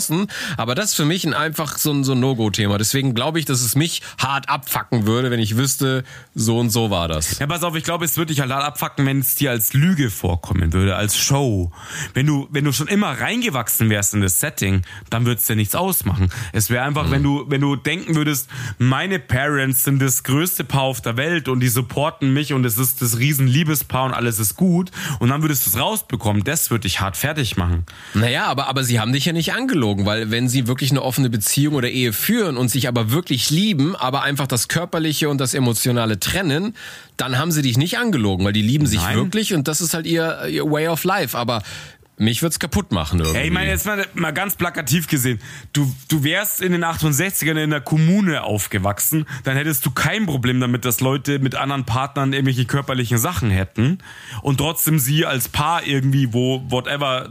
Aber 0.57 0.75
das 0.75 0.91
ist 0.91 0.95
für 0.95 1.05
mich 1.05 1.25
ein, 1.25 1.33
einfach 1.33 1.77
so 1.77 1.91
ein, 1.91 2.03
so 2.03 2.13
ein 2.13 2.19
No-Go-Thema. 2.19 2.77
Deswegen 2.77 3.13
glaube 3.13 3.39
ich, 3.39 3.45
dass 3.45 3.61
es 3.61 3.75
mich 3.75 4.01
hart 4.17 4.49
abfacken 4.49 5.05
würde, 5.05 5.31
wenn 5.31 5.39
ich 5.39 5.57
wüsste, 5.57 6.03
so 6.33 6.59
und 6.59 6.69
so 6.69 6.89
war 6.89 7.07
das. 7.07 7.39
Ja, 7.39 7.47
pass 7.47 7.63
auf, 7.63 7.75
ich 7.75 7.83
glaube, 7.83 8.05
es 8.05 8.17
würde 8.17 8.33
dich 8.33 8.41
halt 8.41 8.51
abfacken, 8.51 9.05
wenn 9.05 9.19
es 9.19 9.35
dir 9.35 9.51
als 9.51 9.73
Lüge 9.73 10.09
vorkommen 10.09 10.73
würde, 10.73 10.95
als 10.95 11.17
Show. 11.17 11.71
Wenn 12.13 12.25
du, 12.25 12.47
wenn 12.51 12.65
du 12.65 12.71
schon 12.71 12.87
immer 12.87 13.19
reingewachsen 13.19 13.89
wärst 13.89 14.13
in 14.13 14.21
das 14.21 14.39
Setting, 14.39 14.81
dann 15.09 15.25
würde 15.25 15.39
es 15.39 15.47
dir 15.47 15.55
nichts 15.55 15.75
ausmachen. 15.75 16.29
Es 16.53 16.69
wäre 16.69 16.83
einfach, 16.83 17.11
wenn 17.11 17.23
du, 17.23 17.45
wenn 17.47 17.61
du 17.61 17.75
denken 17.75 18.15
würdest, 18.15 18.49
meine 18.77 19.19
Parents 19.19 19.83
sind 19.83 20.01
das 20.01 20.23
größte 20.23 20.63
Paar 20.63 20.83
auf 20.83 21.01
der 21.01 21.17
Welt 21.17 21.47
und 21.47 21.59
die 21.59 21.67
supporten 21.67 22.33
mich 22.33 22.53
und 22.53 22.65
es 22.65 22.77
ist 22.77 23.01
das 23.01 23.17
riesen 23.17 23.47
Liebespaar 23.47 24.05
und 24.05 24.13
alles 24.13 24.39
ist 24.39 24.55
gut 24.55 24.91
und 25.19 25.29
dann 25.29 25.41
würdest 25.41 25.65
du 25.65 25.69
es 25.69 25.79
rausbekommen, 25.79 26.43
das 26.43 26.71
würde 26.71 26.81
dich 26.81 26.99
hart 27.01 27.17
fertig 27.17 27.57
machen. 27.57 27.85
Naja, 28.13 28.45
aber, 28.45 28.67
aber 28.67 28.83
sie 28.83 28.99
haben 28.99 29.13
dich 29.13 29.25
ja 29.25 29.33
nicht 29.33 29.53
angelogen, 29.53 29.75
weil 29.85 30.31
wenn 30.31 30.49
sie 30.49 30.67
wirklich 30.67 30.91
eine 30.91 31.01
offene 31.01 31.29
Beziehung 31.29 31.75
oder 31.75 31.89
Ehe 31.89 32.13
führen 32.13 32.57
und 32.57 32.69
sich 32.69 32.87
aber 32.87 33.11
wirklich 33.11 33.49
lieben, 33.49 33.95
aber 33.95 34.23
einfach 34.23 34.47
das 34.47 34.67
Körperliche 34.67 35.29
und 35.29 35.39
das 35.39 35.53
Emotionale 35.53 36.19
trennen, 36.19 36.75
dann 37.17 37.37
haben 37.37 37.51
sie 37.51 37.61
dich 37.61 37.77
nicht 37.77 37.97
angelogen, 37.97 38.45
weil 38.45 38.53
die 38.53 38.61
lieben 38.61 38.87
sich 38.87 39.01
Nein. 39.01 39.15
wirklich 39.17 39.53
und 39.53 39.67
das 39.67 39.81
ist 39.81 39.93
halt 39.93 40.05
ihr, 40.05 40.45
ihr 40.47 40.69
Way 40.69 40.87
of 40.87 41.03
Life. 41.03 41.37
Aber 41.37 41.61
mich 42.17 42.41
wird's 42.41 42.59
kaputt 42.59 42.91
machen 42.91 43.19
irgendwie. 43.19 43.37
Ey, 43.37 43.47
ich 43.47 43.51
meine, 43.51 43.69
jetzt 43.69 43.85
mal, 43.85 44.05
mal 44.13 44.31
ganz 44.31 44.55
plakativ 44.55 45.07
gesehen, 45.07 45.39
du, 45.73 45.93
du 46.07 46.23
wärst 46.23 46.61
in 46.61 46.71
den 46.71 46.83
68ern 46.83 47.51
in 47.51 47.57
einer 47.57 47.81
Kommune 47.81 48.43
aufgewachsen, 48.43 49.25
dann 49.43 49.57
hättest 49.57 49.85
du 49.85 49.91
kein 49.91 50.25
Problem 50.25 50.59
damit, 50.59 50.85
dass 50.85 51.01
Leute 51.01 51.39
mit 51.39 51.55
anderen 51.55 51.85
Partnern 51.85 52.33
irgendwelche 52.33 52.65
körperlichen 52.65 53.17
Sachen 53.17 53.49
hätten 53.49 53.99
und 54.41 54.57
trotzdem 54.57 54.99
sie 54.99 55.25
als 55.25 55.49
Paar 55.49 55.85
irgendwie, 55.85 56.33
wo, 56.33 56.63
whatever, 56.69 57.29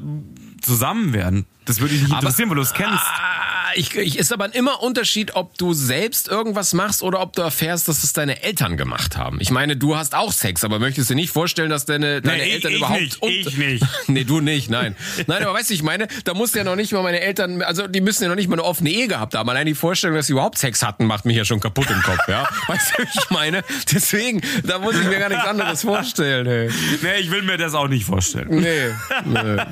zusammen 0.61 1.13
werden. 1.13 1.47
Das 1.67 1.81
würde 1.81 1.95
dich 1.95 2.03
nicht 2.03 2.13
interessieren, 2.13 2.49
weil 2.51 2.57
du 2.57 2.63
es 2.63 2.73
kennst. 2.75 2.93
Ah, 2.93 3.71
ich, 3.75 3.95
ich 3.97 4.19
ist 4.19 4.33
aber 4.33 4.55
immer 4.55 4.83
Unterschied, 4.83 5.35
ob 5.35 5.57
du 5.59 5.73
selbst 5.73 6.29
irgendwas 6.29 6.75
machst 6.75 7.03
oder 7.03 7.21
ob 7.21 7.33
du 7.35 7.43
erfährst, 7.43 7.89
dass 7.89 8.05
es 8.05 8.13
deine 8.13 8.43
Eltern 8.43 8.77
gemacht 8.77 9.17
haben. 9.17 9.39
Ich 9.41 9.51
meine, 9.51 9.77
du 9.77 9.97
hast 9.97 10.15
auch 10.15 10.31
Sex, 10.33 10.63
aber 10.65 10.79
möchtest 10.79 11.11
dir 11.11 11.15
nicht 11.15 11.31
vorstellen, 11.33 11.71
dass 11.71 11.87
deine, 11.87 12.21
deine 12.23 12.45
ich- 12.47 12.53
Eltern 12.55 12.71
ich 12.73 12.77
überhaupt 12.79 13.01
nicht, 13.01 13.19
ich 13.23 13.57
nicht. 13.57 13.85
nee, 14.09 14.25
du 14.25 14.41
nicht, 14.41 14.69
nein. 14.71 14.95
Nein, 15.27 15.43
aber 15.43 15.55
weißt 15.55 15.71
du, 15.71 15.75
ich 15.75 15.83
meine, 15.83 16.07
da 16.25 16.35
muss 16.35 16.55
ja 16.55 16.65
noch 16.65 16.77
nicht 16.77 16.93
mal 16.93 17.03
meine 17.03 17.21
Eltern, 17.21 17.63
also 17.63 17.87
die 17.87 18.01
müssen 18.01 18.23
ja 18.23 18.29
noch 18.29 18.37
nicht 18.37 18.49
mal 18.49 18.55
eine 18.57 18.65
offene 18.65 18.91
Ehe 18.91 19.09
gehabt 19.09 19.35
haben. 19.35 19.49
Allein 19.49 19.67
die 19.67 19.75
Vorstellung, 19.75 20.17
dass 20.17 20.27
sie 20.27 20.33
überhaupt 20.33 20.59
Sex 20.59 20.83
hatten, 20.83 21.07
macht 21.07 21.25
mich 21.25 21.37
ja 21.37 21.45
schon 21.45 21.61
kaputt 21.61 21.89
im 21.91 22.03
Kopf, 22.03 22.19
ja. 22.29 22.47
Weißt 22.69 22.93
du, 22.99 23.03
wie 23.03 23.09
ich 23.19 23.31
meine? 23.31 23.65
Deswegen, 23.93 24.43
da 24.65 24.79
muss 24.79 24.95
ich 24.97 25.05
mir 25.07 25.19
gar 25.19 25.29
nichts 25.31 25.47
anderes 25.47 25.83
vorstellen, 25.83 26.47
ey. 26.47 26.71
Nee, 27.03 27.21
ich 27.21 27.31
will 27.31 27.43
mir 27.43 27.57
das 27.57 27.75
auch 27.75 27.89
nicht 27.89 28.05
vorstellen. 28.05 28.49
Nee. 28.51 28.91
nee. 29.25 29.57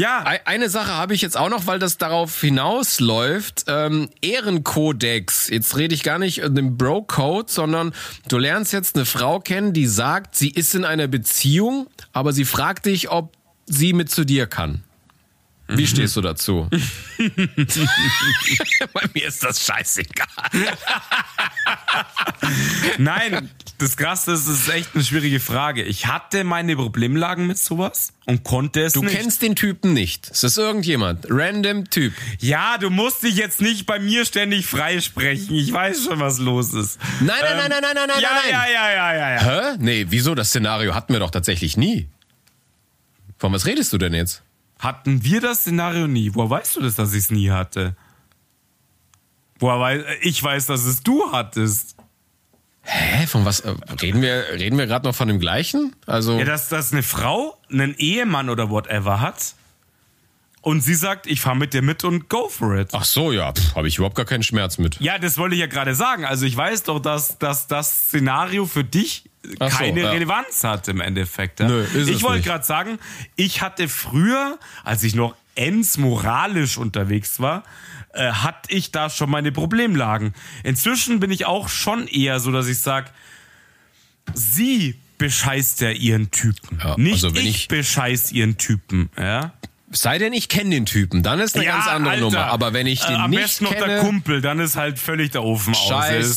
Ja, 0.00 0.24
Ei- 0.24 0.40
Eine 0.46 0.70
Sache 0.70 0.94
habe 0.94 1.12
ich 1.14 1.20
jetzt 1.20 1.36
auch 1.36 1.50
noch, 1.50 1.66
weil 1.66 1.78
das 1.78 1.98
darauf 1.98 2.40
hinausläuft. 2.40 3.64
Ähm, 3.66 4.08
Ehrenkodex. 4.22 5.50
Jetzt 5.50 5.76
rede 5.76 5.94
ich 5.94 6.02
gar 6.02 6.18
nicht 6.18 6.38
in 6.38 6.54
dem 6.54 6.78
Bro-Code, 6.78 7.52
sondern 7.52 7.92
du 8.28 8.38
lernst 8.38 8.72
jetzt 8.72 8.96
eine 8.96 9.04
Frau 9.04 9.40
kennen, 9.40 9.74
die 9.74 9.86
sagt, 9.86 10.36
sie 10.36 10.48
ist 10.48 10.74
in 10.74 10.86
einer 10.86 11.06
Beziehung, 11.06 11.86
aber 12.14 12.32
sie 12.32 12.46
fragt 12.46 12.86
dich, 12.86 13.10
ob 13.10 13.34
sie 13.66 13.92
mit 13.92 14.10
zu 14.10 14.24
dir 14.24 14.46
kann. 14.46 14.84
Wie 15.68 15.86
stehst 15.86 16.16
du 16.16 16.22
dazu? 16.22 16.66
Bei 18.94 19.02
mir 19.14 19.28
ist 19.28 19.44
das 19.44 19.62
scheißegal. 19.64 20.26
Nein, 22.98 23.50
das 23.78 23.96
Krasse 23.96 24.32
ist, 24.32 24.46
es 24.46 24.62
ist 24.62 24.68
echt 24.68 24.90
eine 24.94 25.04
schwierige 25.04 25.40
Frage. 25.40 25.82
Ich 25.82 26.06
hatte 26.06 26.44
meine 26.44 26.76
Problemlagen 26.76 27.46
mit 27.46 27.58
sowas 27.58 28.12
und 28.26 28.44
konnte 28.44 28.82
es 28.82 28.92
Du 28.94 29.02
nicht. 29.02 29.16
kennst 29.16 29.42
den 29.42 29.56
Typen 29.56 29.92
nicht. 29.92 30.30
Es 30.30 30.44
ist 30.44 30.58
irgendjemand. 30.58 31.26
Random 31.28 31.88
Typ. 31.90 32.12
Ja, 32.38 32.78
du 32.78 32.90
musst 32.90 33.22
dich 33.22 33.36
jetzt 33.36 33.60
nicht 33.60 33.86
bei 33.86 33.98
mir 33.98 34.24
ständig 34.24 34.66
freisprechen. 34.66 35.54
Ich 35.54 35.72
weiß 35.72 36.04
schon, 36.04 36.20
was 36.20 36.38
los 36.38 36.74
ist. 36.74 36.98
Nein, 37.20 37.36
nein, 37.42 37.56
nein, 37.56 37.70
nein, 37.70 37.80
nein, 37.82 37.94
nein, 37.94 38.08
nein, 38.08 38.20
ja, 38.22 38.28
nein. 38.34 38.50
Ja, 38.50 38.66
ja, 38.68 38.90
ja, 38.92 39.14
ja, 39.14 39.34
ja. 39.34 39.72
Hä? 39.72 39.76
Nee, 39.78 40.06
wieso? 40.10 40.34
Das 40.34 40.48
Szenario 40.48 40.94
hatten 40.94 41.12
wir 41.12 41.20
doch 41.20 41.30
tatsächlich 41.30 41.76
nie. 41.76 42.08
Von 43.38 43.52
was 43.52 43.64
redest 43.66 43.92
du 43.92 43.98
denn 43.98 44.14
jetzt? 44.14 44.42
Hatten 44.78 45.24
wir 45.24 45.40
das 45.40 45.60
Szenario 45.60 46.06
nie? 46.06 46.34
Woher 46.34 46.50
weißt 46.50 46.76
du 46.76 46.80
das, 46.82 46.94
dass 46.94 47.12
ich 47.12 47.24
es 47.24 47.30
nie 47.30 47.50
hatte? 47.50 47.96
Woher 49.60 49.78
weiß, 49.78 50.04
ich 50.22 50.42
weiß, 50.42 50.66
dass 50.66 50.84
es 50.84 51.02
du 51.02 51.32
hattest. 51.32 51.96
Hä? 52.82 53.26
Von 53.26 53.44
was? 53.44 53.60
äh, 53.60 53.74
Reden 54.00 54.22
wir, 54.22 54.46
reden 54.52 54.78
wir 54.78 54.86
gerade 54.86 55.06
noch 55.06 55.14
von 55.14 55.28
dem 55.28 55.38
gleichen? 55.38 55.94
Also. 56.06 56.38
Ja, 56.38 56.44
dass, 56.44 56.68
dass 56.68 56.92
eine 56.92 57.02
Frau 57.02 57.58
einen 57.70 57.94
Ehemann 57.96 58.48
oder 58.48 58.70
whatever 58.70 59.20
hat 59.20 59.54
und 60.62 60.82
sie 60.82 60.94
sagt, 60.94 61.26
ich 61.26 61.40
fahr 61.40 61.54
mit 61.54 61.72
dir 61.72 61.82
mit 61.82 62.04
und 62.04 62.28
go 62.28 62.48
for 62.48 62.76
it. 62.76 62.90
Ach 62.92 63.04
so, 63.04 63.32
ja, 63.32 63.52
habe 63.74 63.88
ich 63.88 63.96
überhaupt 63.96 64.16
gar 64.16 64.26
keinen 64.26 64.42
Schmerz 64.42 64.78
mit. 64.78 65.00
Ja, 65.00 65.18
das 65.18 65.38
wollte 65.38 65.54
ich 65.54 65.60
ja 65.60 65.66
gerade 65.66 65.94
sagen. 65.94 66.24
Also 66.24 66.44
ich 66.44 66.56
weiß 66.56 66.82
doch, 66.84 67.00
dass, 67.00 67.38
dass 67.38 67.66
das 67.66 68.06
Szenario 68.06 68.66
für 68.66 68.84
dich 68.84 69.24
Ach 69.58 69.70
so, 69.70 69.78
keine 69.78 70.02
ja. 70.02 70.10
Relevanz 70.10 70.64
hat 70.64 70.88
im 70.88 71.00
Endeffekt. 71.00 71.60
Ja? 71.60 71.68
Nö, 71.68 71.82
ist 71.82 72.10
ich 72.10 72.22
wollte 72.22 72.42
gerade 72.42 72.64
sagen, 72.64 72.98
ich 73.36 73.62
hatte 73.62 73.88
früher, 73.88 74.58
als 74.84 75.02
ich 75.02 75.14
noch 75.14 75.34
ends 75.54 75.96
moralisch 75.96 76.76
unterwegs 76.76 77.40
war, 77.40 77.64
äh, 78.12 78.30
hatte 78.32 78.72
ich 78.72 78.90
da 78.92 79.08
schon 79.10 79.30
meine 79.30 79.52
Problemlagen. 79.52 80.34
Inzwischen 80.64 81.20
bin 81.20 81.30
ich 81.30 81.46
auch 81.46 81.68
schon 81.68 82.06
eher 82.08 82.40
so, 82.40 82.50
dass 82.52 82.66
ich 82.68 82.78
sage, 82.80 83.10
sie 84.34 84.96
bescheißt 85.18 85.80
ja 85.82 85.90
ihren 85.90 86.30
Typen. 86.30 86.78
Ja, 86.82 86.96
Nicht 86.96 87.24
also 87.24 87.36
ich, 87.36 87.46
ich- 87.46 87.68
bescheiß 87.68 88.32
ihren 88.32 88.56
Typen. 88.58 89.10
Ja? 89.18 89.52
Sei 89.92 90.18
denn, 90.18 90.32
ich 90.32 90.48
kenne 90.48 90.70
den 90.70 90.86
Typen, 90.86 91.22
dann 91.24 91.40
ist 91.40 91.56
eine 91.56 91.64
ganz 91.64 91.88
andere 91.88 92.12
Alter. 92.14 92.24
Nummer. 92.24 92.46
Aber 92.46 92.72
wenn 92.72 92.86
ich 92.86 93.00
den 93.00 93.16
äh, 93.16 93.18
am 93.18 93.30
nicht 93.30 93.42
besten 93.42 93.64
noch 93.64 93.72
der 93.74 93.82
kenne, 93.86 94.00
Kumpel, 94.00 94.40
dann 94.40 94.60
ist 94.60 94.76
halt 94.76 94.98
völlig 95.00 95.32
der 95.32 95.42
Ofen 95.42 95.74
aus. 95.74 95.88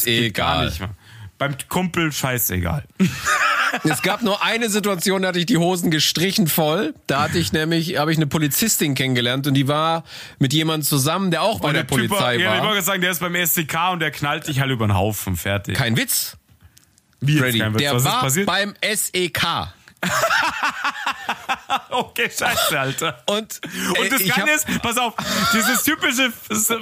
Geht 0.05 0.33
gar 0.33 0.63
Scheißegal. 0.63 0.89
Beim 1.43 1.57
Kumpel 1.67 2.11
scheißegal. 2.13 2.85
es 3.83 4.01
gab 4.01 4.21
nur 4.21 4.41
eine 4.41 4.69
Situation, 4.69 5.23
da 5.23 5.29
hatte 5.29 5.39
ich 5.39 5.45
die 5.45 5.57
Hosen 5.57 5.91
gestrichen 5.91 6.47
voll. 6.47 6.93
Da 7.05 7.23
hatte 7.23 7.37
ich 7.37 7.51
nämlich, 7.51 7.97
habe 7.97 8.13
ich 8.13 8.17
eine 8.17 8.27
Polizistin 8.27 8.95
kennengelernt 8.95 9.45
und 9.45 9.53
die 9.55 9.67
war 9.67 10.05
mit 10.39 10.53
jemandem 10.53 10.87
zusammen, 10.87 11.31
der 11.31 11.41
auch 11.41 11.59
bei 11.59 11.73
der, 11.73 11.81
Typ 11.81 12.09
Polizei 12.09 12.37
ja, 12.37 12.55
ich 12.55 12.61
war. 12.61 12.69
wollte 12.69 12.81
sagen, 12.81 13.01
der 13.01 13.11
ist 13.11 13.19
beim 13.19 13.35
SDK 13.35 13.91
und 13.91 13.99
der 13.99 14.11
knallt 14.11 14.47
dich 14.47 14.61
halt 14.61 14.71
über 14.71 14.87
den 14.87 14.95
Haufen. 14.95 15.35
Fertig. 15.35 15.75
Kein 15.75 15.97
Witz, 15.97 16.37
Wie 17.19 17.37
Freddy. 17.37 17.59
kein 17.59 17.73
Witz? 17.73 17.81
Der 17.81 17.93
Was 17.93 18.05
war 18.05 18.45
beim 18.45 18.73
SEK. 18.81 19.43
Okay, 21.89 22.29
scheiße, 22.29 22.79
Alter. 22.79 23.23
Und, 23.27 23.59
Und 23.97 24.05
äh, 24.05 24.09
das 24.09 24.21
ich 24.21 24.29
Geile 24.33 24.51
hab- 24.51 24.55
ist, 24.55 24.81
pass 24.81 24.97
auf, 24.97 25.13
dieses 25.53 25.83
typische 25.83 26.31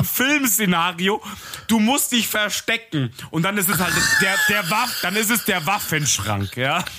Filmszenario, 0.03 1.22
du 1.67 1.80
musst 1.80 2.11
dich 2.13 2.28
verstecken 2.28 3.13
und 3.30 3.43
dann 3.43 3.57
ist 3.57 3.69
es 3.69 3.78
halt 3.80 3.93
der, 4.22 4.36
der 4.49 4.69
Waff, 4.69 4.99
dann 5.01 5.15
ist 5.15 5.30
es 5.30 5.43
der 5.45 5.65
Waffenschrank, 5.65 6.55
ja. 6.57 6.84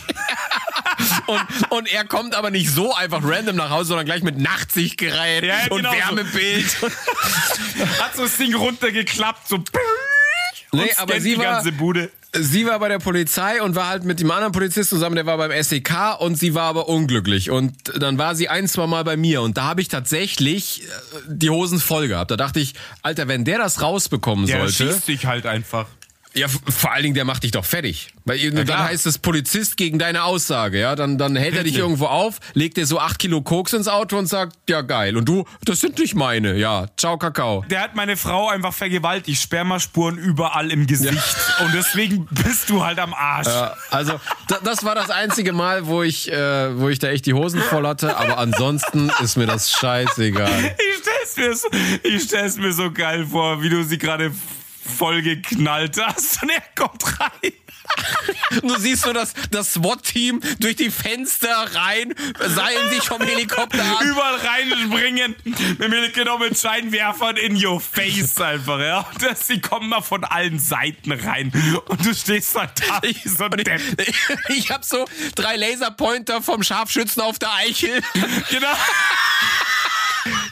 Und, 1.26 1.46
und 1.70 1.92
er 1.92 2.04
kommt 2.04 2.34
aber 2.34 2.50
nicht 2.50 2.68
so 2.70 2.94
einfach 2.94 3.20
random 3.22 3.56
nach 3.56 3.70
Hause, 3.70 3.88
sondern 3.88 4.04
gleich 4.06 4.22
mit 4.22 4.38
Nachtsichtgerät 4.38 5.42
Ja, 5.44 5.56
und 5.70 5.78
genau 5.78 5.90
so. 5.92 5.96
Wärmebild. 5.98 6.76
Hat 8.00 8.14
so 8.14 8.22
das 8.22 8.36
Ding 8.36 8.54
runtergeklappt, 8.54 9.48
so 9.48 9.56
und 9.56 9.70
Nee, 10.72 10.92
aber 10.98 11.20
sie 11.20 11.30
die 11.30 11.38
war- 11.38 11.44
ganze 11.44 11.72
Bude. 11.72 12.10
Sie 12.34 12.66
war 12.66 12.78
bei 12.78 12.88
der 12.88 12.98
Polizei 12.98 13.62
und 13.62 13.74
war 13.74 13.88
halt 13.88 14.04
mit 14.04 14.20
dem 14.20 14.30
anderen 14.30 14.52
Polizist 14.52 14.90
zusammen, 14.90 15.16
der 15.16 15.26
war 15.26 15.36
beim 15.36 15.50
SEK 15.62 16.20
und 16.20 16.36
sie 16.36 16.54
war 16.54 16.64
aber 16.64 16.88
unglücklich. 16.88 17.50
Und 17.50 17.74
dann 18.00 18.18
war 18.18 18.34
sie 18.34 18.48
ein, 18.48 18.68
zwei 18.68 18.86
Mal 18.86 19.04
bei 19.04 19.16
mir 19.16 19.42
und 19.42 19.56
da 19.56 19.64
habe 19.64 19.80
ich 19.80 19.88
tatsächlich 19.88 20.82
äh, 20.82 20.86
die 21.28 21.50
Hosen 21.50 21.78
voll 21.78 22.08
gehabt. 22.08 22.30
Da 22.30 22.36
dachte 22.36 22.60
ich, 22.60 22.74
Alter, 23.02 23.28
wenn 23.28 23.44
der 23.44 23.58
das 23.58 23.82
rausbekommen 23.82 24.46
Der 24.46 24.58
sollte. 24.68 24.94
schießt 24.94 25.08
dich 25.08 25.26
halt 25.26 25.46
einfach. 25.46 25.86
Ja, 26.34 26.46
vor 26.48 26.92
allen 26.92 27.02
Dingen, 27.02 27.14
der 27.14 27.24
macht 27.24 27.42
dich 27.42 27.50
doch 27.50 27.64
fertig. 27.64 28.08
Weil 28.24 28.50
dann 28.52 28.64
klar. 28.64 28.84
heißt 28.84 29.06
es 29.06 29.18
Polizist 29.18 29.76
gegen 29.76 29.98
deine 29.98 30.24
Aussage, 30.24 30.80
ja. 30.80 30.94
Dann, 30.94 31.18
dann 31.18 31.36
hält 31.36 31.56
er 31.56 31.64
dich 31.64 31.76
irgendwo 31.76 32.06
auf, 32.06 32.38
legt 32.54 32.76
dir 32.76 32.86
so 32.86 32.98
acht 32.98 33.18
Kilo 33.18 33.42
Koks 33.42 33.72
ins 33.72 33.88
Auto 33.88 34.16
und 34.16 34.26
sagt, 34.26 34.56
ja 34.70 34.80
geil. 34.80 35.16
Und 35.16 35.28
du, 35.28 35.44
das 35.64 35.80
sind 35.80 35.98
nicht 35.98 36.14
meine, 36.14 36.56
ja. 36.56 36.86
Ciao, 36.96 37.18
Kakao. 37.18 37.64
Der 37.68 37.80
hat 37.80 37.96
meine 37.96 38.16
Frau 38.16 38.48
einfach 38.48 38.72
vergewaltigt, 38.72 39.42
Spermaspuren 39.42 40.16
überall 40.16 40.70
im 40.70 40.86
Gesicht. 40.86 41.36
Und 41.60 41.74
deswegen 41.74 42.26
bist 42.30 42.70
du 42.70 42.84
halt 42.84 42.98
am 42.98 43.12
Arsch. 43.12 43.48
Ja, 43.48 43.76
also 43.90 44.20
da, 44.48 44.58
das 44.64 44.84
war 44.84 44.94
das 44.94 45.10
einzige 45.10 45.52
Mal, 45.52 45.86
wo 45.86 46.02
ich, 46.02 46.32
äh, 46.32 46.78
wo 46.78 46.88
ich 46.88 46.98
da 46.98 47.08
echt 47.08 47.26
die 47.26 47.34
Hosen 47.34 47.60
voll 47.60 47.86
hatte. 47.86 48.16
Aber 48.16 48.38
ansonsten 48.38 49.10
ist 49.22 49.36
mir 49.36 49.46
das 49.46 49.70
scheißegal. 49.72 50.76
Ich 50.78 51.02
stell's 51.02 51.36
mir 51.36 51.56
so, 51.56 51.68
ich 52.04 52.22
stell's 52.22 52.56
mir 52.56 52.72
so 52.72 52.90
geil 52.90 53.26
vor, 53.26 53.62
wie 53.62 53.68
du 53.68 53.82
sie 53.82 53.98
gerade 53.98 54.32
voll 54.84 55.22
geknallt 55.22 56.00
hast 56.00 56.42
und 56.42 56.50
er 56.50 56.62
kommt 56.74 57.20
rein. 57.20 57.52
Du 58.62 58.76
siehst 58.78 59.02
so 59.02 59.12
das, 59.12 59.34
das 59.50 59.74
SWAT-Team 59.74 60.40
durch 60.60 60.76
die 60.76 60.90
Fenster 60.90 61.48
rein, 61.74 62.14
seilen 62.38 62.90
sich 62.90 63.02
vom 63.02 63.22
Helikopter 63.22 63.82
ab. 63.82 64.02
Überall 64.02 64.36
reinspringen, 64.36 65.34
mit, 65.44 66.14
genau 66.14 66.38
mit 66.38 66.58
Scheinwerfern 66.58 67.36
in 67.36 67.64
your 67.64 67.80
face 67.80 68.40
einfach, 68.40 68.78
ja. 68.78 69.00
Und 69.00 69.22
das, 69.22 69.46
sie 69.46 69.60
kommen 69.60 69.88
mal 69.88 70.02
von 70.02 70.24
allen 70.24 70.58
Seiten 70.58 71.12
rein 71.12 71.52
und 71.88 72.04
du 72.04 72.14
stehst 72.14 72.54
da 72.54 72.66
da 72.66 73.02
wie 73.02 73.28
so 73.28 73.44
ein 73.44 73.50
Depp. 73.50 73.80
ich, 74.48 74.58
ich 74.58 74.70
habe 74.70 74.84
so 74.84 75.06
drei 75.34 75.56
Laserpointer 75.56 76.42
vom 76.42 76.62
Scharfschützen 76.62 77.22
auf 77.22 77.38
der 77.38 77.52
Eichel. 77.54 78.02
Genau. 78.50 78.76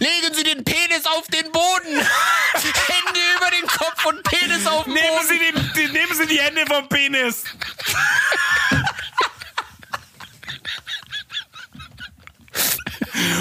Legen 0.00 0.34
Sie 0.34 0.42
den 0.42 0.64
Penis 0.64 1.04
auf 1.04 1.26
den 1.28 1.52
Boden. 1.52 1.94
Hände 1.94 3.20
über 3.36 3.50
den 3.50 3.66
Kopf 3.68 3.89
und 4.07 4.22
Penis 4.22 4.66
auf 4.66 4.84
den 4.84 4.94
Nehmen. 4.94 5.26
Sie, 5.28 5.38
den, 5.38 5.72
die, 5.76 5.92
nehmen 5.92 6.14
Sie 6.14 6.26
die 6.26 6.40
Hände 6.40 6.64
vom 6.66 6.88
Penis. 6.88 7.44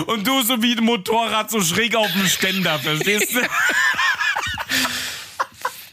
Und 0.07 0.27
du 0.27 0.41
so 0.41 0.61
wie 0.61 0.75
ein 0.75 0.83
Motorrad 0.83 1.51
so 1.51 1.61
schräg 1.61 1.95
auf 1.95 2.11
dem 2.11 2.27
Ständer, 2.27 2.79
verstehst 2.79 3.35
du? 3.35 3.41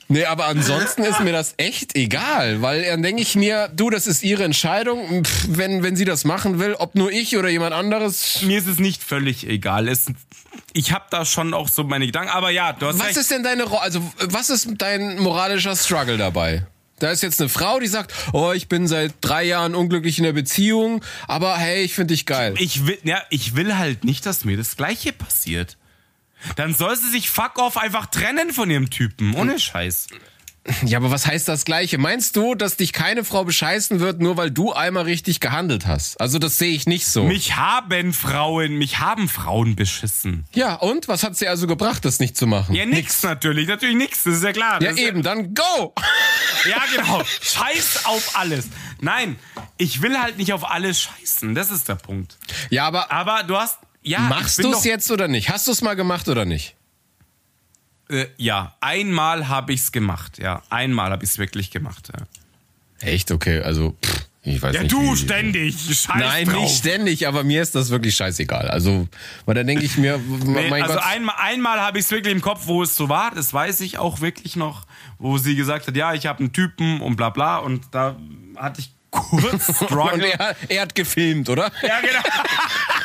Nee, 0.08 0.24
aber 0.24 0.46
ansonsten 0.46 1.02
ist 1.02 1.20
mir 1.20 1.32
das 1.32 1.54
echt 1.56 1.96
egal, 1.96 2.62
weil 2.62 2.84
dann 2.84 3.02
denke 3.02 3.22
ich 3.22 3.34
mir, 3.34 3.68
du, 3.74 3.90
das 3.90 4.06
ist 4.06 4.22
ihre 4.22 4.44
Entscheidung. 4.44 5.24
Pff, 5.24 5.46
wenn, 5.48 5.82
wenn 5.82 5.96
sie 5.96 6.04
das 6.04 6.24
machen 6.24 6.58
will, 6.60 6.74
ob 6.74 6.94
nur 6.94 7.10
ich 7.10 7.36
oder 7.36 7.48
jemand 7.48 7.74
anderes. 7.74 8.42
Mir 8.42 8.58
ist 8.58 8.68
es 8.68 8.78
nicht 8.78 9.02
völlig 9.02 9.48
egal. 9.48 9.88
Es, 9.88 10.06
ich 10.72 10.92
habe 10.92 11.06
da 11.10 11.24
schon 11.24 11.54
auch 11.54 11.68
so 11.68 11.82
meine 11.82 12.06
Gedanken. 12.06 12.30
Aber 12.30 12.50
ja, 12.50 12.72
du 12.72 12.86
hast 12.86 12.98
Was 13.00 13.08
recht. 13.08 13.16
ist 13.16 13.30
denn 13.32 13.42
deine 13.42 13.66
Also, 13.80 14.00
was 14.20 14.48
ist 14.48 14.68
dein 14.78 15.18
moralischer 15.18 15.74
Struggle 15.74 16.16
dabei? 16.18 16.64
Da 16.98 17.10
ist 17.10 17.22
jetzt 17.22 17.40
eine 17.40 17.50
Frau, 17.50 17.78
die 17.78 17.88
sagt, 17.88 18.14
oh, 18.32 18.52
ich 18.52 18.68
bin 18.68 18.86
seit 18.86 19.12
drei 19.20 19.44
Jahren 19.44 19.74
unglücklich 19.74 20.16
in 20.18 20.24
der 20.24 20.32
Beziehung, 20.32 21.02
aber 21.28 21.56
hey, 21.58 21.82
ich 21.82 21.94
finde 21.94 22.14
dich 22.14 22.24
geil. 22.24 22.54
ich 22.58 22.86
will, 22.86 22.96
ja, 23.02 23.20
ich 23.28 23.54
will 23.54 23.76
halt 23.76 24.04
nicht, 24.04 24.24
dass 24.24 24.46
mir 24.46 24.56
das 24.56 24.76
Gleiche 24.76 25.12
passiert. 25.12 25.76
Dann 26.56 26.74
soll 26.74 26.96
sie 26.96 27.10
sich 27.10 27.30
fuck 27.30 27.58
off 27.58 27.76
einfach 27.76 28.06
trennen 28.06 28.52
von 28.52 28.70
ihrem 28.70 28.90
Typen. 28.90 29.34
Ohne 29.34 29.58
Scheiß. 29.58 30.08
Ja, 30.84 30.98
aber 30.98 31.12
was 31.12 31.28
heißt 31.28 31.46
das 31.46 31.64
Gleiche? 31.64 31.96
Meinst 31.96 32.34
du, 32.34 32.56
dass 32.56 32.76
dich 32.76 32.92
keine 32.92 33.22
Frau 33.24 33.44
bescheißen 33.44 34.00
wird, 34.00 34.20
nur 34.20 34.36
weil 34.36 34.50
du 34.50 34.72
einmal 34.72 35.04
richtig 35.04 35.38
gehandelt 35.38 35.86
hast? 35.86 36.20
Also, 36.20 36.40
das 36.40 36.58
sehe 36.58 36.72
ich 36.72 36.86
nicht 36.86 37.06
so. 37.06 37.22
Mich 37.22 37.54
haben 37.54 38.12
Frauen, 38.12 38.74
mich 38.76 38.98
haben 38.98 39.28
Frauen 39.28 39.76
beschissen. 39.76 40.44
ja, 40.54 40.74
und? 40.74 41.06
Was 41.06 41.22
hat 41.22 41.36
sie 41.36 41.46
also 41.46 41.68
gebracht, 41.68 42.04
das 42.04 42.18
nicht 42.18 42.36
zu 42.36 42.48
machen? 42.48 42.74
Ja, 42.74 42.84
nix 42.84 43.22
natürlich. 43.22 43.68
Natürlich 43.68 43.94
nix. 43.94 44.24
Das 44.24 44.34
ist 44.38 44.42
ja 44.42 44.52
klar. 44.52 44.82
Ja, 44.82 44.90
Das 44.90 44.98
eben, 44.98 45.22
dann 45.22 45.54
go! 45.54 45.94
Ja, 46.68 46.82
genau. 46.96 47.22
Scheiß 47.42 48.06
auf 48.06 48.32
alles. 48.36 48.66
Nein, 49.00 49.38
ich 49.76 50.02
will 50.02 50.18
halt 50.18 50.36
nicht 50.36 50.52
auf 50.52 50.68
alles 50.68 51.00
scheißen. 51.00 51.54
Das 51.54 51.70
ist 51.70 51.88
der 51.88 51.94
Punkt. 51.94 52.38
Ja, 52.70 52.88
aber 52.88 53.12
Aber 53.12 53.44
du 53.44 53.56
hast. 53.56 53.78
Ja, 54.06 54.20
machst 54.20 54.58
ich 54.60 54.64
du 54.66 54.72
es 54.72 54.84
jetzt 54.84 55.10
oder 55.10 55.28
nicht? 55.28 55.48
Hast 55.50 55.66
du 55.66 55.72
es 55.72 55.82
mal 55.82 55.94
gemacht 55.94 56.28
oder 56.28 56.44
nicht? 56.44 56.74
Äh, 58.08 58.26
ja, 58.36 58.76
einmal 58.80 59.48
habe 59.48 59.72
ich's 59.72 59.90
gemacht. 59.90 60.38
Ja, 60.38 60.62
einmal 60.70 61.10
habe 61.10 61.24
ich's 61.24 61.38
wirklich 61.38 61.70
gemacht. 61.70 62.10
Ja, 62.16 63.06
Echt? 63.08 63.30
Okay, 63.32 63.60
also, 63.62 63.96
pff, 64.04 64.26
ich 64.44 64.62
weiß 64.62 64.74
ja 64.76 64.82
nicht. 64.82 64.92
du 64.92 65.12
wie- 65.12 65.16
ständig. 65.16 65.74
Scheiß 65.76 66.06
Nein, 66.16 66.46
drauf. 66.46 66.62
nicht 66.62 66.76
ständig, 66.76 67.26
aber 67.26 67.42
mir 67.42 67.60
ist 67.62 67.74
das 67.74 67.90
wirklich 67.90 68.14
scheißegal. 68.14 68.68
Also, 68.68 69.08
weil 69.44 69.56
dann 69.56 69.66
denke 69.66 69.84
ich 69.84 69.96
mir, 69.98 70.18
Nee, 70.44 70.70
mein 70.70 70.82
also 70.84 70.94
Gott. 70.94 71.04
einmal, 71.04 71.34
einmal 71.38 71.80
habe 71.80 71.98
ich 71.98 72.04
es 72.04 72.10
wirklich 72.12 72.32
im 72.32 72.40
Kopf, 72.40 72.62
wo 72.66 72.84
es 72.84 72.94
so 72.94 73.08
war, 73.08 73.32
das 73.34 73.52
weiß 73.52 73.80
ich 73.80 73.98
auch 73.98 74.20
wirklich 74.20 74.54
noch, 74.54 74.86
wo 75.18 75.36
sie 75.38 75.56
gesagt 75.56 75.88
hat, 75.88 75.96
ja, 75.96 76.14
ich 76.14 76.26
habe 76.26 76.38
einen 76.38 76.52
Typen 76.52 77.00
und 77.00 77.16
bla 77.16 77.30
bla 77.30 77.58
und 77.58 77.86
da 77.90 78.16
hatte 78.56 78.80
ich 78.82 78.92
kurz 79.10 79.68
Und 79.68 79.74
Struggle. 79.88 80.32
er, 80.32 80.54
er 80.68 80.82
hat 80.82 80.94
gefilmt, 80.94 81.48
oder? 81.48 81.72
Ja, 81.82 82.00
genau. 82.00 82.20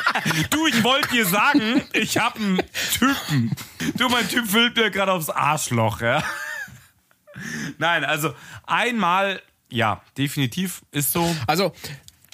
Du, 0.50 0.66
ich 0.66 0.82
wollte 0.84 1.08
dir 1.08 1.26
sagen, 1.26 1.82
ich 1.92 2.18
habe 2.18 2.38
einen 2.38 2.62
Typen. 2.92 3.50
Du, 3.96 4.08
mein 4.08 4.28
Typ 4.28 4.46
füllt 4.48 4.76
mir 4.76 4.90
gerade 4.90 5.12
aufs 5.12 5.30
Arschloch, 5.30 6.00
ja. 6.00 6.22
Nein, 7.78 8.04
also 8.04 8.34
einmal, 8.66 9.40
ja, 9.70 10.02
definitiv 10.18 10.82
ist 10.92 11.12
so. 11.12 11.34
Also, 11.46 11.72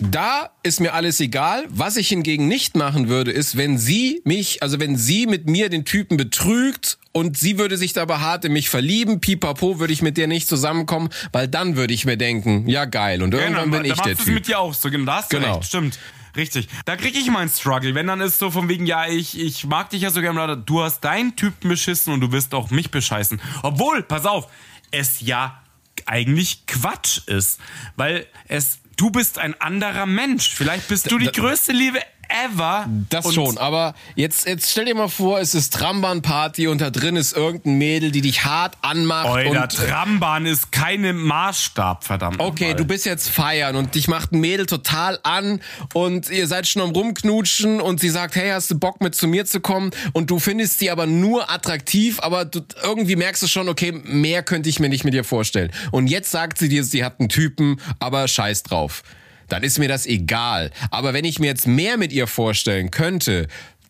da 0.00 0.50
ist 0.62 0.80
mir 0.80 0.92
alles 0.94 1.18
egal. 1.20 1.64
Was 1.68 1.96
ich 1.96 2.08
hingegen 2.08 2.46
nicht 2.48 2.76
machen 2.76 3.08
würde, 3.08 3.32
ist, 3.32 3.56
wenn 3.56 3.78
sie 3.78 4.20
mich, 4.24 4.62
also 4.62 4.78
wenn 4.78 4.96
sie 4.96 5.26
mit 5.26 5.48
mir 5.48 5.68
den 5.70 5.84
Typen 5.84 6.16
betrügt 6.16 6.98
und 7.12 7.36
sie 7.36 7.58
würde 7.58 7.76
sich 7.76 7.92
dabei 7.94 8.18
hart 8.18 8.44
in 8.44 8.52
mich 8.52 8.68
verlieben, 8.70 9.20
pipapo, 9.20 9.80
würde 9.80 9.92
ich 9.92 10.02
mit 10.02 10.16
der 10.16 10.28
nicht 10.28 10.46
zusammenkommen, 10.48 11.08
weil 11.32 11.48
dann 11.48 11.74
würde 11.76 11.94
ich 11.94 12.04
mir 12.04 12.16
denken, 12.16 12.68
ja 12.68 12.84
geil, 12.84 13.22
und 13.22 13.34
irgendwann 13.34 13.70
bin 13.72 13.82
da 13.84 13.88
ich 13.94 14.00
der 14.00 14.16
Typ. 14.16 14.26
mit 14.34 14.46
dir 14.46 14.60
auch 14.60 14.72
so, 14.74 14.88
genau, 14.90 15.04
da 15.06 15.16
hast 15.16 15.32
du 15.32 15.38
Genau. 15.40 15.56
recht, 15.56 15.68
stimmt. 15.68 15.98
Richtig. 16.38 16.68
Da 16.84 16.96
krieg 16.96 17.16
ich 17.16 17.28
meinen 17.30 17.50
Struggle. 17.50 17.94
Wenn 17.96 18.06
dann 18.06 18.20
ist 18.20 18.38
so 18.38 18.52
von 18.52 18.68
wegen, 18.68 18.86
ja, 18.86 19.06
ich, 19.08 19.38
ich 19.38 19.66
mag 19.66 19.90
dich 19.90 20.02
ja 20.02 20.10
so 20.10 20.20
gerne, 20.20 20.56
du 20.56 20.82
hast 20.82 21.00
deinen 21.00 21.34
Typen 21.34 21.68
beschissen 21.68 22.14
und 22.14 22.20
du 22.20 22.30
wirst 22.30 22.54
auch 22.54 22.70
mich 22.70 22.92
bescheißen. 22.92 23.40
Obwohl, 23.62 24.04
pass 24.04 24.24
auf, 24.24 24.46
es 24.92 25.20
ja 25.20 25.60
eigentlich 26.06 26.64
Quatsch 26.66 27.26
ist. 27.26 27.60
Weil 27.96 28.26
es, 28.46 28.78
du 28.96 29.10
bist 29.10 29.38
ein 29.38 29.60
anderer 29.60 30.06
Mensch. 30.06 30.48
Vielleicht 30.54 30.86
bist 30.86 31.10
du 31.10 31.18
die 31.18 31.26
größte 31.26 31.72
Liebe 31.72 32.00
ever. 32.28 32.86
Das 33.10 33.26
Und 33.26 33.34
schon, 33.34 33.58
aber 33.58 33.94
jetzt, 34.14 34.46
jetzt 34.46 34.70
stell 34.70 34.86
dir 34.86 34.94
mal 34.94 35.08
vor, 35.08 35.40
es 35.40 35.54
ist 35.54 35.72
Trambahn-Party 35.74 36.68
und 36.68 36.80
da 36.80 36.90
drin 36.90 37.16
ist 37.16 37.36
irgendein 37.36 37.78
Mädel, 37.78 38.10
die 38.10 38.20
dich 38.20 38.44
hart 38.44 38.76
anmacht 38.82 39.28
Euer 39.28 39.50
und 39.50 39.56
äh, 39.56 39.68
Trambahn 39.68 40.46
ist 40.46 40.72
keine 40.72 41.12
Maßstab, 41.12 42.04
verdammt. 42.04 42.40
Okay, 42.40 42.64
nochmal. 42.64 42.76
du 42.76 42.84
bist 42.84 43.06
jetzt 43.06 43.28
feiern 43.28 43.76
und 43.76 43.94
dich 43.94 44.08
macht 44.08 44.32
ein 44.32 44.40
Mädel 44.40 44.66
total 44.66 45.18
an 45.22 45.60
und 45.94 46.30
ihr 46.30 46.46
seid 46.46 46.66
schon 46.66 46.82
am 46.82 46.90
rumknutschen 46.90 47.80
und 47.80 48.00
sie 48.00 48.10
sagt, 48.10 48.36
hey, 48.36 48.50
hast 48.50 48.70
du 48.70 48.78
Bock 48.78 49.00
mit 49.00 49.14
zu 49.14 49.26
mir 49.26 49.46
zu 49.46 49.60
kommen? 49.60 49.90
Und 50.12 50.30
du 50.30 50.38
findest 50.38 50.78
sie 50.78 50.90
aber 50.90 51.06
nur 51.06 51.50
attraktiv, 51.50 52.20
aber 52.20 52.44
du, 52.44 52.60
irgendwie 52.82 53.16
merkst 53.16 53.42
du 53.42 53.46
schon, 53.46 53.68
okay, 53.68 53.92
mehr 53.92 54.42
könnte 54.42 54.68
ich 54.68 54.80
mir 54.80 54.88
nicht 54.88 55.04
mit 55.04 55.14
ihr 55.14 55.24
vorstellen. 55.24 55.70
Und 55.90 56.08
jetzt 56.08 56.30
sagt 56.30 56.58
sie 56.58 56.68
dir, 56.68 56.84
sie 56.84 57.04
hat 57.04 57.20
einen 57.20 57.28
Typen, 57.28 57.80
aber 57.98 58.28
scheiß 58.28 58.62
drauf. 58.62 59.02
Dann 59.48 59.62
ist 59.62 59.78
mir 59.78 59.88
das 59.88 60.06
egal. 60.06 60.70
Aber 60.90 61.14
wenn 61.14 61.24
ich 61.24 61.38
mir 61.38 61.46
jetzt 61.46 61.66
mehr 61.66 61.96
mit 61.96 62.12
ihr 62.12 62.26
vorstellen 62.26 62.90
könnte, 62.90 63.48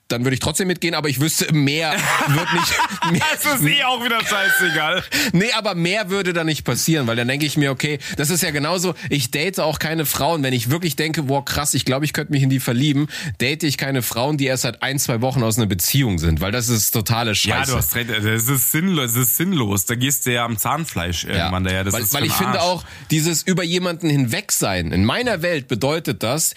dann 0.08 0.24
würde 0.24 0.34
ich 0.34 0.40
trotzdem 0.40 0.68
mitgehen, 0.68 0.94
aber 0.94 1.08
ich 1.10 1.20
wüsste, 1.20 1.52
mehr 1.52 1.92
wird 2.28 2.52
nicht. 2.54 2.72
Mehr, 3.12 3.22
Das 3.42 3.60
ist 3.60 3.66
eh 3.66 3.84
auch 3.84 4.02
wieder 4.04 4.20
scheißegal. 4.24 5.02
Nee, 5.32 5.52
aber 5.56 5.74
mehr 5.74 6.10
würde 6.10 6.32
da 6.32 6.44
nicht 6.44 6.64
passieren, 6.64 7.06
weil 7.06 7.16
dann 7.16 7.28
denke 7.28 7.46
ich 7.46 7.56
mir, 7.56 7.70
okay, 7.70 7.98
das 8.16 8.28
ist 8.30 8.42
ja 8.42 8.50
genauso, 8.50 8.94
ich 9.10 9.30
date 9.30 9.60
auch 9.60 9.78
keine 9.78 10.04
Frauen, 10.06 10.42
wenn 10.42 10.52
ich 10.52 10.70
wirklich 10.70 10.96
denke, 10.96 11.24
boah, 11.24 11.44
krass, 11.44 11.74
ich 11.74 11.84
glaube, 11.84 12.04
ich 12.06 12.12
könnte 12.12 12.32
mich 12.32 12.42
in 12.42 12.50
die 12.50 12.60
verlieben, 12.60 13.08
date 13.40 13.62
ich 13.64 13.76
keine 13.78 14.02
Frauen, 14.02 14.36
die 14.38 14.46
erst 14.46 14.62
seit 14.62 14.82
ein, 14.82 14.98
zwei 14.98 15.20
Wochen 15.20 15.42
aus 15.42 15.56
einer 15.58 15.66
Beziehung 15.66 16.18
sind, 16.18 16.40
weil 16.40 16.52
das 16.52 16.68
ist 16.68 16.90
totale 16.90 17.30
Ja, 17.30 17.34
Scheiße. 17.34 17.72
du 17.72 17.76
hast 17.78 17.94
recht. 17.94 18.10
Das 18.10 18.24
ist 18.48 18.72
sinnlos. 18.72 19.12
Das 19.12 19.22
ist 19.22 19.36
sinnlos. 19.36 19.84
Da 19.86 19.94
gehst 19.94 20.26
du 20.26 20.32
ja 20.32 20.44
am 20.44 20.56
Zahnfleisch 20.58 21.24
irgendwann 21.24 21.64
daher. 21.64 21.84
Das 21.84 21.94
weil 21.94 22.02
ist 22.02 22.14
weil 22.14 22.24
ich 22.24 22.32
den 22.32 22.38
finde 22.38 22.60
Arsch. 22.60 22.62
auch, 22.62 22.84
dieses 23.10 23.42
über 23.42 23.62
jemanden 23.62 24.08
hinweg 24.10 24.52
sein, 24.52 24.92
in 24.92 25.04
meiner 25.04 25.42
Welt 25.42 25.68
bedeutet 25.68 26.22
das, 26.22 26.54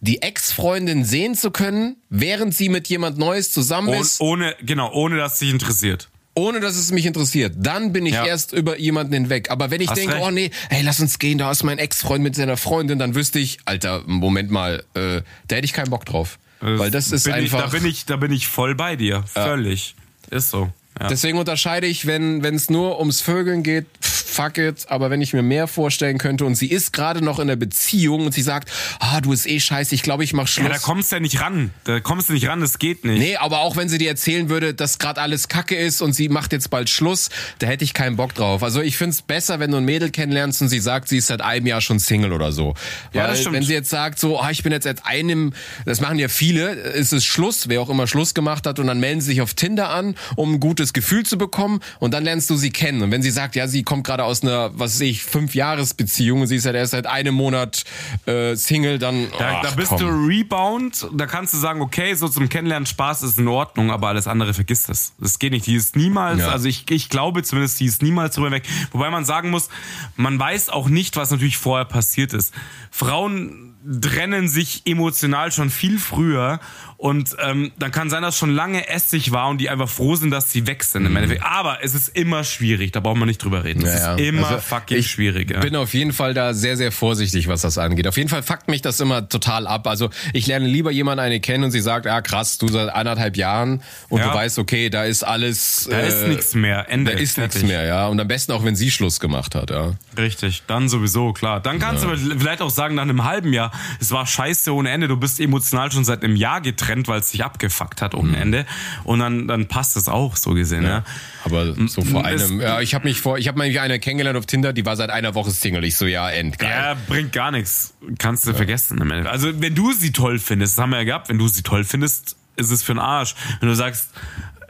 die 0.00 0.22
Ex-Freundin 0.22 1.04
sehen 1.04 1.34
zu 1.34 1.50
können, 1.50 1.96
während 2.08 2.54
sie 2.54 2.68
mit 2.68 2.88
jemand 2.88 3.18
Neues 3.18 3.52
zusammen 3.52 3.88
Oh, 3.88 4.00
ist, 4.00 4.20
ohne, 4.20 4.54
genau, 4.62 4.92
ohne 4.92 5.16
dass 5.16 5.38
dich 5.38 5.50
interessiert. 5.50 6.08
ohne 6.34 6.60
dass 6.60 6.76
es 6.76 6.90
mich 6.90 7.04
interessiert. 7.06 7.54
Dann 7.58 7.92
bin 7.92 8.06
ich 8.06 8.14
Ja. 8.14 8.24
erst 8.24 8.52
über 8.52 8.78
jemanden 8.78 9.12
hinweg. 9.12 9.50
Aber 9.50 9.70
wenn 9.70 9.80
ich 9.82 9.88
Hast 9.90 9.98
denke, 9.98 10.14
recht. 10.14 10.24
oh 10.24 10.30
nee, 10.30 10.50
hey, 10.70 10.82
lass 10.82 11.00
uns 11.00 11.18
gehen, 11.18 11.36
da 11.38 11.50
ist 11.50 11.64
mein 11.64 11.78
Ex-Freund 11.78 12.22
mit 12.22 12.34
seiner 12.34 12.56
Freundin, 12.56 12.98
dann 12.98 13.14
wüsste 13.14 13.38
ich, 13.38 13.58
Alter, 13.66 14.02
Moment 14.06 14.50
mal, 14.50 14.82
äh, 14.94 15.20
da 15.48 15.56
hätte 15.56 15.64
ich 15.66 15.72
keinen 15.74 15.90
Bock 15.90 16.04
drauf. 16.06 16.38
Weil 16.62 16.90
das 16.90 17.10
ist 17.10 17.24
bin 17.24 17.32
einfach. 17.34 17.58
Ich, 17.58 17.70
da, 17.72 17.78
bin 17.78 17.86
ich, 17.86 18.04
da 18.06 18.16
bin 18.16 18.32
ich 18.32 18.46
voll 18.46 18.74
bei 18.74 18.94
dir. 18.96 19.24
Völlig. 19.26 19.94
Ist 20.30 20.50
so. 20.50 20.70
Ja. 21.00 21.08
Deswegen 21.08 21.38
unterscheide 21.38 21.86
ich, 21.86 22.06
wenn 22.06 22.42
wenn 22.42 22.54
es 22.54 22.68
nur 22.68 22.98
ums 22.98 23.22
Vögeln 23.22 23.62
geht, 23.62 23.86
pff, 24.02 24.19
fuck 24.40 24.56
it, 24.56 24.86
aber 24.88 25.10
wenn 25.10 25.20
ich 25.20 25.34
mir 25.34 25.42
mehr 25.42 25.66
vorstellen 25.66 26.16
könnte 26.16 26.46
und 26.46 26.54
sie 26.54 26.68
ist 26.70 26.92
gerade 26.92 27.22
noch 27.22 27.38
in 27.38 27.48
der 27.48 27.56
Beziehung 27.56 28.24
und 28.24 28.32
sie 28.32 28.40
sagt, 28.40 28.70
ah, 28.98 29.20
du 29.20 29.32
ist 29.32 29.46
eh 29.46 29.60
scheiße, 29.60 29.94
ich 29.94 30.02
glaube, 30.02 30.24
ich 30.24 30.32
mach 30.32 30.46
Schluss. 30.46 30.66
Ja, 30.66 30.72
da 30.72 30.78
kommst 30.78 31.12
du 31.12 31.16
ja 31.16 31.20
nicht 31.20 31.40
ran. 31.42 31.72
Da 31.84 32.00
kommst 32.00 32.30
du 32.30 32.32
nicht 32.32 32.48
ran, 32.48 32.60
das 32.60 32.78
geht 32.78 33.04
nicht. 33.04 33.18
Nee, 33.18 33.36
aber 33.36 33.60
auch 33.60 33.76
wenn 33.76 33.90
sie 33.90 33.98
dir 33.98 34.08
erzählen 34.08 34.48
würde, 34.48 34.72
dass 34.72 34.98
gerade 34.98 35.20
alles 35.20 35.48
kacke 35.48 35.76
ist 35.76 36.00
und 36.00 36.14
sie 36.14 36.30
macht 36.30 36.52
jetzt 36.52 36.70
bald 36.70 36.88
Schluss, 36.88 37.28
da 37.58 37.66
hätte 37.66 37.84
ich 37.84 37.92
keinen 37.92 38.16
Bock 38.16 38.34
drauf. 38.34 38.62
Also 38.62 38.80
ich 38.80 38.96
find's 38.96 39.20
besser, 39.20 39.60
wenn 39.60 39.72
du 39.72 39.76
ein 39.76 39.84
Mädel 39.84 40.10
kennenlernst 40.10 40.62
und 40.62 40.68
sie 40.70 40.80
sagt, 40.80 41.08
sie 41.08 41.18
ist 41.18 41.26
seit 41.26 41.42
einem 41.42 41.66
Jahr 41.66 41.82
schon 41.82 41.98
Single 41.98 42.32
oder 42.32 42.50
so. 42.52 42.74
Ja, 43.12 43.22
Weil 43.22 43.30
das 43.30 43.40
stimmt. 43.40 43.56
wenn 43.56 43.62
sie 43.62 43.74
jetzt 43.74 43.90
sagt, 43.90 44.18
so, 44.18 44.40
ah, 44.40 44.50
ich 44.50 44.62
bin 44.62 44.72
jetzt 44.72 44.84
seit 44.84 45.04
einem, 45.04 45.52
das 45.84 46.00
machen 46.00 46.18
ja 46.18 46.28
viele, 46.28 46.70
ist 46.70 47.12
es 47.12 47.26
Schluss, 47.26 47.68
wer 47.68 47.82
auch 47.82 47.90
immer 47.90 48.06
Schluss 48.06 48.32
gemacht 48.32 48.66
hat 48.66 48.78
und 48.78 48.86
dann 48.86 49.00
melden 49.00 49.20
sie 49.20 49.32
sich 49.32 49.42
auf 49.42 49.52
Tinder 49.52 49.90
an, 49.90 50.14
um 50.36 50.54
ein 50.54 50.60
gutes 50.60 50.94
Gefühl 50.94 51.26
zu 51.26 51.36
bekommen 51.36 51.80
und 51.98 52.14
dann 52.14 52.24
lernst 52.24 52.48
du 52.48 52.56
sie 52.56 52.70
kennen. 52.70 53.02
Und 53.02 53.10
wenn 53.10 53.22
sie 53.22 53.30
sagt, 53.30 53.54
ja, 53.54 53.68
sie 53.68 53.82
kommt 53.82 54.04
gerade 54.04 54.24
aus 54.24 54.29
einer, 54.42 54.70
was 54.78 54.94
weiß 54.94 55.00
ich, 55.02 55.22
fünf 55.24 55.54
Jahres 55.54 55.94
Beziehung 55.94 56.40
und 56.42 56.46
sie 56.46 56.56
ist 56.56 56.66
halt 56.66 56.76
erst 56.76 56.92
seit 56.92 57.06
einem 57.06 57.34
Monat 57.34 57.84
äh, 58.26 58.54
Single, 58.56 58.98
dann 58.98 59.28
Da, 59.38 59.56
ach, 59.58 59.62
da 59.62 59.70
bist 59.72 59.88
komm. 59.90 59.98
du 59.98 60.06
Rebound, 60.06 61.08
da 61.12 61.26
kannst 61.26 61.52
du 61.54 61.58
sagen, 61.58 61.80
okay, 61.80 62.14
so 62.14 62.28
zum 62.28 62.48
Kennenlernen 62.48 62.86
Spaß 62.86 63.22
ist 63.22 63.38
in 63.38 63.48
Ordnung, 63.48 63.90
aber 63.90 64.08
alles 64.08 64.26
andere 64.26 64.54
vergiss 64.54 64.84
das. 64.86 65.12
Das 65.18 65.38
geht 65.38 65.52
nicht. 65.52 65.66
Die 65.66 65.74
ist 65.74 65.96
niemals, 65.96 66.40
Ja. 66.40 66.48
also 66.50 66.68
ich, 66.68 66.90
ich 66.90 67.08
glaube 67.08 67.42
zumindest, 67.42 67.80
die 67.80 67.86
ist 67.86 68.02
niemals 68.02 68.34
drüber 68.36 68.50
weg. 68.50 68.62
Wobei 68.92 69.10
man 69.10 69.24
sagen 69.24 69.50
muss, 69.50 69.68
man 70.16 70.38
weiß 70.38 70.68
auch 70.70 70.88
nicht, 70.88 71.16
was 71.16 71.30
natürlich 71.30 71.58
vorher 71.58 71.84
passiert 71.84 72.32
ist. 72.32 72.54
Frauen 72.90 73.74
trennen 74.02 74.46
sich 74.48 74.82
emotional 74.86 75.52
schon 75.52 75.70
viel 75.70 75.98
früher 75.98 76.60
und 77.00 77.34
ähm, 77.42 77.72
dann 77.78 77.92
kann 77.92 78.10
sein, 78.10 78.20
dass 78.20 78.36
schon 78.36 78.50
lange 78.50 78.86
Essig 78.86 79.32
war 79.32 79.48
und 79.48 79.56
die 79.56 79.70
einfach 79.70 79.88
froh 79.88 80.16
sind, 80.16 80.30
dass 80.30 80.52
sie 80.52 80.66
weg 80.66 80.84
sind 80.84 81.06
im 81.06 81.16
Endeffekt. 81.16 81.42
Aber 81.42 81.82
es 81.82 81.94
ist 81.94 82.08
immer 82.08 82.44
schwierig, 82.44 82.92
da 82.92 83.00
braucht 83.00 83.16
man 83.16 83.26
nicht 83.26 83.42
drüber 83.42 83.64
reden. 83.64 83.86
Es 83.86 83.94
Mhm. 83.94 83.98
Ja, 83.98 84.02
ja. 84.02 84.14
ist 84.16 84.20
immer 84.20 84.46
Also, 84.48 84.60
fucking 84.60 84.98
ich 84.98 85.10
schwierig. 85.10 85.50
Ja. 85.50 85.60
bin 85.60 85.76
auf 85.76 85.94
jeden 85.94 86.12
Fall 86.12 86.34
da 86.34 86.52
sehr, 86.52 86.76
sehr 86.76 86.92
vorsichtig, 86.92 87.48
was 87.48 87.62
das 87.62 87.78
angeht. 87.78 88.06
Auf 88.06 88.18
jeden 88.18 88.28
Fall 88.28 88.42
fuckt 88.42 88.68
mich 88.68 88.82
das 88.82 89.00
immer 89.00 89.26
total 89.30 89.66
ab. 89.66 89.86
Also 89.86 90.10
ich 90.34 90.46
lerne 90.46 90.66
lieber 90.66 90.90
jemanden 90.90 91.24
eine 91.24 91.40
kennen 91.40 91.64
und 91.64 91.70
sie 91.70 91.80
sagt, 91.80 92.06
ah 92.06 92.20
krass, 92.20 92.58
du 92.58 92.68
seit 92.68 92.90
anderthalb 92.90 93.38
Jahren 93.38 93.82
und 94.10 94.22
du 94.22 94.26
weißt, 94.26 94.58
okay, 94.58 94.90
da 94.90 95.04
ist 95.04 95.22
alles... 95.22 95.88
da 95.90 96.00
ist 96.00 96.28
nichts 96.28 96.54
mehr. 96.54 96.90
Ende. 96.90 97.12
Da 97.12 97.18
ist 97.18 97.38
nichts 97.38 97.62
mehr, 97.62 97.84
ja. 97.86 98.08
Und 98.08 98.20
am 98.20 98.28
besten 98.28 98.52
auch, 98.52 98.62
wenn 98.62 98.76
sie 98.76 98.90
Schluss 98.90 99.20
gemacht 99.20 99.54
hat, 99.54 99.70
ja. 99.70 99.94
Richtig, 100.18 100.64
dann 100.66 100.90
sowieso, 100.90 101.32
klar. 101.32 101.60
Dann 101.60 101.78
kannst 101.78 102.04
du 102.04 102.14
vielleicht 102.14 102.60
auch 102.60 102.68
sagen, 102.68 102.94
nach 102.94 103.04
einem 103.04 103.24
halben 103.24 103.54
Jahr, 103.54 103.72
es 104.00 104.10
war 104.10 104.26
scheiße 104.26 104.74
ohne 104.74 104.90
Ende, 104.90 105.08
du 105.08 105.16
bist 105.16 105.40
emotional 105.40 105.90
schon 105.90 106.04
seit 106.04 106.22
einem 106.22 106.36
Jahr 106.36 106.60
getrennt, 106.60 106.89
weil 107.08 107.20
es 107.20 107.30
dich 107.30 107.44
abgefuckt 107.44 108.02
hat 108.02 108.14
Mhm. 108.14 108.20
ohne 108.20 108.36
Ende. 108.36 108.66
Und 109.04 109.20
dann, 109.20 109.48
dann 109.48 109.66
passt 109.68 109.96
es 109.96 110.08
auch, 110.08 110.36
so 110.36 110.50
gesehen, 110.54 110.82
ja. 110.84 111.04
Aber 111.44 111.74
so 111.88 112.02
vor 112.02 112.26
es- 112.26 112.44
einem, 112.50 112.60
ja, 112.60 112.80
ich 112.80 112.94
habe 112.94 113.04
mich 113.08 113.20
vor, 113.20 113.38
ich 113.38 113.48
habe 113.48 113.58
mal 113.58 113.64
eine 113.78 113.98
kennengelernt 114.00 114.38
auf 114.38 114.46
Tinder, 114.46 114.72
die 114.72 114.84
war 114.84 114.96
seit 114.96 115.10
einer 115.10 115.34
Woche 115.34 115.50
Single. 115.50 115.84
Ich 115.84 115.96
so, 115.96 116.06
ja, 116.06 116.28
endgeil. 116.30 116.70
Ja, 116.70 116.96
bringt 117.08 117.32
gar 117.32 117.50
nichts. 117.50 117.94
Kannst 118.18 118.46
du 118.46 118.54
vergessen. 118.54 118.98
im 118.98 119.10
Endeffekt. 119.10 119.28
Also, 119.32 119.60
wenn 119.60 119.74
du 119.74 119.92
sie 119.92 120.12
toll 120.12 120.38
findest, 120.38 120.76
das 120.76 120.82
haben 120.82 120.90
wir 120.90 120.98
ja 120.98 121.04
gehabt, 121.04 121.28
wenn 121.28 121.38
du 121.38 121.48
sie 121.48 121.62
toll 121.62 121.84
findest, 121.84 122.36
ist 122.56 122.70
es 122.70 122.82
für 122.82 122.92
den 122.94 122.98
Arsch. 122.98 123.34
Wenn 123.60 123.68
du 123.68 123.74
sagst, 123.74 124.10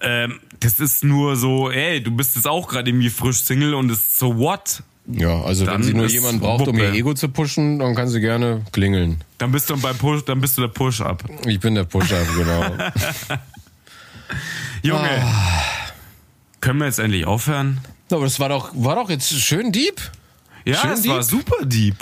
ähm, 0.02 0.40
das 0.60 0.78
ist 0.80 1.04
nur 1.04 1.36
so, 1.36 1.70
ey, 1.70 2.02
du 2.02 2.10
bist 2.10 2.36
jetzt 2.36 2.46
auch 2.46 2.68
gerade 2.68 2.90
irgendwie 2.90 3.10
frisch 3.10 3.38
Single 3.42 3.74
und 3.74 3.90
es 3.90 3.98
ist 3.98 4.18
so 4.18 4.36
what? 4.38 4.82
Ja, 5.12 5.42
also 5.42 5.64
Dann 5.66 5.76
wenn 5.76 5.82
sie 5.82 5.94
nur 5.94 6.06
jemanden 6.06 6.40
braucht, 6.40 6.68
um 6.68 6.76
Wuppe. 6.76 6.86
ihr 6.86 6.92
Ego 6.94 7.14
zu 7.14 7.28
pushen, 7.28 7.78
dann 7.78 7.94
kann 7.94 8.08
sie 8.08 8.20
gerne 8.20 8.62
klingeln. 8.72 9.22
Dann 9.38 9.50
bist 9.52 9.68
du 9.70 9.76
beim 9.80 9.96
Push, 9.96 10.24
dann 10.24 10.40
bist 10.40 10.56
du 10.56 10.62
der 10.62 10.68
Push-Up. 10.68 11.24
Ich 11.46 11.58
bin 11.60 11.74
der 11.74 11.84
Pusher, 11.84 12.22
genau. 12.36 12.64
Junge. 14.82 15.22
Ah. 15.22 15.62
Können 16.60 16.78
wir 16.80 16.86
jetzt 16.86 16.98
endlich 16.98 17.26
aufhören? 17.26 17.80
Aber 18.10 18.24
das 18.24 18.38
war 18.40 18.48
doch, 18.48 18.70
war 18.74 18.96
doch 18.96 19.08
jetzt 19.10 19.32
schön 19.32 19.72
deep. 19.72 20.00
Ja, 20.64 20.76
Schön 20.76 20.90
war 21.08 21.20
deep. 21.20 21.22
super 21.22 21.64
deep. 21.64 21.96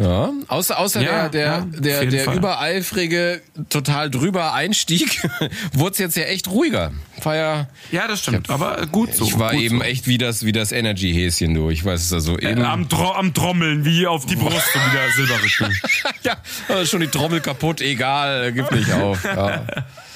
Ja, 0.00 0.32
außer, 0.48 0.78
außer 0.78 1.02
Ja, 1.02 1.28
der, 1.28 1.40
ja, 1.40 1.60
der, 1.60 1.94
auf 1.94 2.00
der, 2.00 2.06
der 2.06 2.24
Fall. 2.24 2.36
übereifrige, 2.38 3.42
total 3.68 4.10
drüber 4.10 4.54
Einstieg, 4.54 5.20
wurde 5.74 5.92
es 5.92 5.98
jetzt 5.98 6.16
ja 6.16 6.22
echt 6.24 6.48
ruhiger. 6.48 6.92
War 7.22 7.36
ja, 7.36 7.66
Ja, 7.92 8.08
das 8.08 8.20
stimmt. 8.20 8.48
Aber 8.48 8.86
gut 8.86 9.14
so. 9.14 9.26
ich 9.26 9.38
war 9.38 9.52
eben 9.52 9.78
so. 9.78 9.84
echt 9.84 10.06
wie 10.06 10.16
das, 10.16 10.46
wie 10.46 10.52
das 10.52 10.72
Energy-Häschen, 10.72 11.52
du. 11.52 11.68
Ich 11.68 11.84
weiß 11.84 12.00
es 12.00 12.12
also 12.14 12.38
eben. 12.38 12.62
Äh, 12.62 12.64
am, 12.64 12.88
Tro 12.88 13.12
am 13.12 13.34
Trommeln, 13.34 13.84
wie 13.84 14.06
auf 14.06 14.24
die 14.24 14.36
Brust 14.36 14.74
und 14.74 14.92
wieder 14.92 15.10
Silberrücken. 15.14 15.80
ja, 16.22 16.86
schon 16.86 17.00
die 17.00 17.08
Trommel 17.08 17.40
kaputt, 17.40 17.82
egal, 17.82 18.52
gib 18.52 18.70
nicht 18.72 18.90
auf. 18.92 19.22
Ja. 19.24 19.66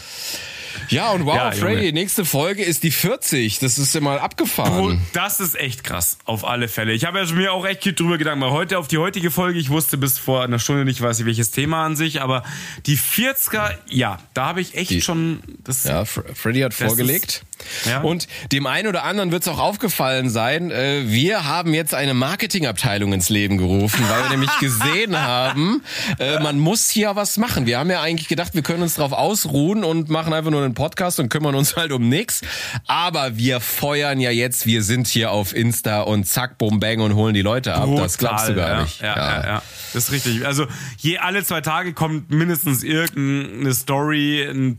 Ja, 0.88 1.10
und 1.12 1.24
wow, 1.26 1.34
Ja, 1.36 1.50
Freddy, 1.52 1.92
nächste 1.92 2.24
Folge 2.24 2.62
ist 2.62 2.82
die 2.82 2.90
40. 2.90 3.58
Das 3.58 3.78
ist 3.78 3.94
ja 3.94 4.00
mal 4.00 4.18
abgefahren. 4.18 4.84
Und 4.84 5.00
das 5.12 5.40
ist 5.40 5.54
echt 5.58 5.84
krass, 5.84 6.18
auf 6.24 6.44
alle 6.44 6.68
Fälle. 6.68 6.92
Ich 6.92 7.04
habe 7.04 7.18
ja 7.18 7.26
schon 7.26 7.36
mir 7.36 7.52
auch 7.52 7.64
echt 7.66 7.82
viel 7.82 7.92
drüber 7.94 8.18
Gedanken 8.18 8.40
gemacht. 8.40 8.54
Heute 8.56 8.78
auf 8.78 8.88
die 8.88 8.98
heutige 8.98 9.30
Folge, 9.30 9.58
ich 9.58 9.70
wusste 9.70 9.96
bis 9.98 10.18
vor 10.18 10.42
einer 10.42 10.58
Stunde 10.58 10.84
nicht, 10.84 11.00
weiß 11.00 11.20
ich 11.20 11.26
welches 11.26 11.50
Thema 11.50 11.84
an 11.84 11.96
sich, 11.96 12.20
aber 12.20 12.42
die 12.86 12.96
40er, 12.98 13.70
ja, 13.88 14.18
da 14.34 14.46
habe 14.46 14.60
ich 14.60 14.74
echt 14.74 14.90
Die- 14.90 15.00
schon 15.02 15.40
das 15.64 15.84
Ja, 15.84 16.04
Fr 16.04 16.22
Freddy 16.34 16.60
hat 16.60 16.74
vorgelegt. 16.74 17.44
ja. 17.86 18.00
Und 18.00 18.26
dem 18.52 18.66
einen 18.66 18.88
oder 18.88 19.04
anderen 19.04 19.30
wird 19.32 19.42
es 19.42 19.48
auch 19.48 19.58
aufgefallen 19.58 20.28
sein, 20.30 20.70
äh, 20.70 21.02
wir 21.06 21.44
haben 21.44 21.72
jetzt 21.74 21.94
eine 21.94 22.14
Marketingabteilung 22.14 23.12
ins 23.12 23.28
Leben 23.28 23.58
gerufen, 23.58 24.04
weil 24.08 24.22
wir 24.24 24.30
nämlich 24.30 24.58
gesehen 24.58 25.18
haben, 25.20 25.82
äh, 26.18 26.38
man 26.40 26.58
muss 26.58 26.90
hier 26.90 27.16
was 27.16 27.36
machen. 27.36 27.66
Wir 27.66 27.78
haben 27.78 27.90
ja 27.90 28.00
eigentlich 28.02 28.28
gedacht, 28.28 28.54
wir 28.54 28.62
können 28.62 28.82
uns 28.82 28.94
drauf 28.94 29.12
ausruhen 29.12 29.84
und 29.84 30.08
machen 30.10 30.32
einfach 30.32 30.50
nur 30.50 30.62
einen 30.62 30.73
Podcast 30.74 31.20
und 31.20 31.28
kümmern 31.28 31.54
uns 31.54 31.76
halt 31.76 31.92
um 31.92 32.08
nix. 32.08 32.42
Aber 32.86 33.36
wir 33.36 33.60
feuern 33.60 34.20
ja 34.20 34.30
jetzt, 34.30 34.66
wir 34.66 34.82
sind 34.82 35.06
hier 35.06 35.30
auf 35.30 35.54
Insta 35.54 36.02
und 36.02 36.26
zack, 36.26 36.58
bum, 36.58 36.80
bang 36.80 37.00
und 37.00 37.14
holen 37.14 37.34
die 37.34 37.42
Leute 37.42 37.74
ab. 37.74 37.88
das 37.96 38.18
glaubst 38.18 38.48
du 38.48 38.54
gar 38.54 38.68
ja, 38.68 38.82
nicht. 38.82 39.00
Ja, 39.00 39.16
ja. 39.16 39.44
ja, 39.44 39.62
das 39.92 40.04
ist 40.04 40.12
richtig. 40.12 40.46
Also 40.46 40.66
je 40.98 41.18
alle 41.18 41.44
zwei 41.44 41.60
Tage 41.60 41.92
kommt 41.92 42.30
mindestens 42.30 42.82
irgendeine 42.82 43.74
Story, 43.74 44.42
ein 44.42 44.78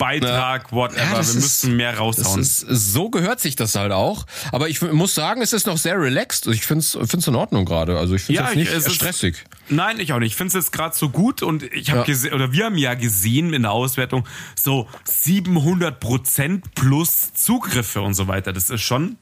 Beitrag, 0.00 0.72
whatever. 0.72 0.98
Ja, 1.00 1.12
wir 1.26 1.34
müssen 1.34 1.76
mehr 1.76 1.96
raushauen. 1.98 2.40
ist, 2.40 2.58
so 2.68 3.10
gehört 3.10 3.38
sich 3.40 3.54
das 3.54 3.74
halt 3.76 3.92
auch. 3.92 4.26
Aber 4.50 4.68
ich 4.68 4.80
muss 4.82 5.14
sagen, 5.14 5.42
es 5.42 5.52
ist 5.52 5.66
noch 5.66 5.76
sehr 5.78 6.00
relaxed. 6.00 6.46
Ich 6.48 6.64
finde 6.66 6.80
es 6.84 7.26
in 7.28 7.34
Ordnung 7.36 7.64
gerade. 7.64 7.98
Also 7.98 8.14
ich 8.14 8.22
finde 8.22 8.42
es 8.42 8.48
Ja, 8.50 8.54
nicht 8.56 8.72
es 8.72 8.86
ist- 8.86 8.94
stressig. 8.96 9.44
Nein, 9.68 10.00
ich 10.00 10.12
auch 10.12 10.18
nicht. 10.18 10.32
Ich 10.32 10.36
finde 10.36 10.48
es 10.48 10.54
jetzt 10.64 10.72
gerade 10.72 10.96
so 10.96 11.10
gut 11.10 11.42
und 11.42 11.62
ich 11.62 11.90
habe 11.90 12.00
Ja. 12.00 12.04
gesehen, 12.06 12.32
oder 12.34 12.50
wir 12.52 12.64
haben 12.64 12.76
ja 12.78 12.94
gesehen 12.94 13.52
in 13.52 13.62
der 13.62 13.70
Auswertung, 13.72 14.26
so 14.56 14.88
700 15.04 16.00
Prozent 16.00 16.74
plus 16.74 17.32
Zugriffe 17.34 18.00
und 18.00 18.14
so 18.14 18.26
weiter. 18.26 18.52
Das 18.52 18.70
ist 18.70 18.80
schon, 18.82 19.16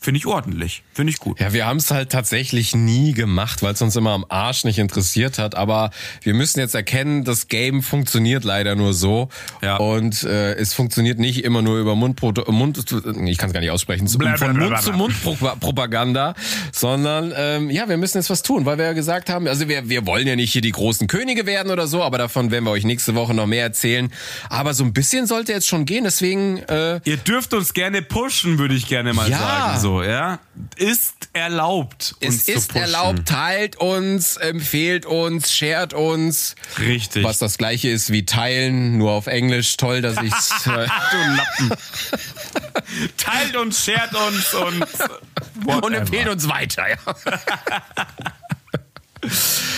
finde 0.00 0.18
ich 0.18 0.26
ordentlich. 0.26 0.82
Finde 0.92 1.12
ich 1.12 1.18
gut. 1.18 1.40
Ja, 1.40 1.52
wir 1.52 1.66
haben 1.66 1.78
es 1.78 1.90
halt 1.90 2.10
tatsächlich 2.10 2.74
nie 2.74 3.12
gemacht, 3.12 3.62
weil 3.62 3.74
es 3.74 3.82
uns 3.82 3.96
immer 3.96 4.10
am 4.12 4.24
Arsch 4.28 4.64
nicht 4.64 4.78
interessiert 4.78 5.38
hat. 5.38 5.54
Aber 5.54 5.90
wir 6.22 6.34
müssen 6.34 6.60
jetzt 6.60 6.74
erkennen, 6.74 7.24
das 7.24 7.48
Game 7.48 7.82
funktioniert 7.82 8.44
leider 8.44 8.74
nur 8.76 8.94
so. 8.94 9.28
Ja. 9.62 9.76
Und 9.76 10.22
äh, 10.22 10.54
es 10.54 10.72
funktioniert 10.74 11.18
nicht 11.18 11.44
immer 11.44 11.62
nur 11.62 11.78
über 11.78 11.94
Mundpro 11.96 12.32
Mund, 12.48 12.78
ich 13.26 13.38
kann 13.38 13.48
es 13.48 13.52
gar 13.54 13.60
nicht 13.60 13.70
aussprechen, 13.70 14.06
Bla, 14.18 14.36
bla, 14.36 14.46
von 14.46 14.56
Mund 14.56 14.80
zu. 14.82 14.92
Mund 14.92 15.14
Propaganda, 15.60 16.34
sondern 16.72 17.32
ähm, 17.36 17.70
ja, 17.70 17.88
wir 17.88 17.96
müssen 17.96 18.18
jetzt 18.18 18.30
was 18.30 18.42
tun, 18.42 18.66
weil 18.66 18.78
wir 18.78 18.84
ja 18.86 18.92
gesagt 18.92 19.30
haben, 19.30 19.46
also 19.48 19.68
wir, 19.68 19.88
wir 19.88 20.06
wollen 20.06 20.26
ja 20.26 20.36
nicht 20.36 20.52
hier 20.52 20.62
die 20.62 20.70
großen 20.72 21.06
Könige 21.06 21.46
werden 21.46 21.70
oder 21.72 21.86
so, 21.86 22.02
aber 22.02 22.18
davon 22.18 22.50
werden 22.50 22.64
wir 22.64 22.70
euch 22.70 22.84
nächste 22.84 23.14
Woche 23.14 23.34
noch 23.34 23.46
mehr 23.46 23.62
erzählen. 23.64 24.12
Aber 24.48 24.74
so 24.74 24.84
ein 24.84 24.92
bisschen 24.92 25.26
sollte 25.26 25.52
jetzt 25.52 25.66
schon 25.66 25.84
gehen, 25.84 26.04
deswegen 26.04 26.58
äh, 26.68 27.00
Ihr 27.04 27.16
dürft 27.16 27.54
uns 27.54 27.74
gerne 27.74 28.02
pushen, 28.02 28.58
würde 28.58 28.74
ich 28.74 28.86
gerne 28.86 29.12
mal 29.12 29.28
Ja. 29.30 29.38
sagen. 29.38 29.80
So, 29.80 29.87
ja. 30.02 30.38
Ist 30.76 31.28
erlaubt. 31.32 32.14
es 32.20 32.28
uns 32.28 32.44
zu 32.44 32.52
ist 32.52 32.68
pushen. 32.68 32.82
erlaubt, 32.82 33.26
teilt 33.26 33.76
uns, 33.76 34.36
empfehlt 34.36 35.06
uns, 35.06 35.52
shared 35.52 35.92
uns. 35.94 36.54
Richtig. 36.78 37.24
Was 37.24 37.38
das 37.38 37.58
gleiche 37.58 37.88
ist 37.88 38.10
wie 38.10 38.24
teilen, 38.24 38.98
nur 38.98 39.12
auf 39.12 39.26
Englisch. 39.26 39.76
Toll, 39.76 40.00
dass 40.02 40.20
ich's. 40.22 40.52
Äh, 40.68 40.86
du 40.86 41.34
Lappen. 41.36 41.70
Teilt 43.16 43.56
uns, 43.56 43.84
shared 43.84 44.14
uns 44.14 44.54
und 44.54 44.82
und 44.82 45.66
whatever. 45.66 45.96
empfehlt 45.96 46.28
uns 46.28 46.48
weiter. 46.48 46.84
Ja. 46.88 46.96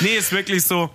Nee, 0.00 0.16
ist 0.16 0.32
wirklich 0.32 0.64
so. 0.64 0.90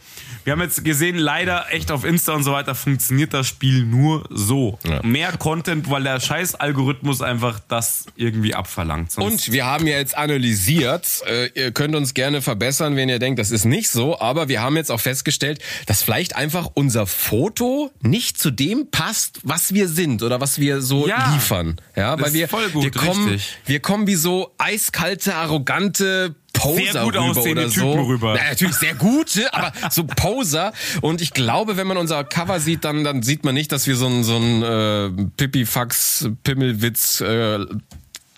Wir 0.45 0.51
haben 0.53 0.61
jetzt 0.61 0.85
gesehen, 0.85 1.17
leider 1.17 1.65
echt 1.71 1.91
auf 1.91 2.05
Insta 2.05 2.33
und 2.33 2.43
so 2.43 2.51
weiter 2.51 2.75
funktioniert 2.75 3.33
das 3.33 3.47
Spiel 3.47 3.83
nur 3.83 4.25
so. 4.29 4.77
Ja. 4.83 5.01
Mehr 5.01 5.31
Content, 5.37 5.89
weil 5.89 6.03
der 6.03 6.19
scheiß 6.19 6.53
Algorithmus 6.53 7.23
einfach 7.23 7.59
das 7.67 8.05
irgendwie 8.15 8.53
abverlangt. 8.53 9.11
Sonst 9.11 9.47
Und 9.47 9.53
wir 9.53 9.65
haben 9.65 9.87
ja 9.87 9.97
jetzt 9.97 10.15
analysiert, 10.15 11.23
äh, 11.27 11.49
ihr 11.55 11.71
könnt 11.71 11.95
uns 11.95 12.13
gerne 12.13 12.43
verbessern, 12.43 12.95
wenn 12.95 13.09
ihr 13.09 13.17
denkt, 13.17 13.39
das 13.39 13.49
ist 13.49 13.65
nicht 13.65 13.89
so, 13.89 14.19
aber 14.19 14.47
wir 14.47 14.61
haben 14.61 14.77
jetzt 14.77 14.91
auch 14.91 14.99
festgestellt, 14.99 15.59
dass 15.87 16.03
vielleicht 16.03 16.35
einfach 16.35 16.69
unser 16.75 17.07
Foto 17.07 17.89
nicht 18.03 18.37
zu 18.37 18.51
dem 18.51 18.91
passt, 18.91 19.39
was 19.41 19.73
wir 19.73 19.87
sind 19.87 20.21
oder 20.21 20.39
was 20.41 20.59
wir 20.59 20.81
so 20.83 21.07
Ja, 21.07 21.33
liefern. 21.33 21.81
Ja, 21.95 22.19
weil 22.19 22.27
ist 22.27 22.33
wir, 22.33 22.47
voll 22.47 22.69
gut, 22.69 22.83
wir 22.83 22.91
kommen, 22.91 23.29
richtig. 23.29 23.57
wir 23.65 23.79
kommen 23.79 24.05
wie 24.05 24.13
so 24.13 24.53
eiskalte, 24.59 25.33
arrogante 25.33 26.35
Poser 26.55 26.91
Sehr 26.91 27.03
gut 27.03 27.15
rüber 27.15 27.41
oder 27.43 27.69
so. 27.69 27.91
Typen 27.91 28.05
rüber. 28.05 28.35
Ja, 28.37 28.49
natürlich 28.49 28.75
sehr 28.75 28.95
gute, 28.95 29.53
aber 29.53 29.71
so 29.91 30.03
Poser. 30.05 30.73
Und 31.01 31.21
ich 31.21 31.31
glaube, 31.33 31.77
wenn 31.77 31.87
man 31.87 31.97
unser 31.97 32.23
Cover 32.23 32.59
sieht, 32.59 32.83
dann, 32.83 33.03
dann 33.03 33.23
sieht 33.23 33.43
man 33.43 33.53
nicht, 33.53 33.71
dass 33.71 33.87
wir 33.87 33.95
so 33.95 34.07
ein, 34.07 34.23
so 34.23 34.37
ein 34.37 34.63
äh, 34.63 35.09
Pipifax, 35.37 36.29
Pimmelwitz, 36.43 37.21
äh, 37.21 37.59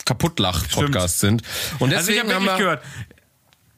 Kaputtlacht-Podcasts 0.05 1.19
sind. 1.19 1.43
Und 1.79 1.93
Also 1.93 2.11
ich 2.11 2.17
deswegen 2.17 2.33
habe 2.33 2.35
haben 2.35 2.45
wirklich 2.45 2.59
wir. 2.59 2.63
gehört. 2.65 2.83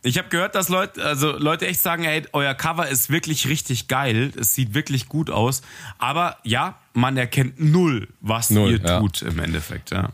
Ich 0.02 0.18
habe 0.18 0.30
gehört, 0.30 0.56
dass 0.56 0.70
Leute, 0.70 1.03
also 1.03 1.32
Leute 1.34 1.68
echt 1.68 1.82
sagen, 1.82 2.06
ey, 2.06 2.24
euer 2.32 2.53
Cover 2.53 2.88
ist 2.88 3.10
wirklich 3.10 3.48
richtig 3.49 3.90
geil. 3.90 4.32
Es 4.40 4.53
sieht 4.56 4.74
wirklich 4.74 5.10
gut 5.10 5.30
aus. 5.30 5.61
Aber 5.98 6.38
ja, 6.44 6.78
man 6.94 7.18
erkennt 7.18 7.60
null, 7.60 8.07
was 8.22 8.49
Null, 8.49 8.72
ihr 8.72 8.80
ja. 8.80 8.99
tut 8.99 9.22
im 9.24 9.40
Endeffekt, 9.40 9.91
ja. 9.91 10.10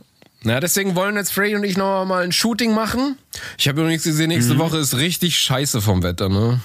Na, 0.45 0.59
deswegen 0.59 0.95
wollen 0.95 1.15
jetzt 1.15 1.34
Freddy 1.34 1.55
und 1.55 1.63
ich 1.63 1.76
noch 1.76 2.05
mal 2.05 2.23
ein 2.23 2.31
Shooting 2.31 2.73
machen. 2.73 3.17
Ich 3.57 3.67
habe 3.67 3.81
übrigens 3.81 4.03
gesehen, 4.03 4.27
nächste 4.30 4.53
Mhm. 4.53 4.59
Woche 4.59 4.77
ist 4.77 4.95
richtig 4.95 5.39
scheiße 5.39 5.81
vom 5.81 6.03
Wetter, 6.03 6.30
ne? 6.30 6.59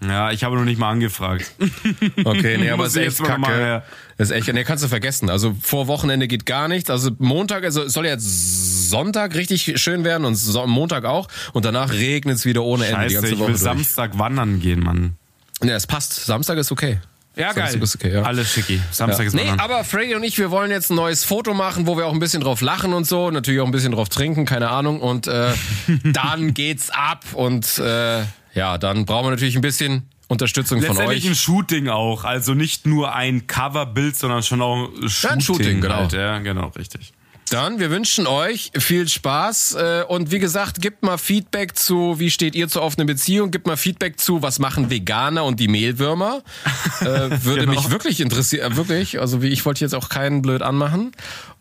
Ja, 0.00 0.30
ich 0.30 0.44
habe 0.44 0.56
noch 0.56 0.64
nicht 0.64 0.78
mal 0.78 0.90
angefragt. 0.90 1.52
Okay, 2.24 2.56
nee, 2.58 2.70
aber 2.70 2.84
Muss 2.84 2.94
ist 2.94 3.02
ich 3.02 3.08
echt 3.08 3.20
mal 3.20 3.26
kacke. 3.28 3.40
machen, 3.40 3.60
ja. 3.60 3.82
Ist 4.16 4.30
echt, 4.30 4.52
nee, 4.52 4.64
kannst 4.64 4.82
du 4.82 4.88
vergessen. 4.88 5.28
Also 5.28 5.54
vor 5.60 5.88
Wochenende 5.88 6.26
geht 6.26 6.46
gar 6.46 6.68
nichts. 6.68 6.88
Also 6.88 7.10
Montag, 7.18 7.64
also 7.64 7.82
es 7.82 7.92
soll 7.92 8.06
jetzt 8.06 8.88
Sonntag 8.90 9.34
richtig 9.34 9.78
schön 9.80 10.04
werden 10.04 10.24
und 10.24 10.38
Montag 10.66 11.04
auch. 11.04 11.28
Und 11.52 11.64
danach 11.64 11.92
regnet 11.92 12.36
es 12.36 12.44
wieder 12.46 12.62
ohne 12.62 12.86
Ende 12.86 13.08
die 13.08 13.14
Scheiße, 13.14 13.14
ganze 13.14 13.28
ich 13.34 13.38
Woche 13.40 13.48
will 13.48 13.52
durch. 13.54 13.62
Samstag 13.62 14.18
wandern 14.18 14.60
gehen, 14.60 14.80
Mann. 14.80 15.16
Nee, 15.60 15.72
es 15.72 15.86
passt. 15.86 16.24
Samstag 16.24 16.56
ist 16.58 16.72
okay. 16.72 16.98
Ja, 17.38 17.52
Samstag 17.54 17.72
geil. 17.72 17.82
ist 17.82 17.94
okay, 17.94 18.12
ja. 18.12 18.22
Alles 18.22 18.52
schicki. 18.52 18.80
Samstag 18.90 19.26
ist 19.26 19.34
Nee, 19.34 19.48
aber 19.58 19.84
Freddy 19.84 20.14
und 20.14 20.24
ich, 20.24 20.38
wir 20.38 20.50
wollen 20.50 20.70
jetzt 20.70 20.90
ein 20.90 20.96
neues 20.96 21.24
Foto 21.24 21.54
machen, 21.54 21.86
wo 21.86 21.96
wir 21.96 22.06
auch 22.06 22.12
ein 22.12 22.18
bisschen 22.18 22.42
drauf 22.42 22.60
lachen 22.60 22.92
und 22.92 23.06
so. 23.06 23.30
Natürlich 23.30 23.60
auch 23.60 23.66
ein 23.66 23.70
bisschen 23.72 23.92
drauf 23.92 24.08
trinken, 24.08 24.44
keine 24.44 24.70
Ahnung. 24.70 25.00
Und 25.00 25.28
äh, 25.28 25.52
dann 26.04 26.52
geht's 26.54 26.90
ab. 26.90 27.24
Und 27.34 27.78
äh, 27.78 28.22
ja, 28.54 28.76
dann 28.78 29.04
brauchen 29.06 29.26
wir 29.26 29.30
natürlich 29.30 29.54
ein 29.54 29.62
bisschen 29.62 30.08
Unterstützung 30.26 30.80
von 30.82 30.88
Letztendlich 30.96 31.24
euch. 31.24 31.30
ein 31.30 31.34
Shooting 31.36 31.88
auch. 31.88 32.24
Also 32.24 32.54
nicht 32.54 32.86
nur 32.86 33.14
ein 33.14 33.46
Coverbild, 33.46 34.16
sondern 34.16 34.42
schon 34.42 34.60
auch 34.60 34.88
ein 35.00 35.08
Shooting. 35.08 35.30
ein 35.36 35.40
Shooting, 35.40 35.80
genau. 35.80 35.94
Halt. 35.96 36.12
Ja, 36.12 36.38
genau, 36.40 36.68
richtig. 36.76 37.12
Dann, 37.50 37.78
wir 37.78 37.90
wünschen 37.90 38.26
euch 38.26 38.70
viel 38.78 39.08
Spaß 39.08 39.74
äh, 39.74 40.04
und 40.08 40.30
wie 40.30 40.38
gesagt, 40.38 40.80
gebt 40.82 41.02
mal 41.02 41.18
Feedback 41.18 41.76
zu, 41.76 42.18
wie 42.18 42.30
steht 42.30 42.54
ihr 42.54 42.68
zur 42.68 42.82
offenen 42.82 43.06
Beziehung, 43.06 43.50
gebt 43.50 43.66
mal 43.66 43.76
Feedback 43.76 44.18
zu, 44.20 44.42
was 44.42 44.58
machen 44.58 44.90
Veganer 44.90 45.44
und 45.44 45.60
die 45.60 45.68
Mehlwürmer. 45.68 46.42
Äh, 47.00 47.44
würde 47.44 47.60
Genau. 47.66 47.72
mich 47.72 47.90
wirklich 47.90 48.20
interessieren, 48.20 48.72
äh, 48.72 48.76
wirklich, 48.76 49.20
also 49.20 49.40
wie 49.40 49.48
ich 49.48 49.64
wollte 49.64 49.84
jetzt 49.84 49.94
auch 49.94 50.08
keinen 50.08 50.42
blöd 50.42 50.62
anmachen. 50.62 51.12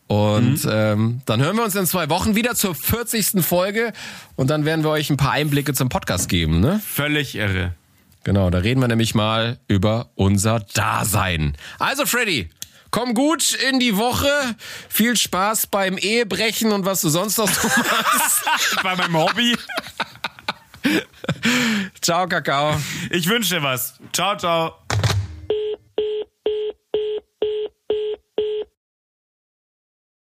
Und 0.08 0.64
Mhm. 0.64 0.70
ähm, 0.72 1.22
dann 1.26 1.42
hören 1.42 1.56
wir 1.58 1.64
uns 1.64 1.76
in 1.76 1.86
zwei 1.86 2.10
Wochen 2.10 2.34
wieder 2.36 2.56
zur 2.56 2.74
40. 2.74 3.44
Folge 3.44 3.94
und 4.36 4.50
dann 4.50 4.66
werden 4.66 4.84
wir 4.84 4.90
euch 4.90 5.10
ein 5.10 5.18
paar 5.18 5.32
Einblicke 5.32 5.74
zum 5.74 5.90
Podcast 5.90 6.28
geben, 6.30 6.60
ne? 6.60 6.82
Völlig 6.86 7.36
irre. 7.36 7.74
Genau, 8.24 8.50
da 8.50 8.58
reden 8.60 8.82
wir 8.82 8.88
nämlich 8.88 9.16
mal 9.16 9.60
über 9.68 10.10
unser 10.16 10.60
Dasein. 10.74 11.56
Also 11.78 12.06
Freddy, 12.06 12.50
komm 12.92 13.14
gut 13.14 13.54
in 13.54 13.80
die 13.80 13.98
Woche. 13.98 14.30
Viel 14.90 15.16
Spaß 15.16 15.68
beim 15.68 15.98
Ehebrechen 15.98 16.72
und 16.72 16.86
was 16.86 17.02
du 17.02 17.10
sonst 17.10 17.38
noch 17.38 17.50
so 17.50 17.68
machst. 17.78 18.44
Bei 18.84 18.96
meinem 18.96 19.18
Hobby. 19.18 19.56
Ciao, 22.02 22.28
Kakao. 22.28 22.76
Ich 23.10 23.28
wünsche 23.28 23.56
dir 23.56 23.64
was. 23.64 23.96
Ciao, 24.14 24.38
ciao. 24.38 24.76